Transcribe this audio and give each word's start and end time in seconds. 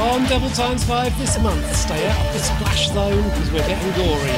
On 0.00 0.24
Devil 0.26 0.50
Times 0.50 0.84
5 0.84 1.18
this 1.18 1.38
month, 1.40 1.74
stay 1.74 2.06
out 2.08 2.26
of 2.26 2.32
the 2.34 2.38
splash 2.40 2.88
zone 2.90 3.22
because 3.30 3.50
we're 3.52 3.66
getting 3.66 3.92
gory 3.94 4.30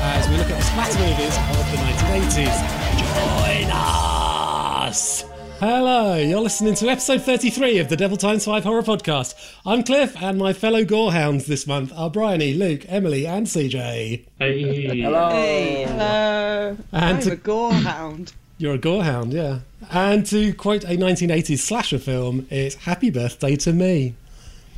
as 0.00 0.28
we 0.28 0.36
look 0.36 0.50
at 0.50 0.56
the 0.56 0.62
splatter 0.62 0.98
movies 0.98 1.36
of 1.36 1.70
the 1.70 1.76
1980s. 1.76 3.62
Join 3.62 3.70
us! 3.72 5.24
Hello, 5.60 6.16
you're 6.16 6.40
listening 6.40 6.74
to 6.74 6.88
episode 6.88 7.22
33 7.22 7.78
of 7.78 7.88
the 7.88 7.96
Devil 7.96 8.16
Times 8.16 8.44
5 8.46 8.64
Horror 8.64 8.82
Podcast. 8.82 9.34
I'm 9.64 9.84
Cliff, 9.84 10.20
and 10.20 10.38
my 10.38 10.52
fellow 10.52 10.82
gorehounds 10.84 11.46
this 11.46 11.66
month 11.68 11.92
are 11.96 12.10
Bryony, 12.10 12.54
Luke, 12.54 12.84
Emily, 12.88 13.26
and 13.28 13.46
CJ. 13.46 14.24
Hey. 14.40 15.02
Hello. 15.02 15.28
Hey, 15.30 15.84
hello. 15.84 16.76
And 16.92 17.04
I'm 17.04 17.20
to- 17.20 17.32
a 17.32 17.36
gorehound. 17.36 18.32
You're 18.58 18.74
a 18.74 18.78
gorehound, 18.78 19.32
yeah. 19.32 19.60
And 19.90 20.26
to 20.26 20.52
quote 20.52 20.82
a 20.82 20.88
1980s 20.96 21.58
slasher 21.60 21.98
film, 21.98 22.46
it's 22.50 22.74
Happy 22.74 23.08
Birthday 23.08 23.54
to 23.56 23.72
Me. 23.72 24.16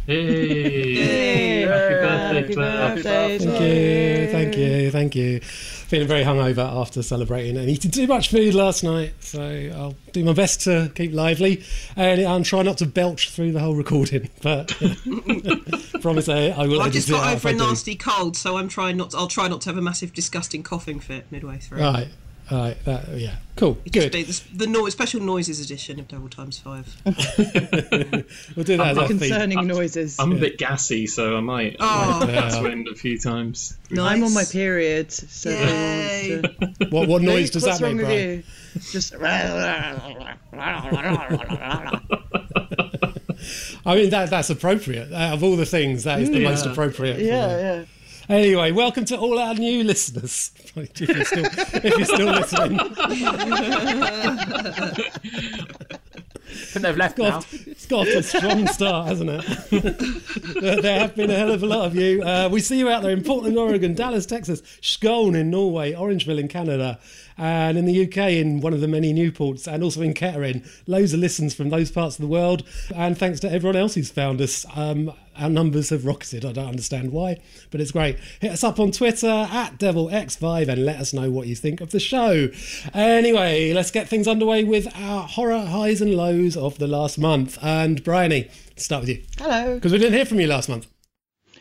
Hey. 0.07 1.62
Happy 1.62 1.95
birthday, 2.05 2.41
Happy 2.41 2.55
Claire. 2.55 2.95
birthday 2.95 3.38
Thank 3.38 3.61
you, 3.61 4.33
thank 4.33 4.57
you, 4.57 4.91
thank 4.91 5.15
you. 5.16 5.41
Feeling 5.41 6.09
very 6.09 6.24
hungover 6.24 6.59
after 6.59 7.02
celebrating 7.02 7.57
and 7.57 7.71
eating 7.71 7.91
too 7.91 8.07
much 8.07 8.29
food 8.30 8.55
last 8.55 8.85
night, 8.85 9.15
so 9.21 9.41
I'll 9.74 9.95
do 10.12 10.24
my 10.24 10.35
best 10.35 10.60
to 10.62 10.93
keep 10.95 11.12
lively 11.15 11.65
and 11.97 12.21
I'll 12.27 12.45
try 12.45 12.62
not 12.62 12.79
to 12.79 12.87
belch 12.87 13.30
through 13.30 13.52
the 13.52 13.60
whole 13.60 13.74
recording. 13.74 14.29
But 14.43 14.69
promise 16.02 16.29
I, 16.29 16.49
I 16.49 16.66
will. 16.66 16.80
I 16.80 16.85
edit 16.85 16.95
just 16.95 17.10
got 17.10 17.24
out 17.24 17.27
over 17.29 17.37
if 17.37 17.45
a 17.45 17.49
I 17.49 17.52
do. 17.52 17.59
nasty 17.59 17.95
cold, 17.95 18.37
so 18.37 18.57
I'm 18.57 18.69
trying 18.69 18.97
not. 18.97 19.10
To, 19.10 19.19
I'll 19.19 19.27
try 19.29 19.49
not 19.49 19.60
to 19.62 19.71
have 19.71 19.77
a 19.79 19.83
massive, 19.83 20.12
disgusting 20.12 20.62
coughing 20.62 20.99
fit 21.01 21.30
midway 21.30 21.59
through. 21.59 21.80
Right, 21.80 22.09
right, 22.59 22.84
that, 22.84 23.09
yeah, 23.16 23.36
cool, 23.56 23.78
good. 23.92 24.12
be 24.12 24.22
the, 24.24 24.42
the 24.54 24.66
no, 24.66 24.88
special 24.88 25.20
noises 25.20 25.60
edition 25.60 26.00
of 26.00 26.09
Devil 26.09 26.28
Times 26.28 26.59
Five. 26.59 26.96
We'll 28.57 28.65
do 28.65 28.76
that 28.76 28.88
as 28.88 28.98
our 28.98 29.09
theme. 29.09 29.18
Concerning 29.18 29.66
noises. 29.66 30.18
I'm 30.18 30.32
a 30.32 30.37
bit 30.37 30.59
gassy, 30.59 31.07
so 31.07 31.37
I 31.37 31.40
might, 31.40 31.76
Oh. 31.79 32.20
might 32.20 32.34
pass 32.34 32.60
wind 32.60 32.88
a 32.88 32.95
few 32.95 33.18
times. 33.18 33.76
Nice. 33.90 34.16
I'm 34.16 34.24
on 34.24 34.34
my 34.34 34.45
period, 34.45 35.12
so 35.12 35.51
Yay. 35.51 36.42
What, 36.90 37.09
what 37.09 37.23
noise 37.23 37.51
does 37.51 37.65
What's 37.65 37.79
that 37.79 37.84
wrong 37.87 37.96
make, 37.96 38.07
with 38.07 38.15
Brian? 38.15 38.37
you? 38.38 38.42
Just 38.90 39.14
I 43.87 43.95
mean, 43.95 44.10
that 44.10 44.30
that's 44.30 44.51
appropriate. 44.51 45.12
Out 45.12 45.35
of 45.35 45.45
all 45.45 45.57
the 45.57 45.66
things, 45.66 46.04
that 46.04 46.20
is 46.20 46.30
the 46.30 46.37
mm. 46.37 46.42
Yeah. 46.42 46.51
most 46.51 46.66
appropriate. 46.66 47.18
yeah, 47.20 47.46
me. 47.46 47.52
yeah. 47.62 47.85
Anyway, 48.30 48.70
welcome 48.70 49.04
to 49.04 49.18
all 49.18 49.40
our 49.40 49.54
new 49.54 49.82
listeners. 49.82 50.52
if 50.76 51.00
you're 51.00 51.24
still, 51.24 51.46
if 51.46 51.98
you're 51.98 52.04
still 52.04 52.30
listening, 52.30 52.78
they've 56.80 56.96
left 56.96 57.18
now. 57.18 57.42
it's 57.66 57.86
got 57.86 58.06
a 58.06 58.23
strong 58.23 58.68
start, 58.68 59.08
hasn't 59.08 59.30
it? 59.30 60.80
there 60.80 61.01
have 61.01 61.16
been 61.16 61.28
a 61.28 61.36
hell 61.36 61.51
of 61.51 61.64
a 61.64 61.66
lot 61.66 61.86
of 61.86 61.96
you. 61.96 62.23
Uh, 62.23 62.48
we 62.48 62.60
see 62.60 62.78
you 62.78 62.88
out 62.88 63.02
there 63.02 63.10
in 63.10 63.24
Portland, 63.24 63.58
Oregon, 63.58 63.95
Dallas, 63.95 64.26
Texas, 64.26 64.62
Scone 64.81 65.34
in 65.34 65.50
Norway, 65.50 65.92
Orangeville 65.92 66.38
in 66.38 66.47
Canada, 66.47 67.00
and 67.41 67.78
in 67.78 67.87
the 67.87 68.05
UK 68.05 68.33
in 68.33 68.60
one 68.60 68.75
of 68.75 68.83
the 68.83 68.87
many 68.87 69.15
Newports, 69.15 69.66
and 69.66 69.83
also 69.83 70.03
in 70.03 70.12
Kettering. 70.12 70.62
Loads 70.87 71.15
of 71.15 71.21
listens 71.21 71.55
from 71.55 71.71
those 71.71 71.91
parts 71.91 72.16
of 72.16 72.21
the 72.21 72.28
world, 72.28 72.62
and 72.94 73.16
thanks 73.16 73.41
to 73.41 73.50
everyone 73.50 73.77
else 73.77 73.94
who's 73.94 74.10
found 74.10 74.43
us. 74.43 74.66
Um, 74.77 75.10
our 75.38 75.49
numbers 75.49 75.88
have 75.88 76.05
rocketed. 76.05 76.44
I 76.44 76.53
don't 76.53 76.69
understand 76.69 77.12
why, 77.12 77.38
but 77.71 77.81
it's 77.81 77.93
great. 77.93 78.19
Hit 78.41 78.53
us 78.53 78.62
up 78.62 78.78
on 78.78 78.91
Twitter 78.91 79.27
at 79.27 79.78
DevilX5 79.78 80.69
and 80.69 80.84
let 80.84 81.00
us 81.00 81.15
know 81.15 81.31
what 81.31 81.47
you 81.47 81.56
think 81.56 81.81
of 81.81 81.93
the 81.93 82.00
show. 82.00 82.50
Anyway, 82.93 83.72
let's 83.72 83.91
get 83.91 84.06
things 84.06 84.28
underway 84.28 84.62
with 84.62 84.94
our 84.94 85.27
horror 85.27 85.65
highs 85.65 86.03
and 86.03 86.15
lows 86.15 86.59
of 86.59 86.77
the 86.77 86.87
last 86.87 87.16
month. 87.19 87.56
And 87.62 88.04
Bryony, 88.04 88.50
start 88.77 89.03
with 89.03 89.09
you 89.09 89.22
Hello. 89.38 89.77
because 89.77 89.93
we 89.93 89.99
didn't 89.99 90.12
hear 90.12 90.27
from 90.27 90.41
you 90.41 90.47
last 90.47 90.69
month. 90.69 90.87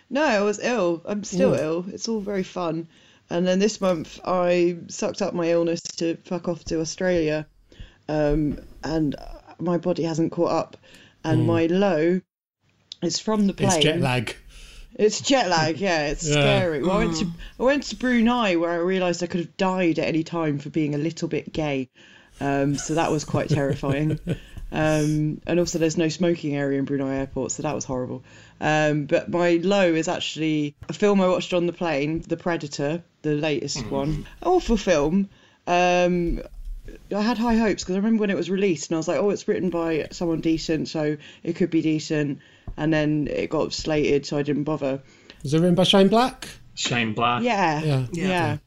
No, 0.09 0.25
I 0.25 0.41
was 0.41 0.59
ill. 0.59 1.02
I'm 1.05 1.23
still 1.23 1.53
ill. 1.53 1.86
It's 1.87 2.09
all 2.09 2.20
very 2.20 2.43
fun. 2.43 2.89
And 3.29 3.45
then 3.45 3.59
this 3.59 3.79
month, 3.79 4.19
I 4.25 4.77
sucked 4.87 5.21
up 5.21 5.33
my 5.33 5.51
illness 5.51 5.81
to 5.97 6.15
fuck 6.25 6.47
off 6.47 6.63
to 6.65 6.79
Australia, 6.81 7.45
um, 8.07 8.59
and 8.83 9.15
my 9.59 9.77
body 9.77 10.03
hasn't 10.03 10.31
caught 10.31 10.51
up. 10.51 10.77
And 11.23 11.45
my 11.45 11.65
low 11.67 12.21
is 13.03 13.19
from 13.19 13.45
the 13.45 13.53
plane. 13.53 13.73
It's 13.73 13.83
jet 13.83 13.99
lag. 13.99 14.35
It's 14.95 15.21
jet 15.21 15.49
lag, 15.49 15.79
yeah, 15.79 16.07
it's 16.07 16.25
Yeah. 16.25 16.33
scary. 16.33 16.81
Well, 16.81 16.91
I 16.91 17.05
went 17.05 17.17
to 17.17 17.27
I 17.59 17.63
went 17.63 17.83
to 17.83 17.95
Brunei 17.95 18.55
where 18.55 18.71
I 18.71 18.77
realised 18.77 19.21
I 19.21 19.27
could 19.27 19.41
have 19.41 19.57
died 19.57 19.99
at 19.99 20.07
any 20.07 20.23
time 20.23 20.59
for 20.59 20.69
being 20.69 20.95
a 20.95 20.97
little 20.97 21.27
bit 21.27 21.53
gay, 21.53 21.89
um, 22.41 22.75
so 22.77 22.95
that 22.95 23.11
was 23.11 23.25
quite 23.25 23.49
terrifying. 23.49 24.19
Um, 24.71 25.41
and 25.47 25.59
also, 25.59 25.79
there's 25.79 25.97
no 25.97 26.09
smoking 26.09 26.55
area 26.55 26.77
in 26.77 26.85
Brunei 26.85 27.17
airport, 27.17 27.51
so 27.51 27.63
that 27.63 27.73
was 27.73 27.85
horrible. 27.85 28.23
Um, 28.61 29.05
but 29.05 29.30
my 29.30 29.59
low 29.64 29.93
is 29.93 30.08
actually 30.08 30.75
a 30.89 30.93
film 30.93 31.21
I 31.21 31.27
watched 31.27 31.53
on 31.53 31.65
the 31.65 31.73
plane, 31.73 32.21
The 32.27 32.37
Predator, 32.37 33.03
the 33.21 33.36
latest 33.36 33.86
one. 33.87 34.25
Awful 34.43 34.77
film. 34.77 35.30
Um, 35.67 36.42
I 37.15 37.21
had 37.21 37.37
high 37.37 37.55
hopes 37.55 37.83
because 37.83 37.95
I 37.95 37.99
remember 37.99 38.21
when 38.21 38.30
it 38.30 38.36
was 38.37 38.49
released 38.49 38.89
and 38.89 38.95
I 38.95 38.99
was 38.99 39.08
like, 39.08 39.20
oh, 39.20 39.30
it's 39.30 39.47
written 39.47 39.70
by 39.70 40.08
someone 40.11 40.42
decent, 40.42 40.87
so 40.87 41.17
it 41.43 41.55
could 41.55 41.70
be 41.70 41.81
decent. 41.81 42.39
And 42.77 42.93
then 42.93 43.27
it 43.30 43.49
got 43.49 43.73
slated, 43.73 44.25
so 44.25 44.37
I 44.37 44.43
didn't 44.43 44.64
bother. 44.64 45.02
Was 45.43 45.53
it 45.53 45.59
written 45.59 45.76
by 45.76 45.83
Shane 45.83 46.08
Black? 46.08 46.49
Shane 46.76 47.14
Black, 47.14 47.43
Yeah, 47.43 47.81
Yeah. 47.81 48.05
yeah. 48.11 48.27
Yeah. 48.27 48.58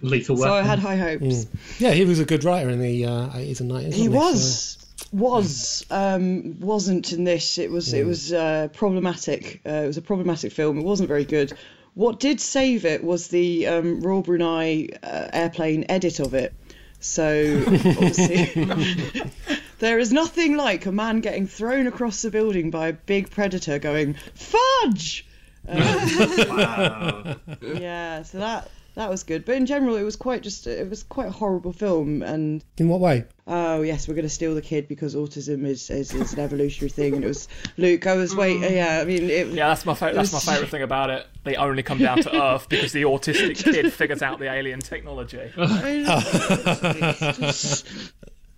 Lethal 0.00 0.36
So 0.36 0.52
I 0.52 0.62
had 0.62 0.78
high 0.78 0.96
hopes. 0.96 1.46
Yeah, 1.78 1.92
he 1.92 2.04
was 2.04 2.20
a 2.20 2.24
good 2.24 2.44
writer 2.44 2.68
in 2.68 2.80
the 2.80 3.06
uh, 3.06 3.28
80s 3.30 3.60
and 3.60 3.70
90s. 3.70 3.92
He 3.94 4.08
wasn't 4.08 4.34
was 4.34 4.83
was 5.12 5.84
um 5.90 6.58
wasn't 6.60 7.12
in 7.12 7.24
this. 7.24 7.58
It 7.58 7.70
was 7.70 7.92
it 7.92 8.04
was 8.06 8.32
uh 8.32 8.68
problematic. 8.72 9.60
Uh, 9.66 9.70
it 9.70 9.86
was 9.86 9.96
a 9.96 10.02
problematic 10.02 10.52
film. 10.52 10.78
It 10.78 10.84
wasn't 10.84 11.08
very 11.08 11.24
good. 11.24 11.52
What 11.94 12.18
did 12.18 12.40
save 12.40 12.84
it 12.84 13.04
was 13.04 13.28
the 13.28 13.66
um 13.68 14.00
royal 14.00 14.22
brunei 14.22 14.88
uh, 15.02 15.28
airplane 15.32 15.86
edit 15.88 16.20
of 16.20 16.34
it. 16.34 16.52
So 17.00 17.62
obviously 17.66 18.66
there 19.78 19.98
is 19.98 20.12
nothing 20.12 20.56
like 20.56 20.86
a 20.86 20.92
man 20.92 21.20
getting 21.20 21.46
thrown 21.46 21.86
across 21.86 22.22
the 22.22 22.30
building 22.30 22.70
by 22.70 22.88
a 22.88 22.92
big 22.92 23.30
predator 23.30 23.78
going 23.78 24.14
fudge! 24.34 25.26
Wow. 25.66 27.36
yeah 27.62 28.22
so 28.22 28.38
that 28.38 28.70
that 28.94 29.10
was 29.10 29.22
good 29.22 29.44
but 29.44 29.56
in 29.56 29.66
general 29.66 29.96
it 29.96 30.02
was 30.02 30.16
quite 30.16 30.42
just 30.42 30.66
it 30.66 30.88
was 30.88 31.02
quite 31.02 31.28
a 31.28 31.32
horrible 31.32 31.72
film 31.72 32.22
and 32.22 32.64
In 32.78 32.88
what 32.88 33.00
way? 33.00 33.24
oh 33.46 33.82
yes, 33.82 34.08
we're 34.08 34.14
going 34.14 34.24
to 34.24 34.30
steal 34.30 34.54
the 34.54 34.62
kid 34.62 34.88
because 34.88 35.14
autism 35.14 35.66
is, 35.66 35.90
is, 35.90 36.14
is 36.14 36.32
an 36.32 36.40
evolutionary 36.40 36.88
thing. 36.88 37.14
And 37.14 37.24
it 37.24 37.28
was 37.28 37.46
Luke. 37.76 38.06
I 38.06 38.14
was 38.14 38.34
wait, 38.34 38.58
mm. 38.60 38.70
yeah. 38.70 39.00
I 39.00 39.04
mean, 39.04 39.28
it, 39.28 39.48
Yeah, 39.48 39.68
that's 39.68 39.84
my 39.84 39.92
fa- 39.94 40.12
that's 40.14 40.32
my 40.32 40.38
favourite 40.40 40.70
thing 40.70 40.82
about 40.82 41.10
it. 41.10 41.26
They 41.44 41.56
only 41.56 41.82
come 41.82 41.98
down 41.98 42.22
to 42.22 42.42
Earth 42.42 42.68
because 42.70 42.92
the 42.92 43.02
autistic 43.02 43.56
kid 43.64 43.92
figures 43.92 44.22
out 44.22 44.38
the 44.38 44.50
alien 44.50 44.80
technology. 44.80 45.52
it's 45.56 47.84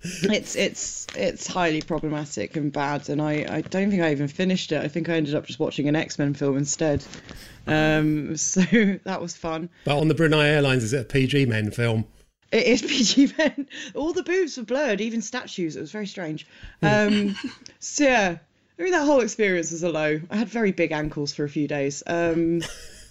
it's 0.02 0.56
it's 0.56 1.06
it's 1.14 1.46
highly 1.46 1.82
problematic 1.82 2.56
and 2.56 2.72
bad. 2.72 3.08
And 3.08 3.20
I 3.20 3.46
I 3.48 3.60
don't 3.62 3.90
think 3.90 4.02
I 4.02 4.12
even 4.12 4.28
finished 4.28 4.72
it. 4.72 4.82
I 4.82 4.88
think 4.88 5.08
I 5.08 5.14
ended 5.14 5.34
up 5.34 5.46
just 5.46 5.58
watching 5.58 5.88
an 5.88 5.96
X 5.96 6.18
Men 6.18 6.34
film 6.34 6.56
instead. 6.56 7.04
Um, 7.66 8.36
so 8.36 8.60
that 9.04 9.20
was 9.20 9.36
fun. 9.36 9.68
But 9.84 9.98
on 9.98 10.08
the 10.08 10.14
Brunei 10.14 10.48
Airlines, 10.48 10.84
is 10.84 10.92
it 10.92 11.00
a 11.00 11.04
PG 11.04 11.46
men 11.46 11.70
film? 11.70 12.04
It 12.52 12.66
is 12.66 12.82
PG 12.86 13.34
men. 13.38 13.68
All 13.94 14.12
the 14.12 14.22
boobs 14.22 14.56
were 14.56 14.64
blurred, 14.64 15.00
even 15.00 15.22
statues. 15.22 15.76
It 15.76 15.80
was 15.80 15.92
very 15.92 16.06
strange. 16.06 16.46
Um, 16.82 17.36
so 17.80 18.04
yeah, 18.04 18.38
I 18.78 18.82
mean 18.82 18.92
that 18.92 19.04
whole 19.04 19.20
experience 19.20 19.72
was 19.72 19.82
a 19.82 19.90
low. 19.90 20.20
I 20.30 20.36
had 20.36 20.48
very 20.48 20.72
big 20.72 20.92
ankles 20.92 21.34
for 21.34 21.44
a 21.44 21.48
few 21.48 21.68
days. 21.68 22.02
Um, 22.06 22.62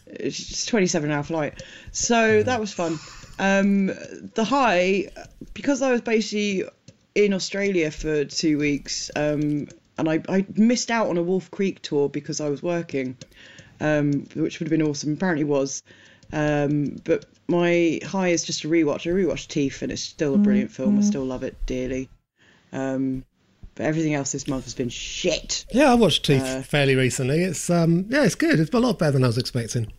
it's 0.07 0.37
just 0.37 0.69
27 0.69 1.09
hour 1.09 1.23
flight, 1.23 1.63
so 1.91 2.43
that 2.43 2.59
was 2.59 2.71
fun. 2.71 2.99
Um, 3.39 3.87
the 4.35 4.43
high, 4.43 5.09
because 5.53 5.81
I 5.81 5.91
was 5.91 6.01
basically 6.01 6.63
in 7.15 7.33
Australia 7.33 7.91
for 7.91 8.25
two 8.25 8.57
weeks, 8.57 9.11
um, 9.15 9.67
and 9.97 10.09
I, 10.09 10.21
I 10.27 10.45
missed 10.55 10.91
out 10.91 11.07
on 11.07 11.17
a 11.17 11.23
Wolf 11.23 11.51
Creek 11.51 11.81
tour 11.81 12.09
because 12.09 12.41
I 12.41 12.49
was 12.49 12.61
working, 12.61 13.17
um, 13.79 14.25
which 14.35 14.59
would 14.59 14.67
have 14.67 14.77
been 14.77 14.87
awesome. 14.87 15.13
Apparently 15.13 15.43
was. 15.43 15.83
Um, 16.33 16.97
but 17.03 17.25
my 17.47 17.99
high 18.03 18.29
is 18.29 18.43
just 18.43 18.63
a 18.63 18.67
rewatch. 18.67 19.09
I 19.09 19.13
rewatched 19.13 19.47
Teeth, 19.47 19.81
and 19.81 19.91
it's 19.91 20.01
still 20.01 20.33
a 20.35 20.37
brilliant 20.37 20.71
film. 20.71 20.97
I 20.97 21.01
still 21.01 21.23
love 21.23 21.43
it 21.43 21.55
dearly. 21.65 22.09
Um, 22.73 23.23
but 23.75 23.85
everything 23.85 24.13
else 24.13 24.31
this 24.31 24.47
month 24.47 24.63
has 24.63 24.73
been 24.73 24.89
shit. 24.89 25.65
Yeah, 25.71 25.91
I 25.91 25.95
watched 25.95 26.25
Teeth 26.25 26.41
Uh, 26.41 26.61
fairly 26.61 26.95
recently. 26.95 27.43
It's 27.43 27.69
um, 27.69 28.05
yeah, 28.09 28.23
it's 28.23 28.35
good. 28.35 28.59
It's 28.59 28.73
a 28.73 28.79
lot 28.79 28.97
better 28.97 29.11
than 29.11 29.23
I 29.23 29.27
was 29.27 29.37
expecting. 29.37 29.91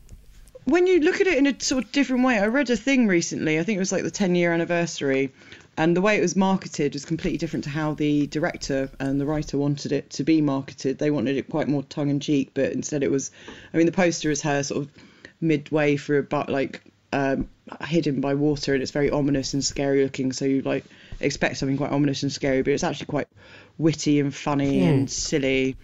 When 0.67 0.89
you 0.89 0.99
look 0.99 1.21
at 1.21 1.29
it 1.29 1.39
in 1.39 1.47
a 1.47 1.55
sort 1.61 1.85
of 1.85 1.93
different 1.93 2.25
way, 2.25 2.41
I 2.41 2.47
read 2.47 2.71
a 2.71 2.77
thing 2.77 3.07
recently. 3.07 3.61
I 3.61 3.63
think 3.63 3.77
it 3.77 3.79
was 3.79 3.93
like 3.93 4.03
the 4.03 4.11
10 4.11 4.35
year 4.35 4.53
anniversary, 4.53 5.33
and 5.77 5.97
the 5.97 6.01
way 6.01 6.19
it 6.19 6.21
was 6.21 6.35
marketed 6.35 6.95
was 6.95 7.05
completely 7.05 7.39
different 7.39 7.65
to 7.65 7.71
how 7.71 7.95
the 7.95 8.27
director 8.27 8.91
and 8.99 9.21
the 9.21 9.27
writer 9.27 9.59
wanted 9.59 9.93
it 9.93 10.11
to 10.11 10.25
be 10.25 10.41
marketed. 10.41 10.99
They 10.99 11.13
wanted 11.13 11.37
it 11.37 11.49
quite 11.49 11.69
more 11.69 11.85
tongue 11.85 12.11
in 12.11 12.19
cheek, 12.19 12.51
but 12.53 12.73
instead 12.73 13.05
it 13.05 13.13
was. 13.13 13.31
I 13.73 13.77
mean, 13.77 13.87
the 13.87 13.93
poster 13.93 14.29
is 14.29 14.43
her 14.43 14.65
sort 14.65 14.83
of 14.83 14.91
midway 15.41 15.97
through 15.97 16.19
a 16.19 16.23
but 16.25 16.49
like 16.49 16.83
um, 17.13 17.49
hidden 17.83 18.21
by 18.21 18.35
water, 18.35 18.75
and 18.75 18.83
it's 18.83 18.91
very 18.91 19.11
ominous 19.11 19.55
and 19.55 19.65
scary 19.65 20.03
looking. 20.03 20.33
So 20.33 20.47
you 20.47 20.63
like 20.63 20.85
expect 21.21 21.59
something 21.59 21.77
quite 21.77 21.93
ominous 21.93 22.25
and 22.25 22.33
scary, 22.33 22.63
but 22.63 22.73
it's 22.73 22.83
actually 22.83 23.07
quite 23.07 23.29
witty 23.79 24.19
and 24.19 24.35
funny 24.35 24.83
and 24.83 25.09
silly. 25.09 25.77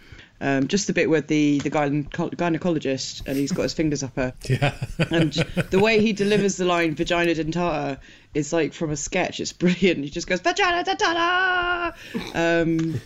Um, 0.45 0.67
just 0.67 0.89
the 0.89 0.93
bit 0.93 1.09
where 1.09 1.21
the 1.21 1.61
the 1.61 1.71
gyne- 1.71 2.09
gynecologist 2.11 3.27
and 3.29 3.37
he's 3.37 3.53
got 3.53 3.63
his 3.63 3.75
fingers 3.75 4.03
up 4.03 4.17
her, 4.17 4.35
Yeah. 4.49 4.75
and 4.99 5.33
the 5.71 5.79
way 5.79 6.01
he 6.01 6.13
delivers 6.13 6.57
the 6.57 6.65
line 6.65 6.97
"vagina 6.97 7.33
dentata" 7.35 7.99
is 8.35 8.53
like 8.53 8.73
from 8.75 8.91
a 8.91 8.97
sketch. 8.97 9.39
It's 9.39 9.53
brilliant. 9.53 10.03
He 10.03 10.11
just 10.11 10.27
goes 10.27 10.41
"vagina 10.41 10.83
dentata." 10.85 11.95
Um, 12.35 13.01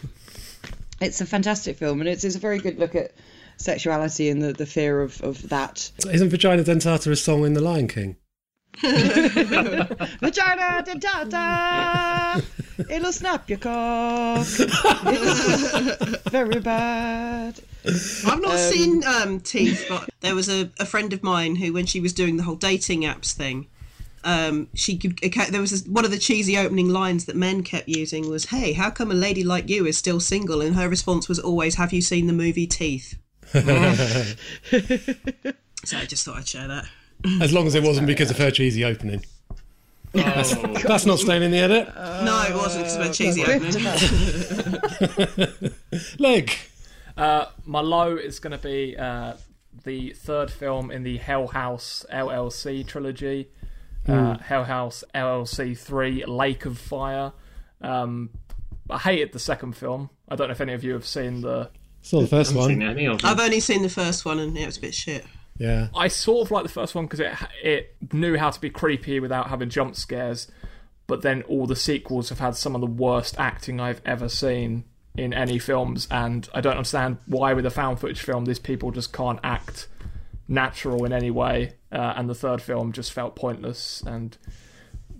it's 1.00 1.20
a 1.20 1.26
fantastic 1.26 1.76
film, 1.76 2.00
and 2.00 2.08
it's, 2.08 2.24
it's 2.24 2.36
a 2.36 2.38
very 2.38 2.58
good 2.58 2.78
look 2.78 2.94
at 2.94 3.12
sexuality 3.58 4.30
and 4.30 4.40
the, 4.40 4.54
the 4.54 4.64
fear 4.66 5.02
of, 5.02 5.20
of 5.22 5.48
that. 5.50 5.90
Isn't 6.10 6.30
Vagina 6.30 6.62
Dentata 6.64 7.10
a 7.10 7.16
song 7.16 7.44
in 7.44 7.52
The 7.52 7.60
Lion 7.60 7.88
King? 7.88 8.16
Vagina 10.20 10.82
dentata, 10.84 12.44
it'll 12.90 13.12
snap 13.12 13.48
your 13.48 13.58
cock. 13.58 14.46
It's 14.46 16.22
very 16.30 16.60
bad. 16.60 17.58
I've 17.86 18.42
not 18.42 18.58
seen 18.58 19.02
um, 19.04 19.40
Teeth, 19.40 19.86
but 19.88 20.10
there 20.20 20.34
was 20.34 20.50
a, 20.50 20.70
a 20.78 20.84
friend 20.84 21.12
of 21.14 21.22
mine 21.22 21.56
who, 21.56 21.72
when 21.72 21.86
she 21.86 22.00
was 22.00 22.12
doing 22.12 22.36
the 22.36 22.42
whole 22.42 22.56
dating 22.56 23.02
apps 23.02 23.32
thing, 23.32 23.68
um, 24.24 24.68
she 24.74 24.98
could. 24.98 25.18
it 25.22 25.34
There 25.52 25.60
was 25.60 25.70
this, 25.70 25.86
one 25.86 26.04
of 26.04 26.10
the 26.10 26.18
cheesy 26.18 26.58
opening 26.58 26.90
lines 26.90 27.24
that 27.26 27.36
men 27.36 27.62
kept 27.62 27.88
using 27.88 28.28
was, 28.28 28.46
"Hey, 28.46 28.72
how 28.72 28.90
come 28.90 29.10
a 29.10 29.14
lady 29.14 29.44
like 29.44 29.70
you 29.70 29.86
is 29.86 29.96
still 29.96 30.20
single?" 30.20 30.60
And 30.60 30.74
her 30.74 30.88
response 30.88 31.28
was 31.28 31.38
always, 31.38 31.76
"Have 31.76 31.92
you 31.92 32.02
seen 32.02 32.26
the 32.26 32.32
movie 32.32 32.66
Teeth?" 32.66 33.16
so 33.52 33.62
I 35.96 36.04
just 36.04 36.24
thought 36.24 36.38
I'd 36.38 36.48
share 36.48 36.66
that. 36.68 36.86
As 37.40 37.52
long 37.52 37.66
as 37.66 37.74
it 37.74 37.82
wasn't 37.82 38.06
because 38.06 38.30
of 38.30 38.38
her 38.38 38.50
cheesy 38.50 38.84
opening. 38.84 39.24
That's 40.12 41.04
not 41.06 41.18
staying 41.18 41.42
in 41.42 41.50
the 41.50 41.58
edit. 41.58 41.88
no, 41.94 42.44
it 42.48 42.54
wasn't 42.54 42.84
because 42.84 42.96
of 42.96 43.06
a 43.06 43.12
cheesy 43.12 43.44
opening. 43.44 43.84
Leg. 46.18 46.52
Uh, 47.16 47.46
my 47.64 47.80
low 47.80 48.16
is 48.16 48.38
going 48.38 48.52
to 48.52 48.58
be 48.58 48.96
uh, 48.96 49.34
the 49.84 50.12
third 50.12 50.50
film 50.50 50.90
in 50.90 51.02
the 51.02 51.16
Hell 51.18 51.48
House 51.48 52.04
LLC 52.12 52.86
trilogy. 52.86 53.48
Uh, 54.06 54.38
Hell 54.38 54.64
House 54.64 55.02
LLC 55.14 55.76
3 55.76 56.24
Lake 56.26 56.64
of 56.64 56.78
Fire. 56.78 57.32
Um, 57.80 58.30
I 58.88 58.98
hated 58.98 59.32
the 59.32 59.38
second 59.40 59.76
film. 59.76 60.10
I 60.28 60.36
don't 60.36 60.48
know 60.48 60.52
if 60.52 60.60
any 60.60 60.74
of 60.74 60.84
you 60.84 60.92
have 60.92 61.06
seen 61.06 61.40
the. 61.40 61.70
Saw 62.02 62.20
the 62.20 62.28
first 62.28 62.50
Seen 62.50 62.58
one. 62.58 62.82
any 62.82 63.06
of 63.06 63.20
them. 63.20 63.30
I've 63.30 63.40
only 63.40 63.58
seen 63.58 63.82
the 63.82 63.88
first 63.88 64.24
one 64.24 64.38
and 64.38 64.56
it 64.56 64.64
was 64.64 64.76
a 64.76 64.80
bit 64.80 64.94
shit. 64.94 65.24
Yeah. 65.58 65.88
I 65.94 66.08
sort 66.08 66.46
of 66.46 66.50
like 66.50 66.62
the 66.64 66.68
first 66.68 66.94
one 66.94 67.06
because 67.06 67.20
it 67.20 67.32
it 67.62 67.96
knew 68.12 68.36
how 68.36 68.50
to 68.50 68.60
be 68.60 68.70
creepy 68.70 69.20
without 69.20 69.48
having 69.48 69.68
jump 69.70 69.96
scares, 69.96 70.50
but 71.06 71.22
then 71.22 71.42
all 71.42 71.66
the 71.66 71.76
sequels 71.76 72.28
have 72.28 72.38
had 72.40 72.56
some 72.56 72.74
of 72.74 72.80
the 72.80 72.86
worst 72.86 73.38
acting 73.38 73.80
I've 73.80 74.02
ever 74.04 74.28
seen 74.28 74.84
in 75.16 75.32
any 75.32 75.58
films, 75.58 76.06
and 76.10 76.46
I 76.52 76.60
don't 76.60 76.76
understand 76.76 77.16
why 77.26 77.54
with 77.54 77.64
a 77.64 77.70
found 77.70 78.00
footage 78.00 78.20
film 78.20 78.44
these 78.44 78.58
people 78.58 78.90
just 78.90 79.12
can't 79.14 79.40
act 79.42 79.88
natural 80.48 81.04
in 81.04 81.12
any 81.12 81.30
way. 81.30 81.72
Uh, 81.90 82.12
and 82.16 82.28
the 82.28 82.34
third 82.34 82.60
film 82.60 82.92
just 82.92 83.12
felt 83.12 83.34
pointless 83.36 84.02
and 84.06 84.36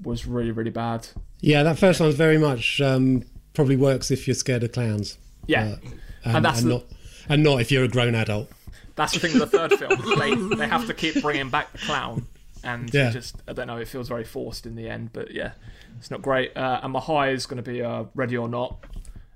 was 0.03 0.27
really 0.27 0.51
really 0.51 0.71
bad. 0.71 1.09
Yeah, 1.41 1.63
that 1.63 1.79
first 1.79 2.01
one's 2.01 2.15
very 2.15 2.37
much 2.39 2.81
um, 2.81 3.23
probably 3.55 3.77
works 3.77 4.11
if 4.11 4.27
you're 4.29 4.35
scared 4.35 4.63
of 4.65 4.73
clowns. 4.73 5.17
Yeah, 5.47 5.77
And, 6.25 6.37
And 6.37 6.45
that's 6.45 6.61
and 6.61 6.71
the- 6.71 6.75
not 6.75 6.85
and 7.29 7.43
not 7.43 7.61
if 7.61 7.71
you're 7.73 7.85
a 7.85 7.89
grown 7.89 8.15
adult. 8.15 8.51
That's 8.97 9.13
the 9.13 9.21
thing 9.21 9.39
with 9.39 9.51
the 9.51 9.59
third 9.69 9.79
film. 9.79 10.19
They 10.19 10.57
they 10.57 10.67
have 10.69 10.87
to 10.89 10.95
keep 10.95 11.23
bringing 11.23 11.51
back 11.51 11.71
the 11.73 11.79
clown, 11.79 12.27
and 12.65 12.93
Yeah. 12.93 13.11
just 13.11 13.37
I 13.47 13.53
don't 13.53 13.67
know. 13.69 13.77
It 13.77 13.89
feels 13.89 14.09
very 14.09 14.25
forced 14.25 14.67
in 14.67 14.75
the 14.75 14.89
end, 14.89 15.11
but 15.13 15.31
yeah, 15.33 15.53
it's 15.99 16.11
not 16.11 16.23
great. 16.23 16.57
Uh, 16.57 16.81
and 16.83 16.93
my 16.93 17.01
high 17.01 17.31
is 17.31 17.47
going 17.47 17.63
to 17.63 17.71
be 17.71 17.83
uh, 17.83 18.05
Ready 18.15 18.37
or 18.37 18.49
Not. 18.49 18.85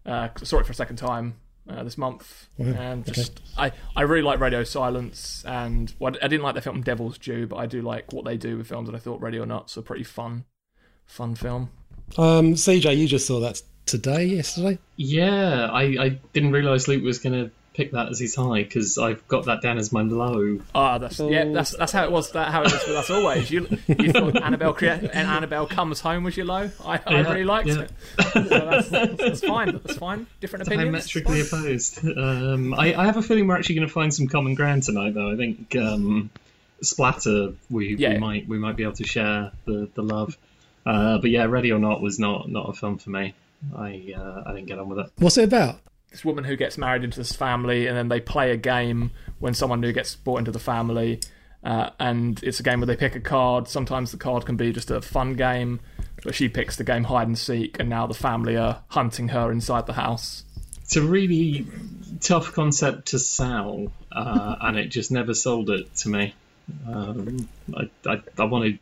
Uh, 0.05 0.29
'cause 0.29 0.43
I 0.43 0.47
saw 0.47 0.59
it 0.59 0.67
for 0.67 0.73
a 0.73 0.75
second 0.75 0.97
time 0.97 1.35
uh, 1.69 1.85
this 1.85 1.97
month, 1.99 2.49
and 2.59 3.05
just 3.13 3.41
I 3.57 3.71
I 3.95 4.03
really 4.03 4.23
like 4.23 4.41
Radio 4.41 4.65
Silence, 4.65 5.45
and 5.47 5.95
well, 5.99 6.15
I 6.23 6.27
didn't 6.29 6.43
like 6.43 6.55
the 6.55 6.63
film 6.63 6.81
Devil's 6.83 7.19
Due, 7.19 7.47
but 7.47 7.57
I 7.57 7.67
do 7.67 7.83
like 7.83 8.13
what 8.13 8.25
they 8.25 8.37
do 8.39 8.57
with 8.57 8.67
films, 8.67 8.89
and 8.89 8.97
I 8.97 9.01
thought 9.01 9.21
Ready 9.21 9.39
or 9.39 9.47
Not's 9.47 9.77
a 9.77 9.83
pretty 9.83 10.05
fun 10.05 10.45
fun 11.07 11.35
film. 11.35 11.71
Um, 12.19 12.55
CJ, 12.55 12.97
you 12.97 13.07
just 13.07 13.27
saw 13.27 13.39
that 13.41 13.61
today, 13.87 14.25
yesterday. 14.25 14.79
Yeah, 14.97 15.67
I, 15.71 15.83
I 16.01 16.09
didn't 16.33 16.53
realise 16.53 16.89
Luke 16.89 17.05
was 17.05 17.19
going 17.19 17.35
to 17.45 17.51
pick 17.73 17.93
that 17.93 18.09
as 18.09 18.19
his 18.19 18.35
high 18.35 18.63
because 18.65 18.99
I've 18.99 19.27
got 19.29 19.45
that 19.45 19.63
down 19.63 19.79
as 19.79 19.93
my 19.93 20.03
low. 20.03 20.61
Ah, 20.75 20.99
that's 20.99 21.19
yeah, 21.21 21.45
that's 21.53 21.77
that's 21.77 21.93
how 21.93 22.05
it 22.05 22.11
was. 22.11 22.33
That 22.33 22.49
how 22.51 22.63
it 22.63 22.67
is 22.73 22.87
with 22.87 22.97
us 22.97 23.11
always. 23.11 23.51
You 23.51 23.67
you 23.87 24.13
thought 24.13 24.37
Annabelle 24.43 24.75
crea- 24.75 24.89
and 24.89 25.29
Annabelle 25.29 25.67
comes 25.67 26.01
home 26.01 26.25
was 26.25 26.37
your 26.37 26.47
low. 26.47 26.71
I, 26.85 27.01
I 27.07 27.11
Yeah, 27.13 27.23
really 27.31 27.45
liked 27.45 27.69
yeah. 27.69 27.81
it. 27.83 27.91
So 28.33 28.41
that's, 28.43 28.89
that's, 28.89 29.17
that's 29.17 29.41
fine. 29.41 29.73
That's 29.85 29.97
fine. 29.99 30.27
Different 30.41 30.67
opinions. 30.67 30.91
Diametrically 31.13 31.41
opposed. 31.43 32.05
Um, 32.05 32.75
I, 32.75 32.95
I 32.95 33.07
have 33.07 33.17
a 33.17 33.23
feeling 33.23 33.47
we're 33.47 33.57
actually 33.57 33.77
going 33.77 33.87
to 33.89 33.93
find 33.93 34.13
some 34.13 34.27
common 34.27 34.55
ground 34.55 34.83
tonight, 34.83 35.15
though. 35.15 35.31
I 35.31 35.37
think 35.37 35.75
um, 35.77 36.31
splatter 36.83 37.53
we, 37.71 37.97
Yeah. 37.97 38.15
we 38.15 38.19
might 38.19 38.49
we 38.49 38.59
might 38.59 38.77
be 38.77 38.83
able 38.83 38.95
to 38.95 39.07
share 39.07 39.53
the, 39.65 39.89
the 39.95 40.03
love. 40.03 40.37
Uh, 40.87 41.19
but 41.19 41.31
yeah, 41.31 41.45
Ready 41.45 41.73
or 41.73 41.79
Not 41.79 42.01
was 42.01 42.19
not 42.19 42.49
not 42.51 42.69
a 42.69 42.73
film 42.73 42.99
for 42.99 43.11
me. 43.11 43.35
I 43.77 44.15
uh, 44.17 44.43
I 44.47 44.55
didn't 44.55 44.67
get 44.67 44.79
on 44.79 44.89
with 44.89 44.99
it. 45.01 45.13
What's 45.19 45.37
it 45.37 45.45
about? 45.45 45.79
This 46.11 46.25
woman 46.25 46.45
who 46.45 46.57
gets 46.57 46.77
married 46.77 47.05
into 47.05 47.19
this 47.19 47.33
family, 47.33 47.87
and 47.87 47.97
then 47.97 48.09
they 48.09 48.21
play 48.21 48.51
a 48.51 48.57
game 48.57 49.13
when 49.39 49.55
someone 49.55 49.81
new 49.81 49.93
gets 49.93 50.17
brought 50.17 50.39
into 50.39 50.51
the 50.51 50.59
family. 50.59 51.21
Uh, 51.63 51.91
and 51.99 52.43
it's 52.43 52.59
a 52.59 52.63
game 52.63 52.81
where 52.81 52.87
they 52.87 52.97
pick 52.97 53.15
a 53.15 53.21
card. 53.21 53.69
Sometimes 53.69 54.11
the 54.11 54.17
card 54.17 54.47
can 54.47 54.57
be 54.57 54.73
just 54.73 54.91
a 54.91 55.01
fun 55.01 55.35
game, 55.35 55.81
but 56.25 56.35
she 56.35 56.49
picks 56.49 56.77
the 56.77 56.85
game 56.85 57.05
hide 57.05 57.27
and 57.27 57.39
seek, 57.39 57.79
and 57.79 57.89
now 57.89 58.07
the 58.07 58.15
family 58.15 58.57
are 58.57 58.83
hunting 58.89 59.29
her 59.29 59.53
inside 59.53 59.87
the 59.87 59.93
house. 59.93 60.45
It's 60.83 60.97
a 60.97 61.03
really 61.03 61.67
tough 62.21 62.53
concept 62.53 63.09
to 63.09 63.19
sell, 63.19 63.93
uh, 64.11 64.57
and 64.61 64.79
it 64.79 64.89
just 64.89 65.13
never 65.13 65.35
sold 65.35 65.71
it 65.71 65.95
to 65.97 66.09
me. 66.09 66.35
Um, 66.89 67.49
I, 67.77 67.91
I, 68.07 68.23
I 68.39 68.45
wanted 68.45 68.79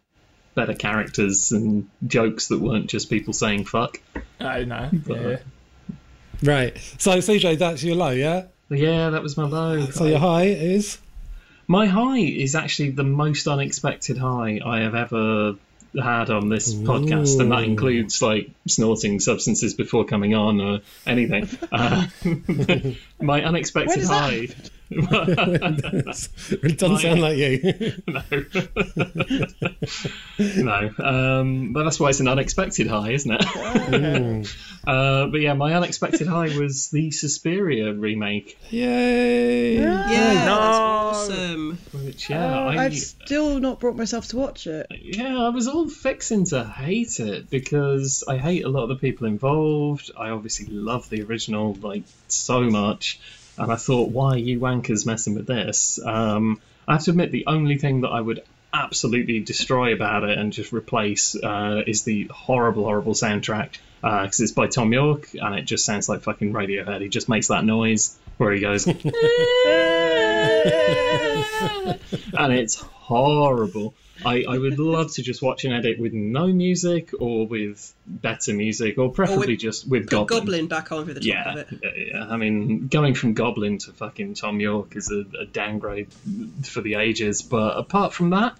better 0.55 0.75
characters 0.75 1.53
and 1.53 1.89
jokes 2.07 2.49
that 2.49 2.61
weren't 2.61 2.89
just 2.89 3.11
people 3.11 3.33
saying 3.33 3.65
fuck. 3.65 4.01
I 4.41 4.65
know. 4.65 4.89
Yeah. 5.07 5.39
Right. 6.43 6.76
So 6.99 7.19
CJ, 7.19 7.58
that's 7.58 7.82
your 7.82 7.96
low, 7.96 8.11
yeah. 8.11 8.44
Yeah, 8.70 9.11
that 9.11 9.23
was 9.23 9.37
my 9.37 9.44
low. 9.44 9.87
So 9.87 10.05
your 10.05 10.19
high 10.19 10.44
is 10.46 10.99
My 11.67 11.87
high 11.87 12.19
is 12.19 12.55
actually 12.55 12.90
the 12.90 13.05
most 13.05 13.49
unexpected 13.49 14.19
high 14.19 14.61
I 14.64 14.81
have 14.81 14.94
ever 14.94 15.56
had 15.94 16.31
on 16.31 16.49
this 16.49 16.75
podcast, 16.75 17.40
and 17.40 17.50
that 17.50 17.64
includes 17.64 18.20
like 18.20 18.50
snorting 18.67 19.20
substances 19.20 19.75
before 19.75 20.05
coming 20.05 20.35
on 20.35 20.61
or 20.61 20.81
anything. 21.06 21.48
Uh, 21.72 22.06
my 23.20 23.43
unexpected 23.43 24.05
high. 24.05 24.46
that? 24.46 24.70
High. 24.91 26.05
it 26.63 26.79
doesn't 26.79 26.99
sound 26.99 27.21
like 27.21 27.37
you. 27.37 27.93
no, 30.63 30.91
um, 30.99 31.73
but 31.73 31.85
that's 31.85 32.01
why 32.01 32.09
it's 32.11 32.21
an 32.21 32.29
unexpected 32.29 32.87
high, 32.87 33.11
isn't 33.13 33.31
it? 33.33 34.49
uh, 34.87 35.27
but 35.27 35.41
yeah, 35.41 35.55
my 35.55 35.75
unexpected 35.75 36.27
high 36.27 36.57
was 36.59 36.89
the 36.91 37.11
Suspiria 37.11 37.93
remake, 37.93 38.59
Yay! 38.71 39.77
Yeah, 39.77 39.85
No. 39.87 40.45
that's 40.45 40.79
awesome. 41.31 41.79
which 42.05 42.31
yeah, 42.31 42.45
Oh, 42.61 42.69
I, 42.69 42.85
I've 42.85 42.97
still 42.97 43.61
not 43.61 43.81
brought 43.81 43.97
myself 43.97 44.29
to 44.29 44.37
watch 44.37 44.67
it. 44.67 44.87
yeah, 45.01 45.37
I 45.39 45.49
was 45.51 45.69
all 45.69 45.89
fixing 45.89 46.45
to 46.47 46.65
hate 46.65 47.21
it 47.21 47.51
because 47.51 48.25
I 48.27 48.37
hate 48.37 48.65
a 48.65 48.69
lot 48.69 48.85
of 48.85 48.89
the 48.91 48.97
people 48.97 49.27
involved. 49.27 50.11
I 50.17 50.31
obviously 50.31 50.67
love 50.67 51.09
the 51.11 51.23
original 51.23 51.75
like 51.75 52.05
so 52.29 52.63
much, 52.63 53.21
and 53.58 53.72
I 53.72 53.77
thought, 53.77 54.10
why 54.10 54.32
are 54.32 54.38
you 54.38 54.60
wankers 54.60 55.06
messing 55.06 55.34
with 55.34 55.46
this? 55.46 55.98
Um, 56.05 56.60
I 56.86 56.94
have 56.94 57.05
to 57.05 57.10
admit, 57.10 57.32
the 57.32 57.46
only 57.46 57.79
thing 57.79 58.03
that 58.03 58.08
I 58.08 58.20
would 58.20 58.43
absolutely 58.72 59.41
destroy 59.41 59.93
about 59.94 60.24
it 60.24 60.38
and 60.38 60.53
just 60.53 60.72
replace 60.72 61.34
uh, 61.34 61.82
is 61.86 62.05
the 62.05 62.24
horrible, 62.24 62.84
horrible 62.84 63.15
soundtrack 63.15 63.79
because 64.00 64.41
it's 64.41 64.53
by 64.53 64.69
Thom 64.69 64.93
Yorke 64.93 65.29
and 65.34 65.55
it 65.56 65.62
just 65.62 65.84
sounds 65.84 66.08
like 66.08 66.22
fucking 66.22 66.53
Radiohead. 66.53 67.00
He 67.00 67.08
just 67.08 67.29
makes 67.29 67.48
that 67.48 67.65
noise 67.65 68.17
where 68.36 68.53
he 68.53 68.60
goes, 68.60 68.86
and 68.86 68.96
it's 72.53 72.77
horrible. 72.77 73.94
I, 74.25 74.44
I 74.48 74.58
would 74.58 74.79
love 74.79 75.13
to 75.15 75.22
just 75.22 75.41
watch 75.43 75.65
an 75.65 75.72
edit 75.72 75.98
with 75.98 76.13
no 76.13 76.46
music 76.48 77.10
or 77.19 77.46
with 77.46 77.94
better 78.06 78.53
music 78.53 78.98
or 78.98 79.13
preferably 79.13 79.55
with- 79.55 79.60
just 79.60 79.89
with 79.89 80.08
Goblin. 80.08 80.41
Goblin 80.41 80.67
back 80.69 80.91
on 80.93 81.06
the 81.06 81.15
top 81.15 81.22
Yeah, 81.25 81.53
of 81.53 81.58
it. 81.58 81.69
yeah, 81.82 81.91
yeah. 82.15 82.27
I 82.29 82.37
mean, 82.37 82.89
going 82.89 83.15
from 83.15 83.34
Goblin 83.34 83.79
to 83.79 83.93
fucking 83.93 84.34
Thom 84.34 84.60
Yorke 84.60 84.96
is 84.96 85.10
a, 85.10 85.25
a 85.41 85.46
downgrade 85.46 86.08
for 86.65 86.81
the 86.81 86.94
ages. 86.94 87.43
But 87.43 87.77
apart 87.79 88.13
from 88.13 88.31
that, 88.31 88.58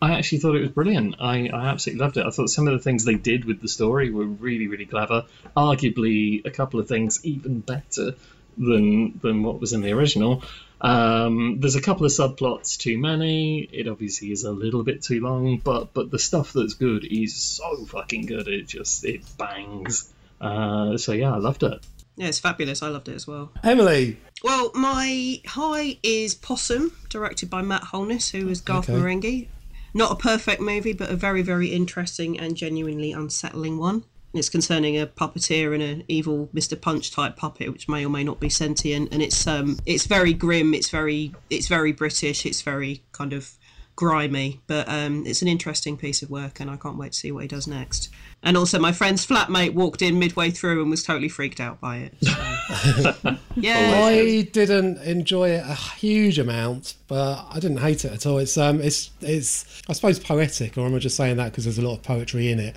I 0.00 0.12
actually 0.16 0.38
thought 0.38 0.54
it 0.56 0.60
was 0.60 0.70
brilliant. 0.70 1.16
I, 1.20 1.48
I 1.48 1.68
absolutely 1.68 2.00
loved 2.04 2.16
it. 2.18 2.26
I 2.26 2.30
thought 2.30 2.48
some 2.50 2.68
of 2.68 2.72
the 2.74 2.78
things 2.78 3.04
they 3.04 3.14
did 3.14 3.44
with 3.46 3.60
the 3.60 3.68
story 3.68 4.10
were 4.10 4.26
really, 4.26 4.68
really 4.68 4.86
clever. 4.86 5.24
Arguably, 5.56 6.44
a 6.46 6.50
couple 6.50 6.78
of 6.80 6.86
things 6.88 7.24
even 7.24 7.60
better 7.60 8.12
than 8.56 9.18
than 9.22 9.42
what 9.42 9.60
was 9.60 9.72
in 9.72 9.80
the 9.82 9.92
original. 9.92 10.42
Um, 10.80 11.58
there's 11.60 11.74
a 11.76 11.82
couple 11.82 12.06
of 12.06 12.12
subplots 12.12 12.76
too 12.76 12.98
many. 12.98 13.60
It 13.72 13.88
obviously 13.88 14.30
is 14.32 14.44
a 14.44 14.52
little 14.52 14.84
bit 14.84 15.02
too 15.02 15.20
long, 15.20 15.58
but 15.58 15.92
but 15.92 16.10
the 16.10 16.18
stuff 16.18 16.52
that's 16.52 16.74
good 16.74 17.04
is 17.04 17.34
so 17.34 17.84
fucking 17.86 18.26
good. 18.26 18.46
It 18.48 18.66
just 18.68 19.04
it 19.04 19.22
bangs. 19.36 20.12
Uh, 20.40 20.96
so 20.96 21.12
yeah, 21.12 21.32
I 21.34 21.38
loved 21.38 21.62
it. 21.64 21.84
Yeah, 22.16 22.26
it's 22.28 22.40
fabulous. 22.40 22.82
I 22.82 22.88
loved 22.88 23.08
it 23.08 23.14
as 23.14 23.26
well. 23.28 23.52
Emily, 23.62 24.18
Well, 24.42 24.72
my 24.74 25.40
high 25.46 25.98
is 26.02 26.34
Possum, 26.34 26.92
directed 27.08 27.48
by 27.48 27.62
Matt 27.62 27.84
Holness, 27.84 28.30
who 28.30 28.48
is 28.48 28.60
Garth 28.60 28.90
Okay. 28.90 28.98
Marenghi. 28.98 29.48
Not 29.94 30.12
a 30.12 30.16
perfect 30.16 30.60
movie, 30.60 30.92
but 30.92 31.10
a 31.10 31.16
very, 31.16 31.42
very 31.42 31.68
interesting 31.68 32.38
and 32.38 32.56
genuinely 32.56 33.12
unsettling 33.12 33.78
one. 33.78 34.04
It's 34.34 34.48
concerning 34.48 35.00
a 35.00 35.06
puppeteer 35.06 35.72
and 35.72 35.82
an 35.82 36.04
evil 36.06 36.48
Mr. 36.54 36.80
Punch 36.80 37.10
type 37.10 37.36
puppet, 37.36 37.72
which 37.72 37.88
may 37.88 38.04
or 38.04 38.10
may 38.10 38.24
not 38.24 38.40
be 38.40 38.50
sentient, 38.50 39.12
and 39.12 39.22
it's 39.22 39.46
um, 39.46 39.78
it's 39.86 40.06
very 40.06 40.34
grim. 40.34 40.74
It's 40.74 40.90
very, 40.90 41.34
it's 41.48 41.66
very 41.66 41.92
British. 41.92 42.44
It's 42.44 42.60
very 42.62 43.02
kind 43.12 43.32
of 43.32 43.56
grimy, 43.98 44.60
but 44.68 44.88
um, 44.88 45.26
it's 45.26 45.42
an 45.42 45.48
interesting 45.48 45.96
piece 45.96 46.22
of 46.22 46.30
work, 46.30 46.60
and 46.60 46.70
I 46.70 46.76
can't 46.76 46.96
wait 46.96 47.12
to 47.12 47.18
see 47.18 47.32
what 47.32 47.42
he 47.42 47.48
does 47.48 47.66
next. 47.66 48.10
And 48.44 48.56
also, 48.56 48.78
my 48.78 48.92
friend's 48.92 49.26
flatmate 49.26 49.74
walked 49.74 50.02
in 50.02 50.20
midway 50.20 50.50
through 50.50 50.82
and 50.82 50.88
was 50.88 51.02
totally 51.02 51.28
freaked 51.28 51.58
out 51.58 51.80
by 51.80 51.96
it. 51.96 52.14
So. 52.22 53.36
yeah, 53.56 54.02
I 54.04 54.48
didn't 54.52 54.98
enjoy 54.98 55.50
it 55.50 55.64
a 55.66 55.74
huge 55.74 56.38
amount, 56.38 56.94
but 57.08 57.44
I 57.50 57.58
didn't 57.58 57.78
hate 57.78 58.04
it 58.04 58.12
at 58.12 58.24
all. 58.24 58.38
It's 58.38 58.56
um, 58.56 58.80
it's 58.80 59.10
it's 59.20 59.82
I 59.88 59.94
suppose 59.94 60.20
poetic, 60.20 60.78
or 60.78 60.86
am 60.86 60.94
I 60.94 60.98
just 61.00 61.16
saying 61.16 61.36
that 61.38 61.50
because 61.50 61.64
there's 61.64 61.78
a 61.78 61.82
lot 61.82 61.96
of 61.96 62.02
poetry 62.04 62.52
in 62.52 62.60
it? 62.60 62.76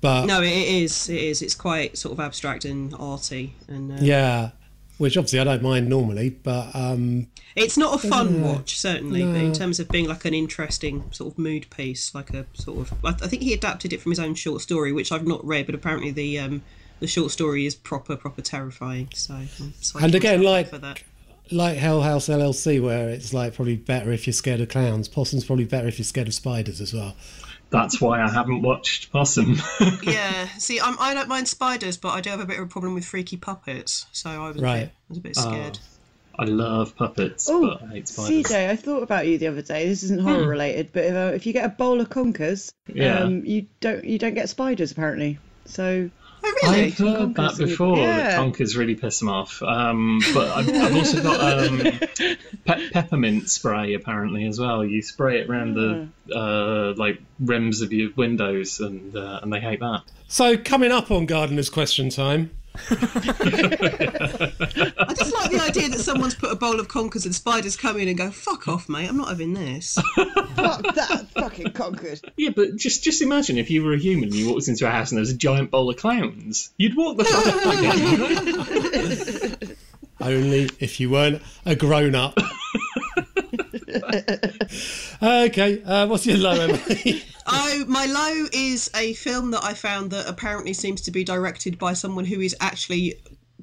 But 0.00 0.26
No, 0.26 0.42
it 0.42 0.50
is. 0.50 1.08
It 1.08 1.18
is. 1.18 1.42
It's 1.42 1.54
quite 1.54 1.96
sort 1.96 2.12
of 2.12 2.20
abstract 2.20 2.64
and 2.64 2.94
arty, 2.98 3.54
and 3.68 3.92
uh, 3.92 3.96
yeah, 4.00 4.50
which 4.98 5.16
obviously 5.16 5.40
I 5.40 5.44
don't 5.44 5.62
mind 5.62 5.88
normally, 5.88 6.30
but 6.30 6.74
um, 6.74 7.28
it's 7.54 7.76
not 7.76 8.04
a 8.04 8.08
fun 8.08 8.42
watch 8.42 8.78
certainly. 8.78 9.22
But 9.22 9.36
in 9.36 9.52
terms 9.52 9.80
of 9.80 9.88
being 9.88 10.06
like 10.06 10.24
an 10.24 10.34
interesting 10.34 11.04
sort 11.12 11.32
of 11.32 11.38
mood 11.38 11.68
piece, 11.70 12.14
like 12.14 12.32
a 12.34 12.46
sort 12.54 12.78
of, 12.78 13.04
I, 13.04 13.12
think 13.12 13.42
he 13.42 13.52
adapted 13.52 13.92
it 13.92 14.00
from 14.00 14.12
his 14.12 14.18
own 14.18 14.34
short 14.34 14.60
story, 14.60 14.92
which 14.92 15.12
I've 15.12 15.26
not 15.26 15.44
read, 15.44 15.66
but 15.66 15.74
apparently 15.74 16.10
the 16.10 16.38
um 16.38 16.62
the 17.00 17.06
short 17.06 17.30
story 17.30 17.66
is 17.66 17.74
proper, 17.74 18.16
proper 18.16 18.40
terrifying. 18.42 19.08
So, 19.14 19.34
And 20.00 20.14
again, 20.14 20.42
like- 20.42 20.70
for 20.70 20.78
that. 20.78 21.02
like 21.50 21.76
Hell 21.76 22.02
House 22.02 22.28
LLC, 22.28 22.80
where 22.82 23.08
it's 23.10 23.34
like 23.34 23.54
probably 23.54 23.76
better 23.76 24.12
if 24.12 24.26
you're 24.26 24.32
scared 24.34 24.60
of 24.60 24.68
clowns. 24.68 25.08
Possum's 25.08 25.44
probably 25.44 25.66
better 25.66 25.88
if 25.88 25.98
you're 25.98 26.04
scared 26.04 26.28
of 26.28 26.34
spiders 26.34 26.80
as 26.80 26.94
well. 26.94 27.14
That's 27.70 28.00
why 28.00 28.22
I 28.22 28.30
haven't 28.30 28.62
watched 28.62 29.10
Possum. 29.12 29.56
yeah. 30.02 30.46
See, 30.58 30.80
I'm, 30.80 30.96
I 31.00 31.14
don't 31.14 31.28
mind 31.28 31.48
spiders, 31.48 31.96
but 31.96 32.10
I 32.10 32.20
do 32.20 32.30
have 32.30 32.40
a 32.40 32.46
bit 32.46 32.58
of 32.58 32.64
a 32.64 32.68
problem 32.68 32.94
with 32.94 33.04
freaky 33.04 33.36
puppets. 33.36 34.06
So 34.12 34.30
I 34.30 34.48
was, 34.48 34.56
a, 34.56 34.60
bit, 34.60 34.66
I 34.68 34.90
was 35.08 35.18
a 35.18 35.20
bit 35.20 35.36
scared. 35.36 35.78
I 36.38 36.44
love 36.44 36.94
puppets, 36.96 37.48
Oh, 37.50 37.62
but 37.62 37.82
I 37.82 37.92
hate 37.94 38.08
spiders. 38.08 38.44
CJ, 38.44 38.68
I 38.70 38.76
thought 38.76 39.02
about 39.02 39.26
you 39.26 39.38
the 39.38 39.46
other 39.48 39.62
day. 39.62 39.88
This 39.88 40.02
isn't 40.04 40.20
horror 40.20 40.46
related, 40.46 40.90
but 40.92 41.04
if, 41.04 41.14
uh, 41.14 41.32
if 41.34 41.46
you 41.46 41.52
get 41.54 41.64
a 41.64 41.70
bowl 41.70 42.00
of 42.00 42.10
conkers, 42.10 42.72
Yeah. 42.92 43.20
um, 43.20 43.44
you 43.46 43.66
don't 43.80 44.04
you 44.04 44.18
don't 44.18 44.34
get 44.34 44.48
spiders 44.50 44.92
apparently. 44.92 45.38
So 45.64 46.10
oh, 46.46 46.70
really? 46.70 46.84
I've 46.86 46.98
heard 46.98 47.34
Conkers 47.34 47.56
that 47.58 47.66
before. 47.66 47.96
Yeah. 47.98 48.16
That 48.16 48.36
conkers 48.36 48.76
really 48.76 48.94
piss 48.94 49.18
them 49.18 49.28
off. 49.28 49.62
Um, 49.62 50.20
but 50.34 50.48
I've, 50.50 50.68
I've 50.68 50.96
also 50.96 51.22
got 51.22 51.40
um, 51.40 51.78
pe- 52.64 52.90
peppermint 52.90 53.50
spray 53.50 53.94
apparently 53.94 54.46
as 54.46 54.58
well. 54.58 54.84
You 54.84 55.02
spray 55.02 55.40
it 55.40 55.48
around 55.50 55.74
the 55.74 56.08
uh, 56.34 56.94
like 56.96 57.20
rims 57.40 57.82
of 57.82 57.92
your 57.92 58.10
windows, 58.16 58.80
and 58.80 59.16
uh, 59.16 59.40
and 59.42 59.52
they 59.52 59.60
hate 59.60 59.80
that. 59.80 60.02
So 60.28 60.56
coming 60.56 60.92
up 60.92 61.10
on 61.10 61.26
Gardener's 61.26 61.70
Question 61.70 62.10
Time. 62.10 62.50
I 62.90 62.94
just 65.14 65.34
like 65.34 65.50
the 65.50 65.60
idea 65.62 65.88
that 65.88 66.00
someone's 66.00 66.34
put 66.34 66.52
a 66.52 66.56
bowl 66.56 66.78
of 66.78 66.88
conkers 66.88 67.24
and 67.24 67.34
spiders 67.34 67.76
come 67.76 67.98
in 67.98 68.08
and 68.08 68.16
go, 68.16 68.30
fuck 68.30 68.68
off, 68.68 68.88
mate, 68.88 69.08
I'm 69.08 69.16
not 69.16 69.28
having 69.28 69.54
this. 69.54 69.98
fuck 70.54 70.82
that 70.94 71.26
fucking 71.34 71.72
conkers. 71.72 72.22
Yeah, 72.36 72.50
but 72.54 72.76
just 72.76 73.02
just 73.02 73.22
imagine 73.22 73.58
if 73.58 73.70
you 73.70 73.84
were 73.84 73.94
a 73.94 73.98
human 73.98 74.24
and 74.24 74.34
you 74.34 74.50
walked 74.50 74.68
into 74.68 74.86
a 74.86 74.90
house 74.90 75.10
and 75.10 75.18
there 75.18 75.22
was 75.22 75.30
a 75.30 75.36
giant 75.36 75.70
bowl 75.70 75.90
of 75.90 75.96
clowns. 75.96 76.72
You'd 76.76 76.96
walk 76.96 77.16
the 77.16 77.24
fuck 77.24 77.46
out. 79.60 79.76
Only 80.20 80.70
if 80.80 80.98
you 80.98 81.10
weren't 81.10 81.42
a 81.64 81.76
grown 81.76 82.14
up. 82.14 82.36
okay, 85.22 85.82
uh, 85.82 86.06
what's 86.06 86.26
your 86.26 86.38
low, 86.38 86.58
Emily? 86.58 87.22
Oh, 87.46 87.84
my 87.86 88.06
low 88.06 88.46
is 88.52 88.90
a 88.94 89.14
film 89.14 89.50
that 89.52 89.64
I 89.64 89.74
found 89.74 90.10
that 90.10 90.28
apparently 90.28 90.72
seems 90.72 91.00
to 91.02 91.10
be 91.10 91.24
directed 91.24 91.78
by 91.78 91.92
someone 91.92 92.24
who 92.24 92.40
is 92.40 92.56
actually 92.60 93.14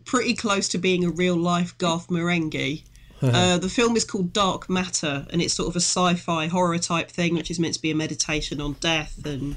pretty 0.05 0.33
close 0.33 0.67
to 0.69 0.77
being 0.77 1.05
a 1.05 1.09
real 1.09 1.35
life 1.35 1.77
Garth 1.77 2.07
Marenghi. 2.07 2.83
Uh, 3.21 3.57
the 3.57 3.69
film 3.69 3.95
is 3.95 4.03
called 4.03 4.33
Dark 4.33 4.69
Matter, 4.69 5.25
and 5.31 5.41
it's 5.41 5.53
sort 5.53 5.69
of 5.69 5.77
a 5.77 5.79
sci-fi 5.79 6.47
horror 6.47 6.77
type 6.77 7.09
thing, 7.09 7.35
which 7.35 7.49
is 7.49 7.57
meant 7.57 7.73
to 7.75 7.81
be 7.81 7.91
a 7.91 7.95
meditation 7.95 8.59
on 8.59 8.73
death 8.81 9.25
and 9.25 9.55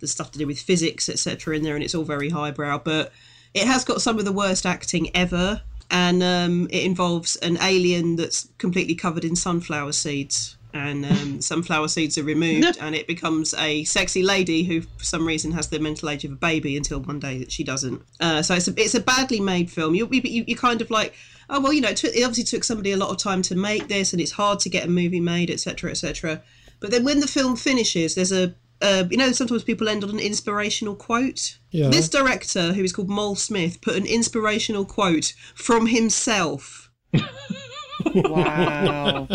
the 0.00 0.06
stuff 0.06 0.32
to 0.32 0.38
do 0.38 0.46
with 0.46 0.58
physics, 0.58 1.10
etc. 1.10 1.56
in 1.56 1.62
there, 1.62 1.74
and 1.74 1.84
it's 1.84 1.94
all 1.94 2.04
very 2.04 2.30
highbrow. 2.30 2.78
But 2.78 3.12
it 3.52 3.66
has 3.66 3.84
got 3.84 4.00
some 4.00 4.18
of 4.18 4.24
the 4.24 4.32
worst 4.32 4.64
acting 4.64 5.14
ever, 5.14 5.60
and 5.90 6.22
um, 6.22 6.68
it 6.70 6.84
involves 6.84 7.36
an 7.36 7.58
alien 7.60 8.16
that's 8.16 8.48
completely 8.56 8.94
covered 8.94 9.24
in 9.24 9.36
sunflower 9.36 9.92
seeds. 9.92 10.56
And 10.74 11.04
um, 11.04 11.40
sunflower 11.42 11.88
seeds 11.88 12.16
are 12.16 12.22
removed, 12.22 12.78
and 12.80 12.94
it 12.94 13.06
becomes 13.06 13.52
a 13.54 13.84
sexy 13.84 14.22
lady 14.22 14.64
who, 14.64 14.80
for 14.80 15.04
some 15.04 15.26
reason, 15.26 15.52
has 15.52 15.68
the 15.68 15.78
mental 15.78 16.08
age 16.08 16.24
of 16.24 16.32
a 16.32 16.36
baby 16.36 16.76
until 16.76 17.00
one 17.00 17.18
day 17.18 17.38
that 17.38 17.52
she 17.52 17.62
doesn't. 17.62 18.02
Uh, 18.20 18.40
so 18.40 18.54
it's 18.54 18.68
a, 18.68 18.74
it's 18.76 18.94
a 18.94 19.00
badly 19.00 19.38
made 19.38 19.70
film. 19.70 19.94
You, 19.94 20.08
you, 20.10 20.44
you 20.46 20.56
kind 20.56 20.80
of 20.80 20.90
like, 20.90 21.14
oh 21.50 21.60
well, 21.60 21.74
you 21.74 21.82
know, 21.82 21.90
it, 21.90 21.98
took, 21.98 22.14
it 22.14 22.22
obviously 22.22 22.44
took 22.44 22.64
somebody 22.64 22.92
a 22.92 22.96
lot 22.96 23.10
of 23.10 23.18
time 23.18 23.42
to 23.42 23.54
make 23.54 23.88
this, 23.88 24.12
and 24.12 24.22
it's 24.22 24.32
hard 24.32 24.60
to 24.60 24.70
get 24.70 24.86
a 24.86 24.88
movie 24.88 25.20
made, 25.20 25.50
etc., 25.50 25.90
etc. 25.90 26.42
But 26.80 26.90
then 26.90 27.04
when 27.04 27.20
the 27.20 27.28
film 27.28 27.56
finishes, 27.56 28.14
there's 28.14 28.32
a 28.32 28.54
uh, 28.82 29.04
you 29.10 29.16
know, 29.16 29.30
sometimes 29.32 29.62
people 29.62 29.88
end 29.88 30.02
on 30.02 30.10
an 30.10 30.18
inspirational 30.18 30.96
quote. 30.96 31.58
Yeah. 31.70 31.88
This 31.88 32.08
director, 32.08 32.72
who 32.72 32.82
is 32.82 32.92
called 32.92 33.08
Mole 33.08 33.36
Smith, 33.36 33.80
put 33.80 33.94
an 33.94 34.06
inspirational 34.06 34.84
quote 34.84 35.34
from 35.54 35.86
himself. 35.86 36.90
Wow. 38.14 39.26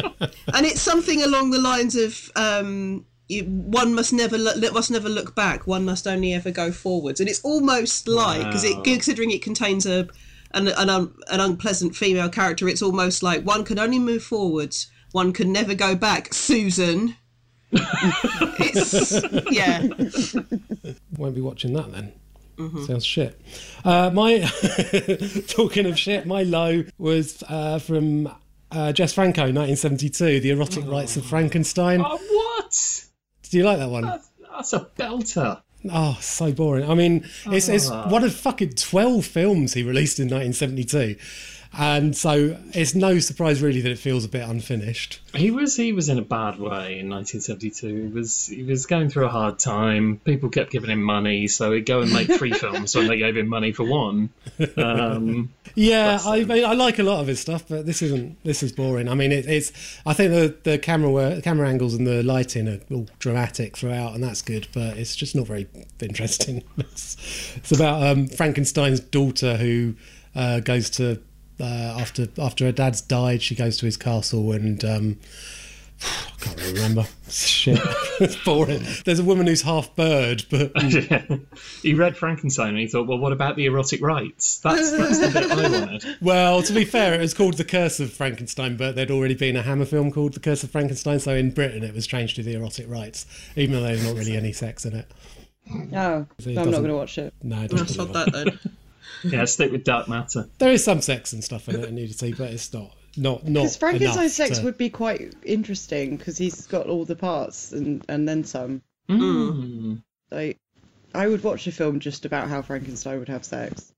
and 0.54 0.66
it's 0.66 0.82
something 0.82 1.24
along 1.24 1.52
the 1.52 1.60
lines 1.60 1.96
of 1.96 2.32
um, 2.36 3.06
you, 3.28 3.44
one 3.44 3.94
must 3.94 4.14
never 4.14 4.38
look, 4.38 4.74
must 4.74 4.92
never 4.92 5.10
look 5.10 5.36
back. 5.36 5.68
One 5.68 5.86
must 5.86 6.08
only 6.08 6.34
ever 6.34 6.52
go 6.52 6.72
forwards. 6.72 7.20
And 7.20 7.30
it's 7.30 7.42
almost 7.44 8.08
like 8.08 8.46
because 8.46 8.64
it 8.64 8.84
considering 8.84 9.32
it 9.32 9.42
contains 9.42 9.86
a 9.86 10.08
an 10.52 10.70
an, 10.70 10.90
un, 10.90 11.14
an 11.30 11.40
unpleasant 11.40 11.96
female 11.96 12.30
character, 12.30 12.68
it's 12.70 12.82
almost 12.82 13.24
like 13.24 13.44
one 13.44 13.66
can 13.66 13.80
only 13.80 14.00
move 14.00 14.24
forwards. 14.24 14.90
One 15.12 15.34
can 15.34 15.52
never 15.52 15.74
go 15.74 15.96
back. 15.96 16.34
Susan. 16.34 17.16
it's 17.72 19.22
yeah. 19.52 19.82
Won't 21.18 21.36
be 21.36 21.42
watching 21.42 21.74
that 21.74 21.92
then. 21.92 22.14
Mm-hmm. 22.58 22.86
Sounds 22.86 23.06
shit. 23.06 23.40
Uh, 23.84 24.10
my 24.12 24.40
talking 25.48 25.86
of 25.86 26.00
shit, 26.00 26.26
my 26.26 26.44
low 26.44 26.84
was 26.98 27.44
uh, 27.48 27.80
from 27.80 28.34
uh, 28.72 28.92
Jess 28.92 29.14
Franco, 29.14 29.42
1972, 29.44 30.40
The 30.42 30.50
Erotic 30.52 30.86
rites 30.88 31.18
of 31.18 31.26
Frankenstein. 31.26 32.02
oh, 32.06 32.18
what? 32.18 33.04
Did 33.44 33.54
you 33.54 33.64
like 33.64 33.78
that 33.80 33.90
one? 33.90 34.04
That's, 34.04 34.30
that's 34.52 34.74
a 34.74 34.88
belter. 34.98 35.62
Oh, 35.92 36.18
so 36.20 36.52
boring. 36.52 36.90
I 36.90 36.96
mean, 36.96 37.26
it's, 37.46 37.70
it's 37.70 37.90
Ah. 37.90 38.10
one 38.10 38.24
of 38.24 38.34
fucking 38.36 38.72
12 38.72 39.26
films 39.26 39.74
he 39.74 39.84
released 39.84 40.20
in 40.20 40.26
1972. 40.26 41.16
And 41.74 42.16
so 42.16 42.58
it's 42.74 42.96
no 42.96 43.20
surprise 43.20 43.62
really 43.62 43.82
that 43.82 43.92
it 43.92 44.00
feels 44.00 44.26
a 44.26 44.30
bit 44.30 44.48
unfinished. 44.48 45.20
He 45.34 45.52
was 45.52 45.76
he 45.76 45.94
was 45.94 46.10
in 46.10 46.18
a 46.18 46.24
bad 46.24 46.60
way 46.60 47.00
in 47.00 47.10
1972. 47.10 47.88
He 47.88 48.08
was 48.08 48.48
he 48.48 48.64
was 48.64 48.86
going 48.86 49.10
through 49.10 49.26
a 49.26 49.30
hard 49.30 49.60
time. 49.60 50.20
People 50.24 50.50
kept 50.50 50.72
giving 50.72 50.90
him 50.90 51.04
money, 51.04 51.48
so 51.48 51.72
he'd 51.72 51.86
go 51.86 52.02
and 52.02 52.12
make 52.12 52.32
three 52.32 52.52
films 52.54 52.96
when 52.96 53.08
they 53.08 53.18
gave 53.18 53.38
him 53.38 53.48
money 53.48 53.72
for 53.72 53.84
one. 53.84 54.30
Um, 54.78 55.54
Yeah, 55.80 56.18
I, 56.26 56.42
um, 56.42 56.48
mean, 56.48 56.66
I 56.66 56.74
like 56.74 56.98
a 56.98 57.04
lot 57.04 57.20
of 57.20 57.28
his 57.28 57.40
stuff, 57.40 57.66
but 57.70 57.86
this 57.86 58.02
isn't. 58.02 58.44
This 58.44 58.64
is 58.64 58.72
boring. 58.72 59.08
I 59.08 59.14
mean, 59.14 59.32
it, 59.32 59.46
it's. 59.46 59.72
I 60.08 60.14
think 60.14 60.32
the 60.32 60.72
the 60.72 60.80
camera 60.80 61.12
work, 61.12 61.44
camera 61.44 61.70
angles 61.70 61.94
and 61.94 62.08
the 62.08 62.24
lighting 62.24 62.68
are 62.68 62.80
all 62.92 63.08
dramatic 63.20 63.78
throughout, 63.78 64.16
and 64.16 64.24
that's 64.24 64.42
good. 64.42 64.68
But 64.74 64.98
it's 64.98 65.16
just 65.16 65.36
not 65.36 65.46
very 65.46 65.68
interesting. 66.02 66.64
It's, 66.78 67.56
it's 67.58 67.72
about 67.72 68.02
um, 68.02 68.28
Frankenstein's 68.28 69.00
daughter 69.00 69.58
who 69.58 69.94
uh, 70.36 70.62
goes 70.62 70.90
to 70.92 71.22
uh, 71.60 71.98
after 72.00 72.28
after 72.38 72.66
her 72.66 72.72
dad's 72.72 73.02
died. 73.02 73.42
She 73.42 73.56
goes 73.56 73.78
to 73.78 73.86
his 73.86 73.98
castle 73.98 74.52
and. 74.52 74.84
Um, 74.84 75.20
I 76.04 76.40
can't 76.40 76.58
really 76.62 76.74
remember. 76.74 77.06
Shit, 77.30 77.80
it's 78.20 78.36
boring. 78.46 78.86
There's 79.06 79.18
a 79.18 79.24
woman 79.24 79.48
who's 79.48 79.64
half 79.64 79.96
bird, 79.96 80.46
but 80.52 80.72
he 81.82 81.96
read 81.96 82.16
Frankenstein 82.16 82.70
and 82.70 82.78
he 82.78 82.86
thought, 82.88 83.08
well, 83.08 83.18
what 83.18 83.34
about 83.34 83.56
the 83.56 83.66
erotic 83.66 84.02
rights? 84.02 84.60
That's 84.60 84.92
that's 84.92 85.20
the 85.20 85.32
bit 85.32 85.52
I 85.52 85.70
wanted. 85.80 86.06
Well, 86.22 86.62
to 86.62 86.72
be 86.74 86.86
fair, 86.86 87.16
it 87.16 87.20
was 87.20 87.34
called 87.34 87.56
The 87.56 87.64
Curse 87.64 88.00
of 88.00 88.14
Frankenstein, 88.14 88.78
but 88.78 88.96
there'd 88.96 89.10
already 89.10 89.34
been 89.34 89.56
a 89.56 89.64
Hammer 89.64 89.86
film 89.86 90.12
called 90.12 90.34
The 90.34 90.40
Curse 90.40 90.64
of 90.64 90.70
Frankenstein, 90.70 91.20
so 91.20 91.34
in 91.34 91.50
Britain 91.50 91.84
it 91.84 91.96
was 91.96 92.06
changed 92.06 92.36
to 92.36 92.44
The 92.44 92.54
Erotic 92.54 92.88
Rites, 92.88 93.26
even 93.56 93.74
though 93.74 93.82
there's 93.82 94.06
not 94.06 94.16
really 94.16 94.38
any 94.38 94.54
sex 94.54 94.86
in 94.86 94.96
it. 94.96 95.12
Oh, 95.94 96.28
So 96.40 96.50
it 96.52 96.54
no, 96.54 96.62
I'm 96.62 96.72
not 96.72 96.78
going 96.78 96.90
to 96.90 96.96
watch 96.96 97.18
it. 97.18 97.34
No, 97.42 97.58
it 97.58 97.64
I 97.64 97.68
doesn't 97.68 97.88
sod 97.88 98.10
really 98.10 98.32
that 98.32 98.34
then. 98.34 98.60
Yeah, 99.24 99.46
stick 99.46 99.72
with 99.72 99.84
Dark 99.84 100.08
Matter. 100.08 100.48
There 100.60 100.72
is 100.72 100.84
some 100.84 101.02
sex 101.02 101.34
and 101.34 101.44
stuff 101.44 101.68
in 101.70 101.76
it, 101.76 101.86
and 101.86 101.96
nudity, 101.96 102.34
but 102.34 102.52
it's 102.52 102.72
not 102.74 102.94
not 103.16 103.46
not. 103.48 103.62
Because 103.62 103.78
Frankenstein's 103.78 104.36
sex 104.36 104.60
to- 104.60 104.66
would 104.66 104.78
be 104.78 104.90
quite 104.90 105.34
interesting 105.44 106.18
because 106.18 106.38
he's 106.38 106.68
got 106.68 106.88
all 106.88 107.06
the 107.06 107.16
parts 107.16 107.72
and 107.72 108.04
and 108.10 108.28
then 108.28 108.44
some. 108.44 108.82
Mm. 109.10 110.04
Like, 110.32 110.58
I 111.16 111.28
would 111.28 111.44
watch 111.44 111.66
a 111.68 111.72
film 111.72 112.00
just 112.00 112.26
about 112.26 112.50
how 112.50 112.62
Frankenstein 112.62 113.20
would 113.20 113.30
have 113.30 113.46
sex. 113.46 113.94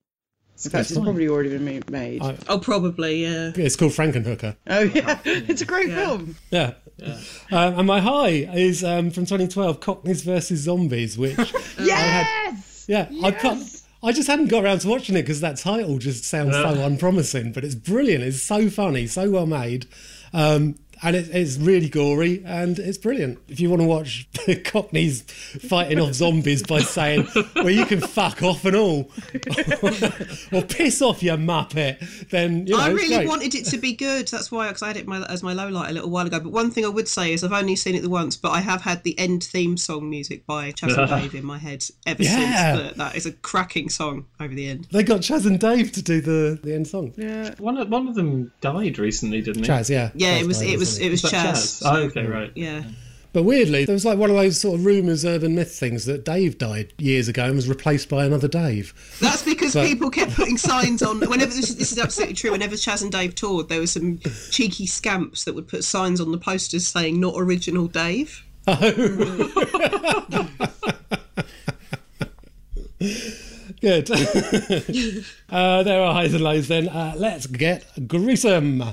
In 0.64 0.72
fact, 0.72 0.88
it's 0.88 0.96
fine. 0.96 1.06
probably 1.06 1.28
already 1.30 1.50
been 1.58 1.84
made. 1.90 2.22
I- 2.22 2.36
Oh, 2.50 2.60
probably, 2.60 3.24
yeah. 3.24 3.52
It's 3.56 3.76
called 3.78 3.94
Frankenhooker. 3.94 4.56
oh 4.68 4.82
yeah, 4.82 5.20
it's 5.26 5.62
a 5.62 5.66
great 5.66 5.88
Yeah. 5.90 6.06
film. 6.06 6.36
Yeah. 6.52 6.74
Um, 7.50 7.80
and 7.80 7.88
my 7.88 8.02
high 8.02 8.28
is 8.54 8.84
um, 8.84 9.10
from 9.10 9.24
2012, 9.26 9.80
Cockneys 9.80 10.22
versus 10.22 10.60
Zombies, 10.60 11.18
which 11.18 11.38
Yes. 11.80 12.86
yeah, 12.90 13.08
I 13.24 13.32
put, 13.32 13.44
Yes! 13.56 13.79
I 14.02 14.12
just 14.14 14.28
hadn't 14.30 14.48
got 14.48 14.64
around 14.64 14.80
to 14.80 14.88
watching 14.88 15.16
it 15.16 15.24
because 15.24 15.42
that 15.42 15.58
title 15.58 15.98
just 15.98 16.24
sounds 16.24 16.56
so 16.56 16.86
unpromising, 16.86 17.52
but 17.52 17.66
it's 17.66 17.76
brilliant. 17.76 18.24
It's 18.24 18.42
so 18.42 18.70
funny, 18.70 19.08
so 19.08 19.30
well 19.30 19.46
made. 19.46 19.88
Um, 20.32 20.76
and 21.02 21.16
it, 21.16 21.30
it's 21.32 21.58
really 21.58 21.90
gory 21.90 22.44
and 22.46 22.78
it's 22.80 22.98
brilliant. 22.98 23.40
If 23.48 23.60
you 23.60 23.70
want 23.70 23.82
to 23.82 23.88
watch 23.88 24.28
the 24.46 24.56
Cockneys 24.56 25.22
fighting 25.24 26.00
off 26.00 26.14
zombies 26.14 26.64
by 26.64 26.80
saying, 26.82 27.28
well, 27.56 27.70
you 27.70 27.86
can 27.86 28.02
fuck 28.02 28.44
off 28.44 28.66
and 28.66 28.76
all, 28.76 29.10
or 30.52 30.62
piss 30.64 31.02
off, 31.02 31.24
you 31.24 31.32
muppet, 31.34 32.30
then, 32.30 32.68
you 32.68 32.74
know, 32.76 32.80
I 32.82 32.90
it's 32.90 33.02
really 33.02 33.16
great. 33.16 33.28
wanted 33.28 33.56
it 33.56 33.66
to 33.66 33.78
be 33.78 33.94
good. 33.94 34.28
That's 34.28 34.52
why 34.52 34.68
because 34.68 34.82
I 34.82 34.88
had 34.88 34.98
it 34.98 35.08
my, 35.08 35.24
as 35.26 35.44
my 35.44 35.54
low 35.54 35.70
light 35.70 35.90
a 35.90 35.94
little 35.94 36.10
while 36.10 36.26
ago. 36.28 36.40
But 36.40 36.52
one 36.52 36.72
thing 36.72 36.86
I 36.86 36.90
would 36.90 37.08
say 37.08 37.34
is 37.34 37.44
I've 37.44 37.54
only 37.54 37.76
seen 37.76 37.96
it 37.96 38.02
the 38.02 38.10
once, 38.10 38.36
but 38.36 38.50
I 38.52 38.60
have 38.62 38.82
had 38.82 39.04
the 39.04 39.18
end 39.20 39.44
theme 39.44 39.78
song 39.78 40.10
music 40.10 40.46
by 40.46 40.72
Chas 40.72 40.96
and 40.98 41.10
Dave 41.22 41.36
in 41.36 41.46
my 41.46 41.58
head 41.58 41.84
ever 42.06 42.24
Yeah. 42.24 42.30
since. 42.76 42.84
That, 42.90 42.98
that 42.98 43.16
is 43.16 43.26
a 43.26 43.32
cracking 43.32 43.90
song 43.90 44.26
over 44.40 44.54
the 44.54 44.68
end. 44.68 44.88
They 44.92 45.04
got 45.04 45.22
Chas 45.22 45.46
and 45.46 45.60
Dave 45.60 45.92
to 45.94 46.02
do 46.02 46.22
the, 46.22 46.60
the 46.62 46.74
end 46.74 46.88
song. 46.88 47.14
Yeah. 47.18 47.54
One 47.58 47.78
of 47.78 47.90
one 47.90 48.08
of 48.08 48.16
them 48.16 48.52
died 48.62 49.00
recently, 49.00 49.42
didn't 49.42 49.62
he? 49.64 49.68
Chas, 49.68 49.90
yeah. 49.90 50.12
Yeah, 50.16 50.34
Chas 50.36 50.42
it 50.44 50.48
was 50.48 50.60
died 50.60 50.70
it 50.70 50.80
was 50.80 50.89
recently. 50.98 51.08
it 51.08 51.12
was 51.12 51.24
Is 51.24 51.32
that 51.32 51.44
Chas. 51.44 51.80
Chas? 51.80 51.84
Oh, 51.86 51.96
okay, 52.04 52.26
right. 52.26 52.52
Yeah. 52.56 52.84
But 53.32 53.44
weirdly, 53.44 53.86
there 53.86 53.94
was 53.94 54.06
like 54.06 54.18
one 54.18 54.32
of 54.32 54.36
those 54.36 54.60
sort 54.60 54.80
of 54.80 54.86
rumours, 54.86 55.24
urban 55.24 55.54
myth 55.54 55.76
things 55.78 56.06
that 56.06 56.26
Dave 56.26 56.58
died 56.58 56.94
years 56.98 57.28
ago 57.28 57.46
and 57.46 57.56
was 57.56 57.70
replaced 57.70 58.10
by 58.10 58.26
another 58.26 58.48
Dave. 58.48 58.92
That's 59.22 59.44
because 59.44 59.74
So- 59.74 59.86
people 59.86 60.10
kept 60.10 60.34
putting 60.34 60.58
signs 60.72 61.04
on. 61.04 61.20
Whenever 61.20 61.54
this, 61.54 61.76
this 61.76 61.92
is 61.92 62.00
absolutely 62.00 62.34
true. 62.34 62.52
Whenever 62.52 62.76
Chas 62.76 63.04
and 63.04 63.12
Dave 63.12 63.36
toured, 63.36 63.70
there 63.70 63.80
were 63.82 63.86
some 63.88 64.18
cheeky 64.50 64.88
scamps 64.88 65.44
that 65.44 65.54
would 65.54 65.68
put 65.68 65.84
signs 65.84 66.20
on 66.20 66.32
the 66.32 66.40
posters 66.40 66.88
saying 66.88 67.20
"Not 67.20 67.36
original 67.38 67.86
Dave." 67.88 68.44
Oh. 68.68 68.76
Good. 73.82 74.10
uh, 75.50 75.84
there 75.84 76.02
are 76.02 76.14
highs 76.14 76.34
and 76.34 76.44
lows 76.44 76.68
then. 76.68 76.90
Uh, 76.90 77.14
let's 77.18 77.48
get 77.48 77.86
gruesome. 78.08 78.84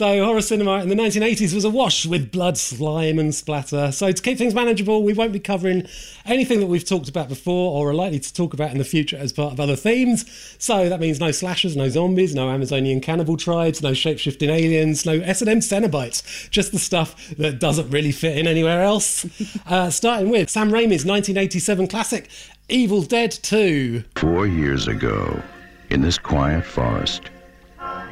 So, 0.00 0.24
horror 0.24 0.40
cinema 0.40 0.80
in 0.80 0.88
the 0.88 0.94
1980s 0.94 1.52
was 1.52 1.66
awash 1.66 2.06
with 2.06 2.32
blood, 2.32 2.56
slime, 2.56 3.18
and 3.18 3.34
splatter. 3.34 3.92
So, 3.92 4.10
to 4.10 4.22
keep 4.22 4.38
things 4.38 4.54
manageable, 4.54 5.02
we 5.02 5.12
won't 5.12 5.30
be 5.30 5.38
covering 5.38 5.86
anything 6.24 6.60
that 6.60 6.68
we've 6.68 6.86
talked 6.86 7.10
about 7.10 7.28
before 7.28 7.78
or 7.78 7.90
are 7.90 7.94
likely 7.94 8.18
to 8.18 8.32
talk 8.32 8.54
about 8.54 8.70
in 8.70 8.78
the 8.78 8.84
future 8.84 9.18
as 9.18 9.30
part 9.30 9.52
of 9.52 9.60
other 9.60 9.76
themes. 9.76 10.24
So, 10.58 10.88
that 10.88 11.00
means 11.00 11.20
no 11.20 11.32
slashers, 11.32 11.76
no 11.76 11.90
zombies, 11.90 12.34
no 12.34 12.48
Amazonian 12.48 13.02
cannibal 13.02 13.36
tribes, 13.36 13.82
no 13.82 13.92
shape-shifting 13.92 14.48
aliens, 14.48 15.04
no 15.04 15.20
S&M 15.20 15.60
Cenobites. 15.60 16.48
Just 16.48 16.72
the 16.72 16.78
stuff 16.78 17.36
that 17.36 17.60
doesn't 17.60 17.90
really 17.90 18.12
fit 18.12 18.38
in 18.38 18.46
anywhere 18.46 18.82
else. 18.82 19.26
uh, 19.66 19.90
starting 19.90 20.30
with 20.30 20.48
Sam 20.48 20.70
Raimi's 20.70 21.04
1987 21.04 21.88
classic, 21.88 22.30
Evil 22.70 23.02
Dead 23.02 23.32
2. 23.32 24.04
Four 24.16 24.46
years 24.46 24.88
ago, 24.88 25.42
in 25.90 26.00
this 26.00 26.16
quiet 26.16 26.64
forest, 26.64 27.28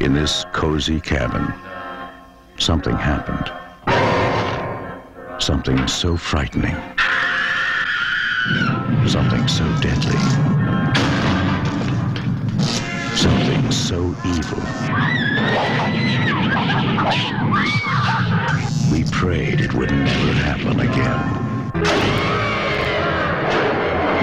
in 0.00 0.12
this 0.12 0.44
cozy 0.52 1.00
cabin, 1.00 1.50
something 2.58 2.96
happened. 2.96 3.50
Something 5.40 5.86
so 5.86 6.16
frightening. 6.16 6.76
Something 9.06 9.46
so 9.48 9.64
deadly. 9.80 10.18
Something 13.14 13.70
so 13.70 14.14
evil. 14.36 14.62
We 18.92 19.04
prayed 19.10 19.60
it 19.60 19.74
would 19.74 19.90
never 19.90 20.32
happen 20.32 20.80
again. 20.80 21.72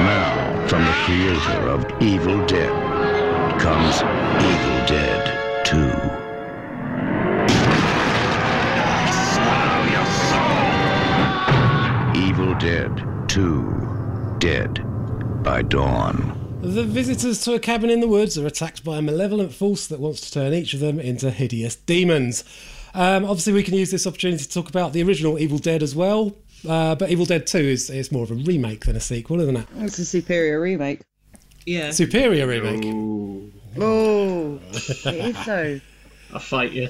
Now, 0.05 0.67
from 0.67 0.83
the 0.83 0.93
creator 1.05 1.69
of 1.69 2.01
Evil 2.01 2.45
Dead 2.45 2.71
comes 3.60 4.03
Evil 4.43 4.86
Dead 4.86 5.65
2. 5.65 6.04
Dead 12.59 13.03
2 13.29 14.35
Dead 14.39 14.81
by 15.43 15.61
Dawn. 15.61 16.59
The 16.61 16.83
visitors 16.83 17.41
to 17.43 17.53
a 17.53 17.59
cabin 17.59 17.89
in 17.89 17.99
the 17.99 18.07
woods 18.07 18.37
are 18.37 18.47
attacked 18.47 18.83
by 18.83 18.97
a 18.97 19.01
malevolent 19.01 19.53
force 19.53 19.87
that 19.87 19.99
wants 19.99 20.21
to 20.21 20.31
turn 20.31 20.53
each 20.53 20.73
of 20.73 20.79
them 20.79 20.99
into 20.99 21.31
hideous 21.31 21.75
demons. 21.75 22.43
Um, 22.93 23.25
obviously, 23.25 23.53
we 23.53 23.63
can 23.63 23.73
use 23.75 23.91
this 23.91 24.07
opportunity 24.07 24.43
to 24.43 24.49
talk 24.49 24.69
about 24.69 24.93
the 24.93 25.03
original 25.03 25.37
Evil 25.37 25.57
Dead 25.57 25.83
as 25.83 25.95
well. 25.95 26.35
Uh, 26.67 26.95
but 26.95 27.09
Evil 27.09 27.25
Dead 27.25 27.45
2 27.45 27.57
is, 27.57 27.89
is 27.89 28.11
more 28.11 28.23
of 28.23 28.31
a 28.31 28.35
remake 28.35 28.85
than 28.85 28.95
a 28.95 28.99
sequel, 29.01 29.41
isn't 29.41 29.57
it? 29.57 29.67
It's 29.77 29.99
a 29.99 30.05
superior 30.05 30.59
remake. 30.61 31.01
Yeah. 31.65 31.91
Superior 31.91 32.47
remake. 32.47 32.85
Ooh, 32.85 33.51
Oh, 33.77 34.59
it 34.71 35.05
is 35.07 35.37
so. 35.45 35.79
I 36.36 36.39
fight 36.39 36.71
you. 36.74 36.89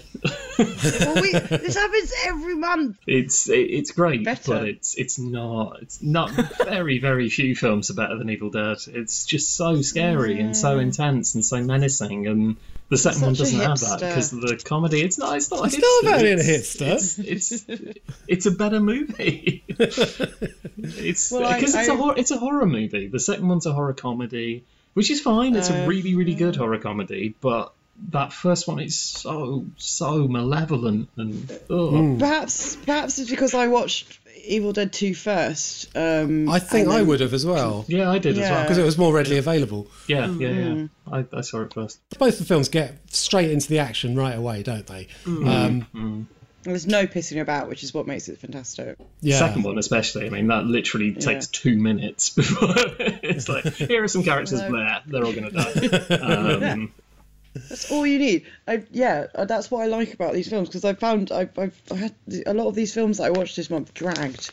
Well, 0.58 1.22
we, 1.22 1.32
this 1.34 1.76
happens 1.76 2.14
every 2.26 2.56
month. 2.56 2.98
It's 3.06 3.48
it, 3.50 3.60
it's 3.60 3.92
great, 3.92 4.24
Better. 4.26 4.52
but 4.54 4.68
it's 4.68 4.96
it's 4.96 5.20
not. 5.20 5.82
It's 5.84 6.02
not. 6.02 6.32
very 6.66 6.98
very 7.00 7.30
few 7.30 7.56
films 7.56 7.92
are 7.92 7.94
better 7.94 8.18
than 8.18 8.30
Evil 8.30 8.50
Dead. 8.50 8.78
It's 8.88 9.26
just 9.26 9.56
so 9.56 9.82
scary 9.82 10.40
and 10.40 10.58
so 10.58 10.80
intense 10.80 11.36
and 11.36 11.46
so 11.46 11.62
menacing. 11.62 12.26
And 12.28 12.58
the 12.90 12.98
second 12.98 13.22
one 13.22 13.34
doesn't 13.34 13.60
have 13.60 13.80
that 13.82 14.00
because 14.00 14.32
the 14.32 14.60
comedy. 14.66 15.02
It's 15.02 15.20
not. 15.20 15.36
It's 15.38 15.52
not. 15.52 15.62
a 15.62 15.66
It's 15.66 15.78
not 15.78 16.04
about 16.04 16.22
being 16.22 16.40
a 16.40 16.42
it's- 16.42 16.76
hipster. 16.78 17.20
It's 17.28 17.62
it's, 17.62 18.00
it's 18.28 18.46
a 18.48 18.52
better 18.52 18.80
movie. 18.80 19.64
it's 19.70 21.32
Well, 21.32 21.54
because 21.54 21.76
it's 21.76 21.88
a 21.88 21.94
I- 21.94 21.96
hor- 21.96 22.18
it's 22.18 22.32
a 22.32 22.38
horror 22.38 22.66
movie. 22.66 23.08
The 23.08 23.20
second 23.20 23.48
one's 23.48 23.68
a 23.68 23.74
horror 23.74 23.94
comedy, 23.94 24.64
which 24.94 25.12
is 25.12 25.22
fine. 25.22 25.56
It's 25.56 25.70
a 25.70 25.84
Uh, 25.84 25.88
really 25.88 26.16
really 26.16 26.34
good 26.36 26.56
horror 26.56 26.80
comedy, 26.80 27.36
but. 27.42 27.74
That 28.10 28.34
first 28.34 28.68
one 28.68 28.80
is 28.80 28.98
so 28.98 29.66
so 29.78 30.28
malevolent 30.28 31.10
and 31.18 31.50
ugh. 31.70 32.20
Perhaps, 32.20 32.76
perhaps 32.78 33.20
it's 33.20 33.30
because 33.30 33.54
I 33.54 33.68
watched 33.68 34.20
Evil 34.44 34.74
Dead 34.74 34.92
2 34.94 35.14
first. 35.16 35.96
Um, 35.96 36.50
I 36.50 36.60
think 36.60 36.86
and 36.88 36.94
I 36.94 36.98
then- 37.00 37.08
would 37.08 37.20
have 37.22 37.34
as 37.34 37.46
well. 37.46 37.86
Yeah, 37.88 38.12
I 38.12 38.20
did 38.20 38.38
as 38.38 38.50
well. 38.50 38.62
Because 38.64 38.78
it 38.78 38.84
was 38.84 38.98
more 38.98 39.14
readily 39.14 39.38
available. 39.38 39.88
Yeah, 40.08 40.28
yeah, 40.38 40.50
yeah. 40.50 40.88
I, 41.12 41.26
I 41.34 41.42
saw 41.42 41.62
it 41.62 41.74
first. 41.74 42.00
Both 42.20 42.38
the 42.38 42.46
films 42.46 42.70
get 42.70 42.98
straight 43.14 43.50
into 43.50 43.70
the 43.70 43.80
action 43.80 44.16
right 44.16 44.36
away, 44.38 44.62
don't 44.62 44.86
they? 44.86 45.08
Um, 45.26 46.28
There's 46.64 46.88
no 46.88 47.06
pissing 47.08 47.40
about, 47.42 47.70
which 47.70 47.84
is 47.84 47.94
what 47.94 48.08
makes 48.08 48.28
it 48.28 48.40
fantastic. 48.40 48.98
yeah. 49.22 49.38
Second 49.40 49.64
one, 49.64 49.78
especially. 49.78 50.26
I 50.26 50.30
mean, 50.30 50.48
that 50.48 50.66
literally 50.66 51.14
takes 51.14 51.48
two 51.48 51.78
minutes 51.78 52.30
before 52.36 52.74
it's 53.00 53.48
like, 53.48 53.66
here 53.76 54.04
are 54.04 54.08
some 54.08 54.24
characters 54.24 54.60
there. 54.60 55.02
They're 55.06 55.24
all 55.24 55.34
going 55.34 55.50
to 55.50 55.52
die. 55.52 56.16
Um, 56.76 56.92
That's 57.56 57.92
all 57.92 58.06
you 58.06 58.20
need. 58.20 58.46
I, 58.68 58.84
yeah, 58.92 59.28
uh, 59.34 59.46
that's 59.46 59.72
what 59.72 59.82
I 59.82 59.88
like 59.88 60.14
about 60.14 60.34
these 60.34 60.50
films 60.50 60.70
because 60.70 60.86
I 60.86 60.94
found 60.94 61.32
I've, 61.32 61.58
I've 61.58 61.82
I 61.92 61.96
had 61.96 62.16
a 62.46 62.54
lot 62.54 62.68
of 62.68 62.76
these 62.76 62.94
films 62.94 63.18
that 63.18 63.26
I 63.26 63.30
watched 63.32 63.56
this 63.56 63.70
month 63.70 63.94
dragged, 63.94 64.52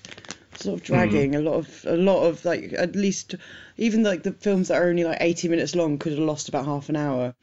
sort 0.54 0.80
of 0.80 0.82
dragging. 0.84 1.34
A 1.34 1.40
lot 1.40 1.54
of 1.54 1.84
a 1.86 1.96
lot 1.96 2.24
of 2.24 2.44
like 2.44 2.72
at 2.72 2.94
least 2.94 3.34
even 3.76 4.02
like 4.02 4.22
the 4.22 4.32
films 4.32 4.68
that 4.68 4.80
are 4.80 4.88
only 4.88 5.04
like 5.04 5.18
80 5.20 5.48
minutes 5.48 5.74
long 5.74 5.98
could 5.98 6.12
have 6.12 6.20
lost 6.20 6.48
about 6.48 6.64
half 6.64 6.88
an 6.88 6.96
hour. 6.96 7.34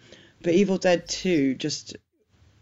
But 0.41 0.53
Evil 0.53 0.77
Dead 0.77 1.07
2 1.07 1.55
just 1.55 1.97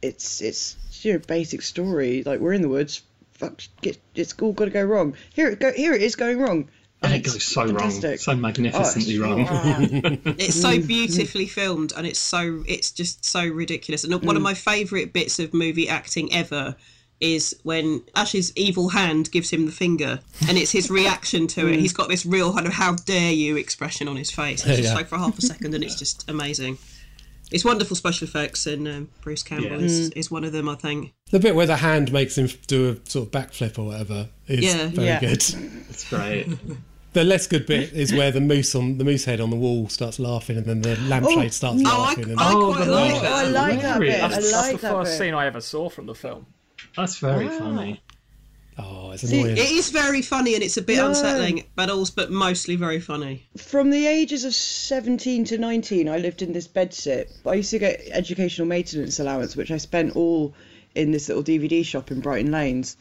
it's 0.02 0.42
it's 0.42 0.78
you 1.04 1.14
know 1.14 1.20
basic 1.20 1.62
story 1.62 2.24
like 2.24 2.40
we're 2.40 2.54
in 2.54 2.62
the 2.62 2.70
woods. 2.70 3.04
Fuck, 3.34 3.62
get, 3.82 4.00
it's 4.16 4.34
all 4.42 4.52
got 4.52 4.66
to 4.66 4.72
go 4.72 4.84
wrong. 4.84 5.16
Here 5.34 5.50
it 5.50 5.60
go. 5.60 5.72
Here 5.72 5.94
it 5.94 6.02
is 6.02 6.16
going 6.16 6.40
wrong. 6.40 6.70
And 7.04 7.14
it 7.14 7.20
goes 7.24 7.44
so 7.46 7.68
fantastic. 7.68 8.04
wrong. 8.04 8.18
So 8.18 8.32
Oh, 8.32 8.36
magnificently 8.36 9.16
it's- 9.16 9.20
wrong. 9.20 10.20
It's 10.40 10.56
so 10.62 10.70
mm-hmm. 10.70 10.88
beautifully 10.88 11.46
filmed, 11.48 11.94
and 11.96 12.08
it's 12.08 12.20
so 12.20 12.64
it's 12.68 12.92
just 12.92 13.24
so 13.26 13.46
ridiculous. 13.46 14.04
And 14.04 14.14
one 14.24 14.36
of 14.36 14.42
mm. 14.42 14.46
my 14.46 14.54
favourite 14.54 15.14
bits 15.14 15.40
of 15.40 15.54
movie 15.54 15.88
acting 15.90 16.34
ever 16.34 16.76
is 17.20 17.56
when 17.64 18.04
Ash's 18.16 18.56
evil 18.56 18.90
hand 18.90 19.32
gives 19.32 19.50
him 19.50 19.66
the 19.66 19.72
finger, 19.72 20.20
and 20.48 20.58
it's 20.58 20.72
his 20.72 20.90
reaction 20.92 21.48
to 21.48 21.68
it. 21.68 21.72
Mm. 21.78 21.80
He's 21.82 21.94
got 21.94 22.10
this 22.10 22.26
real 22.26 22.54
kind 22.54 22.68
of 22.68 22.74
"how 22.74 22.94
dare 22.94 23.32
you" 23.32 23.58
expression 23.58 24.08
on 24.08 24.16
his 24.18 24.32
face. 24.32 24.66
It's 24.66 24.78
just 24.78 24.90
Yeah. 24.90 24.96
like 24.96 25.08
for 25.08 25.18
half 25.18 25.38
a 25.38 25.42
second, 25.42 25.74
and 25.76 25.84
it's 25.84 25.96
just 25.96 26.30
amazing. 26.30 26.78
It's 27.50 27.64
wonderful 27.64 27.96
special 27.96 28.28
effects, 28.28 28.68
and 28.68 28.88
um, 28.88 29.10
Bruce 29.22 29.42
Campbell 29.42 29.80
Yeah. 29.80 29.86
is, 29.86 30.10
is 30.10 30.30
one 30.30 30.44
of 30.44 30.52
them. 30.52 30.68
I 30.68 30.76
think. 30.76 31.14
The 31.32 31.40
bit 31.40 31.56
where 31.56 31.66
the 31.66 31.78
hand 31.78 32.12
makes 32.12 32.38
him 32.38 32.50
do 32.68 32.90
a 32.90 33.10
sort 33.10 33.28
of 33.28 33.32
backflip 33.32 33.80
or 33.80 33.86
whatever 33.86 34.30
is 34.48 34.64
Yeah. 34.66 34.88
very 34.88 35.08
Yeah. 35.08 35.20
good. 35.20 35.44
It's 35.90 36.10
great. 36.10 36.48
the 37.18 37.24
less 37.24 37.48
good 37.48 37.66
bit 37.66 37.92
is 38.04 38.14
where 38.14 38.32
the 38.32 38.40
moose 38.42 38.76
on 38.76 38.98
the 38.98 39.04
moose 39.04 39.26
head 39.26 39.42
on 39.42 39.50
the 39.50 39.56
wall 39.56 39.88
starts 39.90 40.20
laughing, 40.20 40.58
and 40.58 40.66
then 40.66 40.82
the 40.82 40.96
lampshade 41.02 41.54
starts 41.54 41.82
Oh, 41.86 41.90
I, 41.90 41.98
laughing. 42.10 42.30
and 42.32 42.40
I 42.40 42.52
Oh, 42.54 42.74
quite 42.74 42.88
like 42.88 43.12
laugh. 43.14 43.22
that. 43.22 43.32
Oh, 43.32 43.36
I 43.36 43.44
like 43.50 43.82
that 43.82 44.00
Really? 44.00 44.12
bit. 44.14 44.24
I 44.24 44.28
That's- 44.28 44.52
That's 44.52 44.68
the 44.68 44.78
that 44.78 44.92
first 44.94 45.12
bit. 45.12 45.18
scene 45.18 45.34
I 45.34 45.46
ever 45.48 45.62
saw 45.62 45.90
from 45.90 46.06
the 46.06 46.16
film. 46.16 46.46
That's 46.96 47.18
very 47.18 47.48
Ah. 47.48 47.58
funny. 47.60 48.02
oh, 48.80 49.10
it's 49.12 49.28
See, 49.28 49.40
annoying. 49.40 49.58
It 49.58 49.72
is 49.72 49.90
very 49.90 50.22
funny 50.22 50.54
and 50.54 50.62
it's 50.64 50.78
a 50.78 50.82
bit 50.84 50.98
No. 50.98 51.08
unsettling, 51.08 51.64
but 51.76 51.90
also 51.90 52.14
but 52.16 52.30
mostly 52.32 52.76
very 52.76 53.00
funny. 53.00 53.48
From 53.58 53.90
the 53.90 54.06
ages 54.06 54.44
of 54.46 54.54
17 54.54 55.44
to 55.46 55.58
19, 55.58 56.08
I 56.08 56.18
lived 56.20 56.44
in 56.44 56.54
this 56.54 56.68
bedsit. 56.68 57.26
I 57.46 57.56
used 57.56 57.72
to 57.72 57.80
get 57.80 58.02
educational 58.12 58.68
maintenance 58.68 59.20
allowance, 59.20 59.56
which 59.56 59.72
I 59.72 59.78
spent 59.78 60.16
all 60.16 60.54
in 60.94 61.12
this 61.12 61.28
little 61.28 61.44
DVD 61.44 61.82
shop 61.84 62.12
in 62.12 62.20
Brighton 62.20 62.52
Lanes. 62.52 62.96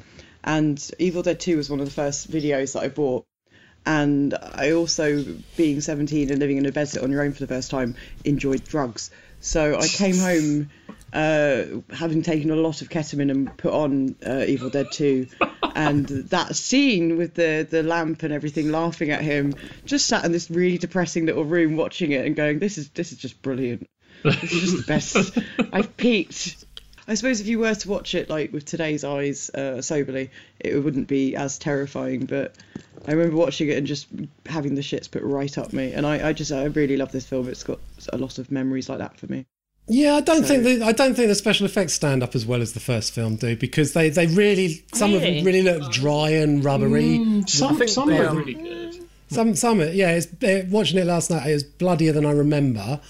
And 0.45 0.83
Evil 0.99 1.23
Dead 1.23 1.39
2 1.41 1.59
was 1.59 1.69
one 1.69 1.81
of 1.81 1.87
the 1.87 1.93
first 1.93 2.31
videos 2.31 2.73
that 2.73 2.83
I 2.83 2.89
bought. 2.89 3.27
And 3.87 4.35
I 4.35 4.73
also, 4.73 5.25
being 5.57 5.81
17 5.81 6.31
and 6.31 6.41
living 6.41 6.57
in 6.57 6.67
a 6.67 6.73
bedsit 6.73 7.03
on 7.03 7.13
your 7.13 7.23
own 7.23 7.33
for 7.33 7.41
the 7.41 7.47
first 7.47 7.71
time, 7.71 7.95
enjoyed 8.25 8.65
drugs. 8.65 9.11
So 9.41 9.79
I 9.79 9.87
came 9.87 10.17
home 10.17 10.71
uh, 11.13 11.65
having 11.95 12.23
taken 12.23 12.51
a 12.51 12.57
lot 12.57 12.83
of 12.83 12.89
ketamine 12.89 13.31
and 13.31 13.57
put 13.57 13.73
on 13.73 14.17
uh, 14.27 14.45
Evil 14.47 14.71
Dead 14.71 14.89
2. 14.91 15.29
And 15.75 16.07
that 16.07 16.57
scene 16.57 17.17
with 17.17 17.35
the, 17.35 17.67
the 17.69 17.83
lamp 17.83 18.23
and 18.23 18.33
everything 18.33 18.73
laughing 18.73 19.11
at 19.11 19.23
him, 19.23 19.55
just 19.85 20.07
sat 20.07 20.25
in 20.25 20.33
this 20.33 20.51
really 20.51 20.79
depressing 20.79 21.27
little 21.27 21.45
room 21.45 21.77
watching 21.77 22.11
it 22.13 22.27
and 22.27 22.35
going, 22.35 22.59
this 22.59 22.77
is 22.79 22.89
this 22.91 23.13
is 23.13 23.19
just 23.19 23.41
brilliant. 23.43 23.89
This 24.25 24.43
is 24.43 24.61
just 24.61 24.77
the 24.77 24.83
best. 24.83 25.39
I've 25.73 25.97
peaked. 25.97 26.65
I 27.09 27.15
suppose 27.15 27.41
if 27.41 27.47
you 27.47 27.61
were 27.61 27.75
to 27.75 27.89
watch 27.89 28.17
it 28.17 28.29
like 28.29 28.53
with 28.53 28.65
today's 28.65 29.05
eyes 29.05 29.49
uh, 29.51 29.81
soberly, 29.81 30.31
it 30.59 30.77
wouldn't 30.77 31.07
be 31.07 31.37
as 31.37 31.59
terrifying. 31.59 32.27
But 32.27 32.57
I 33.07 33.13
remember 33.13 33.37
watching 33.37 33.69
it 33.69 33.77
and 33.79 33.87
just 33.87 34.07
having 34.47 34.75
the 34.75 34.81
shits 34.83 35.11
put 35.11 35.23
right 35.23 35.57
up 35.59 35.73
me. 35.73 35.93
And 35.93 36.05
I, 36.07 36.29
I 36.29 36.33
just 36.33 36.51
I 36.53 36.65
really 36.65 36.97
love 36.97 37.13
this 37.13 37.27
film. 37.27 37.49
It's 37.49 37.63
got 37.63 37.79
a 38.13 38.19
lot 38.19 38.39
of 38.39 38.51
memories 38.51 38.89
like 38.89 38.99
that 38.99 39.17
for 39.19 39.27
me. 39.27 39.47
Yeah, 39.89 40.15
I 40.17 40.21
don't 40.21 40.43
So- 40.43 40.49
think 40.49 40.65
the, 40.65 40.83
I 40.85 40.91
don't 40.93 41.15
think 41.15 41.29
the 41.29 41.35
special 41.37 41.65
effects 41.67 41.93
stand 41.95 42.23
up 42.23 42.35
as 42.35 42.45
well 42.45 42.61
as 42.61 42.73
the 42.73 42.81
first 42.81 43.13
film 43.13 43.37
do 43.37 43.55
because 43.57 43.93
they, 43.93 44.11
they 44.11 44.27
really 44.27 44.85
some 44.93 45.15
of 45.15 45.21
them 45.23 45.45
really 45.45 45.63
look 45.63 45.93
dry 45.93 46.31
and 46.31 46.65
rubbery. 46.65 47.43
Some, 47.47 47.77
think 47.79 47.91
some 47.91 48.11
are 48.11 48.35
really 48.35 48.55
good. 48.55 49.07
Some 49.29 49.55
some 49.55 49.81
yeah, 49.81 50.11
it's 50.19 50.27
uh, 50.43 50.67
watching 50.69 50.99
it 50.99 51.07
last 51.07 51.31
night. 51.31 51.49
It 51.49 51.55
was 51.55 51.63
bloodier 51.65 52.13
than 52.13 52.27
I 52.27 52.33
remember, 52.33 53.01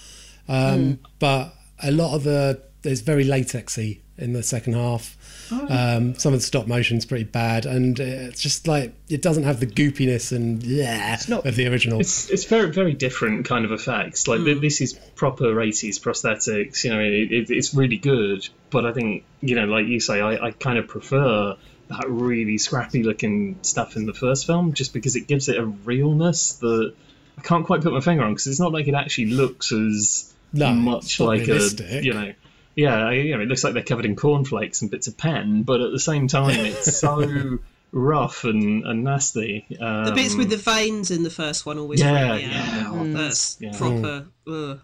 um, 0.48 0.98
but 1.18 1.54
a 1.82 1.90
lot 1.90 2.14
of 2.14 2.24
the 2.24 2.60
it's 2.84 3.00
very 3.00 3.24
latexy 3.24 4.00
in 4.18 4.32
the 4.32 4.42
second 4.42 4.74
half. 4.74 5.16
Um, 5.50 6.14
some 6.16 6.32
of 6.34 6.40
the 6.40 6.44
stop 6.46 6.66
motion's 6.66 7.04
pretty 7.04 7.24
bad, 7.24 7.66
and 7.66 7.98
uh, 8.00 8.04
it's 8.04 8.40
just 8.42 8.66
like 8.66 8.94
it 9.08 9.22
doesn't 9.22 9.44
have 9.44 9.60
the 9.60 9.66
goopiness 9.66 10.32
and 10.34 10.62
yeah 10.62 11.18
not- 11.28 11.46
of 11.46 11.56
the 11.56 11.66
original. 11.68 12.00
It's 12.00 12.30
it's 12.30 12.44
very 12.44 12.70
very 12.72 12.94
different 12.94 13.46
kind 13.46 13.64
of 13.64 13.72
effects. 13.72 14.26
Like 14.28 14.44
th 14.44 14.60
this 14.60 14.80
is 14.80 14.92
proper 15.14 15.60
eighties 15.60 15.98
prosthetics. 15.98 16.84
You 16.84 16.90
know, 16.94 17.00
it, 17.00 17.32
it, 17.32 17.50
it's 17.50 17.74
really 17.74 17.96
good. 17.98 18.48
But 18.70 18.86
I 18.86 18.92
think 18.92 19.24
you 19.40 19.54
know, 19.54 19.66
like 19.66 19.86
you 19.86 20.00
say, 20.00 20.20
I, 20.20 20.46
I 20.46 20.50
kind 20.50 20.78
of 20.78 20.88
prefer 20.88 21.56
that 21.88 22.04
really 22.08 22.58
scrappy 22.58 23.02
looking 23.04 23.58
stuff 23.62 23.94
in 23.96 24.06
the 24.06 24.14
first 24.14 24.46
film, 24.46 24.72
just 24.72 24.92
because 24.92 25.14
it 25.16 25.28
gives 25.28 25.48
it 25.48 25.56
a 25.56 25.64
realness 25.64 26.54
that 26.54 26.92
I 27.38 27.40
can't 27.42 27.64
quite 27.64 27.82
put 27.82 27.92
my 27.92 28.00
finger 28.00 28.24
on. 28.24 28.32
Because 28.32 28.48
it's 28.48 28.58
not 28.60 28.72
like 28.72 28.88
it 28.88 28.94
actually 28.94 29.26
looks 29.26 29.70
as 29.70 30.34
No, 30.52 30.72
much 30.72 31.20
like 31.20 31.46
realistic. 31.46 31.86
a 31.90 32.04
you 32.04 32.12
know. 32.14 32.32
Yeah, 32.76 33.10
you 33.10 33.34
know, 33.34 33.42
it 33.42 33.48
looks 33.48 33.64
like 33.64 33.72
they're 33.74 33.82
covered 33.82 34.04
in 34.04 34.14
cornflakes 34.16 34.82
and 34.82 34.90
bits 34.90 35.06
of 35.08 35.16
pen, 35.16 35.62
but 35.62 35.80
at 35.80 35.90
the 35.92 35.98
same 35.98 36.28
time, 36.28 36.60
it's 36.64 36.96
so 37.00 37.58
rough 37.90 38.44
and, 38.44 38.84
and 38.86 39.02
nasty. 39.02 39.64
Um, 39.80 40.04
The 40.04 40.12
bits 40.12 40.34
with 40.36 40.50
the 40.50 40.58
veins 40.58 41.10
in 41.10 41.22
the 41.22 41.30
first 41.30 41.64
one 41.66 41.78
always 41.78 42.00
Yeah, 42.00 42.34
freak 42.36 42.46
me 42.46 42.52
yeah. 42.52 42.84
Mm. 42.92 43.12
That's 43.16 43.56
Yeah. 43.60 43.72
proper. 43.76 44.26
Ugh, 44.46 44.80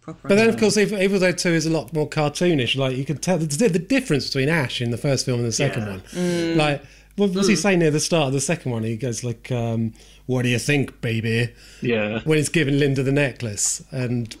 proper. 0.00 0.28
But 0.28 0.36
then, 0.36 0.48
of 0.48 0.56
course, 0.56 0.76
Evil, 0.76 1.02
Evil 1.02 1.18
Dead 1.18 1.36
2 1.36 1.48
is 1.48 1.66
a 1.66 1.70
lot 1.70 1.92
more 1.92 2.08
cartoonish. 2.08 2.76
Like, 2.76 2.96
you 2.96 3.04
can 3.04 3.16
tell 3.18 3.38
the, 3.38 3.46
the 3.68 3.78
difference 3.80 4.26
between 4.26 4.48
Ash 4.48 4.80
in 4.80 4.92
the 4.92 4.98
first 4.98 5.26
film 5.26 5.40
and 5.40 5.48
the 5.48 5.52
second 5.52 5.82
Yeah. 5.82 5.90
one. 5.90 6.00
Mm. 6.12 6.56
Like, 6.56 6.82
what 7.16 7.32
was 7.32 7.48
he 7.48 7.56
saying 7.56 7.80
near 7.80 7.90
the 7.90 7.98
start 7.98 8.28
of 8.28 8.34
the 8.34 8.40
second 8.40 8.70
one? 8.70 8.84
He 8.84 8.96
goes, 8.96 9.24
like, 9.24 9.50
um, 9.50 9.94
what 10.26 10.42
do 10.42 10.48
you 10.48 10.58
think, 10.60 11.00
baby? 11.00 11.52
Yeah. 11.80 12.20
When 12.24 12.36
he's 12.38 12.50
giving 12.50 12.78
Linda 12.78 13.02
the 13.02 13.10
necklace. 13.10 13.82
And, 13.90 14.36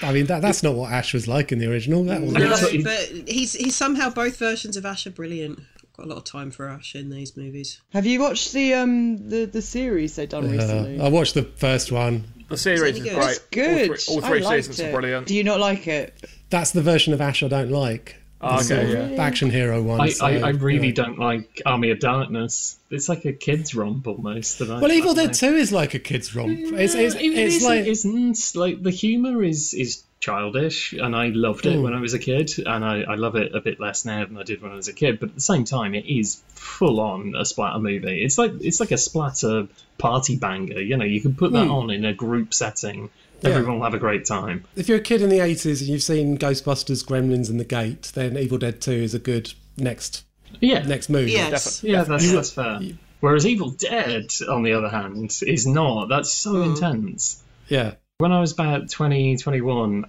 I 0.00 0.12
mean, 0.12 0.26
that 0.26 0.42
that's 0.42 0.62
not 0.62 0.74
what 0.74 0.90
Ash 0.92 1.12
was 1.12 1.28
like 1.28 1.52
in 1.52 1.58
the 1.58 1.70
original. 1.70 2.04
That 2.04 2.22
was 2.22 2.32
no, 2.32 2.48
that's 2.48 2.82
but 2.82 3.28
he's 3.28 3.52
he's 3.52 3.76
somehow 3.76 4.10
both 4.10 4.38
versions 4.38 4.76
of 4.76 4.86
Ash 4.86 5.06
are 5.06 5.10
brilliant. 5.10 5.60
Got 5.96 6.06
a 6.06 6.08
lot 6.08 6.18
of 6.18 6.24
time 6.24 6.50
for 6.50 6.68
Ash 6.68 6.94
in 6.94 7.10
these 7.10 7.36
movies. 7.36 7.80
Have 7.92 8.06
you 8.06 8.20
watched 8.20 8.52
the 8.52 8.74
um 8.74 9.28
the, 9.28 9.44
the 9.44 9.60
series 9.62 10.16
they've 10.16 10.28
done 10.28 10.50
recently? 10.50 10.98
Uh, 10.98 11.06
I 11.06 11.08
watched 11.10 11.34
the 11.34 11.42
first 11.42 11.92
one. 11.92 12.24
The 12.48 12.56
series 12.56 12.96
is 12.96 13.02
good? 13.02 13.14
great. 13.14 13.28
It's 13.30 13.38
Good. 13.50 13.90
All 14.08 14.20
three, 14.20 14.40
all 14.40 14.46
I 14.46 14.50
liked 14.50 14.64
seasons 14.66 14.80
it. 14.80 14.88
are 14.88 14.92
brilliant. 14.92 15.26
Do 15.26 15.34
you 15.34 15.44
not 15.44 15.60
like 15.60 15.86
it? 15.86 16.14
That's 16.50 16.70
the 16.72 16.82
version 16.82 17.12
of 17.12 17.20
Ash 17.20 17.42
I 17.42 17.48
don't 17.48 17.70
like. 17.70 18.16
Oh, 18.42 18.56
okay, 18.56 18.62
sort 18.64 18.88
yeah. 18.88 19.22
Action 19.22 19.50
hero 19.50 19.80
one. 19.82 20.00
I, 20.00 20.08
so, 20.08 20.26
I, 20.26 20.38
I 20.38 20.48
really 20.50 20.88
yeah. 20.88 20.94
don't 20.94 21.18
like 21.18 21.62
Army 21.64 21.90
of 21.90 22.00
Darkness. 22.00 22.76
It's 22.90 23.08
like 23.08 23.24
a 23.24 23.32
kids' 23.32 23.74
romp 23.74 24.06
almost. 24.06 24.60
And 24.60 24.72
I, 24.72 24.80
Well, 24.80 24.90
Evil 24.92 25.12
I 25.12 25.26
Dead 25.26 25.34
2 25.34 25.46
is 25.54 25.70
like 25.72 25.94
a 25.94 25.98
kid's 25.98 26.34
romp. 26.34 26.58
It's, 26.58 26.94
it's, 26.94 27.14
It 27.14 27.20
it's 27.22 27.56
isn't, 27.56 27.68
like. 27.68 27.86
isn't 27.86 28.52
like 28.56 28.82
the 28.82 28.90
humor 28.90 29.42
is 29.42 29.74
is 29.74 30.02
childish, 30.18 30.92
and 30.92 31.16
I 31.16 31.28
loved 31.28 31.66
it 31.66 31.76
Mm. 31.76 31.82
when 31.82 31.94
I 31.94 32.00
was 32.00 32.14
a 32.14 32.18
kid, 32.18 32.52
and 32.58 32.84
I, 32.84 33.02
I 33.02 33.14
love 33.16 33.34
it 33.36 33.54
a 33.54 33.60
bit 33.60 33.80
less 33.80 34.04
now 34.04 34.24
than 34.24 34.36
I 34.38 34.42
did 34.44 34.60
when 34.62 34.70
I 34.72 34.76
was 34.76 34.88
a 34.88 34.92
kid. 34.92 35.18
But 35.20 35.30
at 35.30 35.34
the 35.36 35.40
same 35.40 35.64
time, 35.64 35.94
it 35.94 36.06
is 36.06 36.40
full 36.54 37.00
on 37.00 37.34
a 37.36 37.44
splatter 37.44 37.78
movie. 37.80 38.22
It's 38.24 38.38
like 38.38 38.52
it's 38.60 38.80
like 38.80 38.90
a 38.92 38.98
splatter 38.98 39.68
party 39.98 40.36
banger. 40.36 40.80
You 40.80 40.96
know, 40.96 41.04
you 41.04 41.20
can 41.20 41.34
put 41.34 41.52
that 41.52 41.68
on 41.68 41.90
in 41.90 42.04
a 42.04 42.12
group 42.14 42.54
setting. 42.54 43.10
Everyone 43.44 43.76
will 43.78 43.84
have 43.84 43.94
a 43.94 43.98
great 43.98 44.24
time. 44.24 44.64
if 44.76 44.88
you're 44.88 44.98
a 44.98 45.02
kid 45.02 45.22
in 45.22 45.28
the 45.28 45.38
80s 45.38 45.80
and 45.80 45.88
you've 45.88 46.02
seen 46.02 46.38
Ghostbusters, 46.38 47.04
Gremlins, 47.04 47.50
and 47.50 47.58
The 47.58 47.64
Gate, 47.64 48.12
then 48.14 48.36
Evil 48.36 48.58
Dead 48.58 48.80
2 48.80 48.92
is 48.92 49.14
a 49.14 49.18
good 49.18 49.52
next 49.76 50.24
Yeah, 50.60 50.82
next 50.82 51.08
movie. 51.08 51.32
Yes. 51.32 51.82
Yeah, 51.82 52.04
that's, 52.04 52.30
that's 52.30 52.52
fair. 52.52 52.80
Whereas 53.20 53.46
Evil 53.46 53.70
Dead, 53.70 54.26
on 54.48 54.62
the 54.62 54.72
other 54.72 54.88
hand, 54.88 55.36
is 55.46 55.66
not. 55.66 56.08
That's 56.08 56.32
so 56.32 56.62
intense. 56.62 57.42
Yeah. 57.68 57.94
When 58.18 58.32
I 58.32 58.40
was 58.40 58.52
about 58.52 58.90
20, 58.90 59.36
21, 59.36 60.04
uh, 60.04 60.08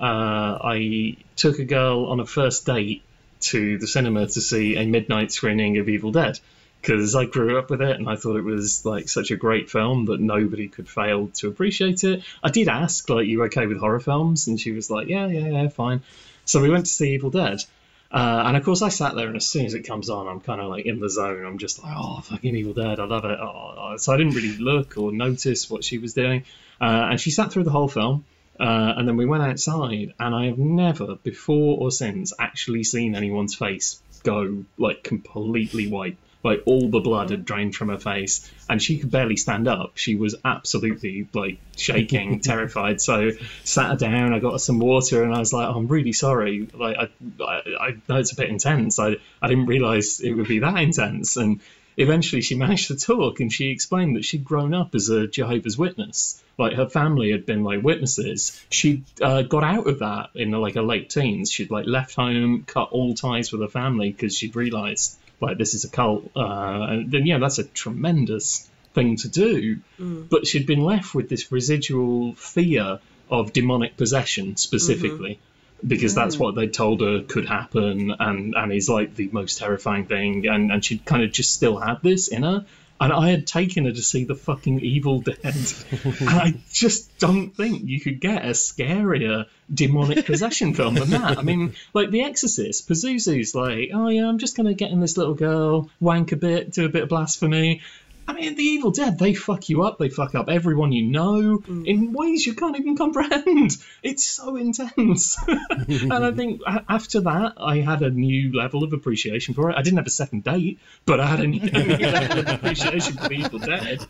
I 0.63 1.17
took 1.35 1.59
a 1.59 1.65
girl 1.65 2.07
on 2.07 2.19
a 2.19 2.25
first 2.25 2.65
date 2.65 3.03
to 3.41 3.77
the 3.77 3.87
cinema 3.87 4.27
to 4.27 4.41
see 4.41 4.77
a 4.77 4.85
midnight 4.85 5.31
screening 5.31 5.77
of 5.77 5.89
Evil 5.89 6.11
Dead 6.11 6.39
because 6.83 7.15
I 7.15 7.23
grew 7.23 7.57
up 7.57 7.69
with 7.69 7.81
it 7.81 7.97
and 7.97 8.09
I 8.09 8.17
thought 8.17 8.35
it 8.35 8.43
was 8.43 8.85
like 8.85 9.07
such 9.07 9.31
a 9.31 9.37
great 9.37 9.69
film 9.69 10.07
that 10.07 10.19
nobody 10.19 10.67
could 10.67 10.89
fail 10.89 11.29
to 11.35 11.47
appreciate 11.47 12.03
it. 12.03 12.23
I 12.43 12.49
did 12.49 12.67
ask, 12.67 13.09
like, 13.09 13.25
you 13.25 13.45
okay 13.45 13.67
with 13.67 13.77
horror 13.77 14.01
films? 14.01 14.47
And 14.49 14.59
she 14.59 14.73
was 14.73 14.91
like, 14.91 15.07
yeah, 15.07 15.27
yeah, 15.27 15.47
yeah, 15.47 15.69
fine. 15.69 16.01
So 16.43 16.61
we 16.61 16.69
went 16.69 16.85
to 16.87 16.91
see 16.91 17.13
Evil 17.13 17.29
Dead. 17.29 17.63
Uh, 18.11 18.43
and 18.47 18.57
of 18.57 18.65
course, 18.65 18.81
I 18.81 18.89
sat 18.89 19.15
there, 19.15 19.27
and 19.27 19.37
as 19.37 19.47
soon 19.47 19.65
as 19.65 19.75
it 19.75 19.83
comes 19.83 20.09
on, 20.09 20.27
I'm 20.27 20.41
kind 20.41 20.59
of 20.59 20.67
like 20.67 20.85
in 20.85 20.99
the 20.99 21.09
zone. 21.09 21.45
I'm 21.45 21.57
just 21.57 21.81
like, 21.81 21.93
oh, 21.95 22.19
fucking 22.19 22.53
Evil 22.53 22.73
Dead, 22.73 22.99
I 22.99 23.05
love 23.05 23.23
it. 23.23 23.39
Oh, 23.39 23.75
oh. 23.77 23.97
So 23.97 24.11
I 24.13 24.17
didn't 24.17 24.33
really 24.33 24.57
look 24.57 24.97
or 24.97 25.13
notice 25.13 25.69
what 25.69 25.85
she 25.85 25.99
was 25.99 26.13
doing. 26.13 26.43
Uh, 26.81 27.07
and 27.11 27.19
she 27.19 27.31
sat 27.31 27.53
through 27.53 27.63
the 27.63 27.71
whole 27.71 27.87
film. 27.87 28.25
Uh, 28.59 28.93
and 28.97 29.07
then 29.07 29.15
we 29.15 29.25
went 29.25 29.41
outside, 29.41 30.13
and 30.19 30.35
I 30.35 30.47
have 30.47 30.57
never, 30.57 31.15
before 31.15 31.79
or 31.79 31.91
since, 31.91 32.33
actually 32.37 32.83
seen 32.83 33.15
anyone's 33.15 33.55
face 33.55 34.01
go 34.23 34.65
like 34.77 35.01
completely 35.01 35.87
white. 35.87 36.17
Like 36.43 36.63
all 36.65 36.89
the 36.89 36.99
blood 36.99 37.29
had 37.29 37.45
drained 37.45 37.73
from 37.75 37.89
her 37.89 37.97
face, 37.97 38.51
and 38.69 38.81
she 38.81 38.97
could 38.97 39.11
barely 39.11 39.37
stand 39.37 39.67
up. 39.67 39.93
She 39.95 40.15
was 40.15 40.35
absolutely 40.43 41.27
like 41.33 41.57
shaking, 41.77 42.39
terrified. 42.41 42.99
So 42.99 43.31
sat 43.63 43.91
her 43.91 43.95
down. 43.95 44.33
I 44.33 44.39
got 44.39 44.51
her 44.51 44.59
some 44.59 44.79
water, 44.79 45.23
and 45.23 45.33
I 45.33 45.39
was 45.39 45.53
like, 45.53 45.67
oh, 45.67 45.77
"I'm 45.77 45.87
really 45.87 46.11
sorry. 46.11 46.67
Like 46.73 46.97
I, 46.97 47.43
I, 47.43 47.61
I 47.79 47.89
know 48.09 48.17
it's 48.17 48.33
a 48.33 48.35
bit 48.35 48.49
intense. 48.49 48.99
I, 48.99 49.15
I 49.41 49.47
didn't 49.47 49.67
realize 49.67 50.19
it 50.19 50.33
would 50.33 50.47
be 50.47 50.59
that 50.59 50.77
intense." 50.77 51.37
And 51.37 51.61
eventually, 51.95 52.41
she 52.41 52.55
managed 52.55 52.89
to 52.89 52.97
talk, 52.97 53.39
and 53.39 53.51
she 53.51 53.69
explained 53.69 54.17
that 54.17 54.25
she'd 54.25 54.43
grown 54.43 54.73
up 54.73 54.95
as 54.95 55.07
a 55.09 55.27
Jehovah's 55.27 55.77
Witness. 55.77 56.43
Like 56.57 56.73
her 56.73 56.89
family 56.89 57.31
had 57.31 57.45
been 57.45 57.63
like 57.63 57.81
witnesses. 57.81 58.61
She 58.69 59.03
uh, 59.21 59.41
got 59.43 59.63
out 59.63 59.87
of 59.87 59.99
that 59.99 60.29
in 60.35 60.51
like 60.51 60.75
her 60.75 60.83
late 60.83 61.09
teens. 61.09 61.51
She'd 61.51 61.71
like 61.71 61.87
left 61.87 62.15
home, 62.15 62.63
cut 62.67 62.89
all 62.91 63.15
ties 63.15 63.51
with 63.51 63.61
her 63.61 63.67
family 63.67 64.11
because 64.11 64.37
she'd 64.37 64.55
realised 64.55 65.17
like 65.43 65.57
this 65.57 65.73
is 65.73 65.83
a 65.83 65.89
cult. 65.89 66.31
Uh, 66.35 66.87
and 66.89 67.11
then 67.11 67.25
yeah, 67.25 67.37
that's 67.37 67.59
a 67.59 67.63
tremendous 67.63 68.69
thing 68.93 69.17
to 69.17 69.27
do. 69.27 69.77
Mm. 69.99 70.29
But 70.29 70.47
she'd 70.47 70.67
been 70.67 70.83
left 70.83 71.13
with 71.13 71.29
this 71.29 71.51
residual 71.51 72.33
fear 72.35 72.99
of 73.29 73.53
demonic 73.53 73.97
possession 73.97 74.57
specifically. 74.57 75.35
Mm-hmm. 75.35 75.87
Because 75.87 76.15
that's 76.15 76.37
mm. 76.37 76.39
what 76.39 76.55
they 76.55 76.67
told 76.67 77.01
her 77.01 77.23
could 77.23 77.45
happen, 77.45 78.15
and, 78.17 78.55
and 78.55 78.71
is 78.71 78.87
like 78.87 79.15
the 79.15 79.27
most 79.33 79.57
terrifying 79.59 80.05
thing, 80.05 80.47
and, 80.47 80.71
and 80.71 80.85
she'd 80.85 81.03
kind 81.03 81.23
of 81.23 81.33
just 81.33 81.53
still 81.53 81.77
had 81.77 82.01
this 82.01 82.29
in 82.29 82.43
her. 82.43 82.65
And 83.01 83.11
I 83.11 83.31
had 83.31 83.47
taken 83.47 83.85
her 83.85 83.91
to 83.91 84.01
see 84.01 84.23
the 84.23 84.35
fucking 84.35 84.79
Evil 84.79 85.19
Dead, 85.19 85.37
and 85.43 86.29
I 86.29 86.55
just 86.71 87.17
don't 87.17 87.49
think 87.49 87.83
you 87.85 87.99
could 87.99 88.21
get 88.21 88.45
a 88.45 88.49
scarier 88.51 89.45
demonic 89.73 90.25
possession 90.27 90.73
film 90.73 90.95
than 90.95 91.09
that. 91.09 91.37
I 91.37 91.41
mean, 91.41 91.73
like 91.93 92.11
The 92.11 92.23
Exorcist, 92.23 92.87
Pazuzu's 92.87 93.55
like, 93.55 93.89
oh 93.93 94.07
yeah, 94.07 94.27
I'm 94.27 94.37
just 94.37 94.55
gonna 94.55 94.73
get 94.73 94.91
in 94.91 95.01
this 95.01 95.17
little 95.17 95.33
girl, 95.33 95.89
wank 95.99 96.31
a 96.31 96.37
bit, 96.37 96.71
do 96.71 96.85
a 96.85 96.89
bit 96.89 97.03
of 97.03 97.09
blasphemy. 97.09 97.81
I 98.27 98.33
mean, 98.33 98.55
The 98.55 98.63
Evil 98.63 98.91
Dead, 98.91 99.19
they 99.19 99.33
fuck 99.33 99.69
you 99.69 99.83
up. 99.83 99.97
They 99.97 100.09
fuck 100.09 100.35
up 100.35 100.49
everyone 100.49 100.91
you 100.91 101.03
know 101.03 101.61
in 101.67 102.13
ways 102.13 102.45
you 102.45 102.53
can't 102.53 102.77
even 102.77 102.97
comprehend. 102.97 103.77
It's 104.03 104.25
so 104.25 104.57
intense. 104.57 105.37
and 105.47 106.13
I 106.13 106.31
think 106.31 106.61
after 106.89 107.21
that, 107.21 107.53
I 107.57 107.77
had 107.77 108.01
a 108.01 108.09
new 108.09 108.51
level 108.51 108.83
of 108.83 108.91
appreciation 108.91 109.53
for 109.53 109.69
it. 109.69 109.77
I 109.77 109.81
didn't 109.81 109.97
have 109.97 110.07
a 110.07 110.11
second 110.11 110.43
date, 110.43 110.79
but 111.05 111.21
I 111.21 111.25
had 111.25 111.39
a 111.39 111.47
new, 111.47 111.61
a 111.61 111.83
new 111.97 112.05
level 112.05 112.39
of 112.39 112.49
appreciation 112.49 113.13
for 113.13 113.29
The 113.29 113.35
Evil 113.35 113.59
Dead. 113.59 114.05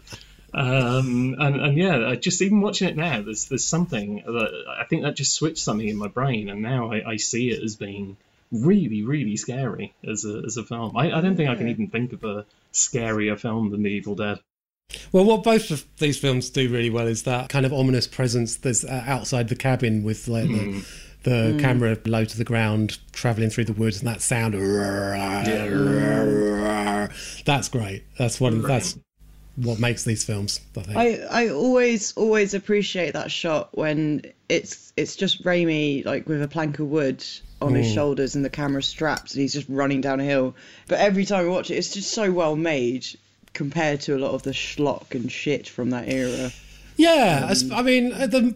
Um, 0.53 1.35
and, 1.39 1.61
and 1.61 1.77
yeah, 1.77 2.15
just 2.15 2.41
even 2.41 2.61
watching 2.61 2.89
it 2.89 2.95
now, 2.95 3.21
there's 3.21 3.45
there's 3.45 3.65
something 3.65 4.23
that 4.25 4.65
I 4.79 4.85
think 4.85 5.03
that 5.03 5.15
just 5.15 5.33
switched 5.33 5.59
something 5.59 5.87
in 5.87 5.97
my 5.97 6.07
brain, 6.07 6.49
and 6.49 6.61
now 6.61 6.91
I, 6.91 7.11
I 7.11 7.17
see 7.17 7.49
it 7.49 7.63
as 7.63 7.75
being 7.75 8.17
really, 8.53 9.03
really 9.03 9.35
scary 9.35 9.93
as 10.07 10.23
a 10.25 10.43
as 10.45 10.55
a 10.57 10.63
film. 10.63 10.95
I, 10.95 11.11
I 11.11 11.21
don't 11.21 11.35
think 11.35 11.49
I 11.49 11.55
can 11.55 11.67
even 11.67 11.87
think 11.87 12.13
of 12.13 12.23
a 12.23 12.45
scarier 12.71 13.37
film 13.39 13.71
than 13.71 13.83
The 13.83 13.89
Evil 13.89 14.15
Dead. 14.15 14.39
Well, 15.11 15.25
what 15.25 15.43
both 15.43 15.71
of 15.71 15.85
these 15.97 16.19
films 16.19 16.49
do 16.49 16.69
really 16.69 16.89
well 16.89 17.07
is 17.07 17.23
that 17.23 17.49
kind 17.49 17.65
of 17.65 17.73
ominous 17.73 18.07
presence 18.07 18.57
that's 18.57 18.83
uh, 18.83 19.03
outside 19.07 19.49
the 19.49 19.55
cabin 19.55 20.03
with 20.03 20.27
like 20.27 20.47
the, 20.47 20.85
the 21.23 21.57
camera 21.59 21.97
low 22.05 22.25
to 22.25 22.37
the 22.37 22.43
ground, 22.43 22.99
traveling 23.11 23.49
through 23.49 23.65
the 23.65 23.73
woods, 23.73 23.99
and 23.99 24.07
that 24.07 24.21
sound. 24.21 24.53
That's 27.45 27.69
great. 27.69 28.03
That's 28.17 28.39
one. 28.39 28.61
That's 28.61 28.97
what 29.55 29.79
makes 29.79 30.03
these 30.03 30.23
films. 30.23 30.59
I 30.77 30.81
think. 30.81 30.97
I, 30.97 31.45
I 31.45 31.49
always 31.49 32.13
always 32.13 32.53
appreciate 32.53 33.13
that 33.13 33.31
shot 33.31 33.77
when 33.77 34.23
it's 34.49 34.91
it's 34.97 35.15
just 35.15 35.43
Raimi 35.43 36.05
like 36.05 36.27
with 36.27 36.41
a 36.41 36.47
plank 36.47 36.79
of 36.79 36.87
wood 36.87 37.23
on 37.61 37.75
his 37.75 37.91
shoulders 37.93 38.35
and 38.35 38.43
the 38.43 38.49
camera 38.49 38.83
straps 38.83 39.33
and 39.33 39.41
he's 39.41 39.53
just 39.53 39.69
running 39.69 40.01
down 40.01 40.19
a 40.19 40.23
hill. 40.23 40.53
But 40.87 40.99
every 40.99 41.23
time 41.25 41.45
I 41.45 41.49
watch 41.49 41.71
it, 41.71 41.75
it's 41.75 41.93
just 41.93 42.11
so 42.11 42.31
well 42.31 42.55
made 42.57 43.05
compared 43.53 44.01
to 44.01 44.17
a 44.17 44.19
lot 44.19 44.31
of 44.31 44.43
the 44.43 44.51
schlock 44.51 45.15
and 45.15 45.31
shit 45.31 45.69
from 45.69 45.91
that 45.91 46.09
era. 46.09 46.51
Yeah, 46.97 47.47
as- 47.49 47.71
I 47.71 47.81
mean, 47.81 48.11
uh, 48.11 48.27
the, 48.27 48.55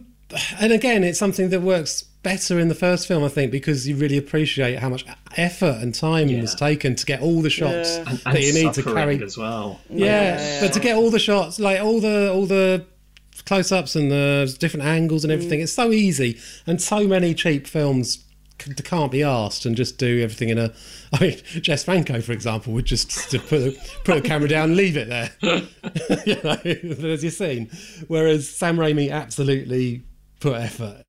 and 0.60 0.72
again, 0.72 1.04
it's 1.04 1.18
something 1.18 1.50
that 1.50 1.62
works 1.62 2.02
better 2.22 2.58
in 2.58 2.68
the 2.68 2.74
first 2.74 3.06
film, 3.06 3.24
I 3.24 3.28
think, 3.28 3.50
because 3.50 3.88
you 3.88 3.96
really 3.96 4.18
appreciate 4.18 4.78
how 4.78 4.88
much 4.88 5.04
effort 5.36 5.78
and 5.80 5.94
time 5.94 6.28
was 6.40 6.54
taken 6.54 6.94
to 6.96 7.06
get 7.06 7.22
all 7.22 7.40
the 7.40 7.50
shots 7.50 7.96
Yeah. 7.96 8.04
And, 8.08 8.18
that 8.18 8.42
you 8.42 8.52
need 8.52 8.74
to 8.74 8.82
suffering 8.82 9.18
carry. 9.18 9.22
as 9.22 9.38
well. 9.38 9.80
Yeah, 9.88 10.60
but 10.60 10.72
to 10.74 10.80
get 10.80 10.96
all 10.96 11.10
the 11.10 11.18
shots, 11.18 11.58
like 11.58 11.80
all 11.80 12.00
the 12.00 12.32
all 12.32 12.46
the 12.46 12.84
close-ups 13.46 13.96
and 13.96 14.10
the 14.10 14.54
different 14.58 14.84
angles 14.84 15.24
and 15.24 15.30
mm. 15.30 15.34
everything, 15.34 15.60
it's 15.60 15.72
so 15.72 15.90
easy. 15.90 16.38
And 16.66 16.80
so 16.82 17.06
many 17.06 17.34
cheap 17.34 17.66
films 17.66 18.24
can't 18.58 19.12
be 19.12 19.22
asked 19.22 19.64
and 19.64 19.76
just 19.76 19.98
do 19.98 20.22
everything 20.22 20.50
in 20.50 20.58
a. 20.58 20.72
I 21.12 21.20
mean, 21.20 21.38
Jess 21.62 21.84
Franco, 21.84 22.20
for 22.20 22.32
example, 22.32 22.72
would 22.74 22.84
just 22.84 23.30
to 23.30 23.38
put 23.38 23.60
a, 23.60 23.76
put 24.04 24.16
a 24.18 24.20
camera 24.20 24.48
down 24.48 24.70
and 24.70 24.76
leave 24.76 24.96
it 24.96 25.08
there. 25.08 25.30
you 26.26 26.36
know, 26.42 26.56
there's 26.94 27.22
your 27.22 27.32
scene. 27.32 27.70
Whereas 28.08 28.48
Sam 28.48 28.76
Raimi 28.76 29.10
absolutely 29.10 30.02
put 30.40 30.54
effort 30.60 31.04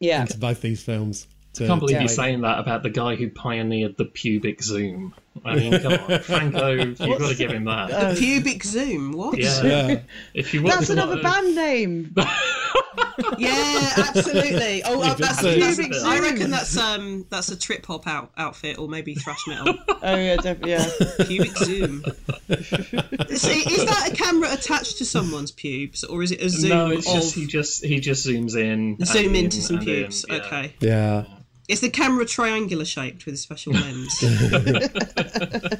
Yeah. 0.00 0.22
into 0.22 0.38
both 0.38 0.60
these 0.60 0.82
films. 0.82 1.26
To, 1.54 1.64
I 1.64 1.68
can't 1.68 1.80
believe 1.80 1.94
you're 1.94 2.00
make- 2.02 2.10
saying 2.10 2.40
that 2.42 2.58
about 2.58 2.82
the 2.82 2.90
guy 2.90 3.16
who 3.16 3.30
pioneered 3.30 3.96
the 3.96 4.04
pubic 4.04 4.62
zoom. 4.62 5.14
I 5.44 5.56
mean, 5.56 5.80
come 5.80 5.92
on, 5.92 6.20
Franco, 6.22 6.70
you've 6.70 6.98
got 6.98 7.28
to 7.28 7.34
give 7.34 7.50
him 7.50 7.64
that. 7.64 7.88
The 8.14 8.16
pubic 8.18 8.64
zoom. 8.64 9.12
What? 9.12 9.38
Yeah. 9.38 9.62
Yeah. 9.62 10.00
If 10.34 10.52
you 10.54 10.62
want 10.62 10.76
That's 10.76 10.86
to- 10.88 10.92
another 10.94 11.22
band 11.22 11.54
name. 11.54 12.14
Yeah, 13.36 13.92
absolutely. 13.96 14.82
Oh, 14.84 15.00
uh, 15.02 15.14
Pubic 15.14 15.18
that's, 15.18 15.40
zoom. 15.40 15.60
that's 15.90 16.04
I 16.04 16.18
reckon 16.20 16.50
that's 16.50 16.76
um 16.76 17.26
that's 17.30 17.48
a 17.50 17.58
trip 17.58 17.84
hop 17.86 18.06
out 18.06 18.30
outfit 18.36 18.78
or 18.78 18.88
maybe 18.88 19.14
thrash 19.14 19.44
metal. 19.46 19.74
Oh 20.02 20.14
yeah, 20.16 20.36
definitely. 20.36 20.70
Yeah. 20.72 20.88
Pubic 21.26 21.56
zoom. 21.58 22.04
is, 22.48 23.44
is 23.44 23.84
that 23.86 24.10
a 24.12 24.16
camera 24.16 24.52
attached 24.52 24.98
to 24.98 25.04
someone's 25.04 25.50
pubes 25.50 26.04
or 26.04 26.22
is 26.22 26.30
it 26.32 26.40
a 26.40 26.48
zoom 26.48 26.70
no, 26.70 26.90
it's 26.90 27.08
of 27.08 27.14
just 27.14 27.34
he 27.34 27.46
just 27.46 27.84
he 27.84 28.00
just 28.00 28.26
zooms 28.26 28.54
in, 28.56 28.96
and 28.98 29.06
zoom 29.06 29.34
in 29.34 29.44
into 29.46 29.60
some 29.62 29.78
and 29.78 29.88
in, 29.88 29.94
pubes? 30.04 30.24
yeah. 30.28 30.34
Okay. 30.36 30.72
Yeah. 30.80 31.24
Is 31.68 31.80
the 31.80 31.90
camera 31.90 32.24
triangular 32.24 32.84
shaped 32.86 33.26
with 33.26 33.34
a 33.34 33.38
special 33.38 33.72
lens? 33.74 34.24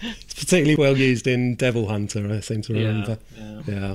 It's 0.00 0.34
particularly 0.34 0.76
well 0.76 0.96
used 0.96 1.26
in 1.26 1.56
Devil 1.56 1.88
Hunter, 1.88 2.30
I 2.32 2.38
seem 2.40 2.62
to 2.62 2.72
remember. 2.72 3.18
yeah. 3.36 3.62
Yeah. 3.66 3.94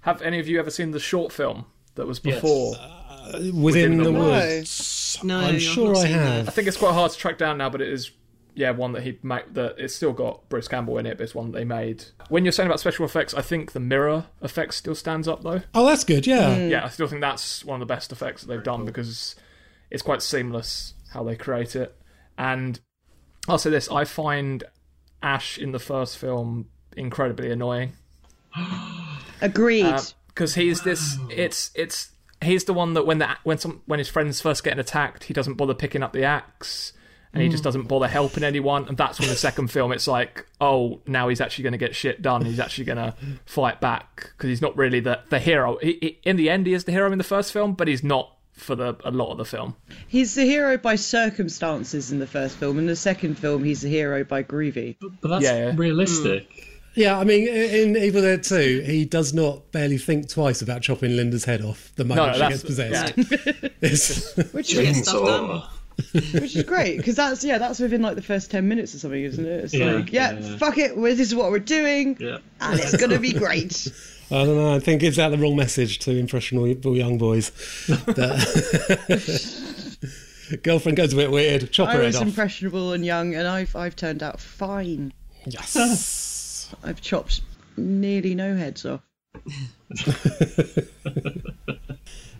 Have 0.00 0.22
any 0.22 0.38
of 0.40 0.48
you 0.48 0.58
ever 0.58 0.70
seen 0.70 0.92
the 0.92 0.98
short 1.00 1.32
film 1.32 1.66
that 1.96 2.06
was 2.06 2.18
Yes. 2.24 2.36
before? 2.36 2.74
Uh, 2.78 3.32
within, 3.34 3.62
Within 3.62 3.96
the, 3.98 4.04
the 4.04 4.12
Woods. 4.12 5.18
No, 5.22 5.38
I'm 5.40 5.58
sure 5.58 5.94
I 5.96 6.02
seen 6.02 6.12
have. 6.12 6.48
I 6.48 6.50
think 6.50 6.66
it's 6.68 6.76
quite 6.78 6.92
hard 6.94 7.12
to 7.12 7.18
track 7.18 7.36
down 7.36 7.58
now, 7.58 7.68
but 7.68 7.82
it 7.82 7.88
is 7.88 8.10
yeah 8.54 8.70
one 8.70 8.92
that 8.92 9.02
he 9.02 9.18
made. 9.22 9.42
That 9.52 9.74
it's 9.78 9.94
still 9.94 10.12
got 10.14 10.48
Bruce 10.48 10.68
Campbell 10.68 10.96
in 10.98 11.04
it, 11.06 11.18
but 11.18 11.24
it's 11.24 11.34
one 11.34 11.52
that 11.52 11.58
they 11.58 11.64
made. 11.64 12.04
When 12.30 12.44
you're 12.46 12.52
saying 12.52 12.66
about 12.68 12.80
special 12.80 13.04
effects, 13.04 13.34
I 13.34 13.42
think 13.42 13.72
the 13.72 13.80
mirror 13.80 14.24
effect 14.40 14.72
still 14.74 14.94
stands 14.94 15.28
up 15.28 15.42
though. 15.42 15.60
Oh, 15.74 15.86
that's 15.86 16.04
good. 16.04 16.26
Yeah. 16.26 16.56
Yeah, 16.56 16.84
I 16.84 16.88
still 16.88 17.06
think 17.06 17.20
that's 17.20 17.64
one 17.66 17.80
of 17.82 17.86
the 17.86 17.92
best 17.94 18.12
effects 18.12 18.42
that 18.42 18.48
they've 18.48 18.62
done 18.62 18.84
because 18.86 19.34
it's 19.94 20.02
quite 20.02 20.20
seamless 20.22 20.94
how 21.12 21.22
they 21.22 21.36
create 21.36 21.76
it. 21.76 21.96
And 22.36 22.80
I'll 23.48 23.58
say 23.58 23.70
this: 23.70 23.90
I 23.90 24.04
find 24.04 24.64
Ash 25.22 25.56
in 25.56 25.72
the 25.72 25.78
first 25.78 26.18
film 26.18 26.66
incredibly 26.96 27.50
annoying. 27.50 27.92
Agreed. 29.40 29.86
Uh, 29.86 30.02
because 30.28 30.56
he's 30.56 30.82
this 30.82 31.16
it's 31.30 31.70
it's 31.76 32.10
he's 32.42 32.64
the 32.64 32.74
one 32.74 32.94
that 32.94 33.06
when 33.06 33.18
the 33.18 33.28
when 33.44 33.56
some 33.56 33.82
when 33.86 33.98
his 33.98 34.08
friends 34.08 34.40
first 34.40 34.64
getting 34.64 34.80
attacked 34.80 35.24
he 35.24 35.32
doesn't 35.32 35.54
bother 35.54 35.74
picking 35.74 36.02
up 36.02 36.12
the 36.12 36.24
axe 36.24 36.92
and 37.32 37.40
he 37.40 37.48
just 37.48 37.62
mm. 37.62 37.64
doesn't 37.64 37.84
bother 37.84 38.08
helping 38.08 38.42
anyone 38.42 38.86
and 38.88 38.96
that's 38.96 39.20
when 39.20 39.28
the 39.28 39.36
second 39.36 39.68
film 39.68 39.92
it's 39.92 40.08
like 40.08 40.44
oh 40.60 41.00
now 41.06 41.28
he's 41.28 41.40
actually 41.40 41.62
going 41.62 41.72
to 41.72 41.78
get 41.78 41.94
shit 41.94 42.20
done 42.20 42.44
he's 42.44 42.58
actually 42.58 42.84
going 42.84 42.96
to 42.96 43.14
fight 43.46 43.80
back 43.80 44.32
because 44.36 44.48
he's 44.48 44.60
not 44.60 44.76
really 44.76 44.98
the 44.98 45.20
the 45.30 45.38
hero 45.38 45.78
he, 45.80 45.98
he, 46.00 46.18
in 46.24 46.34
the 46.36 46.50
end 46.50 46.66
he 46.66 46.74
is 46.74 46.82
the 46.82 46.92
hero 46.92 47.12
in 47.12 47.18
the 47.18 47.24
first 47.24 47.52
film 47.52 47.74
but 47.74 47.86
he's 47.86 48.02
not 48.02 48.33
for 48.54 48.74
the 48.76 48.96
a 49.04 49.10
lot 49.10 49.30
of 49.32 49.38
the 49.38 49.44
film 49.44 49.74
He's 50.08 50.34
the 50.34 50.44
hero 50.44 50.76
by 50.78 50.94
circumstances 50.96 52.12
in 52.12 52.18
the 52.20 52.26
first 52.26 52.56
film. 52.56 52.78
In 52.78 52.86
the 52.86 52.96
second 52.96 53.36
film, 53.38 53.64
he's 53.64 53.82
the 53.82 53.88
hero 53.88 54.24
by 54.24 54.42
Groovy. 54.42 54.96
But 55.20 55.28
that's 55.28 55.44
Yeah, 55.44 55.56
yeah. 55.68 55.72
realistic. 55.76 56.48
Mm. 56.50 56.64
Yeah, 56.96 57.18
I 57.18 57.24
mean, 57.24 57.48
in 57.48 57.96
Evil 57.96 58.22
Dead 58.22 58.44
2, 58.44 58.82
he 58.86 59.04
does 59.04 59.34
not 59.34 59.72
barely 59.72 59.98
think 59.98 60.28
twice 60.28 60.62
about 60.62 60.82
chopping 60.82 61.16
Linda's 61.16 61.44
head 61.44 61.60
off 61.62 61.90
the 61.96 62.04
moment 62.04 62.38
no 62.38 62.44
she 62.46 62.48
gets 62.52 62.62
possessed. 62.62 63.16
yeah. 63.16 63.68
Which 64.52 64.72
is, 64.74 65.02
stuff 65.02 65.24
done. 65.26 65.62
Which 66.12 66.54
is 66.56 66.62
great 66.64 66.96
because 66.96 67.14
that's 67.16 67.44
yeah 67.44 67.58
that's 67.58 67.78
within 67.78 68.02
like 68.02 68.16
the 68.16 68.22
first 68.22 68.50
10 68.50 68.66
minutes 68.66 68.94
or 68.96 68.98
something 68.98 69.22
isn't 69.22 69.44
it 69.46 69.64
it's 69.64 69.74
Yeah, 69.74 69.92
like 69.92 70.12
yeah, 70.12 70.32
yeah, 70.32 70.38
yeah. 70.40 70.56
fuck 70.58 70.76
it 70.78 70.96
this 71.00 71.20
is 71.20 71.34
what 71.36 71.52
we're 71.52 71.60
doing 71.60 72.16
Yeah. 72.18 72.38
and 72.60 72.80
it's 72.80 72.96
gonna 72.96 73.20
be 73.20 73.32
great 73.32 73.92
I 74.30 74.44
don't 74.44 74.56
know, 74.56 74.74
I 74.74 74.78
think 74.80 75.00
gives 75.00 75.18
out 75.18 75.30
the 75.30 75.38
wrong 75.38 75.54
message 75.56 75.98
to 76.00 76.10
impressionable 76.16 76.96
young 76.96 77.18
boys. 77.18 77.50
That- 77.88 79.60
Girlfriend 80.62 80.96
goes 80.96 81.12
a 81.14 81.16
bit 81.16 81.30
weird, 81.30 81.70
chop 81.72 81.88
I 81.88 81.92
her 81.94 81.98
head 82.00 82.06
was 82.08 82.16
off. 82.16 82.22
impressionable 82.26 82.92
and 82.92 83.04
young 83.04 83.34
and 83.34 83.48
I've 83.48 83.74
I've 83.74 83.96
turned 83.96 84.22
out 84.22 84.38
fine 84.40 85.12
yes. 85.46 86.74
I've 86.84 87.00
chopped 87.00 87.40
nearly 87.78 88.34
no 88.34 88.54
heads 88.54 88.84
off 88.84 89.00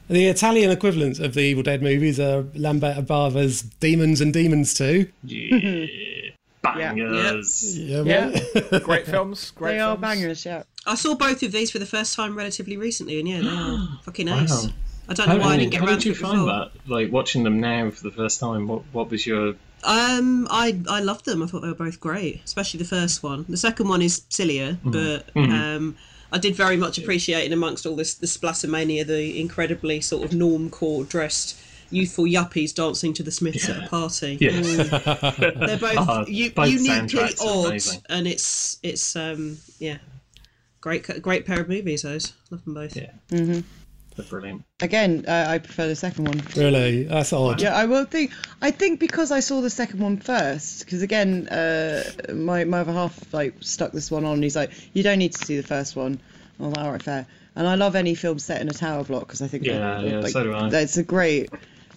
The 0.07 0.27
Italian 0.27 0.71
equivalents 0.71 1.19
of 1.19 1.33
the 1.33 1.41
Evil 1.41 1.63
Dead 1.63 1.83
movies 1.83 2.21
are 2.21 2.43
Lamberto 2.55 3.01
Bava's 3.07 3.63
Demons 3.63 4.21
and 4.21 4.35
Demons 4.35 4.75
2. 4.75 5.09
Yeah. 5.25 5.87
Bangers. 6.65 7.79
Yeah, 7.79 8.03
Yeah. 8.03 8.27
mate. 8.27 8.83
great 8.83 9.07
films 9.07 9.51
great 9.53 9.73
they 9.75 9.81
are 9.81 9.97
bangers 9.97 10.45
yeah 10.45 10.63
I 10.87 10.95
saw 10.97 11.15
both 11.15 11.43
of 11.43 11.53
these 11.53 11.71
for 11.71 11.79
the 11.79 11.87
first 11.87 12.15
time 12.15 12.37
relatively 12.37 12.77
recently, 12.77 13.19
and 13.19 13.27
yeah, 13.29 13.41
they 13.41 13.49
are 13.49 13.99
fucking 14.03 14.27
Wow. 14.29 14.43
ace. 14.43 14.69
I 15.09 15.15
don't 15.15 15.29
know 15.29 15.35
How, 15.39 15.41
why 15.41 15.55
I 15.55 15.57
didn't 15.59 15.73
get 15.73 15.81
around 15.81 15.87
to 15.89 15.93
it. 15.93 15.95
how 15.95 15.97
did 15.99 16.05
you 16.07 16.15
find 16.15 16.35
before. 16.41 16.47
that? 16.47 16.71
Like 16.87 17.13
watching 17.13 17.43
them 17.43 17.59
now 17.61 17.91
for 17.91 18.03
the 18.03 18.11
first 18.11 18.39
time. 18.41 18.67
What 18.69 18.83
what 18.93 19.11
was 19.11 19.27
your? 19.27 19.55
Um, 19.83 20.47
I 20.51 20.79
I 20.89 21.01
loved 21.01 21.25
them. 21.27 21.43
I 21.43 21.47
thought 21.47 21.61
they 21.61 21.69
were 21.69 21.75
both 21.75 22.01
great, 22.01 22.43
especially 22.45 22.79
the 22.79 22.85
first 22.87 23.23
one. 23.23 23.45
The 23.49 23.57
second 23.57 23.89
one 23.89 24.03
is 24.03 24.23
sillier, 24.29 24.79
but 24.85 25.29
um, 25.37 25.97
I 26.33 26.39
did 26.39 26.55
very 26.55 26.77
much 26.77 26.99
appreciate, 26.99 27.45
in 27.47 27.53
amongst 27.53 27.87
all 27.87 27.97
this 27.97 28.15
the 28.15 28.27
splattermania, 28.27 29.07
the 29.07 29.41
incredibly 29.41 30.01
sort 30.03 30.25
of 30.25 30.31
normcore 30.33 31.09
dressed 31.09 31.57
youthful 31.91 32.25
yuppies 32.25 32.75
dancing 32.75 33.13
to 33.15 33.23
the 33.23 33.31
Smiths 33.31 33.69
at 33.69 33.85
a 33.85 33.89
party. 33.89 34.39
Yes. 34.41 34.89
They're 35.39 35.77
both 35.79 35.95
Oh, 35.97 36.25
u- 36.27 36.51
both 36.53 36.69
uniquely 36.69 37.31
odd, 37.41 37.81
and 38.09 38.27
it's 38.27 38.79
it's 38.83 39.17
um 39.17 39.59
yeah, 39.79 39.99
great 40.81 41.23
great 41.23 41.47
pair 41.47 41.61
of 41.61 41.69
movies. 41.69 42.03
Those 42.03 42.33
love 42.51 42.65
them 42.65 42.75
both. 42.75 42.97
Yeah. 42.97 43.11
They're 44.17 44.25
brilliant. 44.27 44.63
again 44.81 45.25
uh, 45.27 45.47
I 45.49 45.59
prefer 45.59 45.89
the 45.89 45.97
second 45.97 46.27
one 46.29 46.41
Really? 46.57 47.03
That's 47.03 47.33
odd. 47.33 47.61
Yeah, 47.61 47.75
I 47.75 47.87
will 47.87 48.05
think. 48.05 48.31
I 48.63 48.71
think 48.71 49.01
because 49.01 49.33
I 49.33 49.41
saw 49.41 49.61
the 49.61 49.71
second 49.71 49.99
one 49.99 50.19
first, 50.19 50.85
because 50.85 51.03
again, 51.03 51.49
uh, 51.49 52.05
my 52.33 52.63
my 52.65 52.81
other 52.81 52.93
half 52.93 53.35
like 53.35 53.55
stuck 53.61 53.91
this 53.91 54.13
one 54.13 54.25
on. 54.25 54.41
He's 54.41 54.55
like, 54.55 54.71
"You 54.93 55.03
don't 55.03 55.19
need 55.19 55.33
to 55.33 55.45
see 55.45 55.57
the 55.57 55.67
first 55.67 55.97
one." 55.97 56.21
I 56.61 56.63
was 56.63 56.77
like, 56.77 56.85
"All 56.85 56.93
right, 56.93 57.03
fair." 57.03 57.27
And 57.57 57.67
I 57.67 57.75
love 57.75 57.97
any 57.97 58.15
film 58.15 58.39
set 58.39 58.61
in 58.61 58.69
a 58.69 58.73
tower 58.73 59.03
block 59.03 59.27
because 59.27 59.43
I 59.43 59.49
think 59.49 59.65
Yeah, 59.65 59.79
that- 59.79 60.05
yeah, 60.05 60.19
like, 60.21 60.33
so 60.33 60.45
do 60.45 60.55
I. 60.55 60.69
That's 60.69 60.97
a 60.97 61.03
great. 61.03 61.51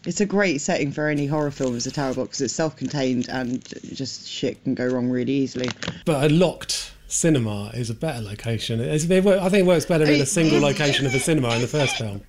It's 0.08 0.22
a 0.22 0.26
great 0.26 0.62
setting 0.62 0.94
for 0.94 1.10
any 1.10 1.28
horror 1.28 1.52
film 1.52 1.76
as 1.76 1.86
a 1.86 1.92
tower 1.92 2.14
block 2.14 2.28
because 2.28 2.40
it's 2.40 2.54
self-contained 2.54 3.28
and 3.28 3.62
just 3.94 4.26
shit 4.26 4.64
can 4.64 4.74
go 4.74 4.88
wrong 4.88 5.10
really 5.10 5.34
easily. 5.34 5.70
But 6.06 6.32
a 6.32 6.34
locked 6.34 6.94
cinema 7.10 7.72
is 7.74 7.90
a 7.90 7.94
better 7.94 8.22
location. 8.22 8.80
It's, 8.80 9.04
it, 9.04 9.26
I 9.28 9.50
think 9.50 9.66
it 9.66 9.68
works 9.68 9.86
better 9.86 10.06
in 10.06 10.22
a 10.22 10.26
single 10.26 10.62
location 10.62 11.06
of 11.06 11.14
a 11.14 11.20
cinema 11.20 11.54
in 11.56 11.62
the 11.62 11.68
first 11.68 11.98
film. 11.98 12.22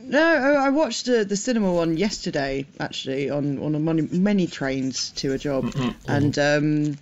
No, 0.00 0.22
I 0.22 0.66
I 0.66 0.70
watched 0.70 1.10
uh, 1.10 1.24
the 1.24 1.36
cinema 1.36 1.70
one 1.74 1.98
yesterday, 1.98 2.64
actually, 2.80 3.28
on 3.28 3.58
on 3.58 3.74
a 3.74 3.80
many, 3.80 4.02
many 4.02 4.46
trains 4.46 5.10
to 5.16 5.34
a 5.34 5.38
job, 5.38 5.74
and 6.08 6.38
um, 6.38 6.98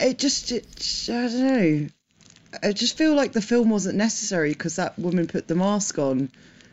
it 0.00 0.18
just, 0.18 0.50
it, 0.50 0.66
I 1.08 1.28
don't 1.28 1.46
know, 1.46 1.88
I 2.64 2.72
just 2.72 2.98
feel 2.98 3.14
like 3.14 3.32
the 3.32 3.42
film 3.42 3.70
wasn't 3.70 3.96
necessary 3.96 4.48
because 4.48 4.74
that 4.74 4.98
woman 4.98 5.28
put 5.28 5.46
the 5.46 5.54
mask 5.54 6.00
on. 6.00 6.30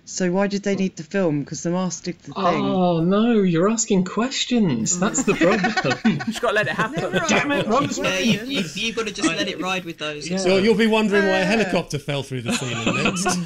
So 0.10 0.32
why 0.32 0.48
did 0.48 0.64
they 0.64 0.76
need 0.76 0.96
the 0.96 1.04
film? 1.04 1.42
Because 1.42 1.62
the 1.62 1.70
mask 1.70 2.06
did 2.06 2.18
the 2.20 2.34
thing. 2.34 2.36
Oh 2.36 3.00
no, 3.02 3.44
you're 3.44 3.70
asking 3.70 4.06
questions. 4.06 5.00
That's 5.00 5.22
the 5.22 5.36
problem. 5.36 6.00
You 6.04 6.18
just 6.26 6.42
got 6.42 6.50
to 6.50 6.56
let 6.56 6.68
it 6.68 6.74
happen. 6.74 7.12
Damn 7.28 7.52
it, 7.52 7.68
Ron. 7.68 7.88
Yeah, 7.92 8.18
you, 8.18 8.44
you, 8.44 8.64
you've 8.74 8.96
got 8.96 9.06
to 9.06 9.14
just 9.14 9.30
let 9.30 9.48
it 9.48 9.62
ride 9.62 9.86
with 9.86 10.00
those. 10.00 10.28
Yeah. 10.28 10.38
So 10.38 10.58
you'll 10.58 10.74
be 10.76 10.88
wondering 10.88 11.26
why 11.26 11.38
a 11.38 11.44
uh. 11.44 11.46
helicopter 11.46 12.00
fell 12.00 12.24
through 12.24 12.42
the 12.42 12.54
ceiling 12.54 13.04
next. 13.04 13.38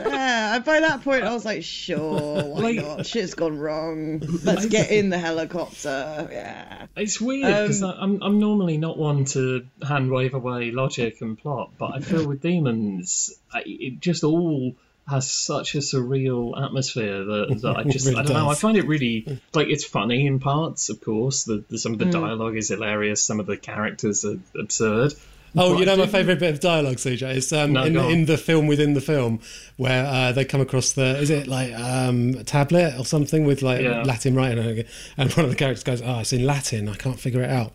Yeah, 0.00 0.56
and 0.56 0.64
by 0.64 0.80
that 0.80 1.02
point 1.02 1.22
I 1.24 1.34
was 1.34 1.44
like, 1.44 1.62
sure, 1.64 2.44
why 2.44 2.60
Like- 2.60 2.76
not? 2.76 3.06
Shit's 3.06 3.34
gone 3.34 3.58
wrong. 3.58 4.20
Let's 4.42 4.66
get 4.66 4.90
in 4.90 5.10
the 5.10 5.18
helicopter. 5.18 6.28
Yeah. 6.32 6.86
It's 6.96 7.20
weird 7.20 7.42
because 7.44 7.82
Um, 7.82 7.94
I'm 8.00 8.22
I'm 8.22 8.38
normally 8.40 8.78
not 8.78 8.96
one 8.96 9.26
to 9.26 9.66
hand 9.86 10.10
wave 10.10 10.32
away 10.32 10.70
logic 10.70 11.20
and 11.20 11.36
plot, 11.38 11.72
but 11.78 11.92
I 11.94 12.00
feel 12.00 12.26
with 12.26 12.40
demons, 12.40 13.32
I, 13.52 13.62
it 13.66 14.00
just 14.00 14.24
all 14.24 14.74
has 15.08 15.30
such 15.30 15.74
a 15.74 15.78
surreal 15.78 16.60
atmosphere 16.62 17.24
that, 17.24 17.58
that 17.62 17.76
I 17.78 17.84
just 17.84 18.06
really 18.06 18.20
I 18.20 18.22
don't 18.22 18.32
know. 18.34 18.48
I 18.50 18.54
find 18.54 18.76
it 18.76 18.86
really 18.86 19.40
like 19.54 19.68
it's 19.68 19.84
funny 19.84 20.26
in 20.26 20.38
parts, 20.38 20.88
of 20.88 21.00
course. 21.00 21.44
The, 21.44 21.64
the 21.68 21.78
some 21.78 21.92
of 21.94 21.98
the 21.98 22.04
Hmm. 22.06 22.10
dialogue 22.12 22.56
is 22.56 22.68
hilarious. 22.68 23.22
Some 23.22 23.40
of 23.40 23.46
the 23.46 23.56
characters 23.56 24.24
are 24.24 24.36
absurd. 24.58 25.14
Oh, 25.56 25.76
you 25.80 25.84
know 25.84 25.96
my 25.96 26.06
favourite 26.06 26.38
bit 26.38 26.54
of 26.54 26.60
dialogue, 26.60 26.98
CJ, 26.98 27.34
is 27.34 27.52
um, 27.52 27.72
No, 27.72 27.82
in, 27.82 27.96
in 27.96 28.26
the 28.26 28.36
film 28.38 28.68
within 28.68 28.94
the 28.94 29.00
film 29.00 29.40
where 29.78 30.06
uh, 30.06 30.30
they 30.30 30.44
come 30.44 30.60
across 30.60 30.92
the 30.92 31.18
is 31.18 31.28
it 31.28 31.48
like 31.48 31.72
um, 31.74 32.34
a 32.38 32.44
tablet 32.44 32.94
or 32.96 33.04
something 33.04 33.44
with 33.44 33.60
like 33.60 33.80
Yeah. 33.80 34.04
Latin 34.04 34.36
writing, 34.36 34.60
on 34.60 34.64
it, 34.66 34.86
and 35.16 35.32
one 35.32 35.44
of 35.44 35.50
the 35.50 35.56
characters 35.56 35.82
goes, 35.82 36.02
"Oh, 36.02 36.20
it's 36.20 36.32
in 36.32 36.46
Latin. 36.46 36.88
I 36.88 36.94
can't 36.94 37.18
figure 37.18 37.42
it 37.42 37.50
out." 37.50 37.72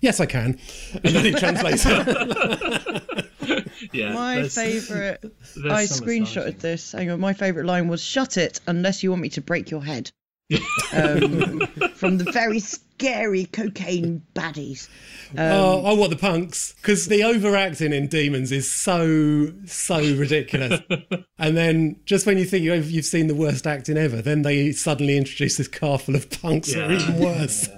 Yes, 0.00 0.20
I 0.20 0.26
can, 0.26 0.58
and 1.02 1.14
then 1.14 1.24
he 1.24 1.32
translates 1.32 1.84
it. 1.86 3.02
Yeah, 3.92 4.12
My 4.12 4.34
there's- 4.36 4.54
favourite. 4.54 5.18
there's 5.56 5.72
I 5.72 5.84
screenshotted 5.84 6.26
astonishing- 6.56 6.58
this. 6.60 6.92
Hang 6.92 7.10
on, 7.10 7.20
my 7.20 7.32
favourite 7.34 7.66
line 7.66 7.88
was 7.88 8.02
"Shut 8.02 8.36
it, 8.36 8.60
unless 8.66 9.02
you 9.02 9.10
want 9.10 9.22
me 9.22 9.28
to 9.30 9.40
break 9.40 9.70
your 9.70 9.84
head." 9.84 10.10
um, 10.92 11.66
from 11.96 12.18
the 12.18 12.30
very 12.32 12.60
scary 12.60 13.46
cocaine 13.46 14.22
baddies. 14.32 14.88
oh, 15.36 15.82
oh, 15.84 15.94
what 15.96 16.08
the 16.10 16.16
punks? 16.16 16.72
Because 16.74 17.08
the 17.08 17.24
overacting 17.24 17.92
in 17.92 18.06
Demons 18.06 18.52
is 18.52 18.70
so 18.70 19.52
so 19.66 19.96
ridiculous, 20.14 20.80
and 21.36 21.56
then 21.56 21.96
just 22.04 22.26
when 22.26 22.38
you 22.38 22.44
think 22.44 22.62
you've, 22.64 22.88
you've 22.90 23.04
seen 23.04 23.26
the 23.26 23.34
worst 23.34 23.66
acting 23.66 23.96
ever, 23.96 24.22
then 24.22 24.42
they 24.42 24.70
suddenly 24.70 25.16
introduce 25.16 25.56
this 25.56 25.66
car 25.66 25.98
full 25.98 26.14
of 26.14 26.30
punks 26.30 26.72
that 26.72 26.88
are 26.88 26.92
even 26.92 27.18
worse. 27.18 27.68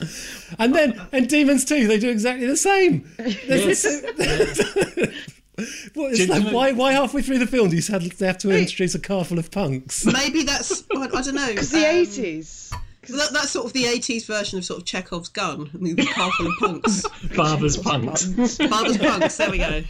And 0.60 0.74
then, 0.74 1.00
and 1.12 1.28
Demons 1.28 1.64
too, 1.64 1.88
they 1.88 1.98
do 1.98 2.08
exactly 2.08 2.46
the 2.46 2.56
same. 2.56 3.10
There's 3.18 3.82
this- 3.82 5.14
What, 5.94 6.12
it's 6.12 6.26
Do 6.26 6.26
like, 6.26 6.52
why, 6.52 6.72
why 6.72 6.92
halfway 6.92 7.22
through 7.22 7.38
the 7.38 7.46
film 7.46 7.70
do 7.70 7.76
you 7.76 7.82
suddenly 7.82 8.14
have 8.20 8.36
to 8.38 8.50
introduce 8.50 8.94
a 8.94 8.98
car 8.98 9.24
full 9.24 9.38
of 9.38 9.50
punks? 9.50 10.04
Maybe 10.12 10.42
that's 10.42 10.84
I, 10.94 11.04
I 11.04 11.22
don't 11.22 11.34
know. 11.34 11.48
It's 11.48 11.70
the 11.70 11.78
um, 11.78 11.96
eighties. 11.96 12.70
That, 13.08 13.30
that's 13.32 13.50
sort 13.52 13.64
of 13.66 13.72
the 13.72 13.84
80s 13.84 14.26
version 14.26 14.58
of 14.58 14.64
sort 14.64 14.80
of 14.80 14.86
Chekhov's 14.86 15.28
gun. 15.28 15.70
I 15.72 15.76
mean, 15.78 15.96
the 15.96 16.06
car 16.06 16.30
full 16.32 16.48
of 16.48 16.52
punks. 16.58 17.06
Bava's 17.36 17.76
punks. 17.76 18.26
Bava's 18.58 18.98
punks. 18.98 19.36
There 19.36 19.50
we 19.50 19.58
go. 19.58 19.82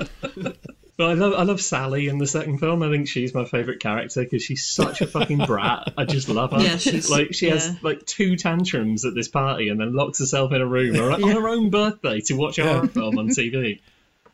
But 0.98 1.10
I 1.10 1.12
love 1.12 1.34
I 1.34 1.42
love 1.42 1.60
Sally 1.60 2.08
in 2.08 2.16
the 2.18 2.26
second 2.26 2.58
film. 2.58 2.82
I 2.82 2.88
think 2.90 3.06
she's 3.06 3.34
my 3.34 3.44
favourite 3.44 3.80
character 3.80 4.22
because 4.24 4.42
she's 4.42 4.64
such 4.64 5.02
a 5.02 5.06
fucking 5.06 5.38
brat. 5.44 5.92
I 5.98 6.06
just 6.06 6.28
love 6.30 6.52
her. 6.52 6.60
Yeah, 6.60 6.78
she's- 6.78 7.10
like 7.10 7.34
she 7.34 7.48
yeah. 7.48 7.54
has 7.54 7.82
like 7.82 8.06
two 8.06 8.36
tantrums 8.36 9.04
at 9.04 9.14
this 9.14 9.28
party 9.28 9.68
and 9.68 9.78
then 9.78 9.92
locks 9.94 10.18
herself 10.20 10.52
in 10.52 10.62
a 10.62 10.66
room 10.66 10.96
or- 11.00 11.12
on 11.12 11.22
her 11.22 11.48
own 11.48 11.68
birthday 11.68 12.20
to 12.22 12.34
watch 12.34 12.58
a 12.58 12.64
horror 12.66 12.88
film 12.88 13.18
on 13.18 13.28
TV. 13.28 13.80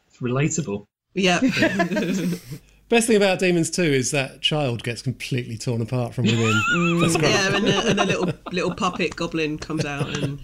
It's 0.09 0.18
relatable. 0.20 0.87
Yeah. 1.14 1.40
Best 2.88 3.07
thing 3.07 3.16
about 3.16 3.38
Demons 3.38 3.70
2 3.70 3.83
is 3.83 4.11
that 4.11 4.42
child 4.42 4.83
gets 4.83 5.01
completely 5.03 5.57
torn 5.57 5.81
apart 5.81 6.14
from 6.14 6.27
within. 6.27 6.40
Mm. 6.77 7.01
That's 7.01 7.16
great. 7.16 7.31
Yeah, 7.31 7.57
and 7.57 7.66
a, 7.68 7.90
and 7.90 8.01
a 8.01 8.05
little 8.05 8.31
little 8.53 8.75
puppet 8.75 9.16
goblin 9.16 9.59
comes 9.59 9.85
out 9.85 10.09
and 10.18 10.38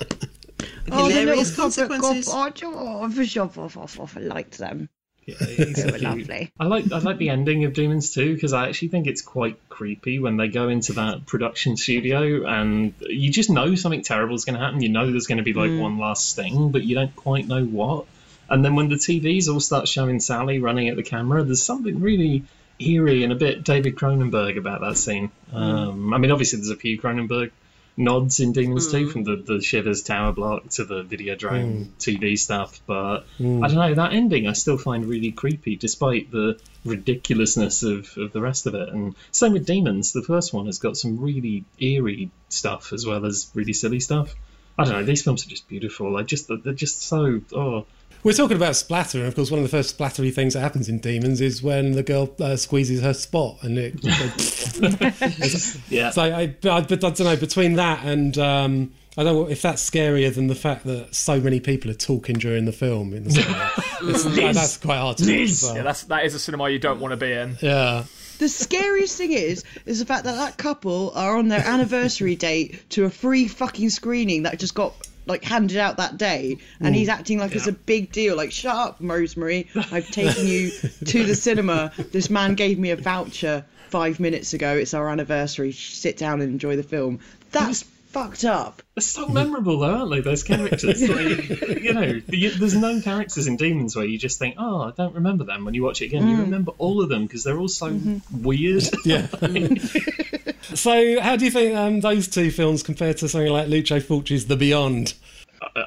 Oh, 0.91 1.09
the 1.09 1.15
hilarious 1.15 1.57
little 1.59 1.71
puppet 1.71 2.01
consequences. 2.01 2.27
gob- 2.33 2.63
Oh, 2.75 3.03
I 3.03 3.07
wish 3.07 3.37
I've- 3.37 3.61
I've- 3.61 3.79
I've- 3.79 4.01
I've- 4.03 4.19
I 4.19 4.23
liked 4.23 4.59
them. 4.59 4.89
Yeah, 5.29 5.37
They 5.41 5.91
were 5.93 5.99
lovely. 5.99 6.51
I 6.59 6.65
like 6.65 6.91
I 6.91 6.99
like 7.01 7.19
the 7.19 7.29
ending 7.29 7.65
of 7.65 7.75
Demons 7.75 8.15
2 8.15 8.33
because 8.33 8.55
I 8.55 8.69
actually 8.69 8.89
think 8.89 9.07
it's 9.07 9.21
quite 9.21 9.59
creepy 9.69 10.19
when 10.19 10.39
they 10.39 10.49
go 10.49 10.71
into 10.71 10.95
that 10.95 11.27
production 11.27 11.77
studio 11.77 12.47
and 12.47 12.95
you 13.01 13.31
just 13.31 13.51
know 13.51 13.75
something 13.75 14.03
terrible 14.03 14.35
is 14.37 14.47
going 14.47 14.59
to 14.59 14.65
happen. 14.65 14.81
You 14.81 14.89
know 14.89 15.11
there's 15.11 15.27
going 15.27 15.37
to 15.37 15.45
be 15.45 15.53
like 15.53 15.79
one 15.79 15.99
last 15.99 16.31
sting, 16.31 16.71
but 16.71 16.83
you 16.83 16.95
don't 16.95 17.15
quite 17.15 17.47
know 17.47 17.63
what. 17.63 18.07
And 18.49 18.65
then 18.65 18.75
when 18.75 18.89
the 18.89 18.95
TVs 18.95 19.53
all 19.53 19.61
start 19.61 19.87
showing 19.87 20.21
Sally 20.21 20.61
running 20.61 20.89
at 20.89 20.97
the 20.97 21.03
camera, 21.03 21.43
there's 21.43 21.63
something 21.63 22.01
really 22.01 22.45
eerie 22.79 23.23
and 23.23 23.31
a 23.31 23.37
bit 23.37 23.65
David 23.65 23.97
Cronenberg 23.97 24.57
about 24.57 24.81
that 24.81 24.97
scene. 24.97 25.31
Um, 25.53 26.15
I 26.15 26.17
mean, 26.17 26.31
obviously 26.31 26.61
there's 26.61 26.71
a 26.71 26.77
few 26.77 26.99
Cronenberg 26.99 27.51
nods 27.99 28.41
in 28.41 28.53
Demons 28.53 28.91
2 28.91 29.11
from 29.11 29.25
mm. 29.25 29.47
the, 29.47 29.55
the 29.55 29.63
Shivers 29.63 30.03
Tower 30.03 30.33
block 30.33 30.69
to 30.71 30.85
the 30.85 31.03
video 31.03 31.29
Videodrome 31.29 31.87
mm. 31.87 31.89
TV 31.99 32.39
stuff, 32.39 32.81
but 32.87 33.25
mm. 33.39 33.65
I 33.65 33.69
don't 33.69 33.77
know, 33.77 33.95
that 33.95 34.13
ending 34.13 34.47
I 34.47 34.53
still 34.53 34.79
find 34.79 35.05
really 35.05 35.33
creepy 35.33 35.77
despite 35.77 36.31
the 36.31 36.59
ridiculousness 36.85 37.83
of, 37.83 38.17
of 38.17 38.33
the 38.33 38.41
rest 38.41 38.67
of 38.67 38.75
it. 38.75 38.89
And 38.89 39.15
same 39.33 39.53
with 39.53 39.67
Demons, 39.67 40.13
the 40.13 40.23
first 40.23 40.55
one 40.55 40.67
has 40.67 40.79
got 40.79 40.97
some 40.97 41.21
really 41.21 41.65
eerie 41.81 42.31
stuff 42.49 42.93
as 42.93 43.05
well 43.05 43.27
as 43.27 43.51
really 43.55 43.73
silly 43.73 44.01
stuff. 44.01 44.35
I 44.79 44.85
don't 44.85 44.93
know, 44.93 45.05
these 45.05 45.23
films 45.23 45.45
are 45.45 45.51
just 45.51 45.69
beautiful. 45.69 46.17
I 46.17 46.23
just 46.23 46.49
they're 46.49 46.73
just 46.73 47.03
so 47.03 47.41
oh 47.53 47.87
We're 48.25 48.33
talking 48.33 48.57
about 48.57 48.75
splatter, 48.77 49.19
and 49.19 49.29
of 49.29 49.35
course, 49.35 49.51
one 49.51 49.61
of 49.61 49.65
the 49.65 49.71
first 49.77 49.97
splattery 49.97 50.35
things 50.35 50.55
that 50.55 50.61
happens 50.61 50.89
in 50.89 50.99
Demons 50.99 51.41
is 51.41 51.63
when 51.63 51.93
the 51.93 52.03
girl 52.03 52.35
uh, 52.41 52.57
squeezes 52.57 53.01
her 53.01 53.15
spot, 53.15 53.59
and 53.63 53.79
it. 53.79 53.95
yeah. 55.89 56.11
so 56.11 56.23
I, 56.23 56.29
I, 56.29 56.57
I 56.69 56.81
don't 56.81 57.21
know 57.21 57.37
between 57.37 57.75
that 57.75 58.05
and 58.05 58.37
um, 58.39 58.93
I 59.19 59.25
don't 59.25 59.35
know 59.35 59.49
if 59.49 59.63
that's 59.63 59.89
scarier 59.89 60.33
than 60.33 60.47
the 60.47 60.55
fact 60.55 60.85
that 60.85 61.13
so 61.13 61.41
many 61.41 61.59
people 61.59 61.91
are 61.91 61.95
talking 61.95 62.37
during 62.37 62.67
the 62.67 62.73
film 62.73 63.13
in 63.13 63.25
the 63.25 63.31
cinema. 63.33 63.73
It's- 64.01 64.25
Liz. 64.25 64.55
that's 64.55 64.77
quite 64.77 64.99
hard 64.99 65.17
to 65.17 65.25
watch 65.25 65.51
as 65.51 65.63
well. 65.65 65.77
Yeah, 65.77 65.83
that's 65.83 66.05
that 66.05 66.25
is 66.25 66.35
a 66.37 66.39
cinema 66.39 66.71
you 66.71 66.79
don't 66.79 67.01
want 67.01 67.11
to 67.11 67.17
be 67.17 67.33
in. 67.33 67.57
Yeah. 67.61 68.05
The 68.39 68.49
scariest 68.49 69.19
thing 69.19 69.33
is, 69.33 69.65
is 69.87 69.99
the 69.99 70.07
fact 70.07 70.23
that 70.23 70.37
that 70.37 70.57
couple 70.57 71.11
are 71.17 71.37
on 71.37 71.49
their 71.49 71.67
anniversary 71.67 72.37
date 72.37 72.89
to 72.91 73.07
a 73.07 73.11
free 73.11 73.49
fucking 73.49 73.91
screening 73.91 74.45
that 74.45 74.61
just 74.61 74.77
got 74.77 74.95
like 75.29 75.45
handed 75.45 75.77
out 75.77 75.99
that 75.99 76.17
day, 76.17 76.59
and 76.81 76.95
he's 76.95 77.09
mm. 77.09 77.13
acting 77.13 77.39
like 77.39 77.55
it's 77.55 77.67
a 77.67 77.73
big 77.73 78.11
deal. 78.11 78.37
Like, 78.37 78.51
shut 78.51 78.75
up, 78.75 78.97
Rosemary! 79.01 79.69
I've 79.93 80.11
taken 80.11 80.47
you 80.47 80.71
to 81.05 81.25
the 81.25 81.35
cinema. 81.35 81.93
This 82.11 82.31
man 82.31 82.55
gave 82.55 82.79
me 82.79 82.91
a 82.91 82.97
voucher 82.97 83.65
five 83.91 84.19
minutes 84.19 84.55
ago. 84.55 84.75
It's 84.75 84.95
our 84.95 85.09
anniversary. 85.09 85.73
Sit 85.73 86.17
down 86.17 86.41
and 86.41 86.51
enjoy 86.51 86.77
the 86.77 86.83
film. 86.83 87.21
That's 87.53 87.85
fucked 88.09 88.45
up. 88.45 88.83
They're 88.95 89.03
so 89.03 89.29
memorable, 89.29 89.79
though, 89.79 89.95
aren't 89.95 90.11
they? 90.11 90.21
Those 90.21 90.43
characters, 90.43 91.01
like, 91.09 91.49
you 91.83 91.93
know, 91.95 92.21
you- 92.29 92.51
there's 92.51 92.77
no 92.77 93.01
characters 93.01 93.47
in 93.47 93.57
Demons 93.57 93.95
where 93.97 94.05
you 94.05 94.19
just 94.19 94.39
think, 94.39 94.57
"Oh, 94.59 94.81
I 94.83 94.91
don't 94.93 95.15
remember 95.15 95.45
them." 95.45 95.65
When 95.65 95.75
you 95.75 95.83
watch 95.83 96.03
it 96.03 96.07
again, 96.07 96.29
you 96.29 96.37
remember 96.39 96.73
all 96.79 97.01
of 97.03 97.09
them 97.09 97.27
because 97.27 97.45
they're 97.45 97.59
all 97.59 97.69
so 97.69 97.99
weird. 98.33 98.85
Yeah. 99.05 99.27
so, 100.75 101.21
how 101.21 101.37
do 101.37 101.45
you 101.45 101.51
think 101.51 101.75
um, 101.77 102.01
those 102.01 102.29
two 102.29 102.51
films 102.51 102.83
compare 102.83 103.15
to 103.15 103.29
something 103.29 103.53
like 103.53 103.69
Lucio 103.69 104.01
Fulci's 104.01 104.47
The 104.47 104.57
Beyond? 104.57 105.15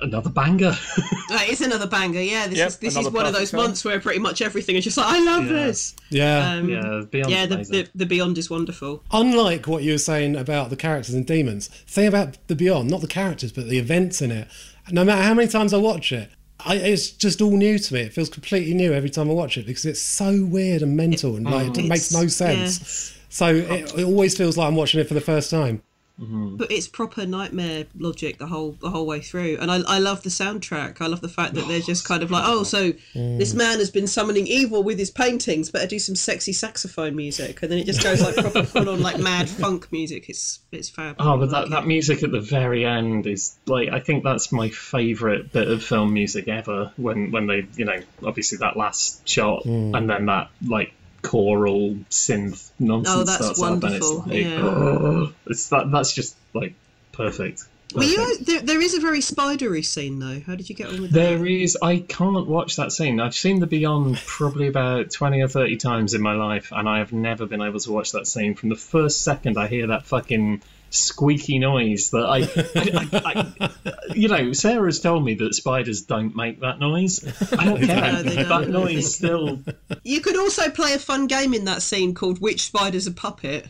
Another 0.01 0.29
banger. 0.29 0.75
That 1.31 1.47
is 1.47 1.61
another 1.61 1.87
banger. 1.87 2.19
Yeah, 2.19 2.47
this 2.47 2.57
Yep, 2.57 2.67
is 2.67 2.77
this 2.77 2.97
is 2.97 3.09
one 3.09 3.25
of 3.25 3.31
those 3.33 3.51
film. 3.51 3.63
months 3.63 3.85
where 3.85 4.01
pretty 4.01 4.19
much 4.19 4.41
everything 4.41 4.75
is 4.75 4.83
just 4.83 4.97
like, 4.97 5.07
I 5.07 5.23
love 5.23 5.45
Yeah. 5.45 5.53
this. 5.53 5.95
Yeah. 6.09 6.49
Um, 6.55 6.67
yeah, 6.69 7.03
Beyond. 7.09 7.31
yeah, 7.31 7.45
the, 7.45 7.55
the 7.57 7.87
the 7.95 8.05
Beyond 8.05 8.37
is 8.37 8.49
wonderful. 8.49 9.01
Unlike 9.11 9.65
what 9.65 9.81
you 9.83 9.93
were 9.93 9.97
saying 9.97 10.35
about 10.35 10.69
the 10.71 10.75
characters 10.75 11.15
and 11.15 11.25
Demons, 11.25 11.69
the 11.69 11.75
thing 11.91 12.07
about 12.07 12.37
The 12.47 12.55
Beyond, 12.55 12.89
not 12.89 12.99
the 12.99 13.07
characters, 13.07 13.53
but 13.53 13.69
the 13.69 13.77
events 13.77 14.21
in 14.21 14.29
it, 14.31 14.49
no 14.91 15.05
matter 15.05 15.21
how 15.21 15.33
many 15.33 15.47
times 15.47 15.73
I 15.73 15.77
watch 15.77 16.11
it, 16.11 16.29
I, 16.65 16.75
it's 16.75 17.09
just 17.11 17.41
all 17.41 17.55
new 17.55 17.79
to 17.79 17.93
me. 17.93 18.01
It 18.01 18.11
feels 18.13 18.29
completely 18.29 18.73
new 18.73 18.91
every 18.91 19.09
time 19.09 19.29
I 19.29 19.33
watch 19.33 19.57
it 19.57 19.65
because 19.65 19.85
it's 19.85 20.01
so 20.01 20.43
weird 20.43 20.81
and 20.81 20.97
mental 20.97 21.37
and 21.37 21.45
like, 21.49 21.77
it 21.77 21.85
makes 21.85 22.11
no 22.11 22.23
It's- 22.23 22.35
sense. 22.35 23.17
So 23.29 23.47
it, 23.55 23.97
it 23.97 24.03
always 24.03 24.35
feels 24.37 24.57
like 24.57 24.67
I'm 24.67 24.75
watching 24.75 24.99
it 24.99 25.07
for 25.07 25.13
the 25.13 25.21
first 25.21 25.49
time. 25.49 25.81
Mm-hmm. 26.21 26.57
but 26.57 26.71
it's 26.71 26.87
proper 26.87 27.25
nightmare 27.25 27.85
logic 27.97 28.37
the 28.37 28.45
whole 28.45 28.73
the 28.73 28.91
whole 28.91 29.07
way 29.07 29.21
through. 29.21 29.57
And 29.59 29.71
I 29.71 29.81
I 29.87 29.97
love 29.97 30.21
the 30.21 30.29
soundtrack. 30.29 31.01
I 31.01 31.07
love 31.07 31.21
the 31.21 31.29
fact 31.29 31.55
that 31.55 31.67
they're 31.67 31.79
just 31.79 32.07
kind 32.07 32.21
of 32.21 32.29
like, 32.29 32.43
oh, 32.45 32.61
so 32.61 32.93
this 33.15 33.55
man 33.55 33.79
has 33.79 33.89
been 33.89 34.05
summoning 34.05 34.45
evil 34.45 34.83
with 34.83 34.99
his 34.99 35.09
paintings. 35.09 35.71
Better 35.71 35.87
do 35.87 35.97
some 35.97 36.15
sexy 36.15 36.53
saxophone 36.53 37.15
music, 37.15 37.63
and 37.63 37.71
then 37.71 37.79
it 37.79 37.85
just 37.87 38.03
goes 38.03 38.21
like 38.21 38.35
proper 38.35 38.63
full 38.63 38.89
on 38.89 39.01
like 39.01 39.17
mad 39.17 39.49
funk 39.49 39.91
music. 39.91 40.29
It's 40.29 40.59
it's 40.71 40.89
fab. 40.89 41.15
Oh, 41.17 41.37
but 41.37 41.49
that, 41.49 41.61
like 41.61 41.69
that 41.71 41.83
it. 41.85 41.87
music 41.87 42.21
at 42.21 42.31
the 42.31 42.41
very 42.41 42.85
end 42.85 43.25
is 43.25 43.57
like 43.65 43.89
I 43.89 43.99
think 43.99 44.23
that's 44.23 44.51
my 44.51 44.69
favourite 44.69 45.51
bit 45.51 45.67
of 45.67 45.83
film 45.83 46.13
music 46.13 46.47
ever. 46.47 46.91
When 46.97 47.31
when 47.31 47.47
they 47.47 47.65
you 47.75 47.85
know 47.85 47.99
obviously 48.23 48.59
that 48.59 48.77
last 48.77 49.27
shot 49.27 49.65
and 49.65 50.07
then 50.07 50.27
that 50.27 50.49
like 50.63 50.93
choral 51.21 51.95
synth 52.09 52.71
nonsense 52.79 53.15
Oh, 53.15 53.23
that's 53.23 53.55
starts 53.55 53.61
up 53.61 53.83
and 53.83 53.95
it's 53.95 54.05
wonderful, 54.05 54.17
like 54.27 54.43
yeah. 54.43 54.61
oh, 54.61 55.33
it's 55.47 55.69
that 55.69 55.91
that's 55.91 56.13
just 56.13 56.35
like 56.53 56.73
perfect. 57.11 57.65
Well, 57.93 58.07
you 58.07 58.17
know, 58.17 58.35
there, 58.37 58.61
there 58.61 58.81
is 58.81 58.93
a 58.93 59.01
very 59.01 59.19
spidery 59.19 59.81
scene 59.81 60.19
though. 60.19 60.39
How 60.39 60.55
did 60.55 60.69
you 60.69 60.75
get 60.75 60.87
on 60.87 61.01
with 61.01 61.11
that? 61.11 61.19
There 61.19 61.45
is. 61.45 61.77
I 61.81 61.99
can't 61.99 62.47
watch 62.47 62.77
that 62.77 62.91
scene. 62.91 63.19
I've 63.19 63.35
seen 63.35 63.59
The 63.59 63.67
Beyond 63.67 64.17
probably 64.25 64.67
about 64.67 65.11
20 65.11 65.41
or 65.41 65.49
30 65.49 65.75
times 65.77 66.13
in 66.13 66.21
my 66.21 66.33
life, 66.33 66.71
and 66.71 66.87
I 66.87 66.99
have 66.99 67.11
never 67.11 67.45
been 67.45 67.61
able 67.61 67.79
to 67.81 67.91
watch 67.91 68.13
that 68.13 68.27
scene. 68.27 68.55
From 68.55 68.69
the 68.69 68.75
first 68.75 69.23
second 69.23 69.57
I 69.57 69.67
hear 69.67 69.87
that 69.87 70.05
fucking 70.05 70.61
squeaky 70.91 71.57
noise 71.59 72.11
that 72.11 72.25
I, 72.25 72.39
I, 72.79 73.09
I, 73.13 73.65
I 73.65 74.13
you 74.13 74.27
know, 74.27 74.53
Sarah's 74.53 74.99
told 74.99 75.23
me 75.25 75.33
that 75.35 75.55
spiders 75.55 76.01
don't 76.03 76.35
make 76.35 76.59
that 76.59 76.79
noise. 76.79 77.23
I 77.53 77.65
don't 77.65 77.81
care. 77.85 78.11
No, 78.13 78.23
that 78.23 78.47
don't. 78.47 78.69
noise 78.69 79.15
still. 79.15 79.59
You 80.03 80.21
could 80.21 80.37
also 80.37 80.69
play 80.69 80.93
a 80.93 80.99
fun 80.99 81.27
game 81.27 81.53
in 81.53 81.65
that 81.65 81.81
scene 81.81 82.13
called 82.13 82.39
"Which 82.39 82.63
Spider's 82.63 83.07
a 83.07 83.11
Puppet." 83.11 83.67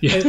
Yeah. 0.00 0.22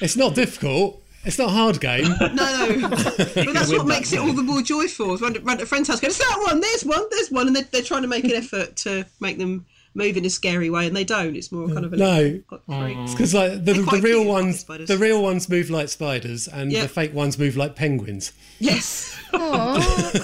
It's 0.00 0.16
not 0.16 0.34
difficult. 0.34 1.02
It's 1.24 1.38
not 1.38 1.48
a 1.48 1.52
hard 1.52 1.80
game. 1.80 2.04
No, 2.20 2.34
no, 2.34 2.88
but 2.88 3.16
that's 3.16 3.34
win 3.34 3.52
what 3.52 3.68
that 3.68 3.84
makes 3.86 4.12
it 4.12 4.20
all 4.20 4.32
the 4.32 4.42
more 4.42 4.62
joyful. 4.62 5.16
Run, 5.18 5.34
to- 5.34 5.40
run 5.40 5.58
to 5.58 5.64
a 5.64 5.66
friend's 5.66 5.88
house, 5.88 6.00
go, 6.00 6.06
"There's 6.06 6.18
that 6.18 6.38
one, 6.40 6.60
there's 6.60 6.84
one, 6.84 7.04
there's 7.10 7.30
one," 7.30 7.48
and 7.48 7.56
they're, 7.56 7.64
they're 7.70 7.82
trying 7.82 8.02
to 8.02 8.08
make 8.08 8.24
an 8.24 8.32
effort 8.32 8.76
to 8.76 9.04
make 9.20 9.36
them 9.36 9.66
move 9.98 10.16
in 10.16 10.24
a 10.24 10.30
scary 10.30 10.70
way, 10.70 10.86
and 10.86 10.96
they 10.96 11.04
don't. 11.04 11.36
It's 11.36 11.52
more 11.52 11.68
kind 11.68 11.84
of 11.84 11.92
a 11.92 11.96
No. 11.96 12.40
freaks. 12.66 13.12
Because 13.12 13.34
like 13.34 13.64
the, 13.64 13.74
the 13.74 14.00
real 14.02 14.24
ones, 14.24 14.60
spiders. 14.60 14.88
the 14.88 14.96
real 14.96 15.22
ones 15.22 15.48
move 15.48 15.68
like 15.68 15.88
spiders, 15.90 16.48
and 16.48 16.72
Yeah. 16.72 16.82
the 16.82 16.88
fake 16.88 17.12
ones 17.12 17.38
move 17.38 17.56
like 17.56 17.74
penguins. 17.76 18.32
Yes, 18.58 19.14
Oh, 19.34 19.78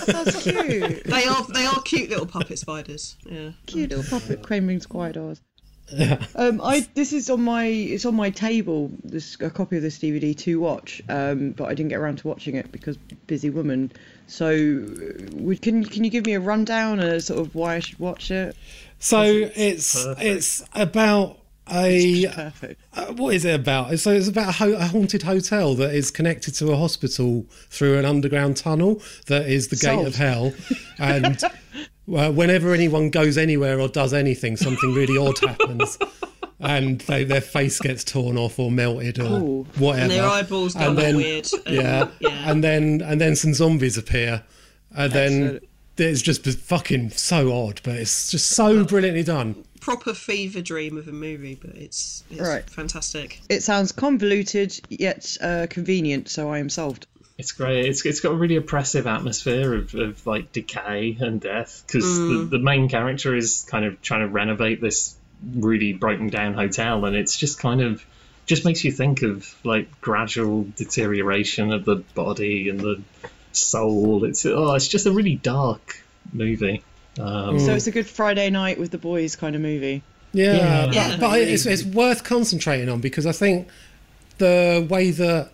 that's 0.06 0.42
cute. 0.42 1.04
they 1.04 1.24
are. 1.26 1.46
They 1.52 1.66
are 1.66 1.82
cute 1.82 2.08
little 2.08 2.26
puppet 2.26 2.58
spiders. 2.58 3.16
Yeah. 3.30 3.50
Cute 3.66 3.90
little 3.90 4.04
puppet 4.18 4.42
claiming 4.42 4.80
squiders. 4.80 5.40
Um, 6.34 6.62
I 6.62 6.86
this 6.94 7.12
is 7.12 7.28
on 7.28 7.42
my 7.42 7.66
it's 7.66 8.06
on 8.06 8.14
my 8.14 8.30
table. 8.30 8.90
This 9.04 9.36
a 9.40 9.50
copy 9.50 9.76
of 9.76 9.82
this 9.82 9.98
DVD 9.98 10.34
to 10.38 10.58
watch, 10.58 11.02
um, 11.10 11.50
but 11.50 11.64
I 11.64 11.74
didn't 11.74 11.90
get 11.90 11.96
around 11.98 12.16
to 12.18 12.28
watching 12.28 12.54
it 12.56 12.72
because 12.72 12.96
busy 13.26 13.50
woman. 13.50 13.92
So, 14.26 14.46
uh, 14.48 15.26
would, 15.34 15.60
can 15.60 15.84
can 15.84 16.02
you 16.02 16.08
give 16.10 16.24
me 16.24 16.32
a 16.32 16.40
rundown 16.40 17.00
and 17.00 17.10
a 17.10 17.20
sort 17.20 17.40
of 17.40 17.54
why 17.54 17.74
I 17.74 17.80
should 17.80 17.98
watch 17.98 18.30
it? 18.30 18.56
So 19.04 19.22
it's 19.54 20.02
perfect. 20.04 20.26
it's 20.26 20.64
about 20.74 21.38
a 21.70 22.26
uh, 22.26 22.50
what 23.14 23.34
is 23.34 23.44
it 23.44 23.54
about? 23.54 23.98
So 23.98 24.10
it's 24.12 24.28
about 24.28 24.48
a, 24.48 24.52
ho- 24.52 24.72
a 24.74 24.86
haunted 24.86 25.22
hotel 25.22 25.74
that 25.74 25.94
is 25.94 26.10
connected 26.10 26.54
to 26.56 26.72
a 26.72 26.76
hospital 26.76 27.46
through 27.70 27.98
an 27.98 28.04
underground 28.04 28.56
tunnel 28.56 29.02
that 29.26 29.48
is 29.48 29.68
the 29.68 29.76
gate 29.76 30.06
of 30.06 30.14
hell, 30.16 30.52
and 30.98 31.42
uh, 31.44 32.32
whenever 32.32 32.72
anyone 32.72 33.10
goes 33.10 33.36
anywhere 33.38 33.80
or 33.80 33.88
does 33.88 34.12
anything, 34.14 34.56
something 34.56 34.94
really 34.94 35.16
odd 35.18 35.38
happens. 35.38 35.98
And 36.60 37.00
they, 37.02 37.24
their 37.24 37.40
face 37.42 37.78
gets 37.80 38.04
torn 38.04 38.38
off 38.38 38.58
or 38.58 38.70
melted 38.70 39.18
or 39.18 39.38
Cool. 39.40 39.64
whatever. 39.76 40.02
And 40.04 40.10
their 40.12 40.26
eyeballs 40.26 40.74
go 40.74 40.94
then- 40.94 41.16
weird. 41.16 41.46
and- 41.66 41.74
yeah. 41.76 42.08
yeah. 42.20 42.50
and 42.50 42.64
then 42.64 43.02
and 43.02 43.20
then 43.20 43.36
some 43.36 43.52
zombies 43.52 43.98
appear, 43.98 44.42
and 44.96 45.12
then 45.12 45.32
Excellent. 45.42 45.68
It's 45.96 46.22
just 46.22 46.44
fucking 46.46 47.10
so 47.10 47.52
odd, 47.52 47.80
but 47.84 47.96
it's 47.96 48.30
just 48.30 48.48
so 48.48 48.84
brilliantly 48.84 49.22
done. 49.22 49.64
proper 49.80 50.14
fever 50.14 50.62
dream 50.62 50.96
of 50.96 51.06
a 51.08 51.12
movie, 51.12 51.54
but 51.60 51.74
it's, 51.76 52.24
it's 52.30 52.40
Right. 52.40 52.68
fantastic. 52.68 53.40
It 53.50 53.62
sounds 53.62 53.92
convoluted 53.92 54.80
yet 54.88 55.36
uh, 55.42 55.66
convenient, 55.68 56.28
so 56.28 56.50
I 56.50 56.58
am 56.58 56.70
solved. 56.70 57.06
It's 57.36 57.52
great. 57.52 57.86
It's 57.86 58.06
it's 58.06 58.20
got 58.20 58.30
a 58.32 58.36
really 58.36 58.54
oppressive 58.56 59.08
atmosphere 59.08 59.74
of, 59.74 59.94
of 59.96 60.24
like 60.24 60.52
decay 60.52 61.16
and 61.20 61.40
death 61.40 61.82
because 61.86 62.04
the, 62.16 62.46
the 62.48 62.58
main 62.60 62.88
character 62.88 63.34
is 63.34 63.66
kind 63.68 63.84
of 63.84 64.00
trying 64.00 64.20
to 64.20 64.28
renovate 64.28 64.80
this 64.80 65.16
really 65.52 65.92
broken 65.92 66.28
down 66.28 66.54
hotel, 66.54 67.04
and 67.04 67.16
it's 67.16 67.36
just 67.36 67.58
kind 67.58 67.80
of 67.80 68.06
just 68.46 68.64
makes 68.64 68.84
you 68.84 68.92
think 68.92 69.22
of 69.22 69.52
like 69.64 70.00
gradual 70.00 70.66
deterioration 70.76 71.72
of 71.72 71.84
the 71.84 71.96
body 71.96 72.68
and 72.68 72.78
the 72.78 73.02
soul. 73.56 74.24
It's 74.24 74.44
oh, 74.46 74.74
it's 74.74 74.88
just 74.88 75.06
a 75.06 75.12
really 75.12 75.36
dark 75.36 76.02
movie. 76.32 76.82
Um, 77.18 77.58
So 77.60 77.74
it's 77.74 77.86
a 77.86 77.92
good 77.92 78.06
Friday 78.06 78.50
night 78.50 78.78
with 78.78 78.90
the 78.90 78.98
boys 78.98 79.36
kind 79.36 79.54
of 79.54 79.62
movie. 79.62 80.02
Yeah, 80.32 80.54
Yeah. 80.56 80.86
but, 80.86 80.94
Yeah. 80.94 81.16
but 81.20 81.40
it's, 81.40 81.64
it's 81.66 81.84
worth 81.84 82.24
concentrating 82.24 82.88
on 82.88 83.00
because 83.00 83.24
I 83.26 83.32
think 83.32 83.68
the 84.38 84.84
way 84.90 85.10
that 85.12 85.50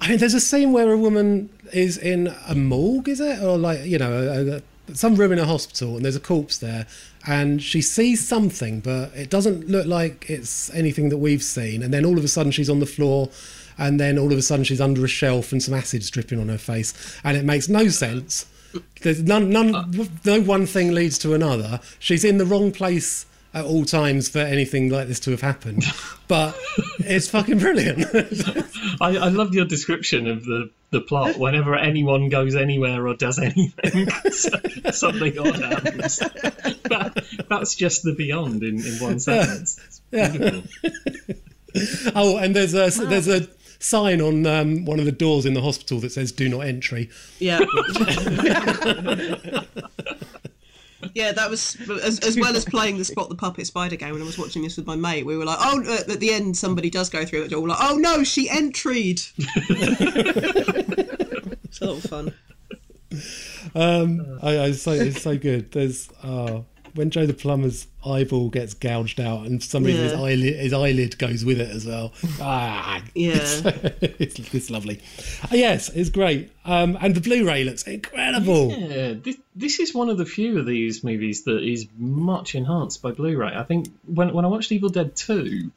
I 0.00 0.08
mean, 0.08 0.18
there's 0.18 0.34
a 0.34 0.40
scene 0.40 0.72
where 0.72 0.92
a 0.92 0.96
woman 0.96 1.50
is 1.72 1.98
in 1.98 2.32
a 2.46 2.54
morgue, 2.54 3.08
is 3.08 3.20
it, 3.20 3.42
or 3.42 3.58
like 3.58 3.84
you 3.84 3.98
know, 3.98 4.12
a, 4.12 4.92
a, 4.92 4.94
some 4.94 5.16
room 5.16 5.32
in 5.32 5.38
a 5.40 5.44
hospital, 5.44 5.96
and 5.96 6.04
there's 6.04 6.16
a 6.16 6.20
corpse 6.20 6.56
there, 6.58 6.86
and 7.26 7.60
she 7.60 7.82
sees 7.82 8.26
something, 8.26 8.78
but 8.80 9.12
it 9.16 9.28
doesn't 9.28 9.68
look 9.68 9.86
like 9.86 10.30
it's 10.30 10.72
anything 10.72 11.08
that 11.08 11.16
we've 11.18 11.42
seen, 11.42 11.82
and 11.82 11.92
then 11.92 12.04
all 12.04 12.16
of 12.16 12.24
a 12.24 12.28
sudden 12.28 12.52
she's 12.52 12.70
on 12.70 12.78
the 12.78 12.86
floor. 12.86 13.28
And 13.78 13.98
then 14.00 14.18
all 14.18 14.32
of 14.32 14.38
a 14.38 14.42
sudden 14.42 14.64
she's 14.64 14.80
under 14.80 15.04
a 15.04 15.08
shelf 15.08 15.52
and 15.52 15.62
some 15.62 15.74
acid's 15.74 16.10
dripping 16.10 16.40
on 16.40 16.48
her 16.48 16.58
face, 16.58 17.20
and 17.24 17.36
it 17.36 17.44
makes 17.44 17.68
no 17.68 17.88
sense. 17.88 18.46
There's 19.02 19.22
none, 19.22 19.50
none, 19.50 20.10
no 20.24 20.40
one 20.40 20.66
thing 20.66 20.92
leads 20.92 21.18
to 21.20 21.32
another. 21.32 21.80
She's 21.98 22.24
in 22.24 22.38
the 22.38 22.44
wrong 22.44 22.72
place 22.72 23.24
at 23.54 23.64
all 23.64 23.84
times 23.84 24.28
for 24.28 24.40
anything 24.40 24.90
like 24.90 25.08
this 25.08 25.20
to 25.20 25.30
have 25.30 25.40
happened. 25.40 25.84
But 26.26 26.54
it's 26.98 27.28
fucking 27.28 27.58
brilliant. 27.58 28.04
I, 29.00 29.16
I 29.16 29.28
love 29.28 29.54
your 29.54 29.64
description 29.64 30.26
of 30.26 30.44
the, 30.44 30.70
the 30.90 31.00
plot. 31.00 31.38
Whenever 31.38 31.74
anyone 31.74 32.28
goes 32.28 32.54
anywhere 32.54 33.06
or 33.06 33.14
does 33.14 33.38
anything, 33.38 34.10
something 34.92 35.38
odd 35.38 35.56
happens. 35.56 36.18
That, 36.18 37.46
that's 37.48 37.74
just 37.74 38.02
the 38.02 38.14
beyond 38.14 38.62
in, 38.62 38.84
in 38.84 38.94
one 38.96 39.18
sentence. 39.18 40.00
Beautiful. 40.10 40.62
oh, 42.14 42.36
and 42.38 42.54
there's 42.54 42.74
a 42.74 42.90
there's 43.06 43.28
a 43.28 43.48
sign 43.78 44.20
on 44.20 44.46
um, 44.46 44.84
one 44.84 44.98
of 44.98 45.04
the 45.04 45.12
doors 45.12 45.46
in 45.46 45.54
the 45.54 45.62
hospital 45.62 46.00
that 46.00 46.12
says 46.12 46.32
"Do 46.32 46.48
not 46.48 46.60
entry." 46.60 47.10
Yeah. 47.38 47.60
Yeah, 51.14 51.32
that 51.32 51.48
was 51.48 51.76
as, 52.02 52.18
as 52.20 52.36
well 52.36 52.54
as 52.56 52.64
playing 52.64 52.98
the 52.98 53.04
Spot 53.04 53.28
the 53.28 53.34
Puppet 53.34 53.66
Spider 53.66 53.96
game. 53.96 54.12
When 54.12 54.22
I 54.22 54.24
was 54.24 54.38
watching 54.38 54.62
this 54.62 54.76
with 54.76 54.86
my 54.86 54.96
mate, 54.96 55.26
we 55.26 55.36
were 55.36 55.44
like, 55.44 55.58
"Oh!" 55.60 55.98
At 56.08 56.20
the 56.20 56.32
end, 56.32 56.56
somebody 56.56 56.90
does 56.90 57.10
go 57.10 57.24
through 57.24 57.42
the 57.42 57.48
door. 57.48 57.62
We're 57.62 57.68
like, 57.68 57.78
"Oh 57.80 57.96
no, 57.96 58.24
she 58.24 58.48
entried." 58.48 59.20
it's 61.68 61.80
a 61.80 61.86
lot 61.86 62.04
of 62.04 62.10
fun. 62.10 62.34
Um, 63.74 64.38
I, 64.42 64.60
I 64.60 64.72
so 64.72 64.92
it's 64.92 65.22
so 65.22 65.38
good. 65.38 65.72
There's 65.72 66.10
uh, 66.22 66.60
when 66.94 67.10
Joe 67.10 67.26
the 67.26 67.34
plumber's 67.34 67.86
eyeball 68.06 68.48
gets 68.50 68.74
gouged 68.74 69.20
out, 69.20 69.46
and 69.46 69.62
somebody 69.62 69.96
his 69.96 70.12
Yeah. 70.12 70.18
eyelid 70.20 70.56
his 70.56 70.72
eyelid 70.72 71.18
goes 71.18 71.44
with 71.44 71.60
it 71.60 71.70
as 71.70 71.86
well. 71.86 72.12
Ah, 72.40 73.02
Yeah. 73.14 73.34
it's, 74.00 74.54
it's 74.54 74.70
lovely. 74.70 75.00
Uh, 75.42 75.48
yes, 75.52 75.88
it's 75.90 76.10
great. 76.10 76.50
Um, 76.64 76.96
and 77.00 77.14
the 77.14 77.20
Blu-ray 77.20 77.64
looks 77.64 77.82
incredible. 77.84 78.70
Yeah, 78.72 79.14
this, 79.14 79.36
this 79.56 79.80
is 79.80 79.94
one 79.94 80.08
of 80.08 80.18
the 80.18 80.26
few 80.26 80.58
of 80.58 80.66
these 80.66 81.02
movies 81.02 81.44
that 81.44 81.62
is 81.62 81.86
much 81.96 82.54
enhanced 82.54 83.02
by 83.02 83.12
Blu-ray. 83.12 83.52
I 83.54 83.62
think 83.64 83.88
when 84.06 84.32
when 84.32 84.44
I 84.44 84.48
watched 84.48 84.70
Evil 84.72 84.88
Dead 84.90 85.16
2, 85.16 85.70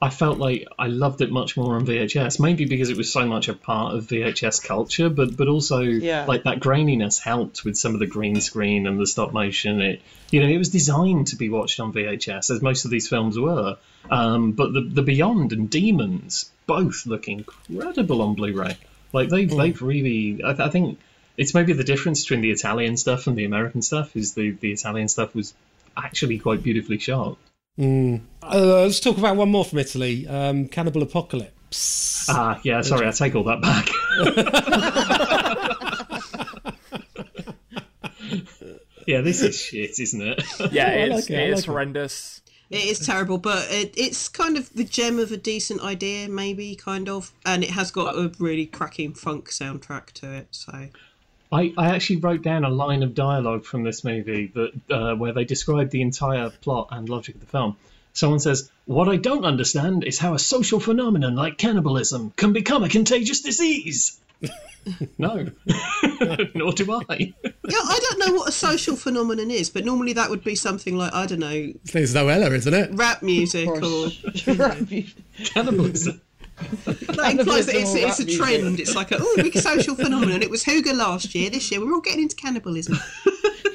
I 0.00 0.10
felt 0.10 0.38
like 0.38 0.66
I 0.78 0.88
loved 0.88 1.22
it 1.22 1.30
much 1.30 1.56
more 1.56 1.76
on 1.76 1.86
VHS, 1.86 2.38
maybe 2.38 2.66
because 2.66 2.90
it 2.90 2.98
was 2.98 3.10
so 3.10 3.26
much 3.26 3.48
a 3.48 3.54
part 3.54 3.94
of 3.94 4.06
VHS 4.06 4.62
culture, 4.62 5.08
but 5.08 5.36
but 5.36 5.48
also 5.48 5.80
Yeah. 5.80 6.26
like 6.26 6.44
that 6.44 6.60
graininess 6.60 7.18
helped 7.18 7.64
with 7.64 7.76
some 7.78 7.94
of 7.94 8.00
the 8.00 8.06
green 8.06 8.40
screen 8.42 8.86
and 8.86 9.00
the 9.00 9.06
stop 9.06 9.32
motion. 9.32 9.80
It 9.80 10.02
you 10.30 10.40
know 10.40 10.48
it 10.48 10.58
was 10.58 10.68
designed 10.68 11.28
to 11.28 11.36
be 11.36 11.48
watched 11.48 11.80
on 11.80 11.92
VHS, 11.94 12.50
as 12.50 12.60
most 12.60 12.84
of 12.84 12.90
these 12.90 13.08
films 13.08 13.38
were. 13.38 13.78
Um, 14.10 14.52
but 14.52 14.74
the 14.74 14.82
the 14.82 15.02
Beyond 15.02 15.52
and 15.52 15.70
Demons 15.70 16.50
both 16.66 17.06
look 17.06 17.26
incredible 17.28 18.20
on 18.20 18.34
Blu-ray. 18.34 18.76
Like 19.12 19.30
they've 19.30 19.50
they've 19.50 19.80
really, 19.80 20.42
I, 20.44 20.50
I 20.66 20.68
think 20.68 20.98
it's 21.38 21.54
maybe 21.54 21.72
the 21.72 21.84
difference 21.84 22.22
between 22.22 22.42
the 22.42 22.50
Italian 22.50 22.98
stuff 22.98 23.26
and 23.28 23.36
the 23.36 23.46
American 23.46 23.80
stuff 23.80 24.14
is 24.14 24.34
the 24.34 24.50
the 24.50 24.72
Italian 24.72 25.08
stuff 25.08 25.34
was 25.34 25.54
actually 25.96 26.38
quite 26.38 26.62
beautifully 26.62 26.98
shot. 26.98 27.38
Uh, 27.78 28.18
let's 28.42 29.00
talk 29.00 29.18
about 29.18 29.36
one 29.36 29.50
more 29.50 29.64
from 29.64 29.78
Italy. 29.78 30.26
Um, 30.26 30.68
Cannibal 30.68 31.02
Apocalypse. 31.02 32.26
Ah, 32.28 32.60
yeah. 32.64 32.80
Sorry, 32.80 33.06
I 33.06 33.10
take 33.10 33.34
all 33.34 33.44
that 33.44 33.60
back. 33.60 33.88
yeah, 39.06 39.20
this 39.20 39.42
is 39.42 39.60
shit, 39.60 39.98
isn't 39.98 40.22
it? 40.22 40.42
Yeah, 40.72 40.90
it's, 40.90 41.14
like 41.14 41.30
it, 41.30 41.38
it 41.38 41.50
is 41.50 41.60
like 41.60 41.66
horrendous. 41.66 42.40
It 42.68 42.84
is 42.84 42.98
terrible, 42.98 43.38
but 43.38 43.70
it, 43.70 43.94
it's 43.96 44.28
kind 44.28 44.56
of 44.56 44.72
the 44.74 44.82
gem 44.82 45.20
of 45.20 45.30
a 45.30 45.36
decent 45.36 45.82
idea, 45.82 46.28
maybe, 46.28 46.74
kind 46.74 47.08
of. 47.08 47.32
And 47.44 47.62
it 47.62 47.70
has 47.70 47.90
got 47.90 48.16
a 48.16 48.32
really 48.40 48.66
cracking 48.66 49.14
funk 49.14 49.50
soundtrack 49.50 50.12
to 50.12 50.32
it, 50.32 50.48
so. 50.50 50.88
I, 51.52 51.72
I 51.76 51.94
actually 51.94 52.16
wrote 52.16 52.42
down 52.42 52.64
a 52.64 52.68
line 52.68 53.02
of 53.02 53.14
dialogue 53.14 53.64
from 53.64 53.84
this 53.84 54.04
movie 54.04 54.52
that 54.54 54.72
uh, 54.90 55.14
where 55.14 55.32
they 55.32 55.44
describe 55.44 55.90
the 55.90 56.02
entire 56.02 56.50
plot 56.50 56.88
and 56.90 57.08
logic 57.08 57.36
of 57.36 57.40
the 57.40 57.46
film. 57.46 57.76
Someone 58.12 58.40
says, 58.40 58.70
"What 58.86 59.08
I 59.08 59.16
don't 59.16 59.44
understand 59.44 60.04
is 60.04 60.18
how 60.18 60.34
a 60.34 60.38
social 60.38 60.80
phenomenon 60.80 61.36
like 61.36 61.58
cannibalism 61.58 62.32
can 62.36 62.52
become 62.52 62.82
a 62.82 62.88
contagious 62.88 63.42
disease." 63.42 64.18
no, 65.18 65.46
nor 66.54 66.72
do 66.72 66.92
I. 67.08 67.34
Yeah, 67.42 67.78
I 67.78 67.98
don't 68.02 68.18
know 68.18 68.34
what 68.34 68.48
a 68.48 68.52
social 68.52 68.96
phenomenon 68.96 69.50
is, 69.50 69.70
but 69.70 69.84
normally 69.84 70.12
that 70.14 70.30
would 70.30 70.44
be 70.44 70.54
something 70.54 70.96
like, 70.96 71.12
I 71.12 71.26
don't 71.26 71.40
know, 71.40 71.72
There's 71.84 72.14
Noella, 72.14 72.52
isn't 72.52 72.74
it? 72.74 72.90
rap 72.92 73.22
music 73.22 73.68
or. 73.68 74.08
rap 74.54 74.90
music 74.90 75.14
Cannibalism. 75.44 76.20
That 76.56 77.36
implies 77.38 77.66
that 77.66 77.74
it's, 77.74 77.92
Cannibalism 77.92 78.08
it's 78.08 78.20
a 78.20 78.36
trend. 78.36 78.80
It's 78.80 78.94
like 78.94 79.12
a 79.12 79.18
oh, 79.20 79.34
big 79.36 79.56
social 79.58 79.94
phenomenon. 79.94 80.42
It 80.42 80.50
was 80.50 80.64
hygge 80.64 80.92
last 80.94 81.34
year. 81.34 81.50
This 81.50 81.70
year 81.70 81.80
we're 81.84 81.92
all 81.92 82.00
getting 82.00 82.22
into 82.22 82.36
cannibalism. 82.36 82.98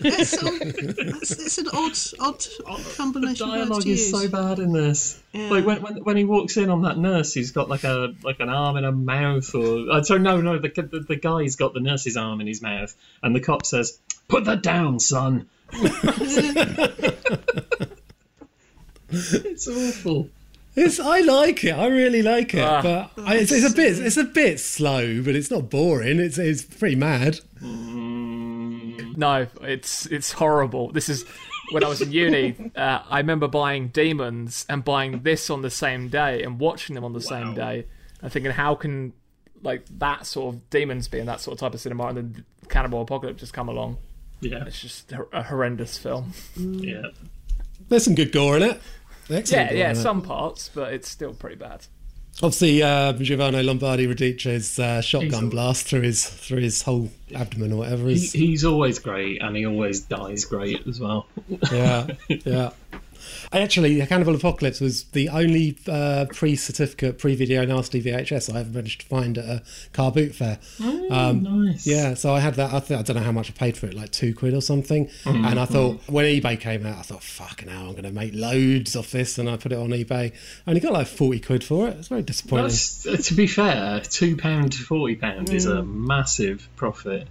That's, 0.02 0.42
all, 0.42 0.52
that's, 0.52 1.32
it's 1.32 1.58
an 1.60 1.68
odd, 1.74 1.96
odd, 2.20 2.44
odd 2.66 2.84
combination 2.96 3.48
of 3.48 3.54
words 3.54 3.70
Dialogue 3.70 3.84
to 3.84 3.90
is 3.90 4.12
use. 4.12 4.12
so 4.12 4.28
bad 4.30 4.58
in 4.58 4.74
this. 4.74 5.22
Yeah. 5.32 5.50
Like 5.50 5.64
when, 5.64 5.82
when 5.84 6.04
when 6.04 6.18
he 6.18 6.26
walks 6.26 6.58
in 6.58 6.72
on 6.72 6.82
that 6.84 6.98
nurse 6.98 7.34
he's 7.34 7.52
got 7.52 7.70
like 7.70 7.84
a 7.84 8.16
like 8.24 8.40
an 8.40 8.50
arm 8.50 8.78
and 8.78 8.86
a 8.86 8.92
mouth, 8.92 9.54
or 9.54 9.92
I 9.92 10.00
uh, 10.00 10.04
sorry, 10.04 10.22
no, 10.22 10.42
no, 10.42 10.58
the, 10.58 10.70
the 10.70 11.06
the 11.08 11.16
guy's 11.18 11.56
got 11.56 11.76
the 11.76 11.82
nurse's 11.82 12.18
arm 12.18 12.42
in 12.42 12.48
his 12.48 12.64
mouth, 12.64 12.96
and 13.22 13.36
the 13.36 13.42
cop 13.42 13.64
says, 13.66 14.00
"Put 14.28 14.46
that 14.46 14.64
down, 14.64 15.00
son." 15.00 15.48
it's 19.12 19.68
awful. 19.68 20.30
It's 20.76 21.00
I 21.00 21.20
like 21.22 21.64
it. 21.66 21.72
I 21.74 21.88
really 21.88 22.22
like 22.22 22.54
it, 22.54 22.62
Ah. 22.64 22.82
but 22.82 23.12
I, 23.26 23.36
it's, 23.38 23.52
it's 23.52 23.72
a 23.72 23.76
bit 23.76 24.00
it's 24.00 24.18
a 24.18 24.24
bit 24.24 24.60
slow, 24.60 25.22
but 25.22 25.36
it's 25.36 25.52
not 25.52 25.70
boring. 25.70 26.20
It's 26.20 26.38
it's 26.38 26.64
pretty 26.64 26.96
mad. 26.96 27.40
No, 29.18 29.48
it's 29.62 30.06
it's 30.08 30.32
horrible. 30.32 30.92
This 30.92 31.10
is 31.10 31.26
when 31.72 31.84
I 31.84 31.88
was 31.88 32.02
in 32.02 32.12
uni. 32.12 32.56
Uh, 32.76 33.00
I 33.10 33.18
remember 33.20 33.48
buying 33.48 33.90
Demons 33.90 34.66
and 34.70 34.84
buying 34.84 35.22
this 35.24 35.50
on 35.50 35.62
the 35.62 35.70
same 35.70 36.08
day 36.08 36.44
and 36.44 36.60
watching 36.60 36.96
them 36.96 37.04
on 37.04 37.14
the 37.14 37.22
same 37.22 37.54
day. 37.54 37.86
And 38.22 38.32
thinking, 38.32 38.52
how 38.52 38.76
can 38.76 39.14
like 39.62 39.84
that 40.00 40.26
sort 40.26 40.56
of 40.56 40.70
Demons 40.70 41.08
be 41.08 41.20
in 41.20 41.26
that 41.26 41.42
sort 41.42 41.54
of 41.56 41.60
type 41.60 41.74
of 41.74 41.82
cinema, 41.82 42.06
and 42.08 42.18
then 42.18 42.46
Cannibal 42.70 43.02
Apocalypse 43.02 43.42
just 43.42 43.54
come 43.54 43.68
along? 43.70 43.98
Yeah, 44.40 44.64
It's 44.66 44.82
just 44.82 45.12
a, 45.12 45.24
a 45.34 45.44
horrendous 45.44 45.98
film. 46.00 46.34
yeah. 46.56 47.04
There's 47.90 48.06
some 48.06 48.16
good 48.16 48.32
gore 48.32 48.58
in 48.58 48.64
it. 48.64 48.82
Excellent 49.32 49.72
Yeah, 49.72 49.78
yeah, 49.78 49.90
in 49.92 49.96
some 49.96 50.22
parts, 50.22 50.70
but 50.74 50.94
it's 50.94 51.10
still 51.10 51.34
pretty 51.34 51.56
bad. 51.56 51.86
Obviously, 52.38 52.82
uh, 52.82 53.14
Giovanni 53.14 53.62
Lombardi 53.62 54.08
Radice's 54.08 54.80
uh, 54.80 55.02
shotgun 55.02 55.30
He's- 55.42 55.52
blast 55.52 55.86
through 55.88 56.02
his 56.02 56.26
through 56.26 56.62
his 56.62 56.82
whole 56.82 57.10
abdomen 57.36 57.74
or 57.74 57.78
whatever 57.78 58.08
He, 58.08 58.20
he's 58.20 58.64
always 58.66 59.00
great, 59.00 59.42
and 59.42 59.56
he 59.56 59.66
always 59.66 60.00
dies 60.02 60.46
great 60.46 60.88
as 60.88 61.00
well. 61.00 61.28
yeah 61.72 62.08
yeah. 62.30 62.72
Actually, 63.52 64.06
Cannibal 64.08 64.36
Apocalypse 64.36 64.80
was 64.80 65.04
the 65.06 65.30
only 65.30 65.78
uh, 65.88 66.26
pre-certificate, 66.34 67.18
pre-video 67.20 67.66
nasty 67.66 68.02
VHS 68.02 68.54
I 68.54 68.60
ever 68.62 68.70
managed 68.70 69.02
to 69.02 69.08
find 69.08 69.38
at 69.38 69.46
a 69.46 69.64
car 69.94 70.12
boot 70.12 70.36
fair. 70.36 70.60
Um, 71.10 71.44
nice. 71.44 71.86
Yeah, 71.86 72.14
so 72.14 72.34
I 72.34 72.40
had 72.40 72.56
that. 72.56 72.74
I, 72.74 72.80
th- 72.80 73.00
I 73.00 73.04
don't 73.04 73.16
know 73.16 73.24
how 73.24 73.32
much 73.32 73.50
I 73.50 73.54
paid 73.54 73.78
for 73.78 73.88
it, 73.88 73.94
like 73.94 74.12
two 74.12 74.34
quid 74.34 74.54
or 74.54 74.62
something. 74.62 75.10
And 75.26 75.60
I 75.60 75.66
thought 75.66 76.00
when 76.08 76.26
eBay 76.26 76.60
came 76.60 76.86
out, 76.86 76.98
I 76.98 77.02
thought, 77.02 77.24
fucking 77.24 77.68
hell, 77.70 77.88
I'm 77.88 77.92
going 77.92 78.04
to 78.04 78.12
make 78.12 78.34
loads 78.34 78.96
off 78.96 79.12
this. 79.12 79.38
And 79.38 79.50
I 79.50 79.58
put 79.58 79.72
it 79.72 79.78
on 79.78 79.90
eBay. 79.90 80.32
I 80.66 80.70
only 80.70 80.80
got 80.82 80.94
like 80.94 81.08
40 81.08 81.40
quid 81.40 81.64
for 81.64 81.88
it. 81.88 81.98
It's 81.98 82.08
very 82.08 82.22
disappointing. 82.22 82.66
That's, 82.66 83.06
uh, 83.08 83.18
to 83.18 83.34
be 83.34 83.48
fair, 83.48 84.00
two 84.02 84.38
pound 84.38 84.74
to 84.74 84.80
forty 84.84 85.16
pound 85.16 85.50
is 85.50 85.66
a 85.66 85.84
massive 85.84 86.68
profit. 86.76 87.28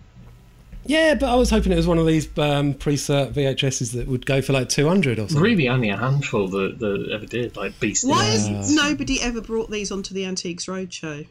Yeah, 0.84 1.14
but 1.14 1.28
I 1.28 1.34
was 1.34 1.50
hoping 1.50 1.72
it 1.72 1.76
was 1.76 1.86
one 1.86 1.98
of 1.98 2.06
these 2.06 2.26
um, 2.38 2.74
pre-cert 2.74 3.32
VHSs 3.32 3.92
that 3.92 4.08
would 4.08 4.26
go 4.26 4.40
for 4.42 4.52
like 4.52 4.68
200 4.68 5.18
or 5.18 5.22
something. 5.22 5.40
Really, 5.40 5.68
only 5.68 5.90
a 5.90 5.96
handful 5.96 6.48
that, 6.48 6.78
that 6.78 7.10
ever 7.12 7.26
did, 7.26 7.56
like 7.56 7.78
Beast. 7.80 8.06
Why 8.06 8.24
in 8.24 8.30
has 8.30 8.48
Us. 8.48 8.70
nobody 8.70 9.20
ever 9.20 9.40
brought 9.40 9.70
these 9.70 9.92
onto 9.92 10.14
the 10.14 10.24
Antiques 10.24 10.66
Roadshow? 10.66 11.26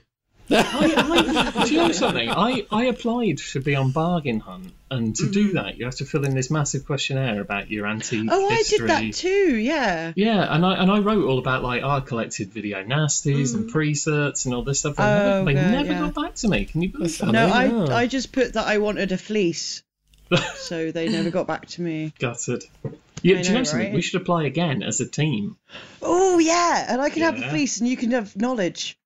I, 0.52 1.54
I, 1.58 1.66
do 1.66 1.74
you 1.74 1.82
know 1.82 1.92
something? 1.92 2.30
I, 2.30 2.66
I 2.72 2.86
applied 2.86 3.38
to 3.38 3.62
be 3.62 3.76
on 3.76 3.92
Bargain 3.92 4.40
Hunt, 4.40 4.74
and 4.90 5.16
to 5.16 5.30
do 5.30 5.48
mm-hmm. 5.48 5.56
that, 5.56 5.78
you 5.78 5.86
have 5.86 5.96
to 5.96 6.06
fill 6.06 6.26
in 6.26 6.34
this 6.34 6.50
massive 6.50 6.86
questionnaire 6.86 7.40
about 7.42 7.70
your 7.70 7.86
antique 7.86 8.30
Oh, 8.32 8.50
I 8.50 8.64
did 8.68 8.88
that 8.88 9.14
too. 9.14 9.56
Yeah. 9.56 10.14
Yeah, 10.16 10.54
and 10.54 10.66
I 10.66 10.82
and 10.82 10.92
I 10.92 11.00
wrote 11.00 11.26
all 11.26 11.40
about 11.40 11.64
like 11.64 11.84
I 11.84 12.00
collected 12.00 12.50
video 12.50 12.84
nasties 12.84 13.54
and 13.54 13.66
mm. 13.66 13.72
pre-certs 13.72 14.46
and 14.46 14.54
all 14.54 14.64
this 14.64 14.80
stuff. 14.80 14.96
Oh, 14.98 15.04
they 15.04 15.10
never, 15.10 15.40
Oh, 15.40 15.46
they 15.46 15.52
okay, 15.52 15.72
never 15.72 15.92
yeah. 15.92 16.00
got 16.00 16.16
back 16.16 16.36
to 16.36 16.48
me. 16.48 16.66
Can 16.66 16.82
you 16.82 16.90
believe 16.90 17.18
that? 17.20 17.32
No, 17.32 17.48
I 17.48 17.66
yeah. 17.66 17.96
I 17.96 18.08
just 18.08 18.32
put 18.32 18.54
that 18.54 18.68
I 18.68 18.80
wanted 18.80 19.12
a 19.12 19.18
fleece, 19.18 19.84
so 20.56 20.92
they 20.92 21.10
never 21.10 21.30
got 21.30 21.48
back 21.48 21.68
to 21.68 21.82
me. 21.82 22.14
Gutted. 22.20 22.64
Yeah, 23.22 23.40
I 23.40 23.42
do 23.42 23.48
you 23.50 23.54
know 23.54 23.60
know, 23.60 23.64
something? 23.66 23.88
right? 23.88 23.96
We 23.96 24.02
should 24.02 24.22
apply 24.22 24.44
again 24.46 24.82
as 24.82 25.02
a 25.02 25.08
team. 25.08 25.58
Oh 26.02 26.40
yeah, 26.40 26.86
and 26.90 27.02
I 27.02 27.10
can 27.10 27.24
have 27.24 27.36
a 27.36 27.40
Yeah. 27.40 27.50
fleece, 27.50 27.80
and 27.80 27.90
you 27.90 27.98
can 27.98 28.12
have 28.12 28.36
knowledge. 28.36 28.98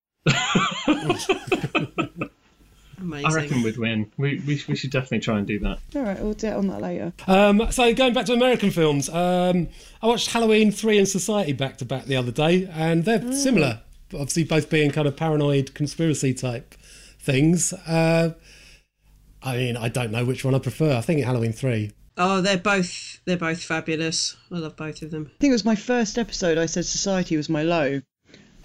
Amazing. 2.99 3.25
I 3.25 3.33
reckon 3.33 3.63
we'd 3.63 3.77
win. 3.77 4.09
We, 4.17 4.41
we, 4.47 4.63
we 4.67 4.75
should 4.77 4.91
definitely 4.91 5.19
try 5.19 5.37
and 5.37 5.45
do 5.45 5.59
that. 5.59 5.79
All 5.95 6.03
right, 6.03 6.17
we'll 6.21 6.33
do 6.33 6.47
it 6.47 6.53
on 6.53 6.67
that 6.67 6.81
later. 6.81 7.11
Um, 7.27 7.69
so 7.69 7.93
going 7.93 8.13
back 8.13 8.27
to 8.27 8.33
American 8.33 8.71
films, 8.71 9.09
um, 9.09 9.67
I 10.01 10.07
watched 10.07 10.31
Halloween 10.31 10.71
three 10.71 10.97
and 10.97 11.07
Society 11.07 11.51
back 11.51 11.77
to 11.77 11.85
back 11.85 12.05
the 12.05 12.15
other 12.15 12.31
day, 12.31 12.69
and 12.71 13.03
they're 13.03 13.33
similar. 13.33 13.81
Obviously, 14.13 14.45
both 14.45 14.69
being 14.69 14.91
kind 14.91 15.07
of 15.07 15.17
paranoid 15.17 15.73
conspiracy 15.73 16.33
type 16.33 16.75
things. 17.19 17.73
Uh, 17.73 18.35
I 19.41 19.57
mean, 19.57 19.75
I 19.75 19.89
don't 19.89 20.11
know 20.11 20.23
which 20.23 20.45
one 20.45 20.55
I 20.55 20.59
prefer. 20.59 20.95
I 20.95 21.01
think 21.01 21.21
Halloween 21.23 21.51
three. 21.51 21.91
Oh, 22.15 22.39
they're 22.41 22.57
both 22.57 23.19
they're 23.25 23.37
both 23.37 23.61
fabulous. 23.61 24.37
I 24.51 24.59
love 24.59 24.77
both 24.77 25.01
of 25.01 25.11
them. 25.11 25.29
I 25.33 25.37
think 25.39 25.49
it 25.49 25.53
was 25.53 25.65
my 25.65 25.75
first 25.75 26.17
episode. 26.17 26.57
I 26.57 26.67
said 26.67 26.85
society 26.85 27.35
was 27.35 27.49
my 27.49 27.63
low. 27.63 28.01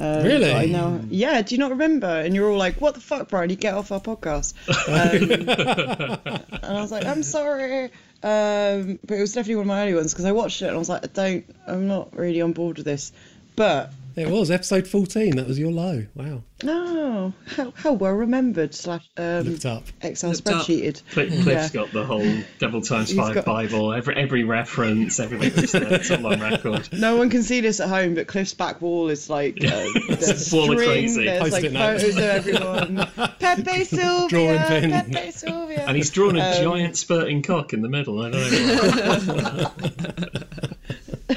Um, 0.00 0.22
Really? 0.22 0.52
I 0.52 0.66
now, 0.66 1.00
yeah. 1.10 1.42
Do 1.42 1.54
you 1.54 1.58
not 1.58 1.70
remember? 1.70 2.06
And 2.06 2.34
you're 2.34 2.50
all 2.50 2.56
like, 2.56 2.80
"What 2.80 2.94
the 2.94 3.00
fuck, 3.00 3.28
Brian? 3.28 3.50
You 3.50 3.56
get 3.56 3.74
off 3.74 3.90
our 3.90 4.00
podcast." 4.00 4.54
Um, 4.88 6.28
and 6.62 6.76
I 6.76 6.80
was 6.80 6.92
like, 6.92 7.04
"I'm 7.04 7.22
sorry," 7.22 7.84
um, 8.22 8.98
but 9.04 9.16
it 9.16 9.20
was 9.20 9.32
definitely 9.32 9.56
one 9.56 9.62
of 9.62 9.68
my 9.68 9.82
early 9.82 9.94
ones 9.94 10.12
because 10.12 10.24
I 10.24 10.32
watched 10.32 10.62
it 10.62 10.66
and 10.66 10.76
I 10.76 10.78
was 10.78 10.88
like, 10.88 11.04
"I 11.04 11.08
don't. 11.08 11.44
I'm 11.66 11.88
not 11.88 12.16
really 12.16 12.40
on 12.42 12.52
board 12.52 12.76
with 12.76 12.86
this." 12.86 13.12
But 13.56 13.92
It 14.16 14.28
was 14.28 14.50
episode 14.50 14.88
fourteen. 14.88 15.36
That 15.36 15.46
was 15.46 15.58
your 15.58 15.70
low. 15.70 16.04
Wow, 16.16 16.42
no, 16.64 17.32
how, 17.46 17.72
how 17.76 17.92
well 17.92 18.12
remembered 18.14 18.74
slash 18.74 19.08
um, 19.16 19.42
looked 19.44 19.64
up. 19.64 19.84
Excel 20.02 20.30
Looked 20.30 20.48
up. 20.48 20.62
spreadsheeted. 20.66 21.02
Cliff, 21.12 21.42
Cliff's 21.44 21.46
Yeah. 21.74 21.80
got 21.82 21.92
the 21.92 22.04
whole 22.04 22.26
Double 22.58 22.80
Times 22.80 23.10
He's 23.10 23.18
Five 23.18 23.34
got- 23.34 23.44
Bible, 23.44 23.92
every 23.92 24.16
every 24.16 24.42
reference, 24.44 25.20
everything. 25.20 25.52
It's, 25.62 25.74
it's 25.74 26.10
all 26.10 26.26
on 26.26 26.40
record. 26.40 26.88
No 26.98 27.16
one 27.16 27.30
can 27.30 27.42
see 27.44 27.60
this 27.60 27.78
at 27.80 27.88
home, 27.88 28.14
but 28.14 28.26
Cliff's 28.26 28.54
back 28.54 28.80
wall 28.82 29.08
is 29.08 29.30
like 29.30 29.58
uh, 29.64 29.68
there's 30.08 30.52
Wall 30.52 30.64
string, 30.64 30.78
crazy. 30.78 31.24
there's 31.24 31.52
like 31.52 31.62
Post-it 31.62 31.72
notes. 31.72 32.02
photos 32.02 32.16
of 32.16 32.22
everyone. 32.24 32.96
Pepe 33.38 33.84
Sylvia, 33.84 34.28
Drawing 34.28 34.90
pin. 34.90 34.90
Pepe 35.12 35.30
Sylvia. 35.30 35.84
And 35.86 35.96
he's 35.96 36.10
drawn 36.10 36.36
a 36.36 36.40
Um, 36.42 36.62
giant 36.64 36.96
spurting 36.96 37.42
cock 37.42 37.72
in 37.72 37.82
the 37.82 37.88
middle. 37.88 38.20
I 38.20 38.30
don't 38.30 38.50
know. 38.52 40.30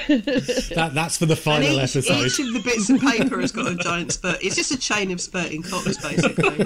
That 0.76 0.92
that's 0.94 1.18
for 1.18 1.26
the 1.26 1.34
And 1.34 1.36
final 1.36 1.74
each, 1.74 1.80
episode. 1.96 2.26
each 2.26 2.40
of 2.40 2.54
the 2.54 2.62
bits 2.64 2.90
of 2.90 3.02
paper 3.02 3.40
has 3.42 3.52
got 3.52 3.70
a 3.72 3.76
giant 3.76 4.12
spurt. 4.14 4.42
It's 4.44 4.56
just 4.56 4.72
a 4.72 4.78
chain 4.80 5.12
of 5.12 5.20
spurting 5.20 5.64
cocks, 5.64 5.98
basically. 5.98 6.60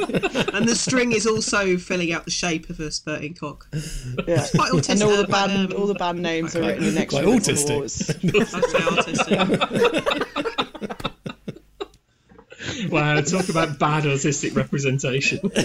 and 0.54 0.68
the 0.68 0.76
string 0.76 1.12
is 1.12 1.26
also 1.28 1.78
filling 1.78 2.12
out 2.14 2.26
the 2.26 2.32
shape 2.32 2.70
of 2.70 2.80
a 2.80 2.92
spurting 2.92 3.34
cock. 3.36 3.68
yeah. 3.74 4.46
Quite 4.56 4.72
autistic. 4.72 4.90
And 4.92 5.04
all 5.04 5.18
the 5.18 5.28
band, 5.28 5.74
um, 5.74 5.80
all 5.80 5.88
the 5.88 5.94
band 5.96 6.22
names 6.22 6.56
are 6.56 6.60
okay. 6.60 6.68
written 6.74 6.94
next 6.96 7.14
Quite 7.14 7.24
to 7.24 7.30
it 7.32 7.44
autistic. 7.44 8.22
the 8.22 8.32
walls. 8.40 8.54
I'd 8.54 8.66
say 8.66 8.80
autistic. 8.80 9.46
wow, 12.92 13.22
talk 13.22 13.50
about 13.50 13.78
bad 13.80 14.04
autistic 14.06 14.56
representation. 14.56 15.40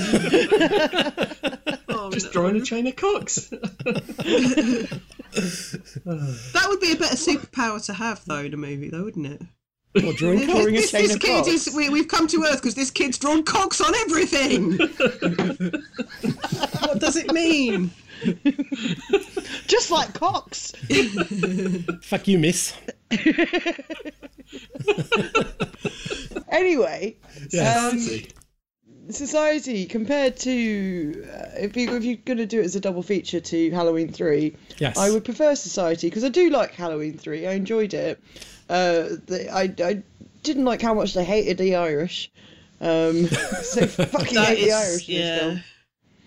Oh, 1.93 2.09
Just 2.11 2.27
no. 2.27 2.33
drawing 2.33 2.57
a 2.57 2.61
chain 2.63 2.87
of 2.87 2.95
cocks. 2.97 3.53
That 5.33 6.67
would 6.69 6.81
be 6.81 6.93
a 6.93 6.97
better 6.97 7.17
superpower 7.17 7.85
to 7.87 7.93
have, 7.95 8.25
though, 8.27 8.39
in 8.39 8.53
a 8.55 8.57
movie, 8.57 8.89
though, 8.91 9.05
wouldn't 9.05 9.27
it? 9.27 9.43
What, 10.05 10.17
drawing 10.17 10.39
cock? 10.41 10.51
Drawing 10.51 10.77
a 10.77 10.81
this 10.81 10.93
chain 10.93 11.03
this 11.03 11.15
of 11.17 11.21
kid 11.21 11.45
cocks. 11.45 11.49
is. 11.67 11.75
We, 11.75 11.89
we've 11.89 12.07
come 12.07 12.29
to 12.29 12.45
Earth 12.45 12.63
because 12.63 12.77
this 12.77 12.91
kid's 12.93 13.19
drawn 13.19 13.43
cocks 13.43 13.81
on 13.81 13.93
everything. 13.97 14.73
what 16.79 17.01
does 17.01 17.17
it 17.17 17.33
mean? 17.33 17.91
Just 19.67 19.91
like 19.91 20.15
cocks. 20.15 20.73
Fuck 22.03 22.29
you, 22.29 22.39
miss. 22.39 22.75
Anyway, 26.51 27.17
Yes. 27.51 27.93
um, 27.93 27.99
See. 27.99 28.29
Society 29.13 29.87
compared 29.87 30.37
to 30.39 31.27
uh, 31.33 31.59
if 31.59 31.77
you 31.77 31.97
if 31.97 32.05
you're 32.05 32.19
gonna 32.25 32.47
do 32.47 32.61
it 32.61 32.65
as 32.65 32.77
a 32.77 32.81
double 32.81 33.03
feature 33.03 33.41
to 33.41 33.71
Halloween 33.71 34.13
three, 34.13 34.57
Yes. 34.79 34.97
I 34.97 35.11
would 35.11 35.25
prefer 35.25 35.55
Society 35.55 36.09
because 36.09 36.25
I 36.25 36.29
do 36.29 36.51
like 36.51 36.75
Halloween 36.75 37.17
three. 37.19 37.47
I 37.47 37.53
enjoyed 37.53 37.95
it. 37.95 38.23
Uh, 38.69 39.09
the, 39.27 39.49
I 39.53 39.75
I 39.85 40.03
didn't 40.43 40.65
like 40.65 40.83
how 40.83 40.95
much 40.95 41.15
they 41.15 41.25
hated 41.25 41.59
the 41.59 41.77
Irish. 41.77 42.31
Um, 42.81 43.27
so 43.63 43.87
fucking 43.87 44.35
That 44.35 44.57
hate 44.57 44.65
the 44.65 44.73
Irish 44.73 45.09
in 45.09 45.17
this 45.17 45.63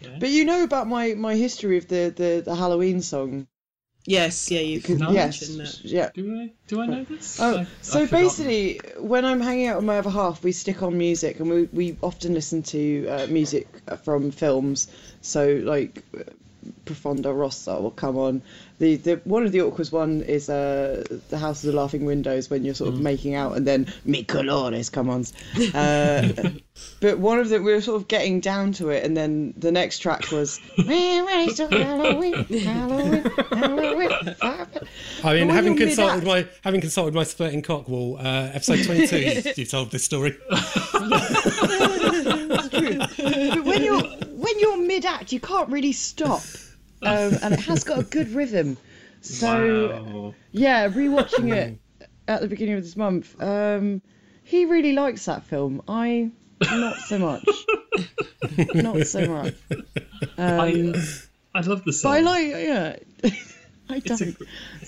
yeah. 0.03 0.17
But 0.19 0.29
you 0.29 0.45
know 0.45 0.63
about 0.63 0.87
my, 0.87 1.13
my 1.13 1.35
history 1.35 1.77
of 1.77 1.87
the, 1.87 2.13
the, 2.15 2.41
the 2.45 2.55
Halloween 2.55 3.01
song. 3.01 3.47
Yes, 4.05 4.51
yeah, 4.51 4.59
you 4.59 4.81
can 4.81 4.97
No. 4.97 5.11
mention 5.11 5.57
yes, 5.59 5.77
that. 5.77 5.85
yeah. 5.85 6.09
Do 6.13 6.37
I 6.41 6.51
do 6.67 6.81
I 6.81 6.85
know 6.87 7.03
this? 7.05 7.39
Oh, 7.39 7.59
I've- 7.59 7.69
so 7.81 8.01
I've 8.01 8.11
basically, 8.11 8.81
when 8.97 9.23
I'm 9.23 9.39
hanging 9.39 9.67
out 9.67 9.77
with 9.77 9.85
my 9.85 9.97
other 9.99 10.09
half, 10.09 10.43
we 10.43 10.51
stick 10.51 10.83
on 10.83 10.97
music, 10.97 11.39
and 11.39 11.49
we, 11.49 11.63
we 11.71 11.97
often 12.03 12.33
listen 12.33 12.63
to 12.63 13.07
uh, 13.07 13.27
music 13.27 13.67
from 14.03 14.31
films. 14.31 14.89
So 15.21 15.61
like, 15.63 16.03
Profondo 16.85 17.31
Rosso 17.33 17.79
will 17.81 17.91
come 17.91 18.17
on. 18.17 18.41
The 18.79 18.95
the 18.97 19.21
one 19.23 19.45
of 19.45 19.51
the 19.51 19.61
awkward 19.61 19.87
one 19.91 20.21
is 20.23 20.49
uh, 20.49 21.03
the 21.29 21.37
House 21.37 21.63
of 21.63 21.71
the 21.71 21.77
Laughing 21.77 22.05
Windows 22.05 22.49
when 22.49 22.65
you're 22.65 22.73
sort 22.73 22.91
Mm. 22.91 22.95
of 22.95 23.01
making 23.01 23.35
out, 23.35 23.55
and 23.55 23.65
then 23.67 23.87
Mi 24.03 24.23
Colores 24.23 24.91
come 24.91 25.09
on. 25.09 25.25
Uh, 25.73 26.29
but 26.99 27.19
one 27.19 27.39
of 27.39 27.49
the 27.49 27.61
we 27.61 27.71
were 27.71 27.81
sort 27.81 28.01
of 28.01 28.07
getting 28.07 28.39
down 28.39 28.73
to 28.73 28.89
it, 28.89 29.03
and 29.05 29.15
then 29.15 29.53
the 29.57 29.71
next 29.71 29.99
track 29.99 30.31
was 30.31 30.59
Halloween, 30.75 31.55
Halloween, 31.55 32.43
Halloween, 32.43 33.23
Halloween. 33.51 34.11
I 35.23 35.33
mean, 35.35 35.49
having 35.49 35.77
consulted 35.77 36.23
mid-act- 36.23 36.25
my 36.25 36.47
having 36.63 36.81
consulted 36.81 37.13
my 37.13 37.23
splitting 37.23 37.61
cock 37.61 37.87
wall, 37.87 38.17
uh, 38.19 38.49
episode 38.53 38.83
twenty 38.83 39.07
two, 39.07 39.19
you, 39.19 39.41
you 39.55 39.65
told 39.65 39.91
this 39.91 40.03
story. 40.03 40.35
but 42.43 43.63
when 43.65 43.83
you're 43.83 44.01
when 44.43 44.59
you're 44.59 44.77
mid 44.77 45.05
act, 45.05 45.31
you 45.31 45.39
can't 45.39 45.69
really 45.69 45.91
stop, 45.93 46.43
um, 47.01 47.37
and 47.41 47.53
it 47.53 47.59
has 47.61 47.83
got 47.83 47.99
a 47.99 48.03
good 48.03 48.29
rhythm. 48.29 48.77
So 49.21 49.47
Wow. 49.47 50.35
yeah, 50.51 50.89
rewatching 50.89 51.53
it 51.53 51.79
at 52.27 52.41
the 52.41 52.47
beginning 52.47 52.75
of 52.75 52.83
this 52.83 52.97
month, 52.97 53.41
um, 53.41 54.01
he 54.43 54.65
really 54.65 54.93
likes 54.93 55.25
that 55.25 55.45
film. 55.45 55.81
I 55.87 56.31
not 56.61 56.97
so 56.97 57.19
much, 57.19 57.47
not 58.73 59.05
so 59.07 59.27
much. 59.27 59.55
Um, 60.37 60.59
I 60.59 60.93
I 61.55 61.61
love 61.61 61.79
the 61.85 61.91
but 61.91 61.95
song. 61.95 62.13
I 62.13 62.19
like 62.21 62.47
yeah. 62.47 62.95
I 63.89 63.97
It's 63.97 64.05
don't. 64.05 64.37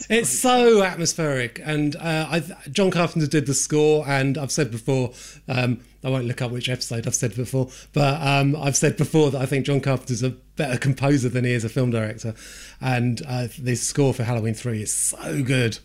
It's 0.10 0.30
so 0.30 0.84
atmospheric, 0.84 1.60
and 1.64 1.96
uh, 1.98 2.28
I, 2.30 2.44
John 2.72 2.92
Carpenter 2.92 3.28
did 3.28 3.46
the 3.46 3.54
score, 3.54 4.08
and 4.08 4.38
I've 4.38 4.52
said 4.52 4.72
before, 4.72 5.12
um, 5.48 5.82
I 6.04 6.10
won't 6.10 6.26
look 6.26 6.42
up 6.42 6.52
which 6.52 6.70
episode 6.70 7.06
I've 7.06 7.16
said 7.16 7.36
before, 7.36 7.70
but 7.94 8.22
um, 8.22 8.56
I've 8.56 8.78
said 8.78 8.98
before 8.98 9.32
that 9.32 9.42
I 9.42 9.46
think 9.46 9.66
John 9.66 9.82
Carpenter's 9.82 10.24
a 10.24 10.30
better 10.30 10.78
composer 10.78 11.30
than 11.30 11.44
he 11.44 11.52
is 11.52 11.64
a 11.64 11.70
film 11.70 11.92
director, 11.92 12.36
and 12.80 13.22
uh, 13.28 13.48
this 13.60 13.82
score 13.82 14.14
for 14.14 14.24
Halloween 14.24 14.54
Three 14.54 14.82
is 14.82 14.94
so 14.94 15.44
good. 15.44 15.80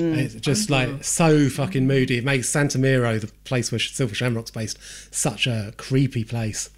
It's 0.00 0.34
just 0.34 0.70
like 0.70 1.02
so 1.02 1.48
fucking 1.48 1.86
moody. 1.86 2.18
It 2.18 2.24
makes 2.24 2.48
Santa 2.48 2.78
Mira, 2.78 3.18
the 3.18 3.26
place 3.42 3.72
where 3.72 3.80
Silver 3.80 4.14
Shamrock's 4.14 4.52
based, 4.52 4.78
such 5.12 5.48
a 5.48 5.72
creepy 5.76 6.22
place. 6.22 6.70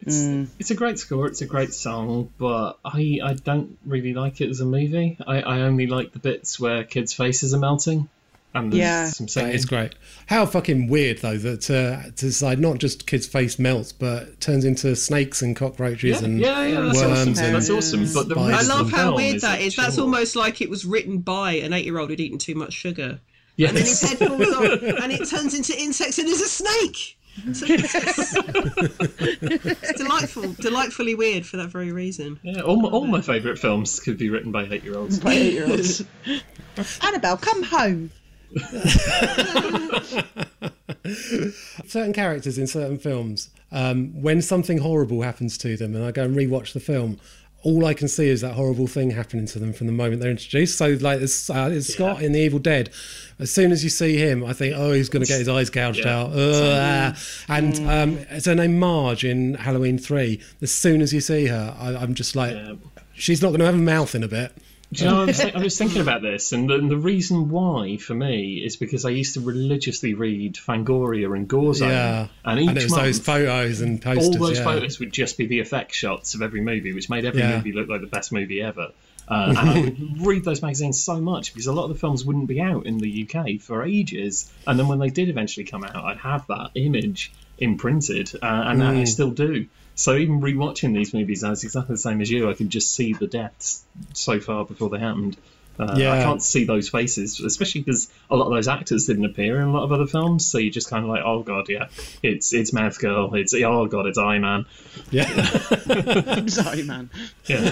It's, 0.00 0.50
it's 0.58 0.70
a 0.70 0.74
great 0.74 0.98
score. 0.98 1.26
It's 1.26 1.40
a 1.42 1.46
great 1.46 1.72
song, 1.74 2.30
but 2.38 2.78
I 2.84 3.18
I 3.22 3.34
don't 3.34 3.76
really 3.84 4.14
like 4.14 4.40
it 4.40 4.48
as 4.48 4.60
a 4.60 4.64
movie. 4.64 5.16
I, 5.26 5.40
I 5.42 5.60
only 5.62 5.86
like 5.86 6.12
the 6.12 6.18
bits 6.20 6.58
where 6.60 6.84
kids' 6.84 7.12
faces 7.12 7.52
are 7.52 7.58
melting, 7.58 8.08
and 8.54 8.72
there's 8.72 8.78
Yeah. 8.80 9.06
some 9.08 9.26
singing. 9.26 9.52
is 9.52 9.64
great. 9.64 9.94
How 10.26 10.46
fucking 10.46 10.86
weird 10.88 11.18
though 11.18 11.36
that 11.38 11.68
uh, 11.68 12.04
to 12.10 12.10
decide 12.26 12.60
not 12.60 12.78
just 12.78 13.06
kids' 13.08 13.26
face 13.26 13.58
melts, 13.58 13.90
but 13.92 14.40
turns 14.40 14.64
into 14.64 14.94
snakes 14.94 15.42
and 15.42 15.56
cockroaches 15.56 16.20
Yeah, 16.20 16.24
and 16.24 16.40
yeah, 16.40 16.64
yeah, 16.66 16.80
that's 16.82 16.98
worms 17.02 17.12
awesome. 17.38 17.44
and 17.44 17.54
That's 17.56 17.70
awesome. 17.70 18.00
But 18.14 18.28
the 18.28 18.34
spiders 18.36 18.70
I 18.70 18.74
love 18.74 18.90
how 18.92 19.16
weird 19.16 19.40
that 19.40 19.60
is. 19.60 19.74
that. 19.74 19.82
That's 19.82 19.98
almost 19.98 20.36
like 20.36 20.60
it 20.60 20.70
was 20.70 20.84
written 20.86 21.18
by 21.18 21.54
an 21.54 21.72
eight-year-old 21.72 22.08
who'd 22.10 22.20
eaten 22.20 22.38
too 22.38 22.54
much 22.54 22.72
sugar. 22.72 23.18
yes. 23.56 23.70
And 23.70 23.76
then 23.78 23.84
his 23.84 24.00
head 24.00 24.18
falls 24.18 24.54
off, 24.54 24.82
and 25.02 25.12
it 25.12 25.28
turns 25.28 25.54
into 25.54 25.76
insects, 25.76 26.18
and 26.20 26.28
there's 26.28 26.40
a 26.40 26.48
snake. 26.48 27.16
So 27.52 27.66
it's, 27.68 27.94
it's 29.42 29.92
delightful, 29.94 30.52
delightfully 30.54 31.14
weird 31.14 31.46
for 31.46 31.56
that 31.58 31.68
very 31.68 31.92
reason. 31.92 32.38
Yeah, 32.42 32.62
all 32.62 32.80
my, 32.80 32.88
all 32.88 33.06
my 33.06 33.20
favourite 33.20 33.58
films 33.58 34.00
could 34.00 34.18
be 34.18 34.30
written 34.30 34.52
by 34.52 34.64
eight-year-olds. 34.64 35.22
My 35.22 35.32
eight-year-olds. 35.32 36.04
Annabelle, 37.02 37.36
come 37.36 37.62
home. 37.62 38.10
certain 41.86 42.12
characters 42.12 42.58
in 42.58 42.66
certain 42.66 42.98
films. 42.98 43.50
Um, 43.70 44.22
when 44.22 44.40
something 44.42 44.78
horrible 44.78 45.22
happens 45.22 45.58
to 45.58 45.76
them, 45.76 45.94
and 45.94 46.04
I 46.04 46.10
go 46.10 46.24
and 46.24 46.34
rewatch 46.36 46.72
the 46.72 46.80
film, 46.80 47.18
all 47.64 47.84
I 47.86 47.92
can 47.94 48.06
see 48.08 48.28
is 48.28 48.40
that 48.42 48.54
horrible 48.54 48.86
thing 48.86 49.10
happening 49.10 49.46
to 49.46 49.58
them 49.58 49.72
from 49.72 49.88
the 49.88 49.92
moment 49.92 50.20
they're 50.20 50.30
introduced. 50.30 50.78
So, 50.78 50.96
like, 51.00 51.20
it's, 51.20 51.50
uh, 51.50 51.68
it's 51.72 51.92
Scott 51.92 52.22
in 52.22 52.32
The 52.32 52.38
Evil 52.38 52.60
Dead. 52.60 52.90
As 53.40 53.50
soon 53.52 53.72
as 53.72 53.82
you 53.82 53.90
see 53.90 54.16
him, 54.16 54.44
I 54.44 54.52
think, 54.52 54.74
oh, 54.76 54.92
he's 54.92 55.08
going 55.08 55.24
to 55.24 55.28
get 55.28 55.38
his 55.40 55.48
eyes 55.48 55.68
gouged 55.68 55.98
Yeah. 56.04 56.20
out. 56.20 56.32
Ugh. 56.32 57.16
And 57.48 57.78
um, 57.90 58.18
it's 58.30 58.46
her 58.46 58.54
name 58.54 58.78
Marge 58.78 59.24
in 59.24 59.54
Halloween 59.54 59.98
3. 59.98 60.40
As 60.62 60.70
soon 60.72 61.00
as 61.02 61.12
you 61.12 61.20
see 61.20 61.46
her, 61.46 61.74
I, 61.78 61.96
I'm 61.96 62.14
just 62.14 62.36
like, 62.36 62.54
Yeah. 62.54 62.74
she's 63.14 63.42
not 63.42 63.48
going 63.48 63.60
to 63.60 63.66
have 63.66 63.74
a 63.74 63.78
mouth 63.78 64.14
in 64.14 64.22
a 64.22 64.28
bit. 64.28 64.52
Do 64.90 65.04
you 65.04 65.10
know, 65.10 65.20
I 65.22 65.24
was, 65.26 65.40
I 65.40 65.58
was 65.58 65.76
thinking 65.76 66.00
about 66.00 66.22
this, 66.22 66.52
and 66.52 66.70
the, 66.70 66.78
the 66.78 66.96
reason 66.96 67.50
why 67.50 67.98
for 67.98 68.14
me 68.14 68.62
is 68.64 68.76
because 68.76 69.04
I 69.04 69.10
used 69.10 69.34
to 69.34 69.40
religiously 69.40 70.14
read 70.14 70.54
Fangoria 70.54 71.36
and 71.36 71.46
Gorezone, 71.46 71.88
Yeah. 71.90 72.28
and 72.42 72.58
each 72.60 72.68
And 72.68 72.90
month, 72.90 73.02
those 73.02 73.18
photos 73.18 73.82
and 73.82 74.00
posters. 74.00 74.36
all 74.36 74.46
those 74.46 74.58
yeah. 74.58 74.64
photos 74.64 74.98
would 74.98 75.12
just 75.12 75.36
be 75.36 75.46
the 75.46 75.60
effect 75.60 75.92
shots 75.94 76.34
of 76.34 76.40
every 76.40 76.62
movie, 76.62 76.94
which 76.94 77.10
made 77.10 77.26
every 77.26 77.40
Yeah. 77.42 77.56
movie 77.56 77.72
look 77.72 77.88
like 77.88 78.00
the 78.00 78.06
best 78.06 78.32
movie 78.32 78.62
ever. 78.62 78.92
Uh, 79.30 79.44
and 79.48 79.58
I 79.58 79.80
would 79.80 80.20
read 80.26 80.42
those 80.44 80.62
magazines 80.62 81.02
so 81.04 81.20
much 81.20 81.52
because 81.52 81.66
a 81.66 81.72
lot 81.74 81.82
of 81.84 81.90
the 81.90 81.98
films 81.98 82.24
wouldn't 82.24 82.46
be 82.48 82.62
out 82.62 82.86
in 82.86 82.96
the 82.96 83.28
UK 83.28 83.60
for 83.60 83.84
ages, 83.84 84.50
and 84.66 84.78
then 84.78 84.88
when 84.88 85.00
they 85.00 85.10
did 85.10 85.28
eventually 85.28 85.66
come 85.66 85.84
out, 85.84 85.96
I'd 85.96 86.16
have 86.16 86.46
that 86.46 86.70
image 86.76 87.30
imprinted, 87.58 88.30
uh, 88.40 88.46
and 88.46 88.82
I 88.82 88.94
Mm. 89.02 89.08
still 89.08 89.32
do. 89.32 89.66
So 89.98 90.14
even 90.14 90.40
rewatching 90.40 90.94
these 90.94 91.12
movies, 91.12 91.42
I 91.42 91.50
was 91.50 91.64
exactly 91.64 91.94
the 91.94 91.98
same 91.98 92.20
as 92.20 92.30
you. 92.30 92.48
I 92.48 92.54
can 92.54 92.68
just 92.68 92.94
see 92.94 93.14
the 93.14 93.26
deaths 93.26 93.82
so 94.14 94.38
far 94.38 94.64
before 94.64 94.90
they 94.90 95.00
happened. 95.00 95.36
Uh, 95.76 95.92
I 95.92 96.22
can't 96.22 96.40
see 96.40 96.64
those 96.64 96.88
faces, 96.88 97.40
especially 97.40 97.80
because 97.80 98.08
a 98.30 98.36
lot 98.36 98.46
of 98.46 98.52
those 98.52 98.68
actors 98.68 99.06
didn't 99.06 99.24
appear 99.24 99.60
in 99.60 99.66
a 99.66 99.72
lot 99.72 99.82
of 99.82 99.90
other 99.90 100.06
films. 100.06 100.46
So 100.46 100.58
you're 100.58 100.70
just 100.70 100.88
kind 100.88 101.04
of 101.04 101.10
like, 101.10 101.22
oh 101.24 101.42
god, 101.42 101.68
yeah, 101.68 101.88
it's 102.22 102.52
it's 102.52 102.72
Mouth 102.72 103.00
Girl, 103.00 103.34
it's 103.34 103.52
oh 103.54 103.86
god, 103.86 104.06
it's 104.06 104.18
Eye 104.18 104.38
Man. 104.38 104.66
Yeah. 105.10 105.26
Sorry, 106.46 106.84
man. 106.84 107.10
Yeah. 107.46 107.58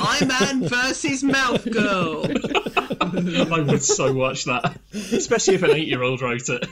Eye 0.00 0.24
Man 0.24 0.68
versus 0.68 1.24
Mouth 1.24 1.68
Girl. 1.68 2.24
I 3.00 3.60
would 3.60 3.82
so 3.82 4.12
watch 4.12 4.44
that, 4.44 4.76
especially 4.92 5.56
if 5.56 5.64
an 5.64 5.72
eight-year-old 5.72 6.22
wrote 6.22 6.48
it. 6.48 6.68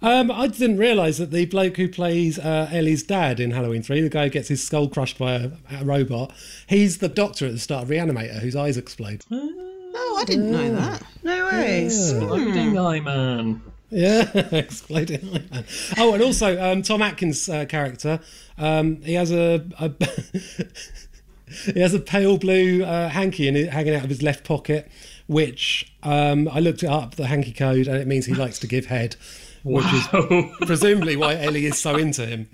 Um, 0.00 0.30
I 0.30 0.46
didn't 0.46 0.78
realise 0.78 1.18
that 1.18 1.32
the 1.32 1.46
bloke 1.46 1.76
who 1.76 1.88
plays 1.88 2.38
uh, 2.38 2.68
Ellie's 2.72 3.02
dad 3.02 3.40
in 3.40 3.50
Halloween 3.50 3.82
3, 3.82 4.00
the 4.00 4.08
guy 4.08 4.24
who 4.24 4.30
gets 4.30 4.48
his 4.48 4.64
skull 4.64 4.88
crushed 4.88 5.18
by 5.18 5.32
a, 5.32 5.50
a 5.80 5.84
robot, 5.84 6.32
he's 6.68 6.98
the 6.98 7.08
doctor 7.08 7.46
at 7.46 7.52
the 7.52 7.58
start 7.58 7.84
of 7.84 7.90
Reanimator 7.90 8.38
whose 8.38 8.54
eyes 8.54 8.76
explode. 8.76 9.24
Oh, 9.30 10.18
I 10.20 10.24
didn't 10.24 10.52
know 10.52 10.74
that. 10.76 11.02
No 11.24 11.46
ways. 11.46 12.12
Loading 12.12 12.78
Eye 12.78 13.00
Man. 13.00 13.60
Yeah, 13.90 14.30
exploding 14.52 15.28
eye 15.34 15.44
man. 15.50 15.64
Oh, 15.96 16.12
and 16.12 16.22
also 16.22 16.60
um, 16.62 16.82
Tom 16.82 17.00
Atkins' 17.02 17.48
uh, 17.48 17.64
character, 17.64 18.20
um, 18.58 19.00
he 19.02 19.14
has 19.14 19.32
a, 19.32 19.64
a 19.80 19.90
he 21.72 21.80
has 21.80 21.94
a 21.94 21.98
pale 21.98 22.36
blue 22.36 22.84
uh, 22.84 23.08
hanky 23.08 23.48
in 23.48 23.56
it, 23.56 23.70
hanging 23.70 23.94
out 23.94 24.04
of 24.04 24.10
his 24.10 24.22
left 24.22 24.44
pocket, 24.44 24.90
which 25.26 25.90
um, 26.02 26.48
I 26.48 26.60
looked 26.60 26.82
it 26.82 26.90
up 26.90 27.14
the 27.14 27.28
hanky 27.28 27.52
code, 27.52 27.88
and 27.88 27.96
it 27.96 28.06
means 28.06 28.26
he 28.26 28.34
likes 28.34 28.58
to 28.58 28.66
give 28.66 28.86
head, 28.86 29.16
which 29.64 29.84
is 29.92 30.06
presumably 30.66 31.16
why 31.16 31.36
Ellie 31.36 31.66
is 31.66 31.78
so 31.78 31.96
into 31.96 32.26
him, 32.26 32.48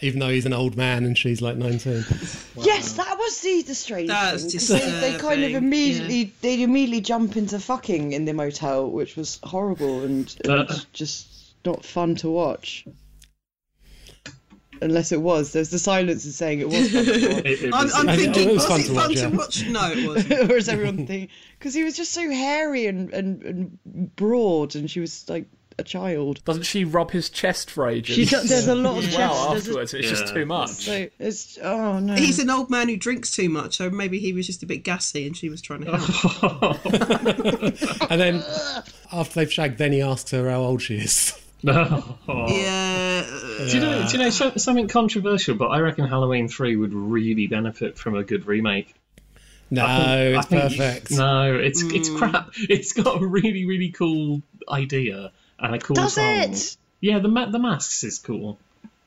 even 0.00 0.20
though 0.20 0.28
he's 0.30 0.46
an 0.46 0.52
old 0.52 0.76
man 0.76 1.04
and 1.04 1.16
she's 1.16 1.40
like 1.42 1.56
nineteen. 1.56 2.04
Yes, 2.56 2.92
that 2.94 3.16
was 3.18 3.40
the, 3.40 3.62
the 3.62 3.74
strange 3.74 4.08
That's 4.08 4.42
thing. 4.44 4.52
'cause 4.52 4.68
They, 4.68 4.78
they 5.12 5.18
kind 5.18 5.42
of 5.42 5.50
disturbing, 5.50 5.54
immediately 5.56 6.32
they 6.40 6.62
immediately 6.62 7.00
jump 7.00 7.36
into 7.36 7.58
fucking 7.58 8.12
in 8.12 8.24
the 8.24 8.32
motel, 8.34 8.90
which 8.90 9.16
was 9.16 9.38
horrible 9.42 10.02
and, 10.02 10.34
and 10.44 10.52
Uh. 10.70 10.74
just 10.92 11.28
not 11.64 11.84
fun 11.84 12.16
to 12.16 12.28
watch. 12.30 12.84
Unless 14.80 15.12
it 15.12 15.20
was, 15.22 15.52
there's 15.52 15.70
the 15.70 15.78
silence 15.78 16.24
is 16.24 16.34
saying 16.34 16.58
it 16.58 16.68
was 16.68 16.90
fun 16.90 17.04
to 17.04 17.10
watch. 17.34 17.44
It, 17.44 17.62
it 17.66 17.70
I'm, 17.72 17.88
I'm 17.94 18.16
thinking, 18.16 18.48
it 18.48 18.52
was, 18.52 18.66
was 18.66 18.66
fun 18.66 18.80
it 18.80 18.86
to 18.86 18.94
fun 18.94 18.96
watch, 19.36 19.54
to 19.60 19.64
yeah. 19.68 19.76
watch? 19.84 19.94
No, 19.94 20.00
it 20.02 20.08
wasn't. 20.30 20.50
or 20.50 20.56
is 20.56 20.68
everyone 20.68 20.96
thinking? 21.06 21.28
Because 21.56 21.72
he 21.72 21.84
was 21.84 21.96
just 21.96 22.10
so 22.10 22.28
hairy 22.28 22.86
and, 22.88 23.12
and, 23.14 23.42
and 23.44 24.16
broad, 24.16 24.74
and 24.74 24.90
she 24.90 24.98
was 24.98 25.28
like 25.28 25.46
a 25.78 25.82
child. 25.84 26.44
Doesn't 26.44 26.62
she 26.64 26.84
rub 26.84 27.10
his 27.10 27.30
chest 27.30 27.70
for 27.70 27.88
ages? 27.88 28.16
She 28.16 28.24
does, 28.24 28.48
there's 28.48 28.68
a 28.68 28.74
lot 28.74 28.98
of 28.98 29.04
as 29.04 29.14
chest. 29.14 29.18
well 29.18 29.50
there's 29.50 29.66
a- 29.66 29.70
afterwards. 29.70 29.94
It's 29.94 30.08
just 30.08 30.34
too 30.34 30.46
much. 30.46 30.70
so 30.70 31.08
it's 31.18 31.58
oh 31.62 31.98
no. 31.98 32.14
He's 32.14 32.38
an 32.38 32.50
old 32.50 32.70
man 32.70 32.88
who 32.88 32.96
drinks 32.96 33.34
too 33.34 33.48
much, 33.48 33.76
so 33.76 33.90
maybe 33.90 34.18
he 34.18 34.32
was 34.32 34.46
just 34.46 34.62
a 34.62 34.66
bit 34.66 34.84
gassy 34.84 35.26
and 35.26 35.36
she 35.36 35.48
was 35.48 35.60
trying 35.62 35.84
to 35.84 35.96
help. 35.96 36.84
And 38.10 38.20
then 38.20 38.44
after 39.12 39.34
they've 39.40 39.52
shagged, 39.52 39.78
then 39.78 39.92
he 39.92 40.02
asks 40.02 40.30
her 40.32 40.50
how 40.50 40.60
old 40.60 40.82
she 40.82 40.96
is. 40.96 41.38
Oh. 41.64 42.16
Yeah. 42.48 43.24
Do 43.58 43.66
you 43.68 43.80
know? 43.80 44.04
Do 44.08 44.12
you 44.16 44.24
know 44.24 44.30
so- 44.30 44.56
something 44.56 44.88
controversial? 44.88 45.54
But 45.54 45.68
I 45.68 45.78
reckon 45.78 46.08
Halloween 46.08 46.48
Three 46.48 46.74
would 46.74 46.92
really 46.92 47.46
benefit 47.46 47.96
from 47.96 48.16
a 48.16 48.24
good 48.24 48.46
remake. 48.48 48.92
No, 49.70 49.86
think- 49.86 50.36
it's 50.36 50.38
I 50.38 50.42
think- 50.48 50.62
perfect. 50.62 51.10
No, 51.12 51.54
it's 51.54 51.82
it's 51.82 52.08
Hmm. 52.08 52.16
crap. 52.18 52.50
It's 52.68 52.92
got 52.94 53.22
a 53.22 53.24
really 53.24 53.64
really 53.64 53.90
cool 53.90 54.42
idea 54.68 55.30
and 55.62 55.74
a 55.74 55.78
cool 55.78 55.94
Does 55.94 56.14
song. 56.14 56.24
it? 56.52 56.76
Yeah, 57.00 57.18
the 57.20 57.28
ma- 57.28 57.50
the 57.50 57.58
masks 57.58 58.04
is 58.04 58.18
cool. 58.18 58.58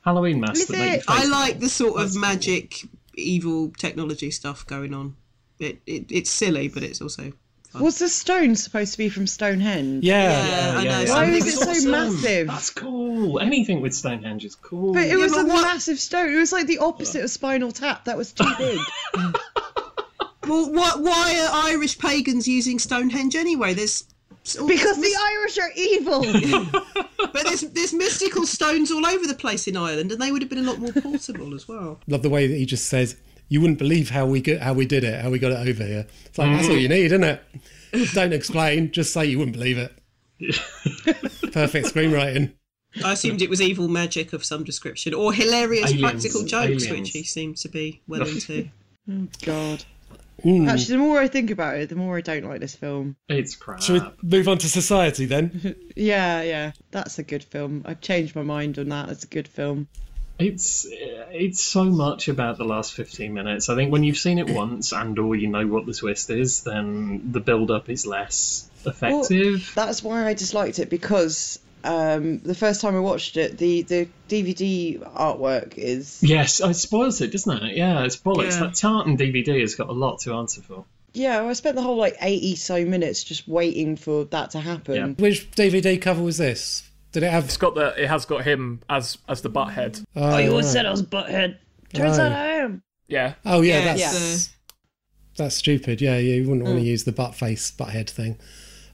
Halloween 0.03 0.39
masks 0.39 0.59
Is 0.61 0.67
that 0.67 0.77
make 0.77 0.93
it? 0.99 1.05
your 1.07 1.17
I 1.17 1.25
like 1.25 1.59
the 1.59 1.69
sort 1.69 1.95
of 1.95 2.01
That's 2.03 2.13
cool. 2.13 2.21
magic, 2.21 2.81
evil 3.15 3.71
technology 3.77 4.31
stuff 4.31 4.65
going 4.67 4.93
on. 4.93 5.15
It, 5.59 5.79
it 5.85 6.05
it's 6.11 6.29
silly, 6.29 6.67
but 6.67 6.83
it's 6.83 7.01
also. 7.01 7.33
Was 7.79 7.99
the 7.99 8.07
stone 8.07 8.55
supposed 8.55 8.93
to 8.93 8.97
be 8.97 9.09
from 9.09 9.27
Stonehenge? 9.27 10.01
Yeah. 10.05 10.47
Yeah, 10.47 10.77
I 10.77 10.83
know. 10.85 10.89
yeah. 11.01 11.09
Why 11.09 11.25
some 11.25 11.33
is 11.33 11.45
it 11.47 11.59
so 11.59 11.69
Awesome. 11.71 11.91
massive? 11.91 12.47
That's 12.47 12.69
cool. 12.69 13.39
Anything 13.41 13.81
with 13.81 13.93
Stonehenge 13.93 14.45
is 14.45 14.55
cool. 14.55 14.93
But 14.93 15.03
it 15.07 15.17
was 15.17 15.33
but 15.33 15.41
a 15.43 15.47
what- 15.47 15.61
massive 15.61 15.99
stone. 15.99 16.31
It 16.31 16.37
was 16.37 16.53
like 16.53 16.67
the 16.67 16.77
opposite 16.77 17.23
of 17.25 17.29
Spinal 17.31 17.73
Tap. 17.73 18.05
That 18.05 18.15
was 18.17 18.31
too 18.31 18.49
big. 18.57 18.79
Well, 20.47 20.71
what, 20.71 21.01
why 21.01 21.39
are 21.51 21.71
Irish 21.71 21.97
pagans 21.97 22.47
using 22.47 22.77
Stonehenge 22.77 23.35
anyway? 23.35 23.73
There's 23.73 24.03
all 24.55 24.67
because 24.67 24.97
the 24.97 25.15
Irish 25.31 25.57
are 25.57 25.71
evil. 25.75 27.01
But 27.33 27.43
there's 27.43 27.61
there's 27.61 27.93
mystical 27.93 28.45
stones 28.45 28.91
all 28.91 29.05
over 29.05 29.27
the 29.27 29.33
place 29.33 29.67
in 29.67 29.75
Ireland, 29.75 30.11
and 30.11 30.21
they 30.21 30.31
would 30.31 30.41
have 30.41 30.49
been 30.49 30.59
a 30.65 30.69
lot 30.69 30.79
more 30.79 30.93
portable 31.01 31.53
as 31.53 31.67
well. 31.67 31.99
Love 32.07 32.21
the 32.21 32.29
way 32.29 32.47
that 32.47 32.55
he 32.55 32.65
just 32.65 32.85
says, 32.85 33.17
"You 33.49 33.59
wouldn't 33.61 33.79
believe 33.79 34.09
how 34.09 34.25
we 34.25 34.39
get, 34.41 34.61
how 34.61 34.73
we 34.73 34.85
did 34.85 35.03
it, 35.03 35.21
how 35.21 35.29
we 35.29 35.39
got 35.39 35.51
it 35.51 35.67
over 35.67 35.83
here." 35.83 36.05
It's 36.25 36.37
like 36.37 36.51
that's 36.55 36.69
all 36.69 36.77
you 36.77 36.87
need, 36.87 37.05
isn't 37.05 37.23
it? 37.23 37.41
Don't 38.13 38.31
explain, 38.33 38.91
just 38.91 39.11
say 39.11 39.25
you 39.25 39.37
wouldn't 39.39 39.57
believe 39.57 39.77
it. 39.77 39.91
Perfect 41.51 41.87
screenwriting. 41.87 42.53
I 43.03 43.13
assumed 43.13 43.41
it 43.41 43.49
was 43.49 43.61
evil 43.61 43.87
magic 43.87 44.31
of 44.31 44.45
some 44.45 44.63
description, 44.63 45.13
or 45.13 45.33
hilarious 45.33 45.91
Aliens, 45.91 46.01
practical 46.01 46.43
jokes, 46.43 46.85
aliens. 46.85 46.89
which 46.89 47.11
he 47.11 47.23
seems 47.23 47.61
to 47.63 47.69
be 47.69 48.01
well 48.07 48.21
into. 48.21 48.69
Oh, 49.11 49.27
God. 49.43 49.83
Ooh. 50.45 50.67
Actually, 50.67 50.97
the 50.97 51.03
more 51.03 51.19
I 51.19 51.27
think 51.27 51.49
about 51.49 51.77
it, 51.77 51.89
the 51.89 51.95
more 51.95 52.17
I 52.17 52.21
don't 52.21 52.43
like 52.45 52.59
this 52.59 52.75
film. 52.75 53.15
it's 53.27 53.55
crap. 53.55 53.81
Should 53.81 54.01
we 54.21 54.37
move 54.37 54.47
on 54.47 54.57
to 54.59 54.69
society 54.69 55.25
then? 55.25 55.75
Yeah, 55.95 56.41
yeah, 56.41 56.71
that's 56.91 57.19
a 57.19 57.23
good 57.23 57.43
film. 57.43 57.83
I've 57.85 58.01
changed 58.01 58.35
my 58.35 58.41
mind 58.43 58.77
on 58.77 58.89
that. 58.89 59.09
It's 59.09 59.23
a 59.23 59.27
good 59.27 59.47
film. 59.47 59.87
It's 60.37 60.85
it's 60.89 61.63
so 61.63 61.85
much 61.85 62.27
about 62.27 62.57
the 62.57 62.65
last 62.65 62.93
fifteen 62.93 63.33
minutes. 63.33 63.69
I 63.69 63.75
think 63.75 63.93
when 63.93 64.03
you've 64.03 64.17
seen 64.17 64.37
it 64.37 64.49
once 64.49 64.91
and 64.91 65.17
or 65.17 65.33
you 65.35 65.47
know 65.47 65.65
what 65.65 65.85
the 65.85 65.93
twist 65.93 66.29
is, 66.29 66.61
then 66.63 67.31
the 67.31 67.39
build 67.39 67.71
up 67.71 67.89
is 67.89 68.05
less 68.05 68.69
effective. 68.85 69.71
That's 69.73 70.03
why 70.03 70.27
I 70.27 70.33
disliked 70.33 70.79
it 70.79 70.89
because 70.89 71.59
um, 71.85 72.39
the 72.39 72.55
first 72.55 72.81
time 72.81 72.95
I 72.95 72.99
watched 72.99 73.37
it, 73.37 73.57
the 73.57 73.83
the 73.83 74.07
DVD 74.29 74.99
artwork 75.13 75.77
is 75.77 76.19
yes, 76.23 76.59
it 76.59 76.73
spoils 76.75 77.21
it, 77.21 77.31
doesn't 77.31 77.63
it? 77.63 77.77
Yeah, 77.77 78.03
it's 78.03 78.17
bollocks. 78.17 78.51
Yeah. 78.51 78.59
That 78.67 78.75
Tartan 78.75 79.17
DVD 79.17 79.61
has 79.61 79.75
got 79.75 79.89
a 79.89 79.93
lot 79.93 80.19
to 80.21 80.33
answer 80.33 80.61
for. 80.61 80.85
yeah. 81.13 81.43
I 81.43 81.53
spent 81.53 81.75
the 81.75 81.81
whole 81.81 81.97
like 81.97 82.15
eighty 82.21 82.55
so 82.55 82.83
minutes 82.85 83.23
just 83.23 83.47
waiting 83.47 83.95
for 83.95 84.25
that 84.25 84.51
to 84.51 84.59
happen. 84.59 84.95
Yeah. 84.95 85.07
Which 85.07 85.49
DVD 85.51 86.01
cover 86.01 86.21
was 86.23 86.37
this? 86.37 86.89
Did 87.11 87.23
it 87.23 87.31
have? 87.31 87.45
It's 87.45 87.57
got 87.57 87.75
the. 87.75 88.01
It 88.01 88.07
has 88.07 88.25
got 88.25 88.43
him 88.43 88.81
as 88.89 89.17
as 89.29 89.41
the 89.41 89.49
butthead. 89.49 90.03
Oh, 90.15 90.37
You 90.37 90.49
always 90.51 90.65
right. 90.65 90.71
said 90.73 90.85
I 90.85 90.91
was 90.91 91.03
butthead. 91.03 91.57
Turns 91.93 92.17
Right. 92.17 92.25
out 92.25 92.31
I 92.33 92.47
am. 92.57 92.83
Yeah. 93.07 93.35
Oh 93.45 93.61
yeah, 93.61 93.79
Yeah, 93.79 93.85
that's 93.85 94.01
it's, 94.33 94.49
that's 95.37 95.55
stupid. 95.55 96.01
Yeah, 96.01 96.17
you 96.17 96.41
wouldn't 96.47 96.63
want 96.65 96.79
to 96.79 96.83
use 96.85 97.03
the 97.05 97.11
butt 97.13 97.35
face, 97.35 97.71
butt 97.71 97.89
head 97.89 98.09
thing. 98.09 98.37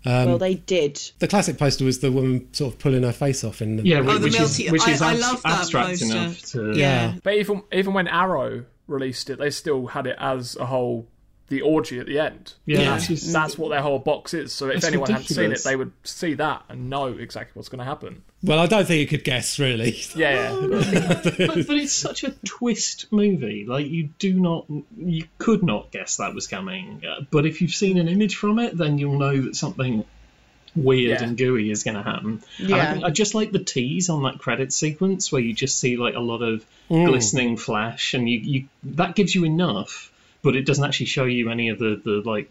Um, 0.05 0.25
well, 0.29 0.37
they 0.39 0.55
did. 0.55 0.99
The 1.19 1.27
classic 1.27 1.57
poster 1.57 1.85
was 1.85 1.99
the 1.99 2.11
woman 2.11 2.51
sort 2.53 2.73
of 2.73 2.79
pulling 2.79 3.03
her 3.03 3.11
face 3.11 3.43
off 3.43 3.61
in 3.61 3.75
the 3.77 3.83
Yeah, 3.83 3.99
Oh, 3.99 4.17
the 4.17 4.25
which 4.25 4.39
is 4.39 4.57
melty- 4.59 4.71
which 4.71 4.87
is 4.87 5.01
I- 5.01 5.09
I 5.09 5.11
abs- 5.13 5.21
love 5.21 5.43
that 5.43 5.59
abstract 5.59 5.89
poster. 5.89 6.05
enough 6.05 6.41
to 6.51 6.73
yeah. 6.75 7.15
But 7.23 7.35
even 7.35 7.61
even 7.71 7.93
when 7.93 8.07
Arrow 8.07 8.65
released 8.87 9.29
it, 9.29 9.37
they 9.39 9.49
still 9.51 9.87
had 9.87 10.07
it 10.07 10.15
as 10.19 10.55
a 10.55 10.65
whole 10.65 11.07
the 11.51 11.61
orgy 11.61 11.99
at 11.99 12.07
the 12.07 12.17
end. 12.17 12.53
Yeah, 12.65 12.79
And 12.79 12.87
that's, 12.87 13.07
just- 13.07 13.31
that's 13.31 13.57
what 13.57 13.69
their 13.69 13.81
whole 13.81 13.99
box 13.99 14.33
is. 14.33 14.51
So 14.51 14.69
if 14.69 14.77
It's 14.77 14.85
anyone 14.85 15.09
hadn't 15.11 15.27
seen 15.27 15.51
it, 15.51 15.63
they 15.63 15.75
would 15.75 15.91
see 16.03 16.33
that 16.35 16.63
and 16.69 16.89
know 16.89 17.07
exactly 17.07 17.51
what's 17.53 17.69
going 17.69 17.79
to 17.79 17.85
happen. 17.85 18.23
Well, 18.43 18.57
I 18.59 18.65
don't 18.65 18.85
think 18.87 18.99
you 19.01 19.07
could 19.07 19.23
guess 19.23 19.59
really. 19.59 19.97
Yeah, 20.15 20.57
yeah. 20.59 21.21
but, 21.23 21.67
but 21.67 21.77
it's 21.77 21.93
such 21.93 22.23
a 22.23 22.31
twist 22.45 23.11
movie. 23.11 23.65
Like 23.67 23.85
you 23.87 24.09
do 24.17 24.33
not, 24.39 24.65
you 24.97 25.25
could 25.37 25.61
not 25.61 25.91
guess 25.91 26.17
that 26.17 26.33
was 26.33 26.47
coming. 26.47 27.03
Uh, 27.07 27.21
but 27.29 27.45
if 27.45 27.61
you've 27.61 27.75
seen 27.75 27.99
an 27.99 28.07
image 28.07 28.35
from 28.37 28.57
it, 28.57 28.75
then 28.75 28.97
you'll 28.97 29.19
know 29.19 29.39
that 29.41 29.55
something 29.55 30.05
weird 30.73 31.19
Yeah. 31.19 31.23
and 31.27 31.37
gooey 31.37 31.69
is 31.69 31.83
going 31.83 31.97
to 31.97 32.01
happen. 32.03 32.41
And 32.57 32.73
I, 32.73 32.95
Yeah. 32.95 33.05
I 33.07 33.09
just 33.09 33.35
like 33.35 33.51
the 33.51 33.59
tease 33.63 34.09
on 34.09 34.23
that 34.23 34.39
credit 34.39 34.71
sequence 34.71 35.31
where 35.31 35.41
you 35.41 35.53
just 35.53 35.77
see 35.79 35.97
like 35.97 36.15
a 36.15 36.19
lot 36.21 36.41
of 36.41 36.65
glistening 36.89 37.57
flash, 37.57 38.13
and 38.13 38.27
you, 38.29 38.39
you 38.39 38.65
that 38.83 39.15
gives 39.15 39.33
you 39.35 39.43
enough, 39.45 40.10
but 40.41 40.55
it 40.55 40.65
doesn't 40.65 40.83
actually 40.83 41.07
show 41.07 41.25
you 41.25 41.49
any 41.49 41.69
of 41.69 41.79
the 41.79 42.01
the 42.03 42.21
like 42.25 42.49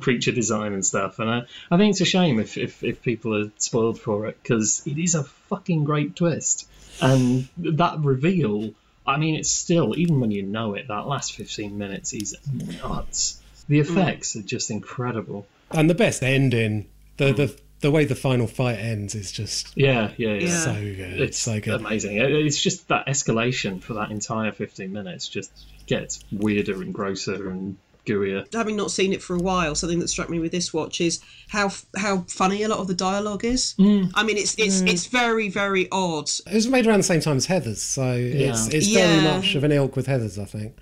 creature 0.00 0.32
design 0.32 0.72
and 0.72 0.84
stuff. 0.84 1.18
And 1.18 1.30
I, 1.30 1.42
I 1.70 1.76
think 1.76 1.90
it's 1.90 2.00
a 2.00 2.06
shame 2.06 2.38
if 2.38 2.56
if, 2.56 2.82
if 2.82 3.02
people 3.02 3.36
are 3.36 3.50
spoiled 3.58 4.00
for 4.00 4.26
it 4.26 4.42
because 4.42 4.82
it 4.86 4.98
is 4.98 5.14
a 5.14 5.24
fucking 5.24 5.84
great 5.84 6.16
twist, 6.16 6.68
and 7.00 7.48
that 7.56 7.98
reveal. 8.00 8.74
I 9.04 9.16
mean, 9.16 9.34
it's 9.34 9.50
still 9.50 9.98
even 9.98 10.20
when 10.20 10.30
you 10.30 10.44
know 10.44 10.74
it, 10.74 10.86
that 10.88 11.08
last 11.08 11.34
fifteen 11.34 11.76
minutes 11.78 12.12
is 12.12 12.36
nuts. 12.52 13.40
The 13.68 13.78
mm. 13.78 13.82
effects 13.82 14.36
are 14.36 14.42
just 14.42 14.70
incredible. 14.70 15.46
And 15.70 15.90
the 15.90 15.94
best 15.94 16.22
ending, 16.22 16.88
the 17.16 17.32
the 17.32 17.56
the 17.82 17.90
way 17.90 18.04
the 18.06 18.14
final 18.14 18.46
fight 18.46 18.78
ends 18.78 19.14
is 19.14 19.30
just 19.30 19.76
Yeah, 19.76 20.10
yeah, 20.16 20.34
yeah. 20.34 20.48
Yeah. 20.48 20.58
so 20.64 20.72
good. 20.74 21.20
It's 21.20 21.38
so 21.38 21.60
good. 21.60 21.74
amazing. 21.80 22.16
It's 22.16 22.60
just 22.60 22.88
that 22.88 23.06
escalation 23.06 23.82
for 23.82 23.94
that 23.94 24.10
entire 24.10 24.50
15 24.52 24.90
minutes 24.92 25.28
just 25.28 25.50
gets 25.86 26.24
weirder 26.32 26.80
and 26.80 26.94
grosser 26.94 27.50
and 27.50 27.76
gooier. 28.06 28.52
Having 28.52 28.76
not 28.76 28.90
seen 28.90 29.12
it 29.12 29.22
for 29.22 29.36
a 29.36 29.38
while, 29.38 29.74
something 29.76 30.00
that 30.00 30.08
struck 30.08 30.28
me 30.28 30.38
with 30.40 30.50
this 30.50 30.72
watch 30.74 31.00
is 31.00 31.20
how 31.48 31.70
how 31.96 32.24
funny 32.28 32.62
a 32.64 32.68
lot 32.68 32.78
of 32.80 32.88
the 32.88 32.94
dialogue 32.94 33.44
is. 33.44 33.74
Mm. 33.78 34.10
I 34.14 34.24
mean, 34.24 34.36
it's 34.38 34.54
it's 34.58 34.80
it's 34.80 35.06
very 35.06 35.48
very 35.48 35.88
odd. 35.92 36.28
It 36.46 36.54
was 36.54 36.66
made 36.68 36.86
around 36.86 36.98
the 36.98 37.04
same 37.04 37.20
time 37.20 37.36
as 37.36 37.46
Heather's, 37.46 37.80
so 37.82 38.12
it's 38.16 38.66
it's 38.68 38.88
Yeah. 38.88 39.06
very 39.06 39.22
much 39.38 39.54
of 39.54 39.62
an 39.64 39.70
ilk 39.72 39.94
with 39.96 40.06
Heather's, 40.06 40.38
I 40.38 40.44
think. 40.46 40.76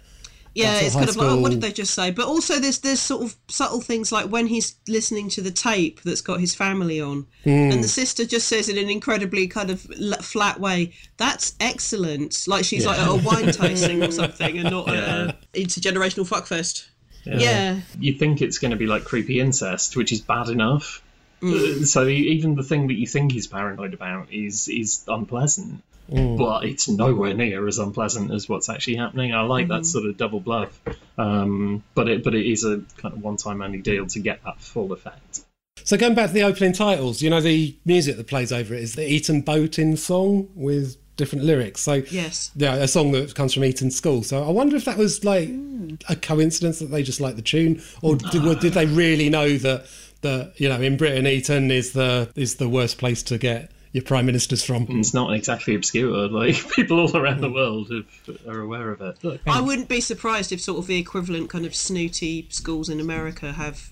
Yeah, 0.55 0.81
it's 0.81 0.95
a 0.95 0.99
kind 0.99 1.05
high 1.07 1.11
of 1.11 1.17
like, 1.17 1.31
oh, 1.31 1.41
what 1.41 1.51
did 1.53 1.61
they 1.61 1.71
just 1.73 1.95
say? 1.95 2.11
But 2.11 2.27
also, 2.27 2.59
there's 2.59 2.79
there's 2.81 3.01
sort 3.01 3.23
of 3.23 3.37
subtle 3.49 3.81
things 3.81 4.11
like 4.11 4.27
when 4.27 4.47
he's 4.49 4.75
listening 4.89 5.29
to 5.31 5.41
the 5.43 5.51
tape 5.51 6.01
that's 6.03 6.21
got 6.21 6.41
his 6.41 6.55
family 6.55 7.01
on, 7.01 7.27
Hmm. 7.45 7.51
and 7.73 7.85
the 7.85 7.89
sister 7.89 8.25
just 8.25 8.49
says 8.49 8.69
in 8.69 8.77
an 8.77 8.91
incredibly 8.91 9.47
kind 9.47 9.71
of 9.71 9.81
flat 10.23 10.59
way, 10.61 10.93
"That's 11.19 11.55
excellent," 11.61 12.49
like 12.49 12.65
she's 12.65 12.85
like 12.85 12.99
at 12.99 13.09
a 13.09 13.15
wine 13.15 13.53
tasting 13.53 14.03
or 14.03 14.11
something, 14.11 14.59
and 14.59 14.71
not 14.71 14.89
at 14.89 14.97
a 15.05 15.37
intergenerational 15.55 16.29
fuckfest. 16.29 16.87
Yeah. 17.25 17.81
You 17.99 18.15
think 18.15 18.41
it's 18.43 18.59
going 18.59 18.71
to 18.71 18.77
be 18.79 18.87
like 18.87 19.05
creepy 19.05 19.41
incest, 19.41 19.95
which 19.97 20.11
is 20.11 20.21
bad 20.21 20.49
enough. 20.49 21.03
Uh, 21.43 21.85
So 21.85 22.07
even 22.07 22.55
the 22.55 22.63
thing 22.63 22.89
that 22.89 22.95
you 22.95 23.07
think 23.07 23.33
he's 23.33 23.47
paranoid 23.47 23.95
about 23.95 24.33
is 24.33 24.69
is 24.69 25.05
unpleasant, 25.07 25.83
Mm. 26.11 26.37
but 26.37 26.65
it's 26.65 26.89
nowhere 26.89 27.35
near 27.35 27.69
as 27.69 27.79
unpleasant 27.79 28.33
as 28.33 28.49
what's 28.49 28.69
actually 28.69 28.97
happening. 28.97 29.33
I 29.33 29.43
like 29.43 29.69
that 29.69 29.75
mm-hmm. 29.75 29.85
sort 29.85 30.07
of 30.07 30.17
double 30.17 30.41
bluff, 30.41 30.81
um, 31.17 31.85
but 31.95 32.09
it 32.09 32.25
but 32.25 32.35
it 32.35 32.51
is 32.51 32.65
a 32.65 32.83
kind 32.97 33.15
of 33.15 33.23
one 33.23 33.37
time 33.37 33.63
only 33.63 33.79
deal 33.79 34.07
to 34.09 34.19
get 34.19 34.43
that 34.45 34.61
full 34.61 34.93
effect. 34.93 35.45
So 35.85 35.97
going 35.97 36.15
back 36.15 36.29
to 36.29 36.33
the 36.33 36.43
opening 36.43 36.73
titles, 36.73 37.23
you 37.23 37.31
know 37.31 37.41
the 37.41 37.77
music 37.85 38.17
that 38.17 38.27
plays 38.27 38.53
over 38.53 38.75
it 38.75 38.83
is 38.83 38.95
the 38.95 39.09
Eton 39.09 39.43
Boating 39.43 39.97
song 39.97 40.49
with 40.55 40.97
different 41.17 41.45
lyrics. 41.45 41.83
So 41.83 42.03
Yes. 42.11 42.51
yeah, 42.57 42.75
a 42.75 42.89
song 42.89 43.13
that 43.13 43.35
comes 43.35 43.55
from 43.55 43.65
Eton 43.65 43.91
School. 43.91 44.23
So 44.23 44.43
I 44.43 44.51
wonder 44.51 44.75
if 44.75 44.87
that 44.87 44.97
was 44.97 45.25
like 45.25 45.49
mm. 45.49 46.03
a 46.09 46.17
coincidence 46.17 46.81
that 46.81 46.87
they 46.87 47.03
just 47.03 47.21
liked 47.21 47.37
the 47.37 47.43
tune, 47.43 47.83
or 48.03 48.17
did, 48.17 48.61
did 48.61 48.73
they 48.73 48.87
really 48.87 49.29
know 49.29 49.57
that 49.59 49.87
that 50.23 50.55
you 50.57 50.69
know 50.69 50.81
in 50.81 50.97
Britain 50.97 51.27
Eton 51.27 51.71
is 51.71 51.93
the 51.93 52.31
is 52.35 52.57
the 52.57 52.69
worst 52.69 52.99
place 52.99 53.23
to 53.25 53.39
get 53.39 53.71
your 53.93 54.05
prime 54.05 54.27
ministers 54.27 54.63
from? 54.63 54.87
It's 54.89 55.15
not 55.15 55.33
exactly 55.35 55.75
obscure. 55.75 56.29
Like 56.29 56.71
people 56.75 57.01
all 57.01 57.17
around 57.17 57.41
the 57.41 57.49
hmm. 57.49 57.55
world 57.55 57.91
have, 57.91 58.47
are 58.47 58.61
aware 58.61 58.91
of 58.91 59.01
it. 59.01 59.23
Look, 59.23 59.41
I 59.47 59.59
um, 59.59 59.67
wouldn't 59.67 59.89
be 59.89 60.01
surprised 60.01 60.53
if 60.53 60.61
sort 60.61 60.79
of 60.79 60.87
the 60.87 60.99
equivalent 60.99 61.51
kind 61.51 61.67
of 61.67 61.75
snooty 61.75 62.47
schools 62.51 62.89
in 62.89 63.01
America 63.01 63.53
have 63.53 63.91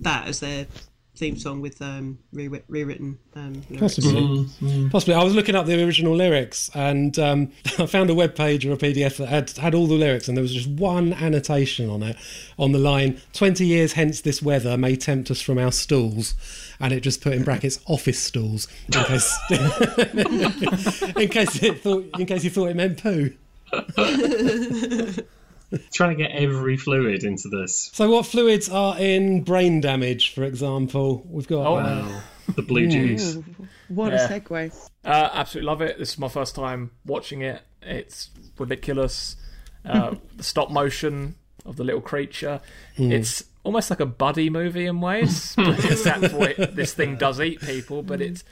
that 0.00 0.26
as 0.26 0.40
their 0.40 0.66
theme 1.16 1.36
song 1.36 1.60
with 1.60 1.80
um, 1.80 2.18
rewrit- 2.34 2.64
rewritten 2.68 3.18
um, 3.36 3.62
lyrics. 3.70 3.96
Possibly. 3.96 4.48
Possibly. 4.90 5.14
I 5.14 5.22
was 5.22 5.34
looking 5.34 5.54
up 5.54 5.66
the 5.66 5.84
original 5.84 6.14
lyrics 6.14 6.70
and 6.74 7.16
um, 7.18 7.52
I 7.78 7.86
found 7.86 8.10
a 8.10 8.14
web 8.14 8.34
page 8.34 8.66
or 8.66 8.72
a 8.72 8.76
PDF 8.76 9.18
that 9.18 9.28
had, 9.28 9.50
had 9.50 9.74
all 9.74 9.86
the 9.86 9.94
lyrics, 9.94 10.26
and 10.28 10.36
there 10.36 10.42
was 10.42 10.52
just 10.52 10.68
one 10.68 11.12
annotation 11.12 11.88
on 11.88 12.02
it 12.02 12.16
on 12.58 12.72
the 12.72 12.78
line 12.78 13.20
20 13.32 13.64
years 13.66 13.92
hence 13.92 14.20
this 14.20 14.42
weather 14.42 14.76
may 14.76 14.96
tempt 14.96 15.30
us 15.30 15.40
from 15.40 15.58
our 15.58 15.72
stools. 15.72 16.34
And 16.80 16.92
it 16.92 17.00
just 17.00 17.20
put 17.20 17.32
in 17.34 17.44
brackets 17.44 17.78
office 17.86 18.18
stools 18.18 18.66
in 18.86 19.04
case, 19.04 19.38
in 21.16 21.28
case, 21.28 21.62
it 21.62 21.80
thought, 21.80 22.10
in 22.18 22.26
case 22.26 22.42
you 22.42 22.50
thought 22.50 22.70
it 22.70 22.76
meant 22.76 23.00
poo. 23.00 23.32
Trying 25.92 26.16
to 26.16 26.22
get 26.22 26.32
every 26.32 26.76
fluid 26.76 27.24
into 27.24 27.48
this. 27.48 27.90
So, 27.92 28.10
what 28.10 28.26
fluids 28.26 28.68
are 28.68 28.98
in 28.98 29.42
brain 29.42 29.80
damage, 29.80 30.34
for 30.34 30.44
example? 30.44 31.24
We've 31.28 31.46
got. 31.48 31.66
Oh, 31.66 31.76
uh, 31.76 31.82
Wow. 32.08 32.20
The 32.56 32.62
blue 32.62 32.86
juice. 32.88 33.36
Ooh, 33.36 33.44
what 33.88 34.12
Yeah. 34.12 34.26
a 34.30 34.40
segue. 34.40 34.90
Uh, 35.02 35.30
absolutely 35.32 35.66
love 35.66 35.80
it. 35.80 35.98
This 35.98 36.10
is 36.12 36.18
my 36.18 36.28
first 36.28 36.54
time 36.54 36.90
watching 37.06 37.40
it. 37.40 37.62
It's 37.80 38.28
ridiculous. 38.58 39.36
Uh, 39.84 40.16
the 40.36 40.42
stop 40.42 40.70
motion 40.70 41.36
of 41.64 41.76
the 41.76 41.84
little 41.84 42.02
creature. 42.02 42.60
It's 42.98 43.44
almost 43.62 43.88
like 43.88 44.00
a 44.00 44.06
buddy 44.06 44.50
movie 44.50 44.84
in 44.84 45.00
ways, 45.00 45.54
except 45.58 46.26
for 46.26 46.46
it, 46.50 46.76
this 46.76 46.92
thing 46.92 47.16
does 47.16 47.40
eat 47.40 47.60
people. 47.62 48.02
But 48.02 48.20
it's 48.20 48.44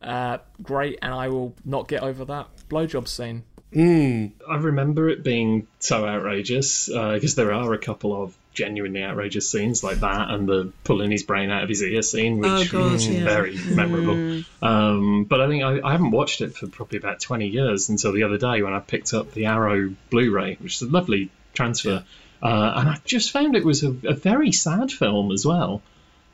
uh, 0.00 0.38
great, 0.62 1.00
and 1.02 1.12
I 1.12 1.26
will 1.28 1.56
not 1.64 1.88
get 1.88 2.04
over 2.04 2.24
that 2.26 2.46
blowjob 2.68 3.08
scene. 3.08 3.42
Mm, 3.74 4.30
I 4.48 4.56
remember 4.56 5.08
it 5.08 5.22
being 5.24 5.66
so 5.80 6.06
outrageous 6.06 6.86
because 6.88 7.34
there 7.34 7.52
are 7.52 7.72
a 7.72 7.78
couple 7.78 8.22
of 8.22 8.34
genuinely 8.54 9.02
outrageous 9.02 9.50
scenes 9.50 9.82
like 9.82 9.98
that, 9.98 10.30
and 10.30 10.48
the 10.48 10.72
pulling 10.84 11.10
his 11.10 11.24
brain 11.24 11.50
out 11.50 11.64
of 11.64 11.68
his 11.68 11.82
ear 11.82 12.02
scene, 12.02 12.38
which 12.38 12.48
Oh, 12.48 12.64
God, 12.70 12.92
was 12.92 13.08
yeah. 13.08 13.24
very 13.24 13.56
memorable. 13.56 14.44
Um, 14.62 15.24
but 15.24 15.40
I 15.40 15.48
think 15.48 15.64
I, 15.64 15.80
I 15.86 15.92
haven't 15.92 16.12
watched 16.12 16.40
it 16.40 16.54
for 16.56 16.68
probably 16.68 16.98
about 16.98 17.20
twenty 17.20 17.48
years 17.48 17.88
until 17.88 18.12
the 18.12 18.22
other 18.22 18.38
day 18.38 18.62
when 18.62 18.72
I 18.72 18.78
picked 18.80 19.12
up 19.12 19.32
the 19.32 19.46
Arrow 19.46 19.94
Blu-ray, 20.10 20.56
which 20.60 20.76
is 20.76 20.82
a 20.82 20.86
lovely 20.90 21.30
transfer, 21.52 22.04
uh, 22.42 22.72
and 22.76 22.88
I 22.90 22.98
just 23.04 23.32
found 23.32 23.56
it 23.56 23.64
was 23.64 23.82
a, 23.82 23.88
a 24.04 24.14
very 24.14 24.52
sad 24.52 24.92
film 24.92 25.32
as 25.32 25.44
well. 25.44 25.82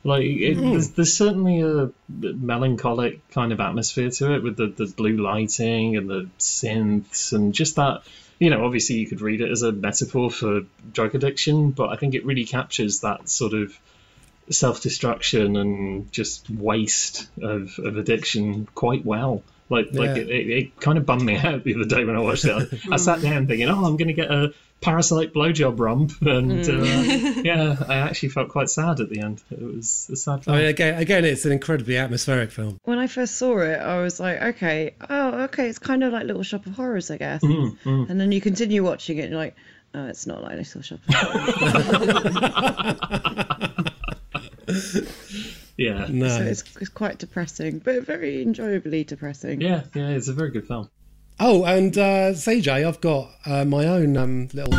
Like 0.03 0.23
it, 0.23 0.55
hmm. 0.55 0.71
there's, 0.71 0.89
there's 0.91 1.15
certainly 1.15 1.61
a 1.61 1.91
melancholic 2.09 3.27
kind 3.31 3.51
of 3.51 3.59
atmosphere 3.59 4.09
to 4.09 4.33
it 4.33 4.43
with 4.43 4.57
the, 4.57 4.67
the 4.67 4.87
blue 4.87 5.17
lighting 5.17 5.95
and 5.95 6.09
the 6.09 6.29
synths 6.39 7.33
and 7.33 7.53
just 7.53 7.75
that. 7.75 8.03
You 8.39 8.49
know, 8.49 8.65
obviously 8.65 8.95
you 8.95 9.07
could 9.07 9.21
read 9.21 9.41
it 9.41 9.51
as 9.51 9.61
a 9.61 9.71
metaphor 9.71 10.31
for 10.31 10.61
drug 10.91 11.13
addiction, 11.13 11.69
but 11.69 11.89
I 11.89 11.95
think 11.95 12.15
it 12.15 12.25
really 12.25 12.45
captures 12.45 13.01
that 13.01 13.29
sort 13.29 13.53
of 13.53 13.77
self-destruction 14.49 15.55
and 15.55 16.11
just 16.11 16.49
waste 16.49 17.29
of, 17.39 17.77
of 17.77 17.97
addiction 17.97 18.67
quite 18.73 19.05
well. 19.05 19.43
Like, 19.69 19.93
like 19.93 20.17
it, 20.17 20.29
it, 20.29 20.49
it 20.49 20.79
kind 20.79 20.97
of 20.97 21.05
bummed 21.05 21.21
me 21.21 21.37
out 21.43 21.63
the 21.63 21.75
other 21.75 21.85
day 21.85 22.03
when 22.03 22.15
I 22.15 22.19
watched 22.19 22.45
it. 22.45 22.51
I, 22.51 22.61
I 22.61 22.65
hmm. 22.65 22.97
sat 22.97 23.21
down 23.21 23.45
thinking, 23.45 23.69
oh, 23.69 23.85
I'm 23.85 23.95
going 23.95 24.07
to 24.07 24.13
get 24.13 24.31
a 24.31 24.53
parasite 24.81 25.31
blowjob 25.33 25.79
romp, 25.79 26.11
and 26.21 26.67
uh, 26.67 27.41
yeah, 27.43 27.75
I 27.87 27.95
actually 27.97 28.29
felt 28.29 28.49
quite 28.49 28.69
sad 28.69 28.99
at 28.99 29.09
the 29.09 29.19
end. 29.21 29.41
It 29.51 29.61
was 29.61 30.09
a 30.11 30.15
sad 30.15 30.43
Film. 30.43 30.55
I 30.57 30.59
mean, 30.61 30.67
again, 30.69 30.99
again, 30.99 31.23
it's 31.25 31.45
an 31.45 31.51
incredibly 31.51 31.97
atmospheric 31.97 32.51
film. 32.51 32.79
When 32.83 32.97
I 32.99 33.07
first 33.07 33.35
saw 33.35 33.59
it, 33.59 33.79
I 33.79 34.01
was 34.01 34.19
like, 34.19 34.41
okay, 34.41 34.95
oh, 35.09 35.43
okay, 35.43 35.69
it's 35.69 35.79
kind 35.79 36.03
of 36.03 36.11
like 36.13 36.25
Little 36.25 36.43
Shop 36.43 36.65
of 36.65 36.73
Horrors, 36.73 37.11
I 37.11 37.17
guess. 37.17 37.41
Mm, 37.43 38.09
And 38.09 38.19
then 38.19 38.31
you 38.31 38.41
continue 38.41 38.83
watching 38.83 39.17
it, 39.19 39.21
and 39.23 39.31
you're 39.31 39.39
like, 39.39 39.55
oh, 39.93 40.07
it's 40.07 40.25
not 40.25 40.41
like 40.43 40.57
Little 40.57 40.81
Shop 40.81 40.99
of 41.07 41.13
Horrors. 41.15 42.97
yeah, 45.77 46.07
No. 46.09 46.27
so 46.29 46.43
it's, 46.43 46.63
it's 46.79 46.89
quite 46.89 47.17
depressing, 47.19 47.79
but 47.79 48.05
very 48.05 48.41
enjoyably 48.41 49.03
depressing. 49.03 49.61
yeah, 49.61 49.83
yeah. 49.93 50.09
It's 50.09 50.27
a 50.27 50.33
very 50.33 50.51
good 50.51 50.67
film. 50.67 50.89
Oh, 51.39 51.63
and 51.65 51.97
uh, 51.97 52.31
CJ, 52.33 52.87
I've 52.87 53.01
got 53.01 53.31
uh, 53.45 53.65
my 53.65 53.85
own 53.85 54.15
um, 54.15 54.47
little 54.53 54.73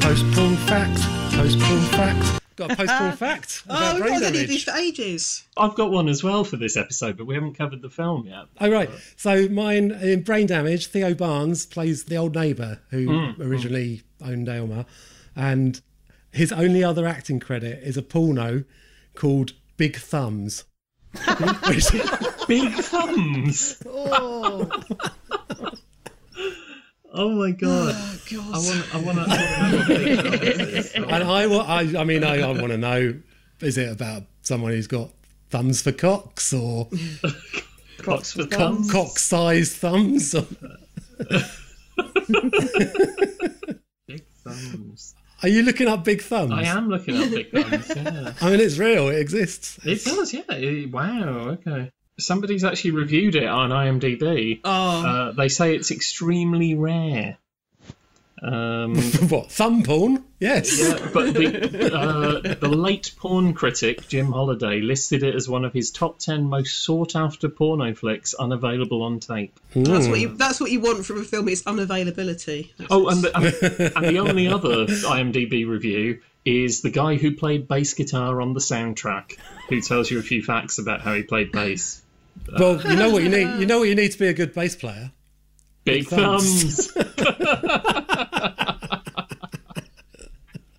post 0.00 0.24
porn 0.32 0.56
fact. 0.56 1.00
Post 1.34 1.60
porn 1.60 1.80
fact. 1.82 2.42
Got 2.56 2.72
a 2.72 2.76
post 2.76 2.92
porn 2.92 3.12
fact. 3.16 3.62
Oh, 3.70 3.94
we've 3.94 4.02
brain 4.02 4.12
not 4.14 4.22
done 4.22 4.32
these 4.32 4.64
for 4.64 4.72
ages. 4.72 5.44
I've 5.56 5.76
got 5.76 5.92
one 5.92 6.08
as 6.08 6.24
well 6.24 6.42
for 6.42 6.56
this 6.56 6.76
episode, 6.76 7.16
but 7.16 7.26
we 7.26 7.34
haven't 7.34 7.54
covered 7.56 7.80
the 7.82 7.90
film 7.90 8.26
yet. 8.26 8.46
Oh 8.60 8.70
right. 8.70 8.90
So 9.16 9.48
mine 9.48 9.92
in 9.92 10.22
Brain 10.22 10.46
Damage, 10.48 10.86
Theo 10.88 11.14
Barnes 11.14 11.64
plays 11.64 12.04
the 12.04 12.16
old 12.16 12.34
neighbour 12.34 12.80
who 12.90 13.34
originally 13.40 14.02
owned 14.20 14.48
Aylmer, 14.48 14.84
and 15.36 15.80
his 16.32 16.52
only 16.52 16.82
other 16.82 17.06
acting 17.06 17.38
credit 17.38 17.84
is 17.84 17.96
a 17.96 18.02
porno 18.02 18.64
called 19.14 19.52
Big 19.76 19.96
Thumbs. 19.96 20.64
Big 22.48 22.72
thumbs. 22.74 23.82
Oh, 23.86 24.68
Oh 27.20 27.30
my 27.30 27.48
oh, 27.48 27.52
god. 27.52 27.96
God. 28.30 28.54
I 28.54 28.58
want. 28.58 28.94
I 28.94 28.98
want 29.00 29.18
to. 29.18 29.24
I 29.28 29.70
know 29.70 29.78
what 29.78 29.88
Big 29.88 30.20
Thumbs 30.20 30.40
is. 30.40 30.92
and 30.92 31.04
I, 31.06 31.42
I, 31.44 32.00
I 32.00 32.04
mean, 32.04 32.22
I, 32.22 32.40
I 32.42 32.52
want 32.52 32.68
to 32.68 32.78
know: 32.78 33.14
is 33.60 33.76
it 33.76 33.90
about 33.90 34.22
someone 34.42 34.70
who's 34.72 34.86
got 34.86 35.10
thumbs 35.50 35.82
for 35.82 35.90
cocks 35.92 36.52
or 36.52 36.88
Box 38.04 38.32
for 38.32 38.44
thumbs. 38.44 38.50
thumbs. 38.50 38.92
cock-sized 38.92 39.72
thumbs? 39.72 40.34
Or, 40.34 40.46
Big 44.06 44.24
thumbs. 44.44 45.14
are 45.42 45.48
you 45.48 45.62
looking 45.62 45.88
up 45.88 46.04
Big 46.04 46.22
Thumbs? 46.22 46.52
I 46.52 46.62
am 46.62 46.88
looking 46.88 47.16
up 47.20 47.30
big 47.30 47.50
thumbs. 47.50 47.88
Yeah. 47.94 48.32
I 48.40 48.50
mean, 48.50 48.60
it's 48.60 48.78
real. 48.78 49.08
It 49.08 49.18
exists. 49.18 49.78
It 49.84 50.04
does. 50.04 50.32
Yeah. 50.32 50.42
It- 50.50 50.90
wow. 50.92 51.56
Okay. 51.58 51.90
Somebody's 52.18 52.64
actually 52.64 52.92
reviewed 52.92 53.34
it 53.36 53.46
on 53.46 53.70
IMDb. 53.70 54.60
Oh, 54.64 55.06
Uh, 55.06 55.32
they 55.32 55.48
say 55.48 55.74
it's 55.76 55.90
extremely 55.90 56.74
rare. 56.74 57.36
Um, 58.40 58.94
what 59.28 59.50
thumb 59.50 59.82
porn? 59.82 60.24
Yes. 60.38 60.78
yeah, 60.80 61.10
but 61.12 61.34
the, 61.34 61.90
uh, 61.92 62.54
the 62.54 62.68
late 62.68 63.12
porn 63.18 63.52
critic 63.52 64.06
Jim 64.06 64.30
Holliday 64.30 64.80
listed 64.80 65.24
it 65.24 65.34
as 65.34 65.48
one 65.48 65.64
of 65.64 65.72
his 65.72 65.90
top 65.90 66.20
ten 66.20 66.44
most 66.44 66.84
sought 66.84 67.16
after 67.16 67.48
porno 67.48 67.94
flicks 67.94 68.34
unavailable 68.34 69.02
on 69.02 69.18
tape. 69.18 69.58
that's 69.74 70.06
what 70.06 70.20
you. 70.20 70.28
That's 70.28 70.60
what 70.60 70.70
you 70.70 70.80
want 70.80 71.04
from 71.04 71.20
a 71.20 71.24
film. 71.24 71.48
It's 71.48 71.62
unavailability. 71.62 72.70
That's 72.78 72.88
Oh, 72.92 73.08
and 73.08 73.22
the, 73.22 73.36
and, 73.36 73.96
and 73.96 74.16
the 74.16 74.20
only 74.20 74.46
other 74.46 74.86
IMDb 74.86 75.66
review 75.66 76.20
is 76.44 76.80
the 76.82 76.90
guy 76.90 77.16
who 77.16 77.34
played 77.34 77.66
bass 77.66 77.94
guitar 77.94 78.40
on 78.40 78.54
the 78.54 78.60
soundtrack, 78.60 79.36
who 79.68 79.80
tells 79.80 80.10
you 80.12 80.18
a 80.20 80.22
few 80.22 80.42
facts 80.44 80.78
about 80.78 81.00
how 81.00 81.12
he 81.14 81.24
played 81.24 81.50
bass. 81.50 82.02
Well, 82.58 82.80
you 82.82 82.96
know 82.96 83.10
what 83.10 83.22
you 83.22 83.28
need. 83.28 83.60
You 83.60 83.66
know 83.66 83.78
what 83.80 83.88
you 83.88 83.94
need 83.94 84.12
to 84.12 84.18
be 84.18 84.26
a 84.28 84.32
good 84.34 84.52
bass 84.54 84.76
player. 84.76 85.12
Big 85.84 86.06
thumbs. 86.06 86.90
thumbs. 86.92 87.08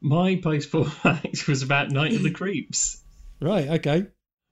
My 0.02 0.36
baseball 0.36 0.86
fact 0.86 1.48
was 1.48 1.62
about 1.62 1.92
Night 1.92 2.14
of 2.14 2.24
the 2.24 2.32
Creeps. 2.32 3.02
Right. 3.42 3.68
Okay. 3.68 4.08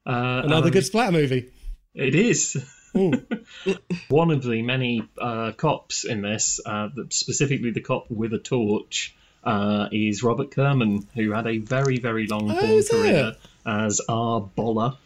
Uh, 0.05 0.41
Another 0.45 0.65
and 0.67 0.73
good 0.73 0.85
splatter 0.85 1.11
movie. 1.13 1.51
It 1.95 2.15
is. 2.15 2.63
One 4.09 4.31
of 4.31 4.43
the 4.43 4.61
many 4.61 5.03
uh, 5.17 5.51
cops 5.53 6.03
in 6.03 6.21
this, 6.21 6.59
uh, 6.65 6.89
specifically 7.09 7.71
the 7.71 7.81
cop 7.81 8.09
with 8.09 8.33
a 8.33 8.39
torch, 8.39 9.15
uh, 9.43 9.87
is 9.91 10.23
Robert 10.23 10.51
Kerman, 10.51 11.07
who 11.15 11.31
had 11.31 11.47
a 11.47 11.59
very, 11.59 11.97
very 11.99 12.27
long 12.27 12.51
Oh, 12.51 12.57
is 12.59 12.89
it? 12.89 12.91
career 12.91 13.35
as 13.65 14.01
R. 14.09 14.41
Bolla. 14.41 14.97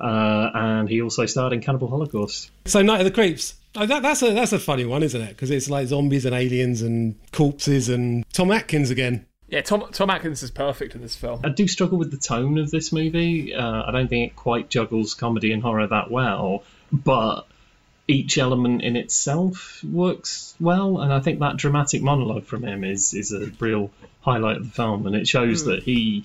Uh, 0.00 0.50
and 0.54 0.88
he 0.88 1.02
also 1.02 1.26
starred 1.26 1.52
in 1.52 1.60
Cannibal 1.60 1.88
Holocaust. 1.88 2.50
So 2.64 2.82
Night 2.82 3.00
of 3.00 3.04
the 3.04 3.10
Creeps. 3.10 3.54
Oh, 3.76 3.86
that, 3.86 4.02
that's 4.02 4.22
a 4.22 4.32
that's 4.32 4.52
a 4.52 4.58
funny 4.58 4.84
one, 4.84 5.02
isn't 5.02 5.20
it? 5.20 5.28
Because 5.28 5.50
it's 5.50 5.70
like 5.70 5.86
zombies 5.86 6.24
and 6.24 6.34
aliens 6.34 6.82
and 6.82 7.14
corpses 7.32 7.88
and 7.88 8.24
Tom 8.32 8.50
Atkins 8.50 8.90
again. 8.90 9.26
Yeah, 9.48 9.62
Tom 9.62 9.86
Tom 9.92 10.10
Atkins 10.10 10.42
is 10.42 10.50
perfect 10.50 10.94
in 10.94 11.02
this 11.02 11.16
film. 11.16 11.40
I 11.44 11.50
do 11.50 11.68
struggle 11.68 11.98
with 11.98 12.10
the 12.10 12.16
tone 12.16 12.58
of 12.58 12.70
this 12.70 12.92
movie. 12.92 13.54
Uh, 13.54 13.82
I 13.84 13.90
don't 13.90 14.08
think 14.08 14.32
it 14.32 14.36
quite 14.36 14.70
juggles 14.70 15.14
comedy 15.14 15.52
and 15.52 15.62
horror 15.62 15.86
that 15.86 16.10
well, 16.10 16.64
but 16.92 17.46
each 18.08 18.38
element 18.38 18.82
in 18.82 18.96
itself 18.96 19.82
works 19.84 20.54
well, 20.60 21.00
and 21.00 21.12
I 21.12 21.20
think 21.20 21.38
that 21.40 21.56
dramatic 21.56 22.02
monologue 22.02 22.44
from 22.44 22.64
him 22.64 22.82
is 22.84 23.14
is 23.14 23.32
a 23.32 23.52
real 23.60 23.90
highlight 24.20 24.58
of 24.58 24.64
the 24.64 24.72
film, 24.72 25.06
and 25.06 25.14
it 25.14 25.28
shows 25.28 25.64
that 25.64 25.82
he, 25.82 26.24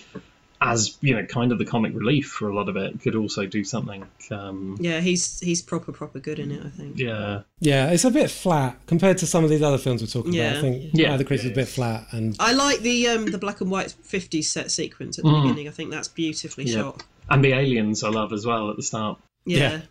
as 0.62 0.98
you 1.02 1.14
know, 1.16 1.26
kind 1.26 1.52
of 1.52 1.58
the 1.58 1.66
comic 1.66 1.94
relief 1.94 2.28
for 2.28 2.48
a 2.48 2.56
lot 2.56 2.70
of 2.70 2.78
it, 2.78 3.00
could 3.02 3.16
also 3.16 3.46
do 3.46 3.64
something. 3.64 4.06
Um, 4.32 4.78
yeah, 4.80 5.00
he's 5.02 5.40
he's 5.42 5.62
proper 5.62 5.92
proper 5.92 6.20
good 6.20 6.40
in 6.40 6.52
it. 6.52 6.66
I 6.66 6.70
think. 6.70 6.98
yeah, 6.98 7.42
Yeah, 7.60 7.92
it's 7.92 8.06
a 8.06 8.12
bit 8.12 8.32
flat 8.32 8.78
compared 8.88 9.18
to 9.20 9.28
some 9.28 9.44
of 9.44 9.50
these 9.50 9.62
other 9.62 9.78
films 9.78 10.02
we're 10.02 10.08
talking 10.08 10.34
about. 10.40 10.52
I 10.52 10.56
Yeah. 10.56 10.62
think 10.62 10.90
Yeah. 10.94 11.08
Night 11.08 11.14
of 11.14 11.20
the 11.20 11.26
Creeps 11.26 11.44
is 11.44 11.52
a 11.52 11.54
bit 11.54 11.68
flat, 11.68 12.08
and 12.12 12.36
I 12.40 12.54
like 12.54 12.80
the 12.80 13.08
um 13.10 13.26
the 13.28 13.38
black 13.38 13.62
and 13.62 13.70
white 13.70 13.94
'50s 14.08 14.46
set 14.46 14.72
sequence 14.72 15.20
at 15.20 15.26
the 15.26 15.32
beginning. 15.32 15.68
I 15.68 15.72
think 15.72 15.92
that's 15.92 16.08
beautifully 16.08 16.66
Yeah. 16.66 16.76
shot. 16.76 17.04
and 17.30 17.44
the 17.44 17.54
aliens 17.54 18.04
I 18.04 18.10
love 18.10 18.32
as 18.34 18.46
well 18.46 18.70
at 18.70 18.76
the 18.78 18.84
start. 18.84 19.18
Yeah. 19.46 19.58
Yeah. 19.58 19.82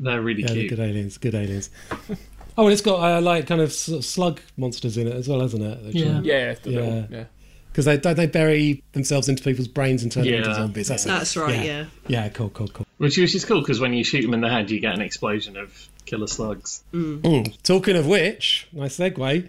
They're 0.00 0.20
really 0.20 0.42
yeah, 0.42 0.52
they're 0.54 0.68
good 0.68 0.80
aliens, 0.80 1.18
good 1.18 1.34
aliens. 1.34 1.70
oh, 2.58 2.64
and 2.64 2.72
it's 2.72 2.82
got 2.82 3.00
uh, 3.02 3.20
like 3.20 3.46
kind 3.46 3.60
of 3.60 3.72
slug 3.72 4.40
monsters 4.56 4.96
in 4.98 5.06
it 5.06 5.14
as 5.14 5.28
well, 5.28 5.40
hasn't 5.40 5.62
it? 5.62 5.94
Yeah. 5.94 6.20
Yeah, 6.22 6.54
the 6.62 6.70
Yeah. 6.70 7.06
yeah. 7.10 7.24
Because 7.70 7.84
they 7.84 7.96
don't 7.96 8.16
they 8.16 8.26
bury 8.26 8.82
themselves 8.92 9.28
into 9.28 9.42
people's 9.44 9.68
brains 9.68 10.02
and 10.02 10.10
turn 10.10 10.24
them 10.24 10.34
into 10.34 10.54
zombies. 10.54 10.88
That's, 10.88 11.04
it. 11.06 11.08
That's 11.08 11.36
right. 11.36 11.64
Yeah. 11.64 11.84
Yeah, 12.08 12.28
cool, 12.30 12.50
cool, 12.50 12.68
cool. 12.68 12.86
Which, 12.98 13.16
which 13.16 13.34
is 13.34 13.44
cool 13.44 13.60
because 13.60 13.78
when 13.80 13.92
you 13.94 14.02
shoot 14.04 14.22
them 14.22 14.34
in 14.34 14.40
the 14.40 14.48
head, 14.48 14.70
you 14.70 14.80
get 14.80 14.94
an 14.94 15.00
explosion 15.00 15.56
of 15.56 15.88
killer 16.04 16.26
slugs. 16.26 16.82
Mm. 16.92 17.62
Talking 17.62 17.96
of 17.96 18.06
which, 18.06 18.66
nice 18.72 18.98
segue. 18.98 19.48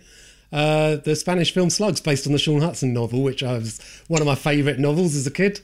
Uh, 0.52 0.98
the 0.98 1.16
Spanish 1.16 1.54
film 1.54 1.70
Slugs, 1.70 2.02
based 2.02 2.28
on 2.28 2.34
the 2.34 2.38
Shaun 2.40 2.60
Hutson 2.60 2.92
novel, 2.92 3.24
which 3.24 3.42
I 3.42 3.54
was 3.54 3.80
one 4.08 4.22
of 4.22 4.28
my 4.28 4.36
favourite 4.36 4.80
novels 4.80 5.16
as 5.16 5.26
a 5.26 5.32
kid, 5.32 5.62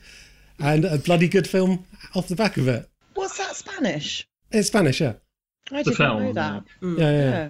and 0.59 0.85
a 0.85 0.97
bloody 0.97 1.27
good 1.27 1.45
film 1.47 1.85
off 2.15 2.29
the 2.29 2.37
back 2.37 2.55
of 2.57 2.67
it. 2.69 2.89
what's 3.13 3.37
that 3.37 3.55
Spanish? 3.55 4.25
It's 4.49 4.69
Spanish, 4.69 5.01
yeah, 5.01 5.13
I 5.73 5.83
did 5.83 5.99
not 5.99 6.19
know 6.19 6.23
film, 6.23 6.33
that. 6.35 6.63
yeah, 6.81 6.89
yeah. 6.89 7.09
Yeah. 7.09 7.49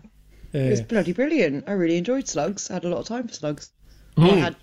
yeah, 0.52 0.62
It 0.62 0.70
was 0.72 0.80
yeah. 0.80 0.86
bloody 0.88 1.14
brilliant. 1.14 1.66
I 1.68 1.74
really 1.74 1.98
enjoyed 1.98 2.28
Slugs. 2.28 2.72
I 2.72 2.74
had 2.74 2.86
a 2.86 2.90
lot 2.90 3.02
of 3.02 3.06
time 3.06 3.28
for 3.28 3.34
Slugs. 3.36 3.72
I 4.18 4.28
had 4.30 4.56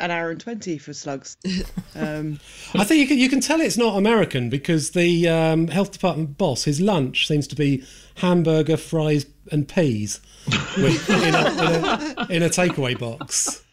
an 0.00 0.10
hour 0.10 0.30
and 0.30 0.40
twenty 0.40 0.78
for 0.78 0.92
slugs. 0.92 1.36
Um, 1.94 2.40
I 2.74 2.84
think 2.84 3.00
you 3.00 3.06
can 3.06 3.16
you 3.18 3.30
can 3.30 3.40
tell 3.40 3.58
it's 3.62 3.78
not 3.78 3.96
American 3.96 4.50
because 4.50 4.90
the 4.90 5.26
um, 5.30 5.68
health 5.68 5.92
department 5.92 6.36
boss, 6.36 6.64
his 6.64 6.78
lunch 6.78 7.26
seems 7.26 7.46
to 7.48 7.56
be 7.56 7.84
hamburger, 8.16 8.76
fries, 8.76 9.24
and 9.50 9.66
peas 9.66 10.20
with, 10.76 11.08
in, 11.08 11.34
a, 11.34 11.48
in, 11.48 11.84
a, 11.84 12.26
in 12.36 12.42
a 12.42 12.48
takeaway 12.50 12.98
box. 12.98 13.64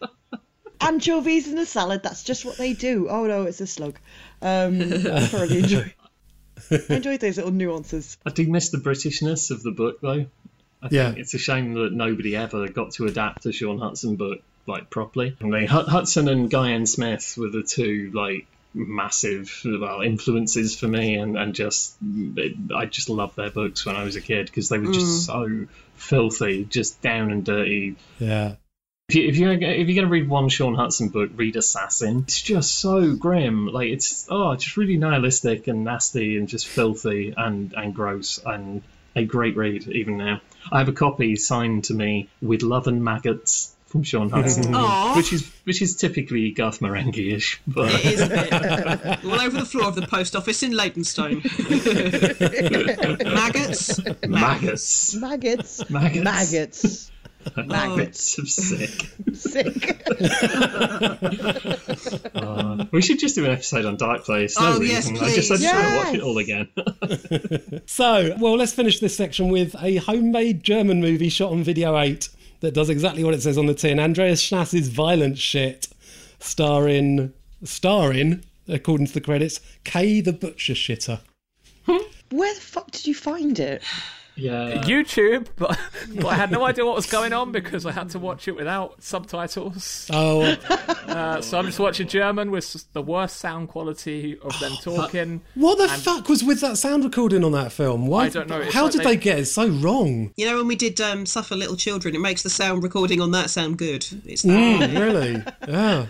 anchovies 0.80 1.48
in 1.52 1.58
a 1.58 1.66
salad. 1.66 2.02
That's 2.04 2.24
just 2.24 2.46
what 2.46 2.58
they 2.58 2.72
do. 2.74 3.08
Oh 3.10 3.26
no, 3.26 3.44
it's 3.44 3.60
a 3.62 3.68
slug. 3.68 4.00
Um, 4.42 4.82
I 4.82 5.26
thoroughly 5.28 5.60
enjoy. 5.60 5.94
I 6.72 6.94
enjoyed 6.96 7.20
those 7.20 7.36
little 7.38 7.52
nuances. 7.52 8.18
I 8.26 8.30
do 8.30 8.48
miss 8.48 8.70
the 8.70 8.78
Britishness 8.78 9.52
of 9.52 9.64
the 9.64 9.72
book, 9.72 10.00
though. 10.02 10.28
I 10.82 10.88
Yeah. 10.92 11.08
think 11.10 11.18
it's 11.20 11.34
a 11.34 11.38
shame 11.40 11.74
that 11.74 11.92
nobody 11.92 12.36
ever 12.38 12.70
got 12.70 12.92
to 12.94 13.06
adapt 13.08 13.46
a 13.46 13.52
Shaun 13.52 13.80
Hutson 13.80 14.18
book 14.18 14.40
like 14.66 14.90
properly. 14.90 15.36
I 15.42 15.46
mean, 15.46 15.68
Hud- 15.68 15.88
Hutson 15.88 16.32
and 16.32 16.50
Guy 16.50 16.72
N. 16.72 16.86
Smith 16.86 17.36
were 17.38 17.50
the 17.50 17.64
two 17.64 18.12
like 18.14 18.48
massive 18.74 19.62
well 19.66 20.02
influences 20.02 20.78
for 20.78 20.88
me, 20.88 21.16
and 21.16 21.38
and 21.38 21.54
just 21.54 21.96
it, 22.02 22.56
I 22.76 22.86
just 22.86 23.10
loved 23.10 23.36
their 23.36 23.52
books 23.52 23.86
when 23.86 23.96
I 23.96 24.04
was 24.04 24.16
a 24.16 24.22
kid 24.22 24.48
because 24.48 24.70
they 24.70 24.78
were 24.78 24.92
just 24.92 25.30
mm. 25.30 25.66
so 25.66 25.68
filthy, 25.96 26.66
just 26.66 27.02
down 27.02 27.32
and 27.32 27.44
dirty. 27.46 27.96
Yeah. 28.20 28.56
If 29.10 29.16
you 29.16 29.28
if 29.28 29.38
you're 29.38 29.54
if 29.54 29.88
you're 29.90 30.02
gonna 30.02 30.12
read 30.12 30.30
one 30.30 30.50
Shaun 30.50 30.76
Hutson 30.76 31.12
book, 31.12 31.32
read 31.36 31.56
Assassin. 31.56 32.20
It's 32.20 32.42
just 32.42 32.76
so 32.76 33.16
grim. 33.16 33.68
Like 33.68 33.90
it's 33.90 34.28
oh, 34.30 34.56
just 34.56 34.78
really 34.78 34.98
nihilistic 34.98 35.68
and 35.68 35.84
nasty 35.84 36.38
and 36.38 36.48
just 36.48 36.68
filthy 36.68 37.34
and 37.36 37.74
and 37.74 37.94
gross 37.94 38.40
and 38.44 38.82
a 39.16 39.26
great 39.26 39.56
read 39.56 39.88
even 39.88 40.18
now. 40.18 40.42
I 40.72 40.80
have 40.80 40.88
a 40.88 40.94
copy 40.94 41.36
signed 41.36 41.84
to 41.86 41.94
me 41.94 42.30
with 42.42 42.64
love 42.64 42.88
and 42.88 43.04
maggots 43.04 43.76
from 43.94 44.02
Shaun 44.04 44.30
Hutson, 44.32 45.16
which 45.16 45.32
is 45.32 45.50
which 45.66 45.82
is 45.84 45.96
typically 45.96 46.50
Garth 46.52 46.80
Marenghi-ish, 46.80 47.62
but 47.68 47.94
It 47.94 48.06
is 48.06 48.22
a 48.22 48.28
bit. 48.28 49.24
All 49.24 49.40
over 49.40 49.58
the 49.60 49.66
floor 49.66 49.86
of 49.86 49.94
the 49.96 50.08
post 50.08 50.36
office 50.36 50.64
in 50.64 50.72
Leytonstone. 50.72 51.44
Maggots. 53.24 54.00
maggots, 54.28 55.14
Maggots. 55.16 55.90
Maggots. 55.92 56.24
Maggots. 56.24 57.12
maggots 57.56 58.38
of 58.40 58.50
sick. 58.50 59.12
Sick. 59.34 60.02
Uh, 62.34 62.86
we 62.92 63.02
should 63.02 63.20
just 63.20 63.36
do 63.36 63.46
an 63.46 63.52
episode 63.52 63.86
on 63.86 63.96
Dark 63.98 64.24
Place. 64.24 64.60
No 64.60 64.78
Oh, 64.78 64.82
yes, 64.82 65.08
reason. 65.12 65.24
I 65.24 65.34
just 65.36 65.52
I 65.52 65.56
please. 65.58 65.64
just 65.64 65.76
want 65.76 65.86
to 65.86 65.96
watch 65.98 66.06
Yes. 66.08 66.16
it 66.16 66.22
all 66.22 66.38
again. 66.40 67.82
So, 67.86 68.36
well, 68.40 68.56
let's 68.56 68.74
finish 68.74 69.00
this 69.00 69.16
section 69.16 69.50
with 69.50 69.76
a 69.82 69.98
homemade 69.98 70.64
German 70.64 71.00
movie 71.02 71.30
shot 71.30 71.52
on 71.52 71.64
video 71.64 71.98
8 72.00 72.28
that 72.64 72.74
does 72.74 72.90
exactly 72.90 73.26
what 73.26 73.34
it 73.34 73.42
says 73.42 73.58
on 73.58 73.66
the 73.66 73.74
tin. 73.74 74.00
Andreas 74.00 74.42
Schnaas's 74.42 74.88
Violent 74.88 75.38
Shit, 75.38 75.90
starring, 76.40 77.34
starring, 77.62 78.42
according 78.70 79.08
to 79.08 79.14
the 79.14 79.20
credits, 79.20 79.60
Kay 79.84 80.22
the 80.22 80.32
Butcher 80.32 80.74
Shitter. 80.74 81.20
Where 81.86 82.54
the 82.56 82.62
fuck 82.62 82.90
did 82.92 83.06
you 83.06 83.16
find 83.16 83.60
it? 83.60 83.84
Yeah. 84.36 84.82
YouTube, 84.84 85.48
but, 85.56 85.78
but 86.16 86.26
I 86.26 86.34
had 86.36 86.52
no 86.52 86.64
idea 86.66 86.86
what 86.86 86.96
was 86.96 87.06
going 87.06 87.34
on 87.34 87.52
because 87.52 87.86
I 87.86 87.92
had 87.92 88.10
to 88.12 88.20
watch 88.20 88.48
it 88.48 88.56
without 88.56 89.02
subtitles. 89.04 90.08
Oh, 90.12 90.56
Uh, 91.08 91.42
so 91.42 91.58
I'm 91.60 91.66
just 91.66 91.80
watching 91.80 92.08
German 92.08 92.50
with 92.50 92.86
the 92.94 93.02
worst 93.02 93.38
sound 93.38 93.70
quality 93.70 94.38
of 94.42 94.58
them 94.60 94.72
talking. 94.82 95.42
what 95.56 95.78
the 95.78 95.88
fuck 95.88 96.28
was 96.30 96.44
with 96.44 96.62
that 96.62 96.78
sound 96.78 97.04
recording 97.04 97.44
on 97.44 97.52
that 97.52 97.72
film? 97.72 98.08
Why, 98.08 98.26
I 98.26 98.30
don't 98.30 98.50
know, 98.50 98.62
it's 98.62 98.74
How 98.74 98.84
like 98.84 98.92
did 98.94 99.02
they- 99.02 99.06
they 99.06 99.18
get 99.18 99.40
it 99.40 99.46
so 99.46 99.68
wrong? 99.68 100.34
You 100.38 100.46
know 100.48 100.58
when 100.58 100.68
we 100.68 100.76
did 100.76 101.00
um, 101.02 101.26
Suffer 101.26 101.56
Little 101.56 101.76
Children, 101.76 102.16
it 102.16 102.20
makes 102.20 102.42
the 102.42 102.50
sound 102.50 102.84
recording 102.84 103.22
on 103.22 103.32
that 103.32 103.50
sound 103.50 103.78
good. 103.78 104.06
It's 104.26 104.42
that. 104.44 104.52
Mm, 104.90 105.00
really? 105.00 105.44
Yeah. 105.68 106.06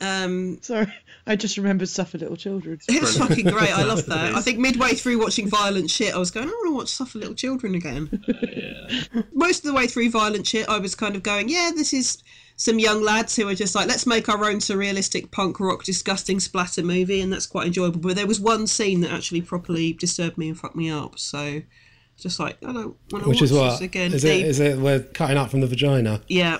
Um, 0.00 0.58
Sorry, 0.62 0.92
I 1.26 1.36
just 1.36 1.56
remembered 1.56 1.88
Suffer 1.88 2.18
Little 2.18 2.36
Children. 2.36 2.80
it's 2.88 3.16
fucking 3.16 3.46
great. 3.46 3.70
I 3.70 3.84
love 3.84 4.06
that. 4.06 4.34
I 4.34 4.40
think 4.40 4.58
midway 4.58 4.94
through 4.94 5.20
watching 5.20 5.48
Violent 5.48 5.88
Shit, 5.90 6.14
I 6.14 6.18
was 6.18 6.30
going, 6.32 6.48
I 6.48 6.50
want 6.50 6.68
to 6.68 6.74
watch 6.74 6.88
Suffer 6.88 7.18
Little 7.18 7.34
Children 7.34 7.74
again. 7.76 8.08
Most 9.32 9.58
of 9.58 9.64
the 9.64 9.72
way 9.72 9.86
through 9.86 10.10
Violent 10.10 10.46
Shit, 10.46 10.68
I 10.68 10.78
was 10.78 10.94
kind 10.94 11.14
of 11.14 11.22
going, 11.22 11.48
yeah, 11.48 11.70
this 11.74 11.92
is 11.92 12.22
some 12.56 12.78
young 12.78 13.02
lads 13.02 13.36
who 13.36 13.48
are 13.48 13.54
just 13.54 13.74
like, 13.74 13.86
let's 13.88 14.06
make 14.06 14.28
our 14.28 14.44
own 14.44 14.56
surrealistic 14.56 15.30
punk 15.30 15.60
rock, 15.60 15.84
disgusting 15.84 16.40
splatter 16.40 16.82
movie, 16.82 17.20
and 17.20 17.32
that's 17.32 17.46
quite 17.46 17.68
enjoyable. 17.68 18.00
But 18.00 18.16
there 18.16 18.26
was 18.26 18.40
one 18.40 18.66
scene 18.66 19.00
that 19.02 19.12
actually 19.12 19.42
properly 19.42 19.92
disturbed 19.92 20.36
me 20.38 20.48
and 20.48 20.58
fucked 20.58 20.76
me 20.76 20.90
up. 20.90 21.18
So, 21.20 21.62
just 22.18 22.40
like, 22.40 22.58
I 22.64 22.72
don't 22.72 22.96
want 23.12 23.24
to 23.24 23.28
Which 23.30 23.36
watch 23.36 23.42
is 23.42 23.52
what? 23.52 23.70
this 23.70 23.80
again. 23.80 24.12
Is 24.12 24.24
it, 24.24 24.44
is 24.46 24.58
it 24.60 24.78
we're 24.78 25.00
cutting 25.00 25.36
out 25.36 25.50
from 25.50 25.60
the 25.60 25.66
vagina? 25.68 26.20
yeah. 26.28 26.58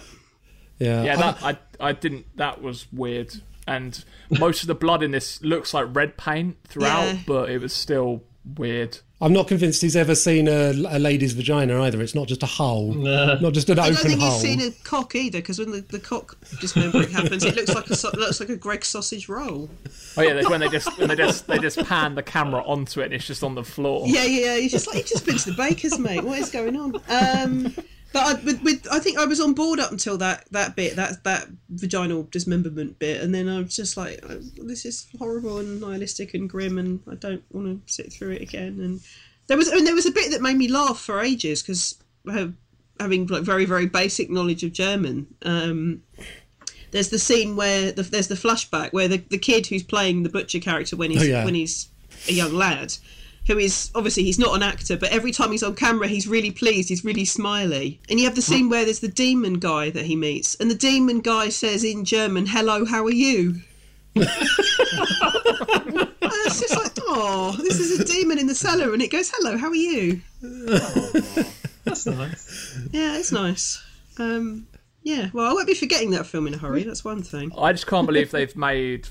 Yeah. 0.79 1.03
Yeah, 1.05 1.13
I- 1.15 1.17
that 1.17 1.43
I 1.81 1.89
I 1.89 1.93
didn't. 1.93 2.27
That 2.37 2.63
was 2.63 2.87
weird. 2.93 3.33
And 3.67 4.05
most 4.39 4.63
of 4.63 4.67
the 4.67 4.75
blood 4.75 5.03
in 5.03 5.11
this 5.13 5.41
looks 5.43 5.73
like 5.73 5.87
red 5.95 6.17
paint 6.17 6.57
throughout, 6.67 7.05
Yeah. 7.05 7.19
but 7.27 7.51
it 7.51 7.61
was 7.61 7.73
still 7.73 8.23
weird. 8.57 8.99
I'm 9.21 9.33
not 9.33 9.47
convinced 9.47 9.83
he's 9.83 9.95
ever 9.95 10.17
seen 10.17 10.49
a, 10.49 10.71
a 10.73 10.99
lady's 10.99 11.33
vagina 11.33 11.81
either. 11.83 12.03
It's 12.03 12.17
not 12.17 12.27
just 12.27 12.43
a 12.43 12.47
hole, 12.47 12.93
not 12.93 13.53
just 13.53 13.71
an 13.71 13.79
I 13.79 13.91
open 13.91 13.95
hole. 13.95 14.01
I 14.01 14.03
don't 14.03 14.11
think 14.11 14.21
hole. 14.21 14.31
he's 14.33 14.41
seen 14.41 14.61
a 14.61 14.71
cock 14.83 15.15
either, 15.15 15.39
because 15.39 15.61
when 15.61 15.71
the, 15.71 15.81
the 15.83 16.01
cock 16.01 16.37
dismembering 16.61 17.09
happens, 17.13 17.45
it 17.45 17.55
looks 17.55 17.73
like 17.73 17.89
a 17.89 17.95
so- 17.95 18.11
looks 18.15 18.41
like 18.41 18.49
a 18.49 18.57
Greg 18.57 18.85
sausage 18.85 19.29
roll. 19.29 19.71
Oh 20.17 20.23
yeah, 20.23 20.43
when 20.49 20.59
they 20.59 20.69
just 20.69 20.99
when 20.99 21.07
they 21.09 21.15
just 21.15 21.47
they 21.47 21.61
just 21.61 21.79
pan 21.85 22.17
the 22.17 22.23
camera 22.25 22.65
onto 22.65 23.01
it 23.01 23.05
and 23.05 23.15
it's 23.15 23.25
just 23.29 23.45
on 23.45 23.55
the 23.55 23.63
floor. 23.63 24.09
Yeah, 24.09 24.25
yeah, 24.25 24.55
yeah. 24.55 24.57
He's 24.57 24.73
just 24.73 24.89
like, 24.89 24.97
he 24.97 25.03
just 25.05 25.25
been 25.25 25.39
to 25.39 25.51
the 25.53 25.57
baker's, 25.57 25.97
mate. 26.01 26.25
What 26.25 26.41
is 26.41 26.51
going 26.51 26.77
on? 26.77 26.97
Um, 27.09 27.73
but 28.13 28.23
I, 28.23 28.45
with, 28.45 28.63
with, 28.63 28.87
I 28.91 28.99
think 28.99 29.19
I 29.19 29.25
was 29.25 29.41
on 29.41 29.55
board 29.55 29.81
up 29.81 29.91
until 29.91 30.19
that, 30.19 30.45
that 30.51 30.77
bit, 30.77 30.97
that 30.97 31.25
that 31.25 31.49
vaginal 31.71 32.25
dismemberment 32.31 32.99
bit, 32.99 33.21
and 33.23 33.35
then 33.35 33.49
I 33.49 33.59
was 33.59 33.75
just 33.75 33.97
like, 33.97 34.21
oh, 34.29 34.39
this 34.57 34.85
is 34.85 35.07
horrible 35.19 35.59
and 35.59 35.81
nihilistic 35.81 36.35
and 36.35 36.49
grim, 36.49 36.79
and 36.79 37.01
I 37.11 37.15
don't 37.15 37.43
want 37.51 37.87
to 37.87 37.93
sit 37.93 38.13
through 38.13 38.33
it 38.33 38.43
again. 38.43 38.79
And 38.81 39.01
there 39.47 39.57
was, 39.57 39.71
I 39.71 39.75
mean, 39.75 39.85
there 39.85 39.95
was 39.95 40.07
a 40.07 40.13
bit 40.13 40.31
that 40.31 40.43
made 40.43 40.57
me 40.57 40.69
laugh 40.69 40.99
for 41.01 41.21
ages 41.21 41.63
because 41.63 41.97
having 43.01 43.27
like 43.27 43.43
very 43.43 43.65
very 43.65 43.87
basic 43.87 44.31
knowledge 44.31 44.63
of 44.63 44.73
German. 44.73 45.27
Um, 45.43 46.03
there's 46.93 47.09
the 47.09 47.19
scene 47.19 47.57
where 47.57 47.91
the, 47.91 48.03
there's 48.03 48.29
the 48.29 48.35
flashback 48.35 48.93
where 48.93 49.09
the, 49.09 49.17
the 49.17 49.39
kid 49.39 49.67
who's 49.67 49.83
playing 49.83 50.23
the 50.23 50.29
butcher 50.29 50.61
character 50.61 50.95
when 50.95 51.11
he's 51.11 51.23
Oh, 51.23 51.25
yeah. 51.25 51.45
when 51.45 51.55
he's 51.55 51.89
a 52.29 52.33
young 52.33 52.53
lad 52.53 52.95
who 53.47 53.59
is 53.59 53.91
obviously 53.95 54.23
he's 54.23 54.39
not 54.39 54.55
an 54.55 54.63
actor 54.63 54.97
but 54.97 55.11
every 55.11 55.33
time 55.33 55.51
he's 55.51 55.63
on 55.63 55.75
camera 55.75 56.07
he's 56.07 56.29
really 56.29 56.51
pleased 56.51 56.89
he's 56.89 57.05
really 57.05 57.25
smiley. 57.25 58.01
And 58.09 58.19
you 58.19 58.27
have 58.27 58.37
the 58.37 58.43
scene 58.43 58.69
where 58.69 58.85
there's 58.85 59.01
the 59.01 59.09
demon 59.09 59.55
guy 59.55 59.91
that 59.91 60.05
he 60.05 60.17
meets 60.17 60.55
and 60.57 60.71
the 60.71 60.75
demon 60.75 61.21
guy 61.21 61.49
says 61.49 61.85
in 61.85 62.05
german 62.05 62.47
hello 62.47 62.85
how 62.85 63.05
are 63.05 63.13
you? 63.13 63.57
And 64.15 64.27
it's 66.47 66.61
just 66.61 66.77
like 66.77 66.93
oh 67.09 67.57
this 67.59 67.79
is 67.79 67.99
a 68.01 68.05
demon 68.05 68.39
in 68.39 68.47
the 68.47 68.55
cellar 68.55 68.93
and 68.93 69.03
it 69.03 69.11
goes 69.11 69.31
hello 69.35 69.57
how 69.57 69.69
are 69.69 69.75
you? 69.75 70.21
That's 71.85 72.07
nice. 72.07 72.79
yeah 72.93 73.19
it's 73.19 73.33
nice. 73.33 73.83
Um, 74.19 74.67
yeah 75.03 75.31
well 75.33 75.51
i 75.51 75.53
won't 75.53 75.67
be 75.67 75.75
forgetting 75.75 76.11
that 76.11 76.27
film 76.27 76.47
in 76.47 76.55
a 76.55 76.59
hurry 76.59 76.85
that's 76.85 77.05
one 77.05 77.23
thing. 77.23 77.51
I 77.59 77.73
just 77.73 77.87
can't 77.87 78.07
believe 78.07 78.31
they've 78.31 78.55
made 78.57 79.09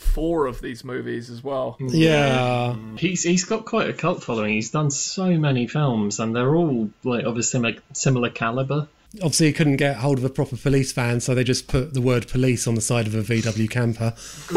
four 0.00 0.46
of 0.46 0.60
these 0.60 0.82
movies 0.84 1.30
as 1.30 1.44
well. 1.44 1.76
yeah. 1.78 2.74
He's 2.96 3.22
he's 3.22 3.44
got 3.44 3.64
quite 3.66 3.88
a 3.88 3.92
cult 3.92 4.22
following. 4.22 4.54
He's 4.54 4.70
done 4.70 4.90
so 4.90 5.26
many 5.38 5.66
films, 5.66 6.18
and 6.18 6.34
they're 6.34 6.54
all 6.54 6.90
like 7.04 7.24
of 7.24 7.36
a 7.36 7.42
similar 7.42 7.76
similar 7.92 8.30
caliber. 8.30 8.88
Obviously, 9.16 9.46
he 9.48 9.52
couldn't 9.52 9.76
get 9.76 9.96
hold 9.96 10.18
of 10.18 10.24
a 10.24 10.30
proper 10.30 10.56
police 10.56 10.92
van, 10.92 11.20
so 11.20 11.34
they 11.34 11.42
just 11.42 11.66
put 11.66 11.94
the 11.94 12.00
word 12.00 12.28
police 12.28 12.66
on 12.68 12.76
the 12.76 12.80
side 12.80 13.08
of 13.08 13.14
a 13.14 13.22
VW 13.22 13.68
camper. 13.68 14.14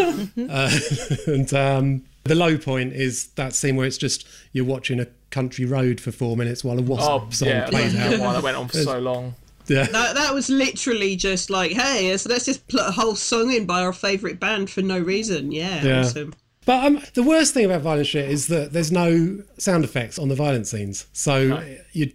uh, 0.50 0.80
and 1.28 1.54
um, 1.54 2.04
the 2.24 2.36
low 2.36 2.58
point 2.58 2.94
is 2.94 3.28
that 3.30 3.54
scene 3.54 3.76
where 3.76 3.88
it's 3.88 3.98
just 3.98 4.28
you're 4.52 4.64
watching 4.66 5.00
a 5.00 5.08
country 5.32 5.66
road 5.66 6.00
for 6.00 6.12
four 6.12 6.38
minutes 6.38 6.64
while 6.64 6.78
a 6.78 6.84
wasp 6.84 7.04
Oh 7.10 7.28
song 7.32 7.48
yeah, 7.48 7.68
plays 7.68 7.96
out. 7.96 8.20
why 8.20 8.34
that 8.34 8.44
went 8.44 8.56
on 8.56 8.68
for 8.68 8.78
so 8.78 9.00
long. 9.12 9.34
Yeah. 9.68 9.86
That, 9.86 10.16
that 10.16 10.34
was 10.34 10.50
literally 10.50 11.16
just 11.16 11.50
like, 11.50 11.72
hey, 11.72 12.16
so 12.18 12.30
let's 12.30 12.46
just 12.46 12.68
put 12.68 12.82
a 12.82 12.92
whole 12.92 13.16
song 13.16 13.52
in 13.54 13.66
by 13.66 13.82
our 13.82 13.94
favourite 13.94 14.40
band 14.40 14.70
for 14.70 14.82
no 14.82 15.00
reason. 15.00 15.52
Yeah, 15.52 15.84
Yeah. 15.84 16.00
awesome. 16.02 16.34
But 16.66 16.86
um, 16.86 17.02
the 17.14 17.24
worst 17.24 17.54
thing 17.54 17.66
about 17.66 17.82
violent 17.82 18.08
shit 18.08 18.30
is 18.30 18.48
that 18.48 18.72
there's 18.72 18.92
no 18.92 19.42
sound 19.58 19.84
effects 19.84 20.18
on 20.18 20.30
the 20.30 20.36
violent 20.36 20.66
scenes, 20.68 21.08
so 21.12 21.62
you 21.92 22.14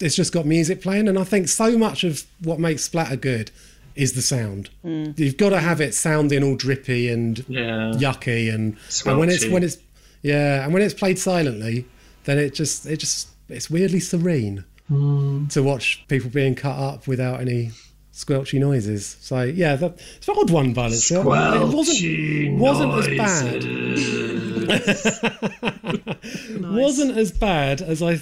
it's 0.00 0.14
just 0.16 0.32
got 0.32 0.46
music 0.46 0.80
playing, 0.80 1.08
and 1.08 1.18
I 1.18 1.24
think 1.24 1.48
so 1.48 1.76
much 1.76 2.04
of 2.04 2.24
what 2.44 2.58
makes 2.60 2.82
splatter 2.84 3.16
good 3.16 3.50
is 3.96 4.12
the 4.12 4.22
sound. 4.22 4.70
You've 4.84 5.36
got 5.36 5.50
to 5.50 5.58
have 5.60 5.80
it 5.80 5.92
sounding 5.94 6.44
all 6.44 6.54
drippy 6.56 7.08
and 7.08 7.44
Yeah. 7.48 7.92
yucky, 7.96 8.54
and, 8.54 8.76
and 9.04 9.18
when 9.18 9.28
it's 9.28 9.46
when 9.48 9.64
it's 9.64 9.78
yeah, 10.22 10.64
and 10.64 10.72
when 10.72 10.82
it's 10.82 10.94
played 10.94 11.18
silently, 11.18 11.84
then 12.24 12.38
it 12.38 12.54
just 12.54 12.86
it 12.86 12.98
just 12.98 13.28
it's 13.48 13.68
weirdly 13.68 13.98
serene 14.00 14.64
Mm. 14.90 15.48
to 15.52 15.62
watch 15.62 16.04
people 16.08 16.30
being 16.30 16.56
cut 16.56 16.76
up 16.76 17.06
without 17.06 17.40
any 17.40 17.70
squelchy 18.12 18.58
noises. 18.58 19.16
So 19.20 19.42
yeah, 19.42 19.76
that, 19.76 20.00
it's 20.16 20.28
an 20.28 20.34
odd 20.36 20.50
one, 20.50 20.74
violent 20.74 21.00
shit. 21.00 21.18
It 21.18 21.24
wasn't 21.24 22.58
wasn't 22.58 22.94
as 22.94 23.06
bad. 23.16 23.64
wasn't 26.60 27.16
as 27.16 27.32
bad 27.32 27.80
as 27.80 28.02
I 28.02 28.20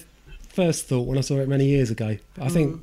first 0.49 0.87
thought 0.87 1.07
when 1.07 1.19
I 1.19 1.23
saw 1.23 1.37
it 1.37 1.49
many 1.49 1.67
years 1.67 1.91
ago. 1.91 2.17
I 2.39 2.49
mm. 2.49 2.53
think, 2.53 2.81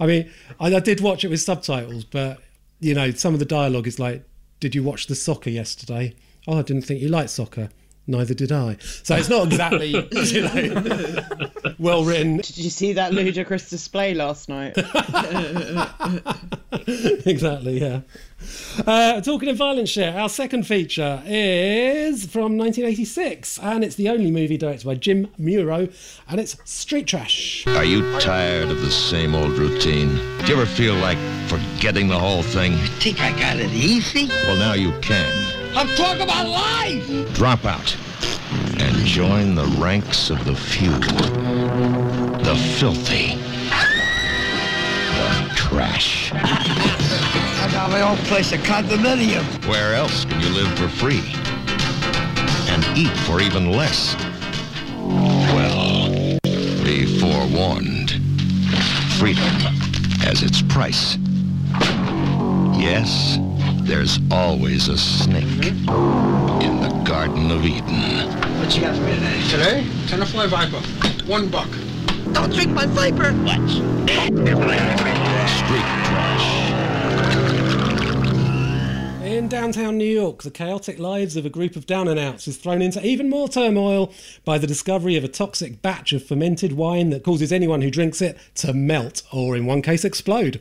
I 0.00 0.06
mean, 0.06 0.30
I, 0.58 0.74
I 0.74 0.80
did 0.80 1.00
watch 1.00 1.24
it 1.24 1.28
with 1.28 1.40
subtitles, 1.40 2.04
but 2.04 2.40
you 2.80 2.94
know, 2.94 3.10
some 3.10 3.34
of 3.34 3.40
the 3.40 3.46
dialogue 3.46 3.86
is 3.86 3.98
like, 3.98 4.24
"Did 4.58 4.74
you 4.74 4.82
watch 4.82 5.06
the 5.06 5.14
soccer 5.14 5.50
yesterday?" 5.50 6.14
Oh, 6.48 6.58
I 6.58 6.62
didn't 6.62 6.82
think 6.82 7.00
you 7.00 7.08
liked 7.08 7.30
soccer. 7.30 7.68
Neither 8.10 8.34
did 8.34 8.50
I. 8.50 8.76
So 9.04 9.14
it's 9.14 9.28
not 9.28 9.46
exactly, 9.46 9.90
you 10.12 10.42
know, 10.42 11.22
well 11.78 12.04
written. 12.04 12.38
Did 12.38 12.58
you 12.58 12.68
see 12.68 12.94
that 12.94 13.14
ludicrous 13.14 13.70
display 13.70 14.14
last 14.14 14.48
night? 14.48 14.76
exactly, 17.24 17.80
yeah. 17.80 18.00
Uh, 18.84 19.20
talking 19.20 19.48
of 19.48 19.56
violence 19.56 19.90
share, 19.90 20.18
our 20.18 20.28
second 20.28 20.66
feature 20.66 21.22
is 21.24 22.26
from 22.26 22.58
1986, 22.58 23.60
and 23.60 23.84
it's 23.84 23.94
the 23.94 24.08
only 24.08 24.32
movie 24.32 24.56
directed 24.56 24.86
by 24.86 24.96
Jim 24.96 25.28
Muro, 25.38 25.86
and 26.28 26.40
it's 26.40 26.56
Street 26.64 27.06
Trash. 27.06 27.64
Are 27.68 27.84
you 27.84 28.18
tired 28.18 28.70
of 28.70 28.80
the 28.80 28.90
same 28.90 29.36
old 29.36 29.52
routine? 29.52 30.08
Do 30.40 30.46
you 30.46 30.54
ever 30.54 30.66
feel 30.66 30.96
like 30.96 31.18
forgetting 31.46 32.08
the 32.08 32.18
whole 32.18 32.42
thing? 32.42 32.76
Think 32.98 33.20
I 33.20 33.30
got 33.38 33.60
it 33.60 33.70
easy? 33.70 34.26
Well, 34.26 34.56
now 34.56 34.72
you 34.72 34.90
can. 35.00 35.49
I'm 35.72 35.86
talking 35.96 36.22
about 36.22 36.48
life! 36.48 37.34
Drop 37.34 37.64
out 37.64 37.96
and 38.78 38.96
join 39.06 39.54
the 39.54 39.66
ranks 39.78 40.28
of 40.28 40.44
the 40.44 40.54
few. 40.54 40.90
The 40.90 42.56
filthy. 42.78 43.36
The 45.14 45.54
trash. 45.54 46.32
I 46.34 47.68
got 47.70 47.90
my 47.90 48.00
own 48.00 48.16
place, 48.26 48.50
a 48.52 48.58
condominium. 48.58 49.44
Where 49.68 49.94
else 49.94 50.24
can 50.24 50.40
you 50.40 50.48
live 50.48 50.76
for 50.76 50.88
free? 50.88 51.22
And 52.68 52.84
eat 52.98 53.16
for 53.18 53.40
even 53.40 53.70
less? 53.70 54.16
Well, 55.54 56.38
be 56.84 57.20
forewarned. 57.20 58.10
Freedom 59.18 59.44
has 60.20 60.42
its 60.42 60.62
price. 60.62 61.16
Yes, 62.76 63.38
there's 63.90 64.20
always 64.30 64.86
a 64.86 64.96
snake 64.96 65.42
in 65.66 65.84
the 65.88 67.02
Garden 67.04 67.50
of 67.50 67.66
Eden. 67.66 68.28
What 68.60 68.72
you 68.76 68.82
got 68.82 68.94
for 68.94 69.02
me 69.02 69.14
today? 69.14 69.42
Today, 69.50 69.84
Tenafly 70.06 70.46
Viper. 70.46 70.80
One 71.26 71.48
buck. 71.48 71.68
Don't 72.32 72.52
drink 72.52 72.70
my 72.70 72.86
Viper! 72.86 73.32
What? 73.32 73.68
Street 75.48 75.88
trash. 76.06 76.70
In 79.24 79.48
downtown 79.48 79.98
New 79.98 80.04
York, 80.04 80.44
the 80.44 80.52
chaotic 80.52 81.00
lives 81.00 81.34
of 81.34 81.44
a 81.44 81.50
group 81.50 81.74
of 81.74 81.86
down 81.86 82.06
and 82.06 82.20
outs 82.20 82.46
is 82.46 82.58
thrown 82.58 82.82
into 82.82 83.04
even 83.04 83.28
more 83.28 83.48
turmoil 83.48 84.12
by 84.44 84.56
the 84.56 84.68
discovery 84.68 85.16
of 85.16 85.24
a 85.24 85.28
toxic 85.28 85.82
batch 85.82 86.12
of 86.12 86.24
fermented 86.24 86.74
wine 86.74 87.10
that 87.10 87.24
causes 87.24 87.50
anyone 87.50 87.82
who 87.82 87.90
drinks 87.90 88.22
it 88.22 88.38
to 88.54 88.72
melt, 88.72 89.22
or 89.32 89.56
in 89.56 89.66
one 89.66 89.82
case, 89.82 90.04
explode. 90.04 90.60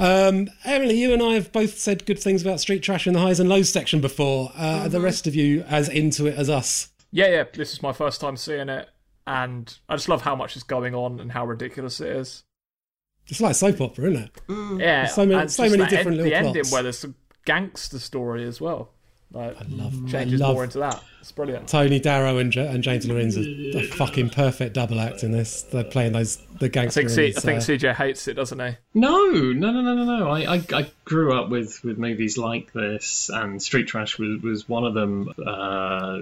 Um, 0.00 0.48
Emily, 0.64 0.98
you 0.98 1.12
and 1.12 1.22
I 1.22 1.34
have 1.34 1.52
both 1.52 1.78
said 1.78 2.06
good 2.06 2.18
things 2.18 2.40
about 2.42 2.58
Street 2.58 2.82
Trash 2.82 3.06
in 3.06 3.12
the 3.12 3.20
highs 3.20 3.38
and 3.38 3.48
lows 3.50 3.68
section 3.70 4.00
before. 4.00 4.50
Uh, 4.56 4.88
The 4.88 5.00
rest 5.00 5.26
of 5.26 5.34
you 5.34 5.62
as 5.68 5.88
into 5.90 6.26
it 6.26 6.36
as 6.36 6.48
us. 6.48 6.88
Yeah, 7.12 7.28
yeah. 7.28 7.44
This 7.52 7.72
is 7.74 7.82
my 7.82 7.92
first 7.92 8.20
time 8.20 8.36
seeing 8.38 8.68
it, 8.70 8.88
and 9.26 9.76
I 9.88 9.96
just 9.96 10.08
love 10.08 10.22
how 10.22 10.34
much 10.34 10.56
is 10.56 10.62
going 10.62 10.94
on 10.94 11.20
and 11.20 11.32
how 11.32 11.44
ridiculous 11.44 12.00
it 12.00 12.08
is. 12.08 12.44
It's 13.26 13.40
like 13.42 13.54
soap 13.54 13.80
opera, 13.80 14.10
isn't 14.10 14.24
it? 14.24 14.80
Yeah, 14.80 15.06
so 15.06 15.26
many- 15.26 15.48
so 15.48 15.64
many 15.68 15.84
different 15.84 16.06
end, 16.06 16.16
little 16.16 16.30
the 16.30 16.34
ending 16.34 16.66
where 16.72 16.82
there's 16.82 17.04
a 17.04 17.12
gangster 17.44 17.98
story 17.98 18.44
as 18.44 18.60
well. 18.60 18.92
Like, 19.32 19.56
I 19.60 19.64
love- 19.70 20.10
changes 20.10 20.40
I 20.40 20.46
love- 20.46 20.54
more 20.54 20.64
into 20.64 20.78
that. 20.80 21.02
It's 21.20 21.30
brilliant. 21.32 21.68
Tony 21.68 22.00
Darrow 22.00 22.38
and, 22.38 22.52
Ja- 22.54 22.64
and 22.64 22.82
James 22.82 23.06
Lorinz 23.06 23.36
are 23.36 23.42
a 23.78 23.82
fucking 23.88 24.30
perfect 24.30 24.74
double 24.74 24.98
act 24.98 25.22
in 25.22 25.32
this. 25.32 25.62
They're 25.62 25.84
playing 25.84 26.12
those 26.12 26.36
the 26.58 26.64
I 26.66 26.68
gangster. 26.68 27.00
think 27.02 27.10
C- 27.10 27.34
I 27.36 27.40
think 27.40 27.58
uh, 27.58 27.64
CJ 27.88 27.94
hates 27.94 28.26
it, 28.26 28.34
doesn't 28.34 28.58
he? 28.58 28.76
No, 28.94 29.26
no, 29.30 29.70
no, 29.70 29.82
no, 29.82 29.94
no, 29.94 30.04
no. 30.18 30.28
I, 30.30 30.54
I, 30.56 30.62
I 30.72 30.90
grew 31.04 31.32
up 31.38 31.48
with, 31.50 31.84
with 31.84 31.98
movies 31.98 32.38
like 32.38 32.72
this, 32.72 33.30
and 33.32 33.62
Street 33.62 33.86
Trash 33.86 34.18
was, 34.18 34.42
was 34.42 34.68
one 34.68 34.84
of 34.84 34.94
them. 34.94 35.32
Uh, 35.46 36.18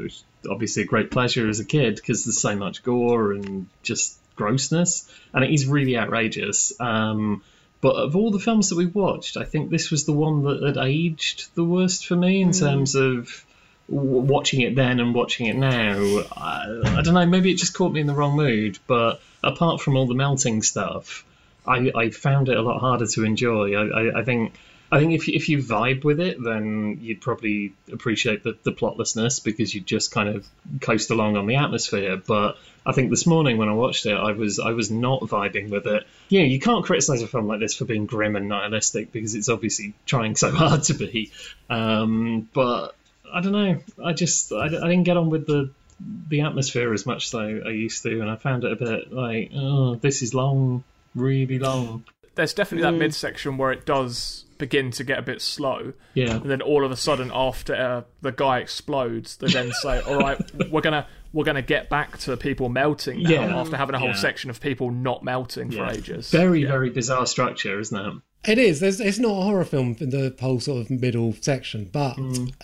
obviously 0.51 0.83
a 0.83 0.87
great 0.87 1.11
pleasure 1.11 1.49
as 1.49 1.61
a 1.61 1.65
kid 1.65 1.97
because 1.97 2.25
there's 2.25 2.41
so 2.41 2.57
much 2.57 2.83
gore 2.83 3.33
and 3.33 3.67
just 3.83 4.19
grossness, 4.37 5.11
and 5.33 5.45
it 5.45 5.53
is 5.53 5.67
really 5.67 5.97
outrageous. 5.97 6.73
Um, 6.81 7.43
but 7.81 7.95
of 7.95 8.17
all 8.17 8.31
the 8.31 8.39
films 8.39 8.71
that 8.71 8.77
we 8.77 8.87
watched, 8.87 9.37
I 9.37 9.45
think 9.45 9.71
this 9.71 9.91
was 9.91 10.05
the 10.05 10.13
one 10.13 10.43
that 10.43 10.63
had 10.63 10.77
aged 10.77 11.55
the 11.55 11.65
worst 11.65 12.07
for 12.07 12.17
me 12.17 12.41
in 12.41 12.49
hmm. 12.49 12.59
terms 12.59 12.95
of 12.95 13.45
w- 13.89 14.21
watching 14.21 14.63
it 14.63 14.75
then 14.75 15.01
and 15.01 15.15
watching 15.15 15.47
it 15.47 15.57
now. 15.57 15.97
I, 16.33 16.83
I 16.85 17.03
don't 17.03 17.15
know, 17.15 17.27
maybe 17.27 17.51
it 17.51 17.57
just 17.57 17.75
caught 17.75 17.93
me 17.93 18.01
in 18.01 18.07
the 18.07 18.15
wrong 18.15 18.37
mood, 18.37 18.79
but 18.87 19.21
apart 19.43 19.81
from 19.81 19.97
all 19.97 20.07
the 20.07 20.15
melting 20.15 20.63
stuff, 20.63 21.25
I, 21.67 21.93
I 21.95 22.11
found 22.11 22.49
it 22.49 22.57
a 22.57 22.63
lot 22.63 22.81
harder 22.81 23.07
to 23.07 23.25
enjoy. 23.25 23.75
I, 23.75 24.21
I 24.21 24.25
think 24.25 24.55
I 24.91 25.01
think 25.01 25.13
if 25.13 25.29
you, 25.29 25.35
if 25.35 25.49
you 25.49 25.59
vibe 25.59 26.05
with 26.05 26.19
it, 26.19 26.43
then 26.43 26.99
you'd 27.03 27.21
probably 27.21 27.75
appreciate 27.93 28.43
the, 28.43 28.57
the 28.63 28.73
plotlessness 28.73 29.43
because 29.43 29.75
you 29.75 29.83
just 29.83 30.13
kind 30.13 30.29
of 30.29 30.49
coast 30.81 31.11
along 31.11 31.37
on 31.37 31.47
the 31.47 31.57
atmosphere. 31.57 32.17
But 32.17 32.57
I 32.87 32.93
think 32.93 33.11
this 33.11 33.27
morning 33.27 33.59
when 33.59 33.69
I 33.69 33.75
watched 33.75 34.07
it, 34.07 34.15
I 34.15 34.33
was 34.33 34.59
I 34.59 34.71
was 34.71 34.91
not 34.91 35.21
vibing 35.21 35.69
with 35.69 35.87
it. 35.87 36.07
Yeah, 36.31 36.43
you 36.43 36.59
can't 36.59 36.85
criticize 36.85 37.21
a 37.21 37.27
film 37.27 37.47
like 37.47 37.61
this 37.61 37.75
for 37.75 37.85
being 37.85 38.07
grim 38.07 38.35
and 38.35 38.49
nihilistic 38.49 39.13
because 39.13 39.35
it's 39.35 39.51
obviously 39.51 39.93
trying 40.07 40.37
so 40.37 40.51
hard 40.55 40.85
to 40.85 40.95
be. 40.95 41.33
Um, 41.69 42.49
but 42.55 42.95
I 43.31 43.43
don't 43.43 43.53
know. 43.53 43.81
I 44.03 44.15
just 44.15 44.53
I, 44.53 44.67
I 44.67 44.69
didn't 44.69 45.03
get 45.03 45.19
on 45.19 45.29
with 45.29 45.47
the 45.47 45.71
the 46.29 46.43
atmosphere 46.43 46.95
as 46.95 47.05
much 47.05 47.27
as 47.27 47.35
I, 47.35 47.45
I 47.45 47.71
used 47.71 48.03
to, 48.05 48.21
and 48.21 48.31
I 48.31 48.37
found 48.37 48.65
it 48.65 48.73
a 48.73 48.77
bit 48.77 49.13
like, 49.13 49.51
oh, 49.55 49.97
this 49.97 50.23
is 50.23 50.33
long, 50.33 50.85
really 51.15 51.59
long. 51.59 52.05
There's 52.37 52.55
definitely 52.55 52.91
that 52.91 52.97
midsection 52.97 53.59
where 53.59 53.73
it 53.73 53.85
does 53.85 54.45
begin 54.59 54.91
to 54.93 55.05
get 55.05 55.19
a 55.19 55.23
bit 55.23 55.41
slow, 55.41 55.93
Yeah. 56.15 56.37
and 56.37 56.51
then 56.51 56.61
all 56.63 56.85
of 56.85 56.91
a 56.91 56.97
sudden, 56.97 57.31
after 57.33 57.75
uh, 57.75 58.03
the 58.23 58.33
guy 58.33 58.59
explodes, 58.59 59.37
they 59.37 59.49
then 59.49 59.71
say, 59.83 60.01
"All 60.07 60.19
right, 60.19 60.39
we're 60.71 60.81
gonna 60.81 61.07
we're 61.33 61.45
gonna 61.45 61.63
get 61.63 61.89
back 61.89 62.19
to 62.19 62.37
people 62.37 62.69
melting 62.69 63.23
now." 63.23 63.31
Yeah. 63.31 63.57
After 63.61 63.77
having 63.77 63.95
a 63.95 63.99
whole 63.99 64.09
Yeah. 64.09 64.15
section 64.17 64.51
of 64.51 64.61
people 64.61 64.91
not 64.91 65.23
melting 65.25 65.71
for 65.71 65.87
ages. 65.87 66.31
Very, 66.31 66.65
very 66.65 66.91
bizarre 66.91 67.27
structure, 67.27 67.79
isn't 67.81 67.99
it? 67.99 68.15
It 68.47 68.59
is. 68.59 68.79
There's, 68.81 69.01
it's 69.01 69.19
not 69.19 69.31
a 69.33 69.43
horror 69.43 69.65
film 69.65 69.97
in 69.99 70.11
the 70.11 70.35
whole 70.41 70.61
sort 70.61 70.83
of 70.83 70.91
middle 70.91 71.35
section, 71.41 71.89
but 71.93 72.17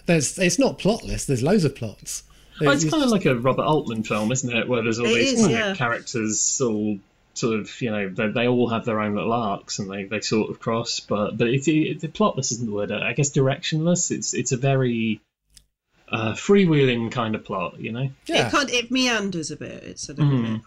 there's 0.07 0.39
it's 0.39 0.59
not 0.59 0.79
plotless. 0.79 1.27
There's 1.27 1.43
loads 1.43 1.65
of 1.65 1.75
plots. 1.75 2.23
Oh, 2.61 2.71
it's 2.71 2.89
kind 2.89 3.03
of 3.03 3.11
like 3.11 3.25
a 3.25 3.35
Robert 3.35 3.65
Altman 3.65 4.05
film, 4.05 4.31
isn't 4.31 4.57
it? 4.57 4.69
Where 4.69 4.81
there's 4.83 5.01
all 5.01 5.07
It 5.07 5.15
these 5.15 5.33
is, 5.33 5.41
kind 5.41 5.51
yeah. 5.53 5.71
of 5.73 5.77
characters 5.77 6.61
all 6.65 6.99
sort 7.35 7.61
of, 7.61 7.80
you 7.80 7.91
know, 7.91 8.09
they, 8.09 8.28
they 8.28 8.49
all 8.49 8.68
have 8.68 8.85
their 8.85 9.01
own 9.01 9.14
little 9.14 9.32
arcs 9.32 9.78
and 9.78 9.91
they, 9.91 10.05
they 10.05 10.20
sort 10.20 10.51
of 10.51 10.61
cross. 10.61 11.01
But 11.01 11.37
but 11.37 11.49
it's 11.49 11.68
it, 11.68 12.03
it, 12.03 12.12
plotless 12.14 12.53
isn't 12.53 12.66
the 12.66 12.72
word. 12.72 12.93
I 12.93 13.12
guess 13.12 13.30
directionless. 13.30 14.11
It's 14.11 14.35
it's 14.35 14.53
a 14.53 14.57
very 14.57 15.20
uh, 16.09 16.32
freewheeling 16.32 17.11
kind 17.12 17.35
of 17.35 17.45
plot, 17.45 17.80
you 17.80 17.93
know. 17.93 18.11
yeah. 18.26 18.49
It 18.49 18.51
kind 18.51 18.70
it 18.70 18.91
meanders 18.91 19.51
a 19.51 19.57
bit. 19.57 19.82
It's 19.82 20.09
a 20.09 20.14
little 20.14 20.43
bit. 20.43 20.61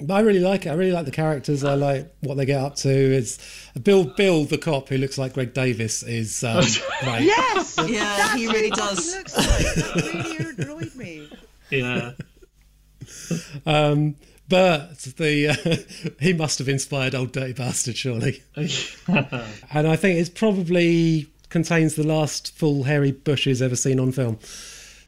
But 0.00 0.14
I 0.14 0.20
really 0.20 0.40
like 0.40 0.66
it. 0.66 0.70
I 0.70 0.74
really 0.74 0.92
like 0.92 1.06
the 1.06 1.10
characters. 1.10 1.64
I 1.64 1.74
like 1.74 2.14
what 2.20 2.36
they 2.36 2.46
get 2.46 2.60
up 2.60 2.76
to. 2.76 2.88
It's 2.88 3.38
Bill 3.82 4.04
Bill 4.04 4.44
the 4.44 4.58
cop 4.58 4.88
who 4.88 4.96
looks 4.96 5.18
like 5.18 5.34
Greg 5.34 5.52
Davies 5.54 6.02
is 6.04 6.44
um, 6.44 6.62
great. 7.02 7.22
Yes! 7.22 7.76
Yeah, 7.88 8.16
That's 8.16 8.34
he 8.34 8.46
really 8.46 8.70
fucking 8.70 8.84
does. 8.84 9.14
Looks 9.14 9.36
like. 9.36 9.46
That 9.46 10.36
really 10.38 10.62
annoyed 10.62 10.94
me. 10.94 11.28
Yeah. 11.70 12.12
Um, 13.66 14.16
but 14.48 14.98
the 15.16 15.48
uh, 15.48 16.10
he 16.20 16.32
must 16.32 16.58
have 16.58 16.68
inspired 16.68 17.14
old 17.14 17.32
dirty 17.32 17.52
bastard 17.52 17.96
surely. 17.96 18.42
and 18.56 19.86
I 19.86 19.96
think 19.96 20.18
it's 20.18 20.30
probably 20.30 21.28
contains 21.48 21.94
the 21.94 22.06
last 22.06 22.54
full 22.56 22.84
hairy 22.84 23.12
bushes 23.12 23.62
ever 23.62 23.76
seen 23.76 23.98
on 24.00 24.12
film. 24.12 24.38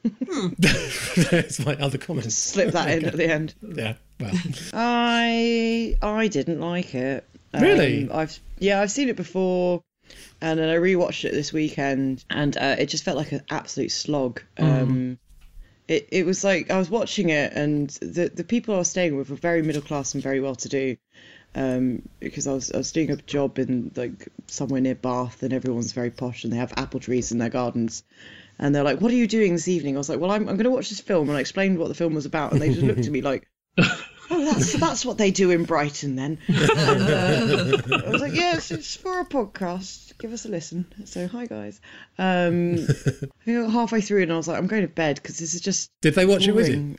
That's 0.58 1.64
my 1.64 1.74
other 1.76 1.98
comment. 1.98 2.32
Slip 2.32 2.72
that 2.72 2.90
in 2.90 3.04
at 3.04 3.16
the 3.16 3.30
end. 3.30 3.54
Yeah. 3.62 3.94
Well, 4.18 4.32
I 4.72 5.96
I 6.00 6.28
didn't 6.28 6.60
like 6.60 6.94
it. 6.94 7.24
Um, 7.52 7.62
Really? 7.62 8.10
I've 8.10 8.38
yeah, 8.58 8.80
I've 8.80 8.90
seen 8.90 9.08
it 9.08 9.16
before, 9.16 9.82
and 10.40 10.58
then 10.58 10.68
I 10.68 10.76
rewatched 10.76 11.24
it 11.24 11.32
this 11.32 11.52
weekend, 11.52 12.24
and 12.30 12.56
uh, 12.56 12.76
it 12.78 12.86
just 12.86 13.04
felt 13.04 13.16
like 13.16 13.32
an 13.32 13.42
absolute 13.50 13.90
slog. 13.90 14.40
Um, 14.58 15.18
it 15.90 16.08
it 16.12 16.24
was 16.24 16.44
like 16.44 16.70
I 16.70 16.78
was 16.78 16.88
watching 16.88 17.30
it, 17.30 17.52
and 17.52 17.90
the 18.00 18.30
the 18.32 18.44
people 18.44 18.76
I 18.76 18.78
was 18.78 18.88
staying 18.88 19.16
with 19.16 19.28
were 19.28 19.36
very 19.36 19.60
middle 19.60 19.82
class 19.82 20.14
and 20.14 20.22
very 20.22 20.40
well 20.40 20.54
to 20.54 20.68
do. 20.68 20.96
Um, 21.52 22.08
because 22.20 22.46
I 22.46 22.52
was 22.52 22.70
I 22.70 22.76
was 22.76 22.92
doing 22.92 23.10
a 23.10 23.16
job 23.16 23.58
in 23.58 23.90
like 23.96 24.28
somewhere 24.46 24.80
near 24.80 24.94
Bath, 24.94 25.42
and 25.42 25.52
everyone's 25.52 25.90
very 25.90 26.12
posh, 26.12 26.44
and 26.44 26.52
they 26.52 26.58
have 26.58 26.72
apple 26.76 27.00
trees 27.00 27.32
in 27.32 27.38
their 27.38 27.48
gardens. 27.48 28.04
And 28.56 28.72
they're 28.72 28.84
like, 28.84 29.00
"What 29.00 29.10
are 29.10 29.16
you 29.16 29.26
doing 29.26 29.54
this 29.54 29.66
evening?" 29.66 29.96
I 29.96 29.98
was 29.98 30.08
like, 30.08 30.20
"Well, 30.20 30.30
I'm 30.30 30.42
I'm 30.42 30.56
going 30.56 30.64
to 30.64 30.70
watch 30.70 30.90
this 30.90 31.00
film," 31.00 31.28
and 31.28 31.36
I 31.36 31.40
explained 31.40 31.76
what 31.76 31.88
the 31.88 31.94
film 31.94 32.14
was 32.14 32.24
about, 32.24 32.52
and 32.52 32.62
they 32.62 32.68
just 32.68 32.82
looked 32.82 33.06
at 33.06 33.10
me 33.10 33.20
like, 33.20 33.48
"Oh, 34.30 34.44
that's 34.44 34.72
that's 34.74 35.04
what 35.04 35.18
they 35.18 35.30
do 35.30 35.50
in 35.50 35.64
Brighton, 35.64 36.16
then." 36.16 36.38
And, 36.48 36.58
uh, 36.78 38.02
I 38.06 38.10
was 38.10 38.20
like, 38.20 38.34
"Yes, 38.34 38.70
it's 38.70 38.96
for 38.96 39.20
a 39.20 39.24
podcast. 39.24 40.16
Give 40.18 40.32
us 40.32 40.44
a 40.44 40.48
listen." 40.48 40.86
So, 41.04 41.26
hi 41.26 41.46
guys. 41.46 41.80
Um, 42.18 42.76
I 43.46 43.52
got 43.52 43.70
halfway 43.70 44.00
through, 44.00 44.22
and 44.22 44.32
I 44.32 44.36
was 44.36 44.48
like, 44.48 44.58
"I'm 44.58 44.66
going 44.66 44.82
to 44.82 44.88
bed 44.88 45.16
because 45.16 45.38
this 45.38 45.54
is 45.54 45.60
just." 45.60 45.90
did 46.00 46.14
they 46.14 46.26
watch 46.26 46.46
it 46.46 46.54
with 46.54 46.68
you? 46.68 46.96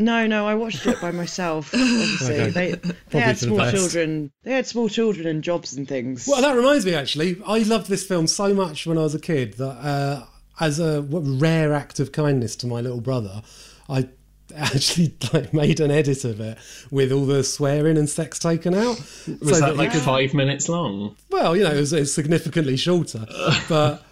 No, 0.00 0.28
no, 0.28 0.46
I 0.46 0.54
watched 0.54 0.86
it 0.86 1.00
by 1.00 1.10
myself. 1.10 1.70
Obviously, 1.74 2.40
Okay. 2.40 2.50
they 2.50 2.70
they 2.72 2.92
Probably 3.10 3.20
had 3.20 3.38
for 3.38 3.46
the 3.46 3.54
small 3.56 3.70
children. 3.72 4.32
They 4.44 4.52
had 4.52 4.66
small 4.66 4.88
children 4.88 5.26
and 5.26 5.42
jobs 5.42 5.72
and 5.76 5.88
things. 5.88 6.26
Well, 6.28 6.40
that 6.40 6.54
reminds 6.54 6.86
me 6.86 6.94
actually, 6.94 7.42
I 7.44 7.58
loved 7.60 7.88
this 7.88 8.06
film 8.06 8.28
so 8.28 8.54
much 8.54 8.86
when 8.86 8.96
I 8.96 9.02
was 9.02 9.16
a 9.16 9.20
kid 9.20 9.54
that 9.54 9.64
uh, 9.64 10.24
as 10.60 10.78
a 10.78 11.02
rare 11.02 11.74
act 11.74 11.98
of 11.98 12.12
kindness 12.12 12.54
to 12.56 12.68
my 12.68 12.80
little 12.80 13.00
brother, 13.00 13.42
I 13.88 14.08
actually 14.56 15.14
like 15.32 15.52
made 15.52 15.80
an 15.80 15.90
edit 15.90 16.24
of 16.24 16.40
it 16.40 16.58
with 16.90 17.12
all 17.12 17.26
the 17.26 17.44
swearing 17.44 17.96
and 17.98 18.08
sex 18.08 18.38
taken 18.38 18.74
out. 18.74 18.98
Was 18.98 19.58
So 19.58 19.60
that 19.60 19.72
he 19.72 19.76
like 19.78 19.92
could- 19.92 20.02
five 20.02 20.34
minutes 20.34 20.68
long? 20.68 21.16
Well, 21.30 21.56
you 21.56 21.64
know, 21.64 21.72
it 21.72 21.80
was, 21.80 21.92
it 21.92 22.00
was 22.00 22.14
significantly 22.14 22.76
shorter, 22.76 23.26
but 23.68 24.02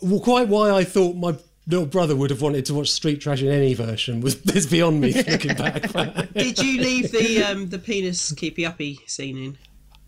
well, 0.00 0.20
quite 0.20 0.48
why 0.48 0.70
I 0.70 0.84
thought 0.84 1.16
my 1.16 1.36
little 1.66 1.86
brother 1.86 2.16
would 2.16 2.30
have 2.30 2.40
wanted 2.40 2.64
to 2.66 2.74
watch 2.74 2.90
Street 2.90 3.20
Trash 3.20 3.42
in 3.42 3.48
any 3.48 3.74
version 3.74 4.20
was 4.20 4.36
is 4.54 4.66
beyond 4.66 5.00
me 5.00 5.12
looking 5.12 5.54
back. 5.54 5.82
Did 6.32 6.58
you 6.58 6.80
leave 6.80 7.10
the 7.12 7.42
um, 7.42 7.68
the 7.68 7.78
penis 7.78 8.32
keepy 8.32 8.64
uppy 8.64 9.00
scene 9.06 9.36
in? 9.38 9.58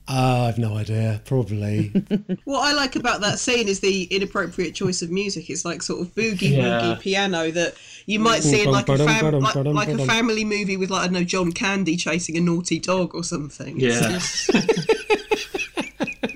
Uh, 0.08 0.46
I've 0.48 0.58
no 0.58 0.76
idea. 0.76 1.20
Probably. 1.24 1.90
What 2.44 2.66
I 2.66 2.72
like 2.72 2.96
about 2.96 3.20
that 3.20 3.38
scene 3.38 3.68
is 3.68 3.78
the 3.80 4.04
inappropriate 4.04 4.74
choice 4.74 5.02
of 5.02 5.10
music. 5.10 5.48
It's 5.50 5.64
like 5.64 5.82
sort 5.82 6.00
of 6.00 6.12
boogie 6.16 6.56
Yeah. 6.56 6.80
woogie 6.80 7.00
piano 7.00 7.50
that 7.52 7.74
you 8.06 8.18
might 8.18 8.42
see 8.42 8.62
in 8.64 8.70
like 8.70 8.88
a, 8.88 8.98
fam- 8.98 9.38
like, 9.38 9.54
like 9.54 9.88
a 9.88 10.04
family 10.04 10.44
movie 10.44 10.76
with 10.76 10.90
like 10.90 11.02
I 11.02 11.04
don't 11.04 11.12
know 11.12 11.22
John 11.24 11.52
Candy 11.52 11.96
chasing 11.96 12.36
a 12.36 12.40
naughty 12.40 12.80
dog 12.80 13.14
or 13.14 13.22
something. 13.22 13.78
Yeah. 13.78 14.18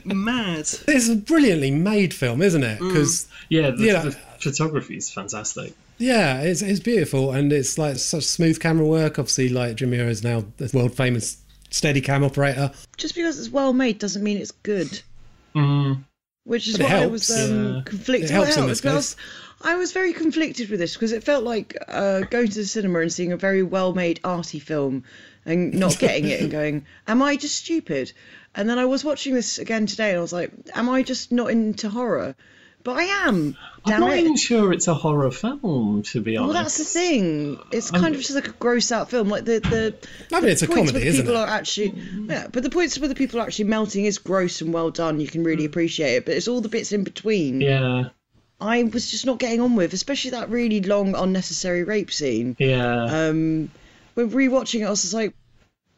mad. 0.05 0.61
it's 0.87 1.09
a 1.09 1.17
brilliantly 1.17 1.71
made 1.71 2.15
film, 2.15 2.43
isn't 2.43 2.63
it? 2.63 2.79
Because 2.79 3.27
Yeah, 3.49 3.71
the, 3.71 3.85
Yeah. 3.85 4.03
the 4.03 4.13
photography 4.39 4.97
is 4.97 5.11
fantastic. 5.11 5.73
Yeah, 5.99 6.41
it's, 6.43 6.63
it's 6.63 6.81
beautiful 6.81 7.33
and 7.33 7.53
it's 7.53 7.79
like 7.79 7.97
such 7.97 8.25
smooth 8.25 8.61
camera 8.61 8.87
work. 8.87 9.19
Obviously, 9.19 9.49
like 9.49 9.77
Jim 9.77 9.91
Muro 9.91 10.09
is 10.09 10.23
now 10.23 10.45
a 10.61 10.69
world 10.77 10.97
famous 10.97 11.39
steady 11.75 12.01
cam 12.01 12.23
operator. 12.25 12.71
Just 12.97 13.15
because 13.15 13.39
it's 13.39 13.51
well 13.51 13.73
made 13.73 13.99
doesn't 13.99 14.23
mean 14.23 14.39
it's 14.39 14.53
good. 14.53 15.01
Mm. 15.55 16.05
Which 16.45 16.69
is 16.69 16.77
But 16.77 16.81
it 16.81 16.85
what 16.85 16.93
I 16.93 16.99
helps. 17.01 17.29
was 17.29 17.51
um, 17.51 17.75
Yeah. 17.77 17.83
conflicted. 17.85 18.31
It 18.31 18.35
helps 18.35 18.57
well, 18.57 18.65
in 18.65 18.69
this 18.69 18.81
but 18.83 18.93
I 18.93 18.95
was, 18.95 19.17
I 19.63 19.75
was 19.77 19.93
very 19.93 20.13
conflicted 20.13 20.69
with 20.69 20.79
this 20.79 20.93
because 20.95 21.13
it 21.13 21.25
felt 21.25 21.43
like 21.45 21.77
uh, 21.89 22.21
going 22.21 22.49
to 22.49 22.55
the 22.55 22.67
cinema 22.67 23.01
and 23.01 23.13
seeing 23.13 23.33
a 23.33 23.37
very 23.37 23.63
well-made 23.63 24.21
arty 24.25 24.59
film 24.59 25.05
and 25.47 25.73
not 25.75 25.99
getting 26.05 26.27
it 26.29 26.41
and 26.43 26.51
going, 26.51 26.85
"Am 27.07 27.23
I 27.23 27.37
just 27.37 27.57
stupid?" 27.57 28.13
And 28.55 28.69
then 28.69 28.79
I 28.79 28.85
was 28.85 29.05
watching 29.05 29.35
this 29.35 29.59
again 29.59 29.87
today 29.87 30.11
and 30.11 30.19
I 30.19 30.21
was 30.21 30.33
like, 30.35 30.53
"Am 30.75 30.89
I 30.91 31.03
just 31.03 31.33
not 31.33 31.51
into 31.51 31.89
horror?" 31.89 32.35
But 32.85 32.99
I 32.99 33.05
am. 33.27 33.57
I'm 33.87 34.01
not 34.01 34.13
it. 34.13 34.21
even 34.21 34.37
sure 34.37 34.73
it's 34.73 34.89
a 34.89 34.95
horror 34.95 35.31
film, 35.31 36.03
to 36.05 36.21
be 36.21 36.37
honest. 36.37 36.55
Well, 36.55 36.63
that's 36.63 36.79
the 36.79 36.85
thing. 36.85 37.59
It's 37.73 37.91
kind 37.91 38.15
of 38.15 38.21
just 38.21 38.35
like 38.35 38.49
a 38.49 38.53
gross 38.53 38.93
out 38.93 39.11
film. 39.11 39.29
Like 39.29 39.47
the 39.47 39.59
the 39.61 39.95
I 40.37 40.41
mean, 40.41 40.51
it's 40.51 40.63
a 40.63 40.67
points 40.67 40.93
where 40.93 41.01
comedy, 41.01 41.05
the 41.05 41.07
isn't 41.07 41.25
people 41.25 41.41
it? 41.41 41.45
are 41.45 41.49
actually 41.49 41.95
yeah, 42.29 42.47
but 42.53 42.63
the 42.63 42.71
points 42.71 42.99
where 42.99 43.09
the 43.09 43.15
people 43.15 43.41
are 43.41 43.43
actually 43.43 43.67
melting 43.67 44.05
is 44.05 44.19
gross 44.19 44.61
and 44.61 44.73
well 44.73 44.91
done. 44.91 45.19
You 45.19 45.27
can 45.27 45.45
really 45.45 45.65
appreciate 45.65 46.17
it, 46.17 46.27
but 46.27 46.35
it's 46.35 46.47
all 46.47 46.61
the 46.61 46.69
bits 46.69 46.93
in 46.93 47.05
between. 47.05 47.63
Yeah, 47.63 48.11
I 48.61 48.83
was 48.85 49.11
just 49.11 49.27
not 49.27 49.39
getting 49.39 49.61
on 49.61 49.77
with, 49.77 49.93
especially 49.93 50.33
that 50.33 50.51
really 50.51 50.81
long 50.81 51.15
unnecessary 51.15 51.85
rape 51.85 52.13
scene. 52.13 52.57
yeah. 52.59 53.05
Um, 53.05 53.71
when 54.15 54.31
rewatching 54.31 54.81
it, 54.81 54.85
I 54.85 54.91
was 54.91 55.03
just 55.03 55.15
like, 55.15 55.35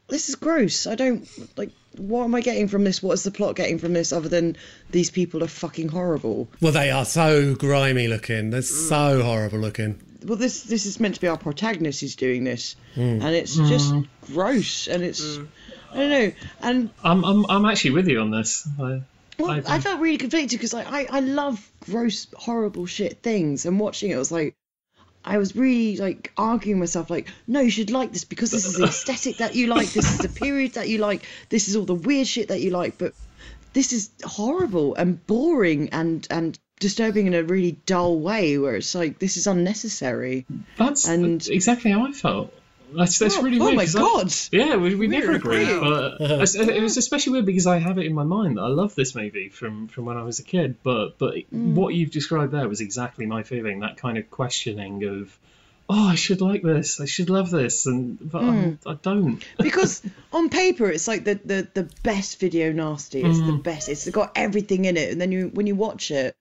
"This 0.08 0.28
is 0.28 0.34
gross. 0.34 0.86
I 0.86 0.94
don't 0.94 1.28
like. 1.56 1.70
What 1.96 2.24
am 2.24 2.34
I 2.34 2.40
getting 2.40 2.68
from 2.68 2.84
this? 2.84 3.02
What 3.02 3.12
is 3.12 3.22
the 3.22 3.30
plot 3.30 3.56
getting 3.56 3.78
from 3.78 3.94
this 3.94 4.12
other 4.12 4.28
than 4.28 4.56
these 4.90 5.10
people 5.10 5.42
are 5.42 5.48
fucking 5.48 5.88
horrible?" 5.88 6.48
Well, 6.60 6.72
they 6.72 6.90
are 6.90 7.04
so 7.04 7.54
grimy 7.54 8.08
looking. 8.08 8.50
They're 8.50 8.60
mm. 8.60 8.88
so 8.88 9.22
horrible 9.22 9.58
looking. 9.58 9.98
Well, 10.24 10.36
this 10.36 10.64
this 10.64 10.86
is 10.86 10.98
meant 11.00 11.14
to 11.14 11.20
be 11.20 11.28
our 11.28 11.38
protagonist 11.38 12.00
who's 12.00 12.16
doing 12.16 12.44
this, 12.44 12.76
mm. 12.96 13.22
and 13.22 13.34
it's 13.34 13.56
just 13.56 13.92
mm. 13.92 14.06
gross, 14.32 14.88
and 14.88 15.02
it's 15.02 15.38
I 15.92 15.96
don't 15.96 16.10
know, 16.10 16.32
and 16.60 16.90
I'm, 17.02 17.24
I'm, 17.24 17.46
I'm 17.48 17.64
actually 17.64 17.92
with 17.92 18.08
you 18.08 18.20
on 18.20 18.30
this. 18.30 18.68
I, 18.78 19.02
Well, 19.38 19.50
I- 19.50 19.76
I, 19.76 19.80
felt 19.80 20.00
really 20.00 20.18
conflicted 20.18 20.58
because 20.58 20.74
like, 20.74 20.90
I, 20.90 21.06
I 21.10 21.20
love 21.20 21.66
gross, 21.80 22.26
horrible 22.34 22.86
shit 22.86 23.22
things, 23.22 23.64
and 23.64 23.80
watching 23.80 24.10
it, 24.10 24.16
was 24.16 24.30
like, 24.30 24.54
I 25.26 25.38
was 25.38 25.56
really 25.56 25.96
like 25.96 26.32
arguing 26.36 26.78
myself, 26.78 27.10
like, 27.10 27.28
no, 27.48 27.60
you 27.60 27.70
should 27.70 27.90
like 27.90 28.12
this 28.12 28.24
because 28.24 28.50
this 28.52 28.64
is 28.64 28.76
the 28.76 28.84
aesthetic 28.84 29.38
that 29.38 29.54
you 29.56 29.66
like, 29.66 29.88
this 29.90 30.10
is 30.12 30.18
the 30.18 30.28
period 30.28 30.74
that 30.74 30.88
you 30.88 30.98
like, 30.98 31.24
this 31.48 31.68
is 31.68 31.74
all 31.76 31.84
the 31.84 31.94
weird 31.94 32.26
shit 32.28 32.48
that 32.48 32.60
you 32.60 32.70
like, 32.70 32.96
but 32.96 33.12
this 33.72 33.92
is 33.92 34.10
horrible 34.24 34.94
and 34.94 35.24
boring 35.26 35.90
and 35.90 36.26
and 36.30 36.58
disturbing 36.78 37.26
in 37.26 37.34
a 37.34 37.42
really 37.42 37.72
dull 37.72 38.18
way, 38.20 38.56
where 38.58 38.76
it's 38.76 38.94
like 38.94 39.18
this 39.18 39.36
is 39.36 39.46
unnecessary. 39.46 40.46
that's 40.78 41.08
And- 41.08 41.46
exactly 41.48 41.90
how 41.90 42.06
I 42.06 42.12
felt. 42.12 42.52
That's, 42.94 43.18
that's 43.18 43.36
oh, 43.38 43.42
really 43.42 43.58
oh 43.58 43.64
weird. 43.64 43.76
my 43.76 43.84
'cause 43.84 43.96
I- 43.96 44.00
god! 44.00 44.32
Yeah, 44.52 44.76
we, 44.76 44.94
we 44.94 45.06
never 45.06 45.32
agree. 45.32 45.64
agreeing. 45.64 45.80
but 45.80 46.20
it 46.20 46.82
was 46.82 46.96
especially 46.96 47.32
weird 47.32 47.46
because 47.46 47.66
I 47.66 47.78
have 47.78 47.98
it 47.98 48.06
in 48.06 48.14
my 48.14 48.22
mind 48.24 48.56
that 48.58 48.62
I 48.62 48.68
love 48.68 48.94
this 48.94 49.14
movie 49.14 49.48
from, 49.48 49.88
from 49.88 50.04
when 50.04 50.16
I 50.16 50.22
was 50.22 50.38
a 50.38 50.44
kid. 50.44 50.76
But 50.82 51.18
but 51.18 51.34
Mm. 51.52 51.74
what 51.74 51.94
you've 51.94 52.10
described 52.10 52.52
there 52.52 52.68
was 52.68 52.80
exactly 52.80 53.26
my 53.26 53.42
feeling. 53.42 53.80
That 53.80 53.96
kind 53.96 54.18
of 54.18 54.30
questioning 54.30 55.04
of, 55.04 55.36
oh, 55.88 56.08
I 56.08 56.14
should 56.14 56.40
like 56.40 56.62
this, 56.62 57.00
I 57.00 57.06
should 57.06 57.30
love 57.30 57.50
this, 57.50 57.86
and 57.86 58.18
but 58.20 58.42
Mm. 58.42 58.78
I, 58.86 58.92
I 58.92 58.94
don't. 58.94 59.42
because 59.58 60.02
on 60.32 60.48
paper 60.48 60.90
it's 60.90 61.08
like 61.08 61.24
the, 61.24 61.34
the, 61.44 61.68
the 61.74 61.90
best 62.02 62.38
video 62.40 62.72
nasty 62.72 63.22
it's 63.22 63.38
Mm. 63.38 63.46
the 63.46 63.62
best 63.62 63.88
it's 63.88 64.08
got 64.10 64.32
everything 64.36 64.84
in 64.84 64.96
it 64.96 65.10
and 65.12 65.20
then 65.20 65.32
you 65.32 65.50
when 65.54 65.66
you 65.66 65.74
watch 65.74 66.10
it 66.10 66.36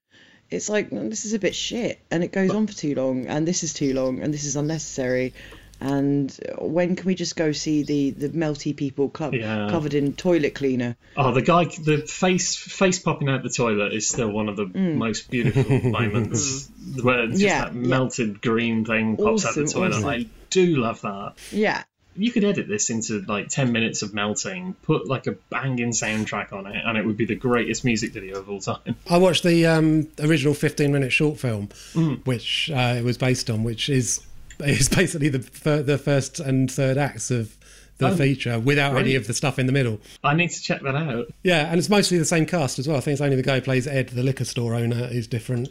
it's 0.51 0.69
like 0.69 0.89
"Mm, 0.91 1.09
this 1.09 1.25
is 1.25 1.33
a 1.33 1.39
bit 1.39 1.55
shit 1.55 1.99
and 2.11 2.23
it 2.23 2.31
goes 2.31 2.51
on 2.51 2.67
for 2.67 2.73
too 2.73 2.93
long 2.93 3.25
and 3.27 3.47
this 3.47 3.63
is 3.63 3.73
too 3.73 3.93
long 3.93 4.19
and 4.21 4.33
this 4.33 4.43
is 4.45 4.55
unnecessary 4.55 5.33
and 5.81 6.37
when 6.59 6.95
can 6.95 7.05
we 7.05 7.15
just 7.15 7.35
go 7.35 7.51
see 7.51 7.83
the 7.83 8.11
the 8.11 8.29
melty 8.29 8.75
people 8.75 9.09
club 9.09 9.33
Yeah. 9.33 9.67
covered 9.69 9.93
in 9.93 10.13
toilet 10.13 10.55
cleaner 10.55 10.95
Oh, 11.17 11.31
the 11.33 11.41
guy, 11.41 11.65
the 11.65 11.97
face 11.99 12.55
face 12.55 12.99
popping 12.99 13.29
out 13.29 13.43
the 13.43 13.49
toilet 13.49 13.93
is 13.93 14.07
still 14.09 14.29
one 14.29 14.49
of 14.49 14.55
the 14.57 14.65
Mm. 14.65 14.95
most 14.95 15.29
beautiful 15.29 15.79
moments. 15.91 16.69
Where 17.01 17.27
just 17.27 17.41
Yeah, 17.41 17.65
that 17.65 17.73
yeah. 17.75 17.79
melted 17.87 18.41
green 18.41 18.85
thing 18.85 19.17
pops 19.17 19.45
out 19.45 19.55
the 19.55 19.65
toilet. 19.65 19.93
awesome. 19.95 20.05
I 20.09 20.25
do 20.49 20.75
love 20.77 21.01
that. 21.01 21.33
yeah 21.51 21.83
you 22.17 22.31
could 22.31 22.45
edit 22.45 22.65
this 22.69 22.89
into 22.89 23.19
like 23.27 23.49
10 23.49 23.73
minutes 23.73 24.01
of 24.01 24.13
melting, 24.13 24.73
put 24.83 25.05
like 25.05 25.27
a 25.27 25.33
banging 25.49 25.91
soundtrack 25.91 26.53
on 26.53 26.65
it, 26.65 26.81
and 26.85 26.97
it 26.97 27.05
would 27.05 27.17
be 27.17 27.25
the 27.25 27.35
greatest 27.35 27.83
music 27.83 28.13
video 28.13 28.39
of 28.39 28.49
all 28.49 28.61
time. 28.61 28.95
I 29.09 29.17
watched 29.17 29.43
the 29.43 29.65
um, 29.65 30.07
original 30.21 30.53
15 30.53 30.93
minute 30.93 31.11
short 31.11 31.37
film, 31.37 31.67
Mm. 31.93 32.25
which 32.25 32.71
uh, 32.73 32.95
it 32.97 33.03
was 33.03 33.17
based 33.17 33.49
on, 33.49 33.65
which 33.65 33.89
is 33.89 34.21
is 34.59 34.89
basically 34.89 35.29
the 35.29 35.39
fir- 35.39 35.83
the 35.83 35.97
first 35.97 36.39
and 36.39 36.69
third 36.71 36.97
acts 36.97 37.31
of 37.31 37.55
the 37.97 38.09
Oh, 38.09 38.15
feature 38.15 38.59
without 38.59 38.97
any 38.97 39.15
of 39.15 39.25
the 39.25 39.33
stuff 39.33 39.57
in 39.57 39.67
the 39.67 39.71
middle. 39.71 40.01
I 40.21 40.35
need 40.35 40.49
to 40.49 40.61
check 40.61 40.81
that 40.81 40.95
out. 40.95 41.27
Yeah, 41.43 41.69
and 41.69 41.79
it's 41.79 41.89
mostly 41.89 42.17
the 42.17 42.25
same 42.25 42.45
cast 42.45 42.77
as 42.77 42.87
well. 42.89 42.97
I 42.97 42.99
think 42.99 43.13
it's 43.13 43.21
only 43.21 43.37
the 43.37 43.41
guy 43.41 43.55
who 43.55 43.61
plays 43.61 43.87
Ed, 43.87 44.09
the 44.09 44.21
liquor 44.23 44.43
store 44.43 44.73
owner, 44.75 45.07
is 45.09 45.27
different. 45.27 45.69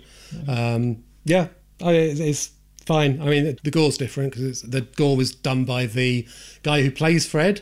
Um, 0.48 1.04
yeah, 1.24 1.48
I 1.82 1.92
mean, 1.92 2.10
it's, 2.10 2.20
it's 2.20 2.50
fine. 2.86 3.20
I 3.20 3.26
mean, 3.26 3.58
the 3.62 3.70
gore's 3.70 3.98
different 3.98 4.32
because 4.32 4.62
the 4.62 4.80
gore 4.80 5.16
was 5.18 5.34
done 5.34 5.64
by 5.66 5.84
the 5.84 6.26
guy 6.62 6.80
who 6.82 6.90
plays 6.90 7.26
Fred 7.26 7.60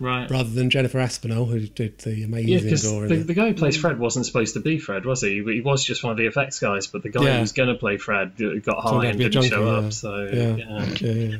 Right. 0.00 0.30
rather 0.30 0.48
than 0.48 0.70
Jennifer 0.70 0.98
Aspinall, 0.98 1.44
who 1.44 1.60
did 1.60 1.98
the 1.98 2.22
amazing 2.24 2.48
Yeah, 2.68 2.76
gore. 2.82 3.06
the, 3.06 3.16
the- 3.16 3.24
the 3.24 3.34
guy 3.34 3.48
who 3.48 3.54
plays 3.54 3.76
Fred 3.76 3.98
wasn't 3.98 4.24
supposed 4.24 4.54
to 4.54 4.60
be 4.60 4.78
Fred, 4.78 5.04
was 5.04 5.20
he? 5.20 5.42
He 5.44 5.60
was 5.60 5.84
just 5.84 6.02
one 6.02 6.10
of 6.12 6.16
the 6.16 6.26
effects 6.26 6.58
guys, 6.58 6.86
but 6.86 7.02
the 7.02 7.10
guy 7.10 7.22
Yeah. 7.24 7.34
who 7.34 7.40
was 7.42 7.52
going 7.52 7.68
to 7.68 7.74
play 7.74 7.98
Fred 7.98 8.32
uh, 8.40 8.54
got 8.60 8.80
high 8.82 9.02
to 9.02 9.08
and 9.08 9.18
didn't 9.18 9.42
show 9.44 9.64
yeah. 9.66 9.86
up. 9.86 9.92
So, 9.92 10.24
yeah. 10.32 11.36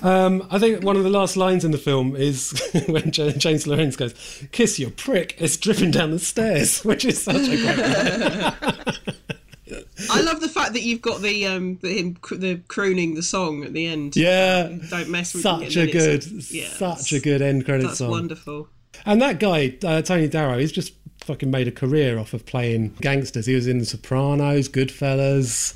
Um, 0.00 0.46
I 0.50 0.58
think 0.60 0.82
one 0.84 0.96
of 0.96 1.02
the 1.02 1.10
last 1.10 1.36
lines 1.36 1.64
in 1.64 1.70
the 1.72 1.78
film 1.78 2.14
is 2.14 2.52
when 2.88 3.10
Ja- 3.12 3.30
James 3.30 3.66
Lorinz 3.66 3.96
goes, 3.96 4.14
"Kiss 4.52 4.78
your 4.78 4.90
prick." 4.90 5.34
It's 5.38 5.56
dripping 5.56 5.90
down 5.90 6.12
the 6.12 6.20
stairs, 6.20 6.80
which 6.84 7.04
is 7.04 7.20
such 7.22 7.48
a 7.48 8.54
great. 8.64 9.14
line. 9.72 9.84
I 10.10 10.20
love 10.22 10.40
the 10.40 10.48
fact 10.48 10.72
that 10.74 10.82
you've 10.82 11.02
got 11.02 11.20
the 11.22 11.46
um 11.46 11.78
the, 11.82 11.98
him 11.98 12.14
cr- 12.14 12.34
the 12.36 12.56
crooning 12.68 13.14
the 13.14 13.22
song 13.22 13.64
at 13.64 13.72
the 13.72 13.86
end. 13.86 14.16
Yeah, 14.16 14.68
Don't 14.90 15.08
mess 15.10 15.34
with 15.34 15.44
me, 15.44 15.50
such 15.70 15.76
a 15.76 15.86
good, 15.90 16.24
it's 16.24 16.52
yeah, 16.52 16.68
such 16.68 17.12
a 17.12 17.20
good 17.20 17.42
end 17.42 17.64
credit 17.64 17.84
That's 17.88 17.98
song. 17.98 18.10
wonderful. 18.10 18.68
And 19.06 19.22
that 19.22 19.38
guy, 19.38 19.76
uh, 19.84 20.02
Tony 20.02 20.28
Darrow, 20.28 20.58
he's 20.58 20.72
just 20.72 20.92
fucking 21.24 21.50
made 21.50 21.68
a 21.68 21.72
career 21.72 22.18
off 22.18 22.32
of 22.34 22.44
playing 22.46 22.94
gangsters. 23.00 23.46
He 23.46 23.54
was 23.54 23.66
in 23.66 23.78
The 23.78 23.84
Sopranos, 23.86 24.68
Goodfellas, 24.68 25.74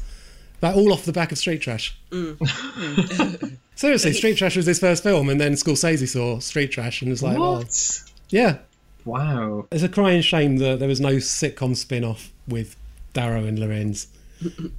that 0.61 0.75
all 0.75 0.93
off 0.93 1.05
the 1.05 1.13
back 1.13 1.31
of 1.31 1.39
Street 1.39 1.61
Trash. 1.61 1.97
Seriously, 3.75 4.13
Street 4.13 4.37
Trash 4.37 4.57
was 4.57 4.67
his 4.67 4.79
first 4.79 5.03
film, 5.03 5.29
and 5.29 5.41
then 5.41 5.53
Scorsese 5.53 6.07
saw 6.09 6.39
Street 6.41 6.71
Trash 6.71 7.03
and 7.03 7.11
was 7.11 7.23
like, 7.23 7.39
"Well, 7.39 7.57
What? 7.59 8.03
yeah." 8.29 8.59
Wow. 9.05 9.67
It's 9.73 9.83
a 9.83 9.89
crying 9.89 10.23
shame 10.23 10.59
that 10.59 10.79
there 10.79 10.87
was 10.87 11.01
no 11.01 11.15
sitcom 11.17 11.75
spin-off 11.77 12.31
with 12.47 12.77
Darrow 13.13 13.45
and 13.45 13.59
Lorinz. 13.59 14.09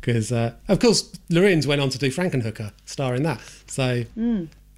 Because, 0.02 0.30
uh, 0.34 0.52
of 0.68 0.80
course, 0.80 1.10
Lorinz 1.30 1.66
went 1.66 1.80
on 1.80 1.88
to 1.90 1.98
do 1.98 2.10
Frankenhooker, 2.12 2.74
starring 2.86 3.24
that. 3.24 3.40
So, 3.68 4.04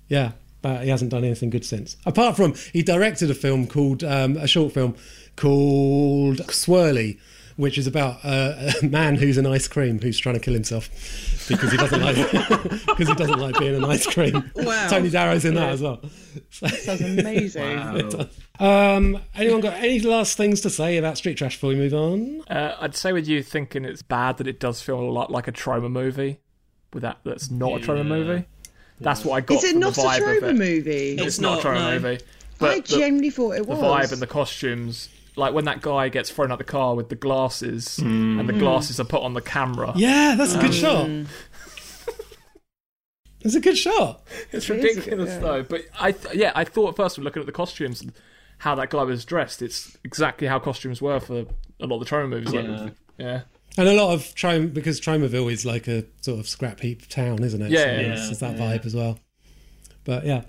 yeah, 0.09 0.33
but 0.61 0.83
he 0.83 0.89
hasn't 0.89 1.09
done 1.09 1.23
anything 1.23 1.49
good 1.49 1.65
since. 1.65 1.97
Apart 2.05 2.35
from, 2.35 2.53
he 2.71 2.83
directed 2.83 3.31
a 3.31 3.33
film 3.33 3.65
called, 3.65 4.03
um, 4.03 4.37
a 4.37 4.47
short 4.47 4.73
film 4.73 4.95
called 5.35 6.37
Swirly, 6.49 7.17
which 7.57 7.77
is 7.77 7.87
about 7.87 8.19
uh, 8.23 8.71
a 8.81 8.85
man 8.85 9.15
who's 9.15 9.37
an 9.37 9.45
ice 9.45 9.67
cream 9.67 9.99
who's 10.01 10.17
trying 10.17 10.35
to 10.35 10.41
kill 10.41 10.53
himself 10.53 10.89
because 11.47 11.71
he 11.71 11.77
doesn't 11.77 12.01
like 12.01 12.15
because 12.87 13.07
he 13.07 13.13
doesn't 13.15 13.39
like 13.39 13.57
being 13.59 13.75
an 13.75 13.85
ice 13.85 14.05
cream. 14.07 14.51
Wow. 14.55 14.87
Tony 14.89 15.09
Darrow's 15.09 15.45
in 15.45 15.55
that 15.55 15.69
as 15.69 15.81
well. 15.81 16.01
Sounds 16.51 17.01
amazing. 17.01 18.29
Um, 18.57 19.19
anyone 19.35 19.59
got 19.59 19.73
any 19.73 19.99
last 19.99 20.37
things 20.37 20.61
to 20.61 20.69
say 20.69 20.95
about 20.95 21.17
Street 21.17 21.33
Trash 21.37 21.55
before 21.57 21.71
we 21.71 21.75
move 21.75 21.93
on? 21.93 22.41
Uh, 22.49 22.77
I'd 22.79 22.95
say 22.95 23.11
with 23.11 23.27
you 23.27 23.43
thinking 23.43 23.83
it's 23.83 24.01
bad 24.01 24.37
that 24.37 24.47
it 24.47 24.61
does 24.61 24.81
feel 24.81 24.97
a 24.97 25.11
lot 25.11 25.29
like 25.29 25.49
a 25.49 25.51
Troma 25.51 25.91
movie. 25.91 26.39
With 26.93 27.03
that, 27.03 27.17
that's 27.25 27.51
not 27.51 27.73
a 27.73 27.85
Troma 27.85 28.05
movie. 28.07 28.45
That's 29.01 29.25
what 29.25 29.35
I 29.35 29.41
got. 29.41 29.57
Is 29.57 29.65
it 29.65 29.71
from 29.71 29.79
not 29.81 29.93
the 29.95 30.01
a 30.03 30.05
vibe 30.05 30.37
of 30.37 30.43
Troma 30.43 30.49
it. 30.51 30.55
movie? 30.55 31.11
It's, 31.15 31.23
It's 31.23 31.39
not 31.41 31.59
a 31.65 31.67
Troma 31.67 31.73
no. 31.75 31.99
movie. 31.99 32.23
I 32.23 32.27
But 32.59 32.85
the, 32.85 32.97
genuinely 32.97 33.29
thought 33.29 33.55
it 33.57 33.67
was. 33.67 33.77
the 33.77 33.85
was. 33.85 34.07
vibe 34.07 34.13
and 34.13 34.21
the 34.21 34.27
costumes, 34.27 35.09
like 35.35 35.53
when 35.53 35.65
that 35.65 35.81
guy 35.81 36.09
gets 36.09 36.29
thrown 36.29 36.51
out 36.51 36.57
the 36.57 36.63
car 36.63 36.95
with 36.95 37.09
the 37.09 37.15
glasses, 37.15 37.97
hmm. 37.97 38.39
and 38.39 38.47
the 38.47 38.53
glasses 38.53 38.99
are 38.99 39.05
put 39.05 39.21
on 39.21 39.33
the 39.33 39.41
camera. 39.41 39.93
Yeah, 39.95 40.35
that's 40.37 40.53
a 40.53 40.59
good 40.59 40.73
hmm. 40.73 41.25
shot. 41.25 41.31
It's 43.45 43.53
a 43.53 43.59
good 43.59 43.77
shot. 43.77 44.23
It's 44.51 44.67
It 44.69 44.79
is, 44.79 44.95
ridiculous 44.97 45.29
yeah. 45.29 45.39
though. 45.39 45.63
But 45.63 45.81
I, 45.99 46.13
th- 46.13 46.33
yeah, 46.33 46.51
I 46.55 46.63
thought 46.63 46.89
at 46.89 46.95
first, 46.95 47.15
when 47.15 47.23
looking 47.25 47.41
at 47.41 47.45
the 47.45 47.51
costumes 47.51 48.01
and 48.01 48.11
how 48.57 48.73
that 48.75 48.89
guy 48.89 49.03
was 49.03 49.23
dressed, 49.23 49.61
it's 49.61 49.95
exactly 50.03 50.47
how 50.47 50.57
costumes 50.57 50.99
were 50.99 51.19
for 51.19 51.45
a 51.79 51.85
lot 51.85 52.01
of 52.01 52.07
the 52.07 52.15
Troma 52.15 52.29
movies. 52.29 52.51
like- 52.51 52.65
Yeah. 52.65 52.89
yeah. 53.19 53.41
And 53.77 53.87
a 53.87 53.93
lot 53.93 54.13
of 54.13 54.21
Trom 54.35 54.73
because 54.73 54.99
Tromaville 54.99 55.51
is 55.51 55.63
like 55.65 55.87
a 55.87 56.05
sort 56.21 56.39
of 56.39 56.47
scrap 56.47 56.79
heap 56.79 57.07
town, 57.07 57.43
isn't 57.43 57.61
it? 57.61 57.71
Yeah, 57.71 57.83
so 57.83 57.85
yeah, 57.85 58.13
it's, 58.13 58.31
it's 58.31 58.39
that 58.39 58.57
yeah. 58.57 58.77
vibe 58.77 58.85
as 58.85 58.95
well. 58.95 59.19
But 60.05 60.25
yeah. 60.25 60.43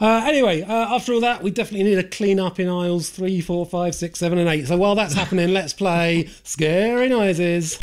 Uh, 0.00 0.24
anyway, 0.26 0.62
uh, 0.62 0.94
after 0.96 1.12
all 1.12 1.20
that, 1.20 1.42
we 1.42 1.50
definitely 1.50 1.84
need 1.84 1.98
a 1.98 2.02
clean 2.02 2.40
up 2.40 2.58
in 2.58 2.68
aisles 2.68 3.08
three, 3.10 3.40
four, 3.40 3.64
five, 3.64 3.94
six, 3.94 4.18
seven, 4.18 4.38
and 4.38 4.48
eight. 4.48 4.66
So 4.66 4.76
while 4.76 4.94
that's 4.94 5.14
happening, 5.14 5.52
let's 5.52 5.72
play 5.72 6.28
Scary 6.42 7.08
Noises. 7.08 7.78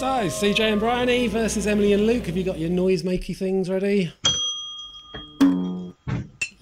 So, 0.00 0.26
CJ 0.26 0.60
and 0.60 0.80
Bryony 0.80 1.28
versus 1.28 1.66
Emily 1.66 1.92
and 1.92 2.06
Luke. 2.06 2.26
Have 2.26 2.36
you 2.36 2.42
got 2.42 2.58
your 2.58 2.70
noise-makey 2.70 3.36
things 3.36 3.70
ready? 3.70 4.12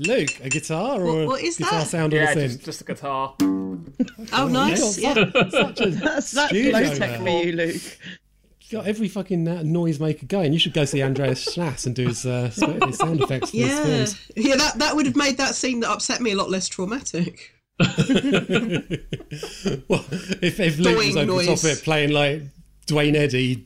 Luke, 0.09 0.41
a 0.43 0.49
guitar 0.49 1.01
or 1.03 1.27
What- 1.27 1.41
a 1.41 1.45
guitar 1.45 1.71
that? 1.81 1.87
sound 1.89 2.15
or 2.15 2.17
Yeah, 2.17 2.31
a 2.33 2.37
synth? 2.37 2.47
just, 2.49 2.65
just 2.65 2.81
a 2.81 2.85
guitar. 2.85 3.35
Oh, 3.41 4.49
nice. 4.51 4.99
Yeah. 4.99 5.15
Yeah. 5.17 5.49
Such 5.51 5.81
a, 5.81 5.87
That's 5.91 6.31
that's 6.33 6.49
Studio 6.51 6.73
low 6.73 6.81
there. 6.83 6.97
tech 6.97 7.21
for 7.21 7.29
you, 7.29 7.53
Luke. 7.53 7.83
got 8.71 8.87
every 8.87 9.09
fucking 9.09 9.47
uh, 9.49 9.63
noisemaker 9.65 10.27
going. 10.29 10.53
You 10.53 10.59
should 10.59 10.73
go 10.75 10.85
see 10.85 11.03
Andreas 11.03 11.55
Schnaas 11.55 11.87
and 11.87 11.95
do 11.95 12.07
his, 12.09 12.27
uh, 12.27 12.51
his 12.87 12.97
sound 12.99 13.21
effects 13.23 13.51
for 13.51 13.57
his 13.57 13.67
Yeah. 13.69 13.83
films. 13.85 14.31
Yeah, 14.37 14.57
that, 14.57 14.79
that 14.79 14.95
would 14.97 15.07
have 15.07 15.17
made 15.17 15.39
that 15.39 15.55
scene 15.55 15.81
that 15.81 15.91
upset 15.91 16.21
me 16.21 16.33
a 16.33 16.37
lot 16.37 16.51
less 16.51 16.69
traumatic. 16.69 17.53
Well, 19.89 20.05
if, 20.43 20.61
if 20.61 20.79
Luke 20.79 20.97
was 20.99 21.07
Boing 21.15 21.29
over 21.29 21.41
the 21.43 21.47
top 21.47 21.59
of 21.59 21.65
it 21.67 21.83
playing 21.83 22.11
like 22.11 22.43
Duane 22.89 23.15
Eddy. 23.17 23.65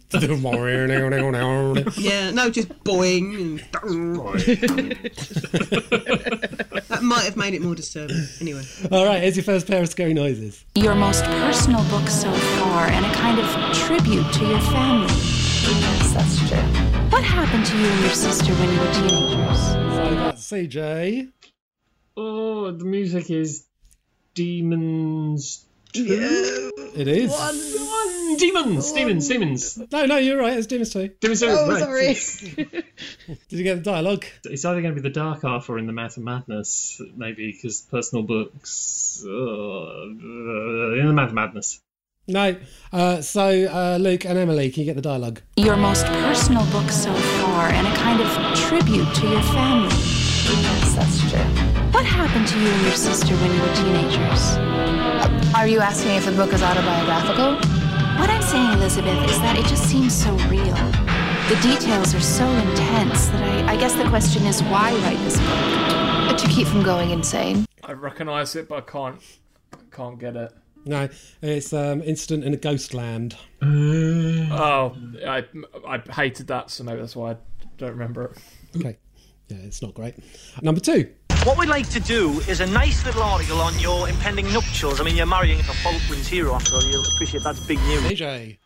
Yeah, 1.96 2.30
no, 2.32 2.50
just 2.50 2.68
boing. 2.84 3.62
That 6.88 7.02
might 7.02 7.24
have 7.24 7.36
made 7.36 7.54
it 7.54 7.62
more 7.62 7.74
disturbing. 7.74 8.26
Anyway. 8.40 8.62
All 8.90 9.06
right, 9.06 9.22
here's 9.22 9.36
your 9.36 9.44
first 9.44 9.66
pair 9.66 9.80
of 9.80 9.88
scary 9.88 10.12
noises. 10.12 10.64
Your 10.74 10.94
most 10.94 11.24
personal 11.24 11.82
book 11.84 12.08
so 12.08 12.30
far, 12.32 12.88
and 12.88 13.06
a 13.06 13.14
kind 13.14 13.38
of 13.38 13.46
tribute 13.74 14.30
to 14.34 14.44
your 14.44 14.60
family. 14.60 15.06
Yes, 15.06 16.12
that's 16.12 16.48
true. 16.48 16.58
What 17.10 17.22
happened 17.22 17.64
to 17.66 17.78
you 17.78 17.86
and 17.86 18.00
your 18.00 18.10
sister 18.10 18.52
when 18.52 18.72
you 18.72 18.80
were 18.80 18.92
teenagers? 18.92 19.58
So 19.68 20.14
that's 20.16 20.50
CJ. 20.50 21.30
Oh, 22.16 22.70
the 22.72 22.84
music 22.84 23.30
is 23.30 23.66
Demons. 24.34 25.64
It 25.94 27.08
is. 27.08 27.30
One 27.30 28.36
Demons, 28.38 28.92
Demons, 28.92 29.28
Demons, 29.28 29.78
No, 29.92 30.06
no, 30.06 30.16
you're 30.16 30.38
right. 30.38 30.56
It's 30.56 30.66
Demons 30.66 30.90
2. 30.90 31.08
Demons. 31.20 31.40
two, 31.40 31.46
Oh, 31.50 31.68
right. 31.68 32.16
sorry. 32.16 32.54
Did 32.66 33.58
you 33.58 33.62
get 33.62 33.76
the 33.76 33.82
dialogue? 33.82 34.24
It's 34.44 34.64
either 34.64 34.80
going 34.80 34.94
to 34.94 35.00
be 35.00 35.06
the 35.06 35.12
Dark 35.14 35.42
Half 35.42 35.68
or 35.68 35.78
in 35.78 35.86
the 35.86 35.92
Mouth 35.92 36.16
of 36.16 36.22
Madness, 36.22 37.00
maybe 37.14 37.52
because 37.52 37.82
personal 37.82 38.24
books. 38.24 39.22
Uh, 39.26 39.28
in 40.08 41.04
the 41.06 41.12
Mouth 41.12 41.28
of 41.28 41.34
Madness. 41.34 41.80
No. 42.26 42.56
Uh, 42.92 43.20
so, 43.20 43.66
uh, 43.66 43.98
Luke 44.00 44.24
and 44.24 44.38
Emily, 44.38 44.70
can 44.70 44.80
you 44.80 44.86
get 44.86 44.96
the 44.96 45.02
dialogue? 45.02 45.42
Your 45.56 45.76
most 45.76 46.06
personal 46.06 46.64
book 46.66 46.90
so 46.90 47.12
far, 47.12 47.68
and 47.68 47.86
a 47.86 47.94
kind 47.96 48.20
of 48.20 48.58
tribute 48.58 49.14
to 49.16 49.28
your 49.28 49.42
family. 49.42 49.88
Yes, 49.94 50.94
that's 50.94 51.20
true. 51.30 51.38
What 51.92 52.04
happened 52.06 52.48
to 52.48 52.58
you 52.60 52.66
and 52.68 52.82
your 52.82 52.92
sister 52.92 53.34
when 53.34 53.54
you 53.54 53.60
were 53.60 53.74
teenagers? 53.74 55.11
Are 55.54 55.66
you 55.66 55.80
asking 55.80 56.12
if 56.12 56.24
the 56.24 56.32
book 56.32 56.52
is 56.54 56.62
autobiographical? 56.62 57.56
What 58.18 58.30
I'm 58.30 58.40
saying, 58.40 58.72
Elizabeth, 58.72 59.30
is 59.30 59.38
that 59.40 59.58
it 59.58 59.66
just 59.66 59.84
seems 59.84 60.14
so 60.14 60.32
real. 60.48 60.74
The 61.50 61.58
details 61.62 62.14
are 62.14 62.20
so 62.20 62.48
intense 62.48 63.26
that 63.26 63.42
I, 63.42 63.74
I 63.74 63.76
guess 63.76 63.94
the 63.94 64.08
question 64.08 64.46
is 64.46 64.62
why 64.62 64.94
write 65.02 65.18
this 65.18 65.36
book? 65.38 66.38
To 66.38 66.48
keep 66.48 66.66
from 66.66 66.82
going 66.82 67.10
insane. 67.10 67.66
I 67.84 67.92
recognise 67.92 68.56
it, 68.56 68.66
but 68.66 68.78
I 68.78 68.80
can't 68.90 69.20
can't 69.92 70.18
get 70.18 70.36
it. 70.36 70.52
No, 70.86 71.08
it's 71.42 71.72
um, 71.74 72.02
Incident 72.02 72.44
in 72.44 72.54
a 72.54 72.56
Ghost 72.56 72.94
Land. 72.94 73.36
Oh, 73.62 74.96
I 75.26 75.44
I 75.86 75.98
hated 76.12 76.46
that, 76.46 76.70
so 76.70 76.82
maybe 76.82 77.00
that's 77.00 77.14
why 77.14 77.32
I 77.32 77.36
don't 77.76 77.90
remember 77.90 78.24
it. 78.24 78.38
Okay. 78.78 78.96
Yeah, 79.48 79.58
it's 79.58 79.82
not 79.82 79.92
great. 79.92 80.14
Number 80.62 80.80
two. 80.80 81.12
What 81.44 81.58
we'd 81.58 81.68
like 81.68 81.90
to 81.90 81.98
do 81.98 82.38
is 82.46 82.60
a 82.60 82.66
nice 82.68 83.04
little 83.04 83.24
article 83.24 83.60
on 83.60 83.76
your 83.80 84.08
impending 84.08 84.46
nuptials. 84.52 85.00
I 85.00 85.02
mean, 85.02 85.16
you're 85.16 85.26
marrying 85.26 85.58
into 85.58 85.72
Falkland's 85.72 86.28
hero 86.28 86.54
after 86.54 86.76
all. 86.76 86.84
You'll 86.84 87.02
appreciate 87.14 87.42
that's 87.42 87.58
big 87.66 87.80
news. 87.80 88.02
AJ. 88.04 88.58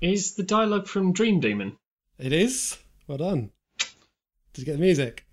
Is 0.00 0.34
the 0.34 0.42
dialogue 0.42 0.88
from 0.88 1.12
Dream 1.12 1.38
Demon? 1.38 1.78
It 2.18 2.32
is. 2.32 2.78
Well 3.06 3.18
done. 3.18 3.52
Did 3.78 4.58
you 4.58 4.64
get 4.64 4.72
the 4.72 4.78
music? 4.78 5.24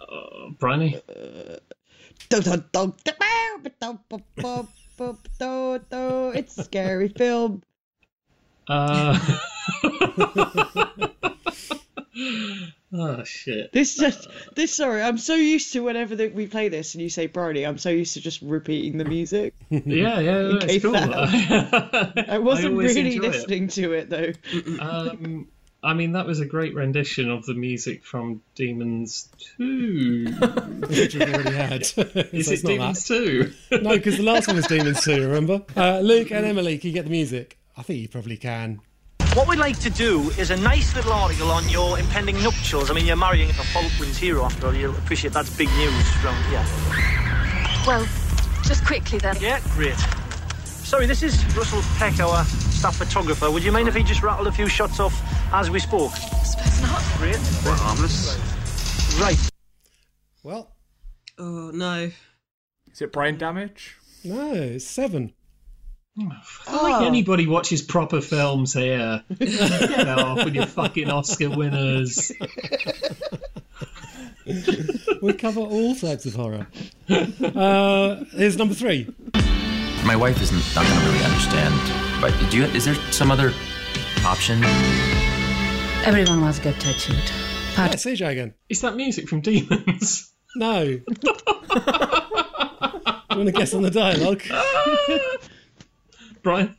Uh, 0.00 0.50
Bryony? 0.60 1.02
It's 6.36 6.56
a 6.56 6.62
scary 6.62 7.08
film. 7.08 7.64
Uh... 8.68 9.18
oh, 12.92 13.24
shit. 13.24 13.72
This 13.72 13.96
just 13.96 14.28
this 14.54 14.74
sorry, 14.74 15.02
I'm 15.02 15.18
so 15.18 15.34
used 15.34 15.72
to 15.74 15.80
whenever 15.80 16.16
that 16.16 16.34
we 16.34 16.46
play 16.46 16.68
this 16.68 16.94
and 16.94 17.02
you 17.02 17.08
say 17.08 17.26
Brody, 17.26 17.64
I'm 17.66 17.78
so 17.78 17.90
used 17.90 18.14
to 18.14 18.20
just 18.20 18.42
repeating 18.42 18.98
the 18.98 19.04
music. 19.04 19.54
Yeah, 19.70 20.20
yeah, 20.20 20.38
In 20.40 20.52
that's 20.58 20.66
case 20.66 20.82
cool. 20.82 20.92
that- 20.92 22.24
I 22.28 22.38
wasn't 22.38 22.72
always 22.72 22.94
really 22.94 23.16
enjoy 23.16 23.28
it. 23.28 23.32
listening 23.32 23.68
to 23.68 23.92
it 23.94 24.10
though. 24.10 24.32
Um, 24.80 25.48
I 25.84 25.94
mean, 25.94 26.12
that 26.12 26.26
was 26.26 26.38
a 26.38 26.46
great 26.46 26.74
rendition 26.76 27.28
of 27.28 27.44
the 27.44 27.54
music 27.54 28.04
from 28.04 28.40
Demons 28.54 29.28
2. 29.56 30.26
Which 30.88 31.14
we've 31.16 31.22
already 31.34 31.50
had. 31.56 31.84
so 31.84 32.02
Is 32.02 32.48
it's 32.48 32.62
it 32.62 32.78
not 32.78 32.94
Demons 32.94 33.04
2? 33.08 33.52
No, 33.82 33.90
because 33.96 34.16
the 34.16 34.22
last 34.22 34.46
one 34.46 34.54
was 34.56 34.66
Demons 34.68 35.02
2, 35.02 35.26
remember? 35.28 35.62
Uh, 35.76 35.98
Luke 35.98 36.30
and 36.30 36.46
Emily, 36.46 36.78
can 36.78 36.88
you 36.90 36.94
get 36.94 37.04
the 37.04 37.10
music? 37.10 37.58
I 37.76 37.82
think 37.82 37.98
you 38.00 38.08
probably 38.08 38.36
can. 38.36 38.80
What 39.34 39.48
we'd 39.48 39.58
like 39.58 39.78
to 39.80 39.88
do 39.90 40.28
is 40.38 40.50
a 40.50 40.56
nice 40.58 40.94
little 40.94 41.12
article 41.12 41.50
on 41.50 41.66
your 41.70 41.98
impending 41.98 42.36
nuptials. 42.42 42.90
I 42.90 42.94
mean, 42.94 43.06
you're 43.06 43.16
marrying 43.16 43.48
into 43.48 43.62
Falkland's 43.62 44.18
hero 44.18 44.44
after 44.44 44.66
all. 44.66 44.74
You'll 44.74 44.94
appreciate 44.94 45.32
that's 45.32 45.48
big 45.56 45.68
news 45.70 46.24
round 46.24 46.44
here. 46.46 46.64
Well, 47.86 48.06
just 48.62 48.84
quickly 48.84 49.18
then. 49.18 49.36
Yeah, 49.40 49.60
great. 49.70 49.96
Sorry, 50.64 51.06
this 51.06 51.22
is 51.22 51.42
Russell 51.56 51.80
Peck, 51.96 52.20
our 52.20 52.44
staff 52.44 52.96
photographer. 52.96 53.50
Would 53.50 53.64
you 53.64 53.72
mind 53.72 53.88
if 53.88 53.94
he 53.94 54.02
just 54.02 54.22
rattled 54.22 54.48
a 54.48 54.52
few 54.52 54.68
shots 54.68 55.00
off 55.00 55.18
as 55.54 55.70
we 55.70 55.78
spoke? 55.80 56.12
Suppose 56.12 56.82
not. 56.82 57.02
Great. 57.16 57.38
We're 57.64 57.74
harmless. 57.74 59.18
Right. 59.18 59.38
Well, 60.42 60.68
Oh, 61.38 61.70
no. 61.72 62.10
Is 62.92 63.00
it 63.00 63.10
brain 63.12 63.38
damage? 63.38 63.96
no, 64.24 64.52
it's 64.52 64.84
seven. 64.84 65.32
I 66.18 66.22
don't 66.66 66.84
think 66.84 67.02
anybody 67.02 67.46
watches 67.46 67.80
proper 67.80 68.20
films 68.20 68.74
here. 68.74 69.22
Get 69.38 70.08
off 70.08 70.44
with 70.44 70.54
your 70.54 70.66
fucking 70.66 71.08
Oscar 71.08 71.48
winners. 71.50 72.32
We 75.22 75.32
cover 75.34 75.60
all 75.60 75.94
types 75.94 76.26
of 76.26 76.34
horror. 76.34 76.66
Uh, 77.08 78.24
here's 78.32 78.58
number 78.58 78.74
three. 78.74 79.08
My 80.04 80.16
wife 80.16 80.42
isn't 80.42 80.74
not 80.74 80.84
going 80.86 81.00
to 81.00 81.06
really 81.06 81.24
understand. 81.24 82.20
But 82.20 82.50
do 82.50 82.58
you? 82.58 82.64
Is 82.64 82.84
there 82.84 82.94
some 83.12 83.30
other 83.30 83.52
option? 84.24 84.62
Everyone 86.04 86.42
was 86.42 86.58
get 86.58 86.78
tattooed. 86.80 87.16
Yeah, 87.16 87.88
CJ 87.88 88.28
again. 88.28 88.54
Is 88.68 88.80
that 88.82 88.96
music 88.96 89.28
from 89.28 89.40
Demons? 89.40 90.32
No. 90.56 90.82
you 90.82 91.02
want 93.30 93.46
to 93.46 93.52
guess 93.52 93.72
on 93.72 93.82
the 93.82 93.90
dialogue? 93.90 94.42
Brian? 96.42 96.76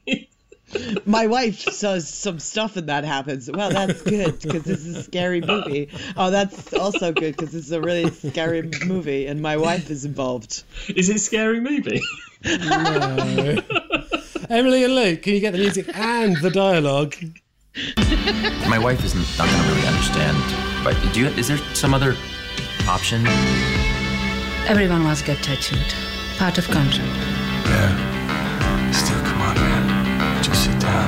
My 1.05 1.27
wife 1.27 1.59
says 1.59 2.11
some 2.11 2.39
stuff 2.39 2.77
and 2.77 2.89
that 2.89 3.03
happens. 3.03 3.49
Well, 3.51 3.69
that's 3.69 4.01
good 4.01 4.39
because 4.39 4.63
this 4.63 4.85
is 4.85 4.95
a 4.97 5.03
scary 5.03 5.41
movie. 5.41 5.89
Oh, 6.17 6.31
that's 6.31 6.73
also 6.73 7.11
good 7.11 7.35
because 7.35 7.51
this 7.51 7.65
is 7.65 7.71
a 7.71 7.81
really 7.81 8.09
scary 8.09 8.71
movie 8.85 9.27
and 9.27 9.41
my 9.41 9.57
wife 9.57 9.91
is 9.91 10.03
involved. 10.03 10.63
Is 10.95 11.09
it 11.09 11.17
a 11.17 11.19
scary 11.19 11.59
movie? 11.59 12.01
No. 12.43 13.57
Emily 14.49 14.83
and 14.83 14.95
Luke, 14.95 15.21
can 15.21 15.33
you 15.35 15.39
get 15.39 15.51
the 15.51 15.59
music 15.59 15.87
and 15.95 16.37
the 16.37 16.49
dialogue? 16.49 17.15
My 18.67 18.79
wife 18.79 19.03
is 19.03 19.13
not 19.15 19.47
going 19.49 19.63
to 19.63 19.69
really 19.69 19.87
understand. 19.87 20.37
But 20.83 20.95
do 21.13 21.21
you? 21.21 21.27
Is 21.27 21.47
there 21.47 21.57
some 21.75 21.93
other 21.93 22.15
option? 22.87 23.25
Everyone 24.67 25.01
must 25.01 25.25
get 25.25 25.37
tattooed. 25.43 25.93
Part 26.37 26.57
of 26.57 26.67
contract. 26.67 27.09
Yeah. 27.67 28.91
Still, 28.91 29.32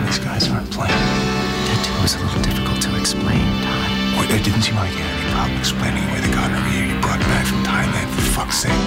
These 0.06 0.20
guys 0.20 0.50
aren't 0.50 0.70
playing. 0.72 0.92
Tattoo 0.92 2.02
was 2.02 2.16
a 2.16 2.20
little 2.20 2.42
difficult 2.42 2.82
to 2.84 3.00
explain, 3.00 3.42
Todd. 3.64 3.92
Wait, 4.20 4.30
it 4.40 4.44
didn't 4.44 4.62
seem 4.62 4.76
like 4.76 4.92
you 4.92 4.98
had 5.00 5.20
any 5.20 5.32
problem 5.34 5.58
explaining 5.60 6.04
away 6.10 6.20
the 6.22 6.32
gonorrhea 6.34 6.94
you 6.94 7.02
brought 7.02 7.20
back 7.22 7.46
from 7.46 7.64
Thailand, 7.64 8.08
for 8.14 8.22
fuck's 8.36 8.58
sake. 8.58 8.84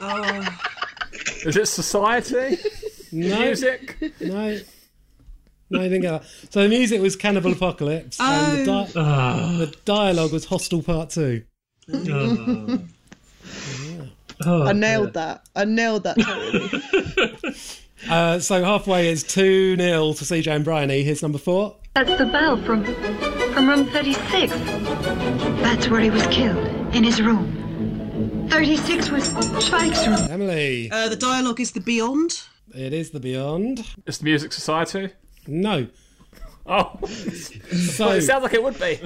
Oh. 0.00 0.56
Is 1.48 1.56
it 1.56 1.66
society? 1.66 2.58
No. 3.12 3.38
Music? 3.40 3.96
No. 4.20 4.58
No, 5.70 5.80
I 5.80 5.88
didn't 5.88 6.02
that. 6.02 6.24
So 6.50 6.62
the 6.62 6.68
music 6.68 7.00
was 7.00 7.16
Cannibal 7.16 7.52
Apocalypse, 7.52 8.20
and 8.20 8.60
the, 8.60 8.64
di- 8.66 8.92
Ah. 8.96 9.56
the 9.58 9.74
dialogue 9.84 10.32
was 10.32 10.44
Hostel 10.44 10.82
Part 10.82 11.10
2. 11.10 11.42
Oh. 11.92 12.78
Oh, 14.44 14.64
I 14.64 14.72
nailed 14.74 15.14
that. 15.14 15.46
I 15.56 15.64
nailed 15.64 16.02
that 16.04 16.18
totally. 16.20 16.68
Uh, 18.08 18.38
so 18.38 18.62
halfway 18.64 19.08
is 19.08 19.22
2 19.24 19.76
0 19.76 20.12
to 20.14 20.24
CJ 20.24 20.54
and 20.54 20.64
Bryony. 20.64 21.02
Here's 21.02 21.22
number 21.22 21.38
four. 21.38 21.76
That's 21.94 22.16
the 22.18 22.26
bell 22.26 22.56
from 22.62 22.84
from 23.52 23.68
room 23.68 23.86
36. 23.86 24.52
That's 25.62 25.88
where 25.88 26.00
he 26.00 26.10
was 26.10 26.26
killed, 26.28 26.66
in 26.94 27.02
his 27.04 27.20
room. 27.22 28.46
36 28.50 29.10
was 29.10 29.30
Schweick's 29.30 30.06
room. 30.06 30.30
Emily. 30.30 30.90
Uh, 30.90 31.08
the 31.08 31.16
dialogue 31.16 31.60
is 31.60 31.72
the 31.72 31.80
Beyond. 31.80 32.42
It 32.74 32.92
is 32.92 33.10
the 33.10 33.20
Beyond. 33.20 33.84
It's 34.06 34.18
the 34.18 34.24
Music 34.24 34.52
Society? 34.52 35.10
No. 35.46 35.86
Oh. 36.68 36.98
So, 37.06 38.06
Well, 38.06 38.14
it 38.16 38.22
sounds 38.22 38.42
like 38.42 38.54
it 38.54 38.60
would 38.60 38.74
be. 38.74 38.96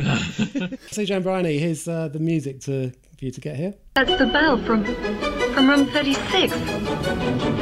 CJ 0.88 1.16
and 1.16 1.22
Bryony, 1.22 1.58
here's 1.58 1.86
uh, 1.86 2.08
the 2.08 2.18
music 2.18 2.60
to, 2.62 2.90
for 3.20 3.26
you 3.26 3.30
to 3.30 3.40
get 3.40 3.56
here. 3.56 3.74
That's 3.94 4.16
the 4.16 4.26
bell 4.26 4.56
from 4.56 4.82
from 5.52 5.68
room 5.68 5.86
36. 5.86 6.52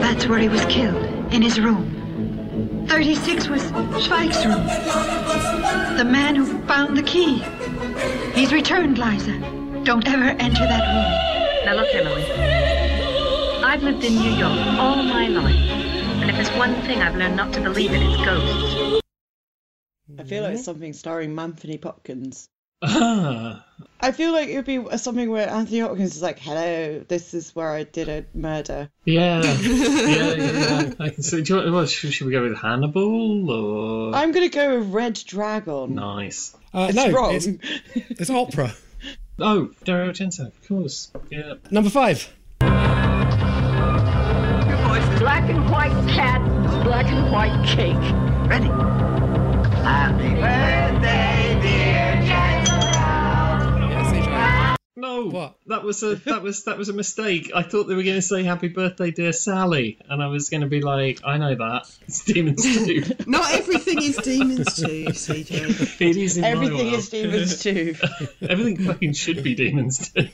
That's 0.01 0.27
where 0.29 0.39
he 0.39 0.49
was 0.49 0.65
killed, 0.67 1.05
in 1.35 1.43
his 1.43 1.61
room. 1.61 2.87
36 2.89 3.49
was 3.49 3.63
Schweick's 4.07 4.47
room. 4.47 4.65
The 5.97 6.05
man 6.05 6.37
who 6.37 6.47
found 6.67 6.97
the 6.97 7.03
key. 7.03 7.43
He's 8.35 8.53
returned, 8.53 8.99
Liza. 8.99 9.37
Don't 9.83 10.07
ever 10.07 10.29
enter 10.39 10.65
that 10.65 10.85
room. 10.95 11.67
Now 11.67 11.75
look, 11.75 11.93
Emily. 11.93 12.25
I've 13.65 13.83
lived 13.83 14.05
in 14.05 14.15
New 14.15 14.31
York 14.31 14.59
all 14.79 15.03
my 15.03 15.27
life. 15.27 15.57
And 16.21 16.31
if 16.31 16.37
there's 16.37 16.57
one 16.57 16.75
thing 16.83 17.03
I've 17.03 17.17
learned 17.17 17.37
not 17.37 17.53
to 17.55 17.61
believe 17.61 17.93
in, 17.93 18.03
it's 18.03 18.25
ghosts. 18.25 19.03
I 20.19 20.23
feel 20.23 20.45
like 20.45 20.53
it's 20.53 20.61
mm-hmm. 20.61 20.65
something 20.65 20.93
starring 20.93 21.37
Anthony 21.37 21.81
Hopkins. 21.83 22.49
I 24.01 24.13
feel 24.13 24.33
like 24.33 24.49
it 24.49 24.57
would 24.57 24.65
be 24.65 24.97
something 24.99 25.29
where 25.31 25.49
Anthony 25.49 25.81
Hopkins 25.81 26.15
is 26.15 26.23
like, 26.23 26.39
"Hello, 26.39 27.01
this 27.09 27.35
is 27.35 27.55
where 27.55 27.71
I 27.71 27.83
did 27.83 28.09
a 28.09 28.25
murder." 28.35 28.89
Yeah. 29.05 29.43
yeah, 29.61 30.35
yeah, 30.35 30.35
yeah. 30.35 30.93
I 31.01 31.09
can 31.09 31.23
see. 31.23 31.43
Do 31.43 31.55
you 31.55 31.61
want, 31.61 31.73
well, 31.73 31.87
should, 31.87 32.13
should 32.13 32.27
we 32.27 32.33
go 32.33 32.43
with 32.43 32.57
Hannibal 32.57 33.51
or? 33.51 34.15
I'm 34.15 34.31
gonna 34.31 34.49
go 34.49 34.79
with 34.79 34.93
Red 34.93 35.21
Dragon. 35.27 35.97
Nice. 35.97 36.57
Uh, 36.73 36.87
It's 36.91 36.97
no, 36.97 37.11
wrong. 37.11 37.35
It's, 37.35 37.47
it's 37.95 38.31
opera. 38.31 38.73
Oh, 39.41 39.71
Dario 39.85 40.13
Argento, 40.13 40.47
of 40.47 40.69
course. 40.69 41.11
Yeah. 41.31 41.55
Number 41.71 41.91
five. 41.91 42.33
Black 45.19 45.51
and 45.51 45.69
white 45.71 46.09
cat, 46.09 46.41
black 46.85 47.07
and 47.07 47.33
white 47.33 47.67
cake. 47.67 47.97
Ready? 48.49 48.69
Happy 49.83 50.35
birthday, 50.35 51.38
No, 55.01 55.27
what? 55.27 55.55
That 55.67 55.85
was 55.85 56.03
a 56.03 56.17
that 56.17 56.43
was 56.43 56.65
that 56.65 56.77
was 56.77 56.89
a 56.89 56.93
mistake. 56.93 57.53
I 57.55 57.63
thought 57.63 57.85
they 57.85 57.95
were 57.95 58.03
going 58.03 58.17
to 58.17 58.23
say 58.23 58.43
"Happy 58.43 58.67
Birthday, 58.69 59.11
dear 59.13 59.33
Sally," 59.33 59.99
and 60.09 60.23
I 60.23 60.27
was 60.27 60.49
going 60.51 60.63
to 60.63 60.67
be 60.67 60.81
like, 60.81 61.21
"I 61.25 61.39
know 61.39 61.55
that 61.55 61.89
it's 62.07 62.25
Demons 62.25 62.63
Two." 62.87 63.03
Not 63.27 63.53
everything 63.53 64.03
is 64.03 64.17
Demons 64.17 64.75
2, 64.77 64.83
CJ. 65.11 66.01
it 66.01 66.17
is 66.17 66.37
in 66.37 66.43
my 66.43 66.49
Everything 66.49 66.77
world. 66.87 66.95
is 66.95 67.09
Demons 67.11 67.63
too. 67.63 67.95
Everything 68.43 68.79
fucking 68.85 69.13
should 69.13 69.43
be 69.45 69.55
Demons 69.55 70.09
Two. 70.13 70.29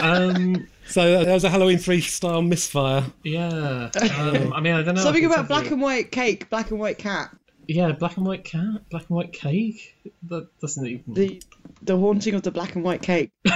um, 0.00 0.66
So 0.88 1.02
uh, 1.02 1.24
that 1.24 1.34
was 1.34 1.44
a 1.44 1.50
Halloween 1.50 1.78
3 1.78 2.00
style 2.00 2.42
misfire. 2.42 3.04
yeah. 3.24 3.90
Um, 4.18 4.52
I 4.52 4.60
mean, 4.60 4.74
I 4.74 4.82
don't 4.82 4.94
know. 4.94 5.02
Something 5.02 5.24
if 5.24 5.30
it's 5.30 5.36
about 5.38 5.48
black 5.48 5.70
and 5.70 5.80
white 5.80 6.10
cake, 6.10 6.48
black 6.50 6.70
and 6.70 6.80
white 6.80 6.98
cat. 6.98 7.30
Yeah, 7.68 7.90
black 7.92 8.16
and 8.16 8.24
white 8.24 8.44
cat, 8.44 8.88
black 8.90 9.02
and 9.08 9.16
white 9.16 9.32
cake. 9.32 9.96
That 10.28 10.48
doesn't 10.60 10.86
even. 10.86 11.14
The 11.14 11.42
the 11.82 11.96
haunting 11.96 12.34
of 12.34 12.42
the 12.42 12.50
black 12.50 12.74
and 12.74 12.82
white 12.84 13.02
cake. 13.02 13.30
I 13.46 13.50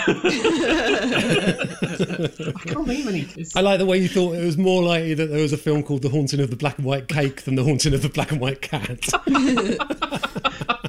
can't 2.66 2.86
think 2.86 3.00
of 3.00 3.08
any. 3.08 3.20
It's- 3.22 3.56
I 3.56 3.60
like 3.60 3.78
the 3.78 3.86
way 3.86 3.98
you 3.98 4.08
thought 4.08 4.34
it 4.34 4.44
was 4.44 4.56
more 4.58 4.82
likely 4.82 5.14
that 5.14 5.26
there 5.26 5.40
was 5.42 5.52
a 5.52 5.56
film 5.56 5.82
called 5.82 6.02
The 6.02 6.08
Haunting 6.10 6.40
of 6.40 6.50
the 6.50 6.56
Black 6.56 6.76
and 6.78 6.86
White 6.86 7.08
Cake 7.08 7.42
than 7.42 7.54
The 7.56 7.64
Haunting 7.64 7.94
of 7.94 8.02
the 8.02 8.08
Black 8.08 8.30
and 8.32 8.40
White 8.40 8.60
Cat. 8.62 9.00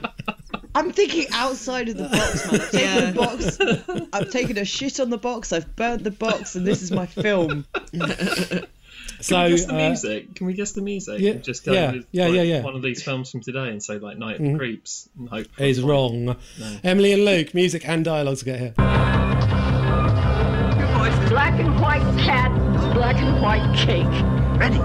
I'm 0.74 0.92
thinking 0.94 1.28
outside 1.34 1.90
of 1.90 1.98
the 1.98 2.08
box, 2.08 2.52
man. 2.52 2.62
I've 2.62 2.72
taken 2.72 3.14
the 3.14 3.84
box. 3.94 4.10
I've 4.14 4.30
taken 4.32 4.58
a 4.58 4.66
shit 4.66 5.00
on 5.00 5.10
the 5.10 5.18
box. 5.18 5.52
I've 5.54 5.76
burnt 5.76 6.04
the 6.04 6.12
box, 6.12 6.56
and 6.56 6.66
this 6.66 6.82
is 6.82 6.92
my 6.92 7.06
film. 7.06 7.66
So, 9.22 9.36
Can 9.36 9.44
we 9.46 9.50
guess 9.58 9.66
the 9.66 9.74
uh, 9.74 9.88
music? 9.90 10.36
Can 10.36 10.48
we 10.48 10.54
guess 10.54 10.72
the 10.74 10.82
music? 10.82 11.20
yeah, 11.20 11.32
and 11.32 11.44
just 11.44 11.64
go 11.66 11.74
yeah, 11.74 11.92
with 11.92 12.06
yeah, 12.12 12.26
like, 12.26 12.34
yeah, 12.36 12.42
yeah. 12.42 12.62
one 12.62 12.76
of 12.76 12.82
these 12.82 13.04
films 13.04 13.30
from 13.32 13.42
today 13.42 13.70
and 13.70 13.82
say 13.82 13.98
like 14.00 14.18
Night 14.18 14.36
of 14.38 14.42
the 14.42 14.50
Mhm. 14.50 14.58
Creeps 14.58 15.10
and 15.18 15.30
hope. 15.30 15.48
is 15.60 15.80
a 15.80 15.86
wrong. 15.86 16.26
No. 16.26 16.36
Emily 16.84 17.12
and 17.14 17.24
Luke, 17.26 17.54
music 17.54 17.88
and 17.88 18.04
dialogue 18.06 18.38
to 18.38 18.46
get 18.46 18.60
here. 18.60 18.74
Black 21.30 21.54
and 21.60 21.80
white 21.80 22.02
cat, 22.20 22.52
black 22.94 23.16
and 23.16 23.42
white 23.42 23.74
cake. 23.78 24.06
Ready? 24.60 24.76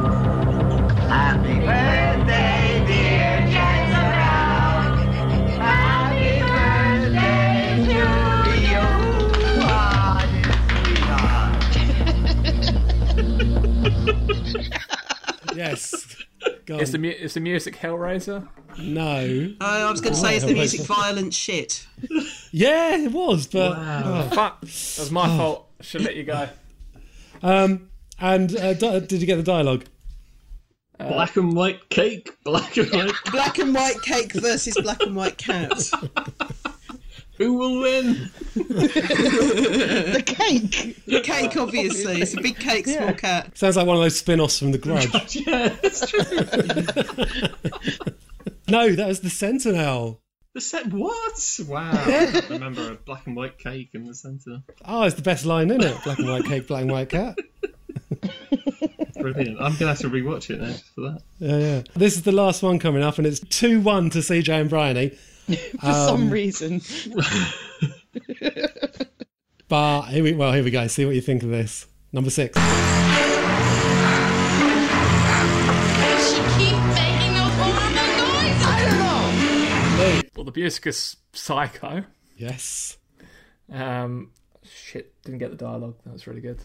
Happy 1.09 1.59
birthday, 1.67 2.76
Yes. 15.57 16.17
Go 16.67 16.77
Is 16.79 16.91
on. 16.91 16.93
the, 16.93 16.99
mu- 17.09 17.15
is 17.15 17.35
the 17.35 17.41
music 17.41 17.77
Hellraiser? 17.77 18.47
No. 18.79 19.55
I 19.61 19.91
was 19.91 20.01
going 20.01 20.15
to 20.15 20.21
say, 20.21 20.37
is 20.37 20.45
the 20.45 20.53
music 20.55 20.83
violent 20.83 21.33
shit? 21.35 21.87
Yeah, 22.53 22.97
it 22.97 23.11
was, 23.13 23.47
but 23.47 23.73
Oh, 23.77 24.29
fuck. 24.35 24.61
That 24.61 24.67
was 24.67 25.11
my 25.11 25.27
fault. 25.37 25.69
Should 25.81 26.03
let 26.03 26.15
you 26.17 26.25
go. 26.25 26.49
um, 27.43 27.89
and 28.21 28.55
uh, 28.57 28.75
di- 28.75 29.01
did 29.01 29.21
you 29.21 29.27
get 29.27 29.37
the 29.37 29.43
dialogue? 29.43 29.85
Black 30.99 31.37
and 31.37 31.55
white 31.55 31.89
cake, 31.91 32.31
black 32.45 32.77
and 32.79 32.91
white. 32.91 33.13
Black 33.31 33.59
and 33.59 33.75
white 33.75 34.01
cake 34.01 34.33
versus 34.33 34.75
black 34.83 35.03
and 35.03 35.15
white 35.15 35.37
cat. 35.37 35.71
Who 37.37 37.53
will 37.53 37.81
win? 37.83 38.31
the 38.55 40.23
cake. 40.25 40.96
The 41.27 41.33
cake, 41.33 41.57
obviously. 41.57 42.23
It's 42.23 42.35
a 42.35 42.41
big 42.41 42.59
cake, 42.59 42.87
small 42.87 43.13
cat. 43.15 43.57
Sounds 43.57 43.77
like 43.77 43.87
one 43.87 43.97
of 43.97 44.03
those 44.03 44.19
spin-offs 44.19 44.59
from 44.59 44.73
The 44.73 44.79
Grudge. 44.79 45.37
yeah, 45.47 45.69
that's 45.69 46.07
true. 46.11 46.21
no, 48.69 48.95
that 48.95 49.09
was 49.09 49.21
the 49.21 49.31
Sentinel. 49.31 50.21
The 50.55 50.61
set 50.63 50.87
what? 50.87 51.61
Wow. 51.69 51.91
I 51.93 52.31
don't 52.31 52.49
remember 52.49 52.93
a 52.93 52.95
black 52.95 53.27
and 53.27 53.37
white 53.37 53.59
cake 53.59 53.91
in 53.93 54.05
the 54.05 54.15
centre. 54.15 54.63
Oh, 54.87 55.03
it's 55.03 55.17
the 55.17 55.23
best 55.23 55.45
line 55.45 55.71
in 55.71 55.83
it. 55.83 56.03
Black 56.03 56.19
and 56.19 56.29
white 56.29 56.45
cake, 56.47 56.67
black 56.67 56.83
and 56.83 56.91
white 56.91 57.11
cat. 57.11 57.37
Brilliant. 59.21 59.61
I'm 59.61 59.77
gonna 59.77 59.89
have 59.89 59.99
to 59.99 60.09
rewatch 60.09 60.49
it 60.49 60.61
now 60.61 60.69
just 60.69 60.95
for 60.95 61.01
that. 61.03 61.23
Yeah, 61.39 61.59
yeah. 61.59 61.83
This 61.95 62.17
is 62.17 62.23
the 62.23 62.33
last 62.33 62.63
one 62.63 62.79
coming 62.79 63.03
up, 63.03 63.19
and 63.19 63.27
it's 63.27 63.41
two-one 63.41 64.09
to 64.11 64.21
CJ 64.21 64.61
and 64.61 64.71
Bryony. 64.71 65.11
For 65.49 65.93
some 65.93 66.23
um, 66.23 66.31
reason. 66.31 66.81
But 69.69 70.03
here 70.09 70.23
we 70.23 70.33
well, 70.33 70.53
here 70.53 70.63
we 70.65 70.71
go. 70.71 70.87
See 70.87 71.05
what 71.05 71.15
you 71.15 71.21
think 71.21 71.43
of 71.43 71.51
this. 71.51 71.87
Number 72.13 72.31
six. 72.31 72.57
Well, 80.37 80.45
the 80.45 80.53
music 80.55 80.87
is 80.87 81.17
Psycho. 81.33 82.05
Yes. 82.37 82.99
Um, 83.73 84.33
shit, 84.63 85.15
didn't 85.23 85.39
get 85.39 85.51
the 85.51 85.57
dialogue. 85.57 85.97
That 86.05 86.13
was 86.13 86.27
really 86.27 86.43
good. 86.43 86.59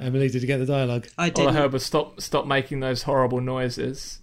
Emily, 0.00 0.28
did 0.28 0.42
you 0.42 0.46
get 0.46 0.58
the 0.58 0.66
dialogue? 0.66 1.08
I 1.16 1.22
All 1.22 1.26
I 1.26 1.30
didn't. 1.30 1.54
heard 1.54 1.72
was 1.72 1.84
stop, 1.84 2.20
stop 2.20 2.46
making 2.46 2.80
those 2.80 3.04
horrible 3.04 3.40
noises. 3.40 4.20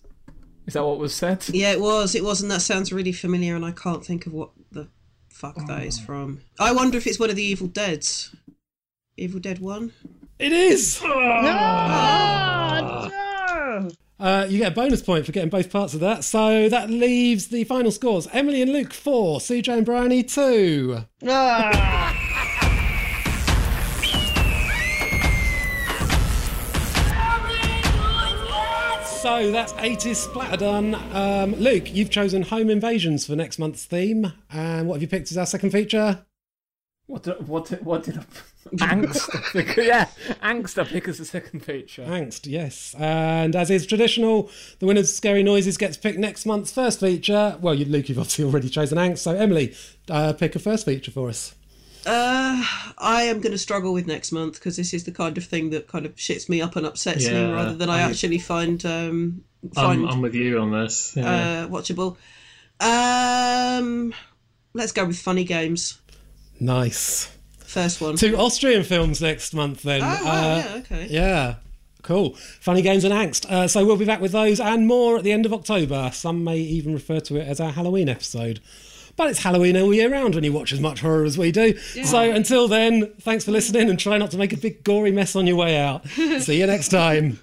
Is 0.68 0.76
that 0.76 0.86
what 0.86 0.99
was 0.99 1.15
said? 1.15 1.44
Yeah, 1.49 1.72
it 1.72 1.81
was. 1.81 2.14
It 2.14 2.23
was, 2.23 2.41
and 2.41 2.52
that 2.52 2.61
sounds 2.61 2.94
really 2.94 3.11
familiar, 3.11 3.56
and 3.56 3.65
I 3.65 3.72
can't 3.72 4.06
think 4.06 4.27
of 4.27 4.34
what 4.34 4.52
the 4.72 4.88
fuck 5.40 5.56
that 5.68 5.84
is 5.84 5.98
from. 5.98 6.41
I 6.60 6.74
wonder 6.74 6.98
if 6.98 7.07
it's 7.07 7.18
one 7.18 7.30
of 7.30 7.38
the 7.38 7.44
Evil 7.44 7.68
Dead's. 7.68 8.36
Evil 9.16 9.40
Dead 9.40 9.60
One. 9.60 9.94
It 10.38 10.52
is. 10.52 10.99
Ah, 11.03 13.07
no! 13.10 13.90
Uh, 14.20 14.45
you 14.49 14.57
get 14.57 14.74
a 14.74 14.76
bonus 14.76 15.02
point 15.02 15.26
for 15.26 15.32
getting 15.32 15.49
both 15.49 15.72
parts 15.72 15.94
of 15.94 16.02
that. 16.02 16.26
So 16.26 16.68
that 16.68 16.90
leaves 16.90 17.48
the 17.48 17.64
final 17.64 17.91
scores: 17.91 18.28
Emily 18.34 18.61
and 18.61 18.74
Luke 18.74 18.94
four, 18.94 19.40
CJ 19.40 19.78
and 19.78 19.86
Bryony 19.86 20.24
two. 20.24 21.06
Ah. 21.26 22.28
So 29.21 29.51
that's 29.51 29.73
80s 29.73 30.15
splatter 30.15 30.55
done. 30.55 30.95
Um, 31.13 31.53
Luke, 31.55 31.93
you've 31.93 32.09
chosen 32.09 32.41
Home 32.43 32.69
Invasions 32.69 33.25
for 33.25 33.35
next 33.35 33.59
month's 33.59 33.83
theme. 33.83 34.31
And 34.49 34.87
what 34.87 34.93
have 34.93 35.01
you 35.01 35.09
picked 35.09 35.29
as 35.29 35.37
our 35.37 35.45
second 35.45 35.71
feature? 35.71 36.25
What 37.05 37.23
did, 37.23 37.45
what 37.45 37.65
did, 37.65 37.83
what 37.83 38.03
did 38.03 38.17
I... 38.17 38.21
Angst? 38.77 39.75
yeah, 39.85 40.07
Angst 40.41 40.81
I 40.81 40.85
pick 40.85 41.09
as 41.09 41.17
the 41.17 41.25
second 41.25 41.65
feature. 41.65 42.03
Angst, 42.03 42.49
yes. 42.49 42.95
And 42.97 43.57
as 43.57 43.69
is 43.69 43.85
traditional, 43.85 44.49
the 44.79 44.85
winner 44.85 45.01
of 45.01 45.07
Scary 45.09 45.43
Noises 45.43 45.75
gets 45.75 45.97
picked 45.97 46.17
next 46.17 46.45
month's 46.45 46.71
first 46.71 47.01
feature. 47.01 47.57
Well, 47.59 47.75
you, 47.75 47.83
Luke, 47.83 48.07
you've 48.07 48.19
obviously 48.19 48.45
already 48.45 48.69
chosen 48.69 48.97
Angst. 48.97 49.17
So, 49.17 49.35
Emily, 49.35 49.75
uh, 50.09 50.31
pick 50.31 50.55
a 50.55 50.59
first 50.59 50.85
feature 50.85 51.11
for 51.11 51.27
us. 51.27 51.55
Uh, 52.05 52.63
I 52.97 53.23
am 53.23 53.39
going 53.41 53.51
to 53.51 53.57
struggle 53.57 53.93
with 53.93 54.07
next 54.07 54.31
month 54.31 54.53
because 54.55 54.77
this 54.77 54.93
is 54.93 55.03
the 55.03 55.11
kind 55.11 55.38
of 55.38 55.43
thing 55.45 55.69
that 55.71 55.88
kind 55.88 56.05
of 56.05 56.15
shits 56.15 56.47
me 56.49 56.61
up 56.61 56.76
and 56.76 56.85
upsets 56.85 57.27
me 57.27 57.51
rather 57.51 57.76
than 57.76 57.89
I, 57.89 57.99
I- 57.99 58.01
actually 58.09 58.39
find 58.39 58.84
um 58.85 59.43
I'm, 59.63 59.69
find 59.71 60.09
I'm 60.09 60.21
with 60.21 60.34
you 60.35 60.59
on 60.59 60.71
this. 60.71 61.13
Yeah. 61.17 61.63
uh 61.65 61.67
watchable. 61.67 62.15
Um, 62.81 64.13
let's 64.73 64.91
go 64.93 65.05
with 65.05 65.19
funny 65.19 65.43
games. 65.43 65.99
Nice. 66.59 67.35
First 67.59 67.99
one. 68.01 68.15
Two 68.15 68.35
Austrian 68.38 68.84
films 68.84 69.21
next 69.21 69.53
month, 69.53 69.84
then. 69.84 70.01
Oh, 70.01 70.05
wow, 70.05 70.15
Uh, 70.31 70.55
yeah, 70.65 70.76
okay. 70.77 71.07
Yeah. 71.09 71.55
Cool. 72.01 72.34
Funny 72.61 72.81
Games 72.81 73.03
and 73.03 73.13
Angst. 73.13 73.45
Uh, 73.51 73.67
so 73.67 73.85
we'll 73.85 73.97
be 73.97 74.05
back 74.05 74.21
with 74.21 74.31
those 74.31 74.59
and 74.61 74.88
more 74.88 75.17
at 75.17 75.23
the 75.26 75.34
end 75.34 75.45
of 75.45 75.51
October. 75.53 76.09
Some 76.13 76.43
may 76.45 76.57
even 76.57 76.93
refer 76.93 77.19
to 77.19 77.35
it 77.35 77.45
as 77.45 77.59
our 77.59 77.71
Halloween 77.71 78.07
episode. 78.07 78.61
But 79.19 79.31
it's 79.31 79.39
Halloween 79.39 79.75
all 79.75 79.93
year 79.93 80.09
round 80.09 80.35
when 80.35 80.45
you 80.45 80.53
watch 80.53 80.71
as 80.71 80.79
much 80.79 81.01
horror 81.01 81.25
as 81.25 81.37
we 81.37 81.51
do. 81.51 81.77
So 82.05 82.31
until 82.31 82.69
then, 82.69 83.11
thanks 83.19 83.43
for 83.43 83.51
listening 83.51 83.89
and 83.89 83.99
try 83.99 84.17
not 84.17 84.31
to 84.31 84.37
make 84.37 84.53
a 84.53 84.57
big 84.57 84.81
gory 84.81 85.11
mess 85.11 85.35
on 85.35 85.45
your 85.45 85.57
way 85.57 85.77
out. 85.77 86.07
See 86.39 86.57
you 86.57 86.65
next 86.65 86.87
time. 86.87 87.37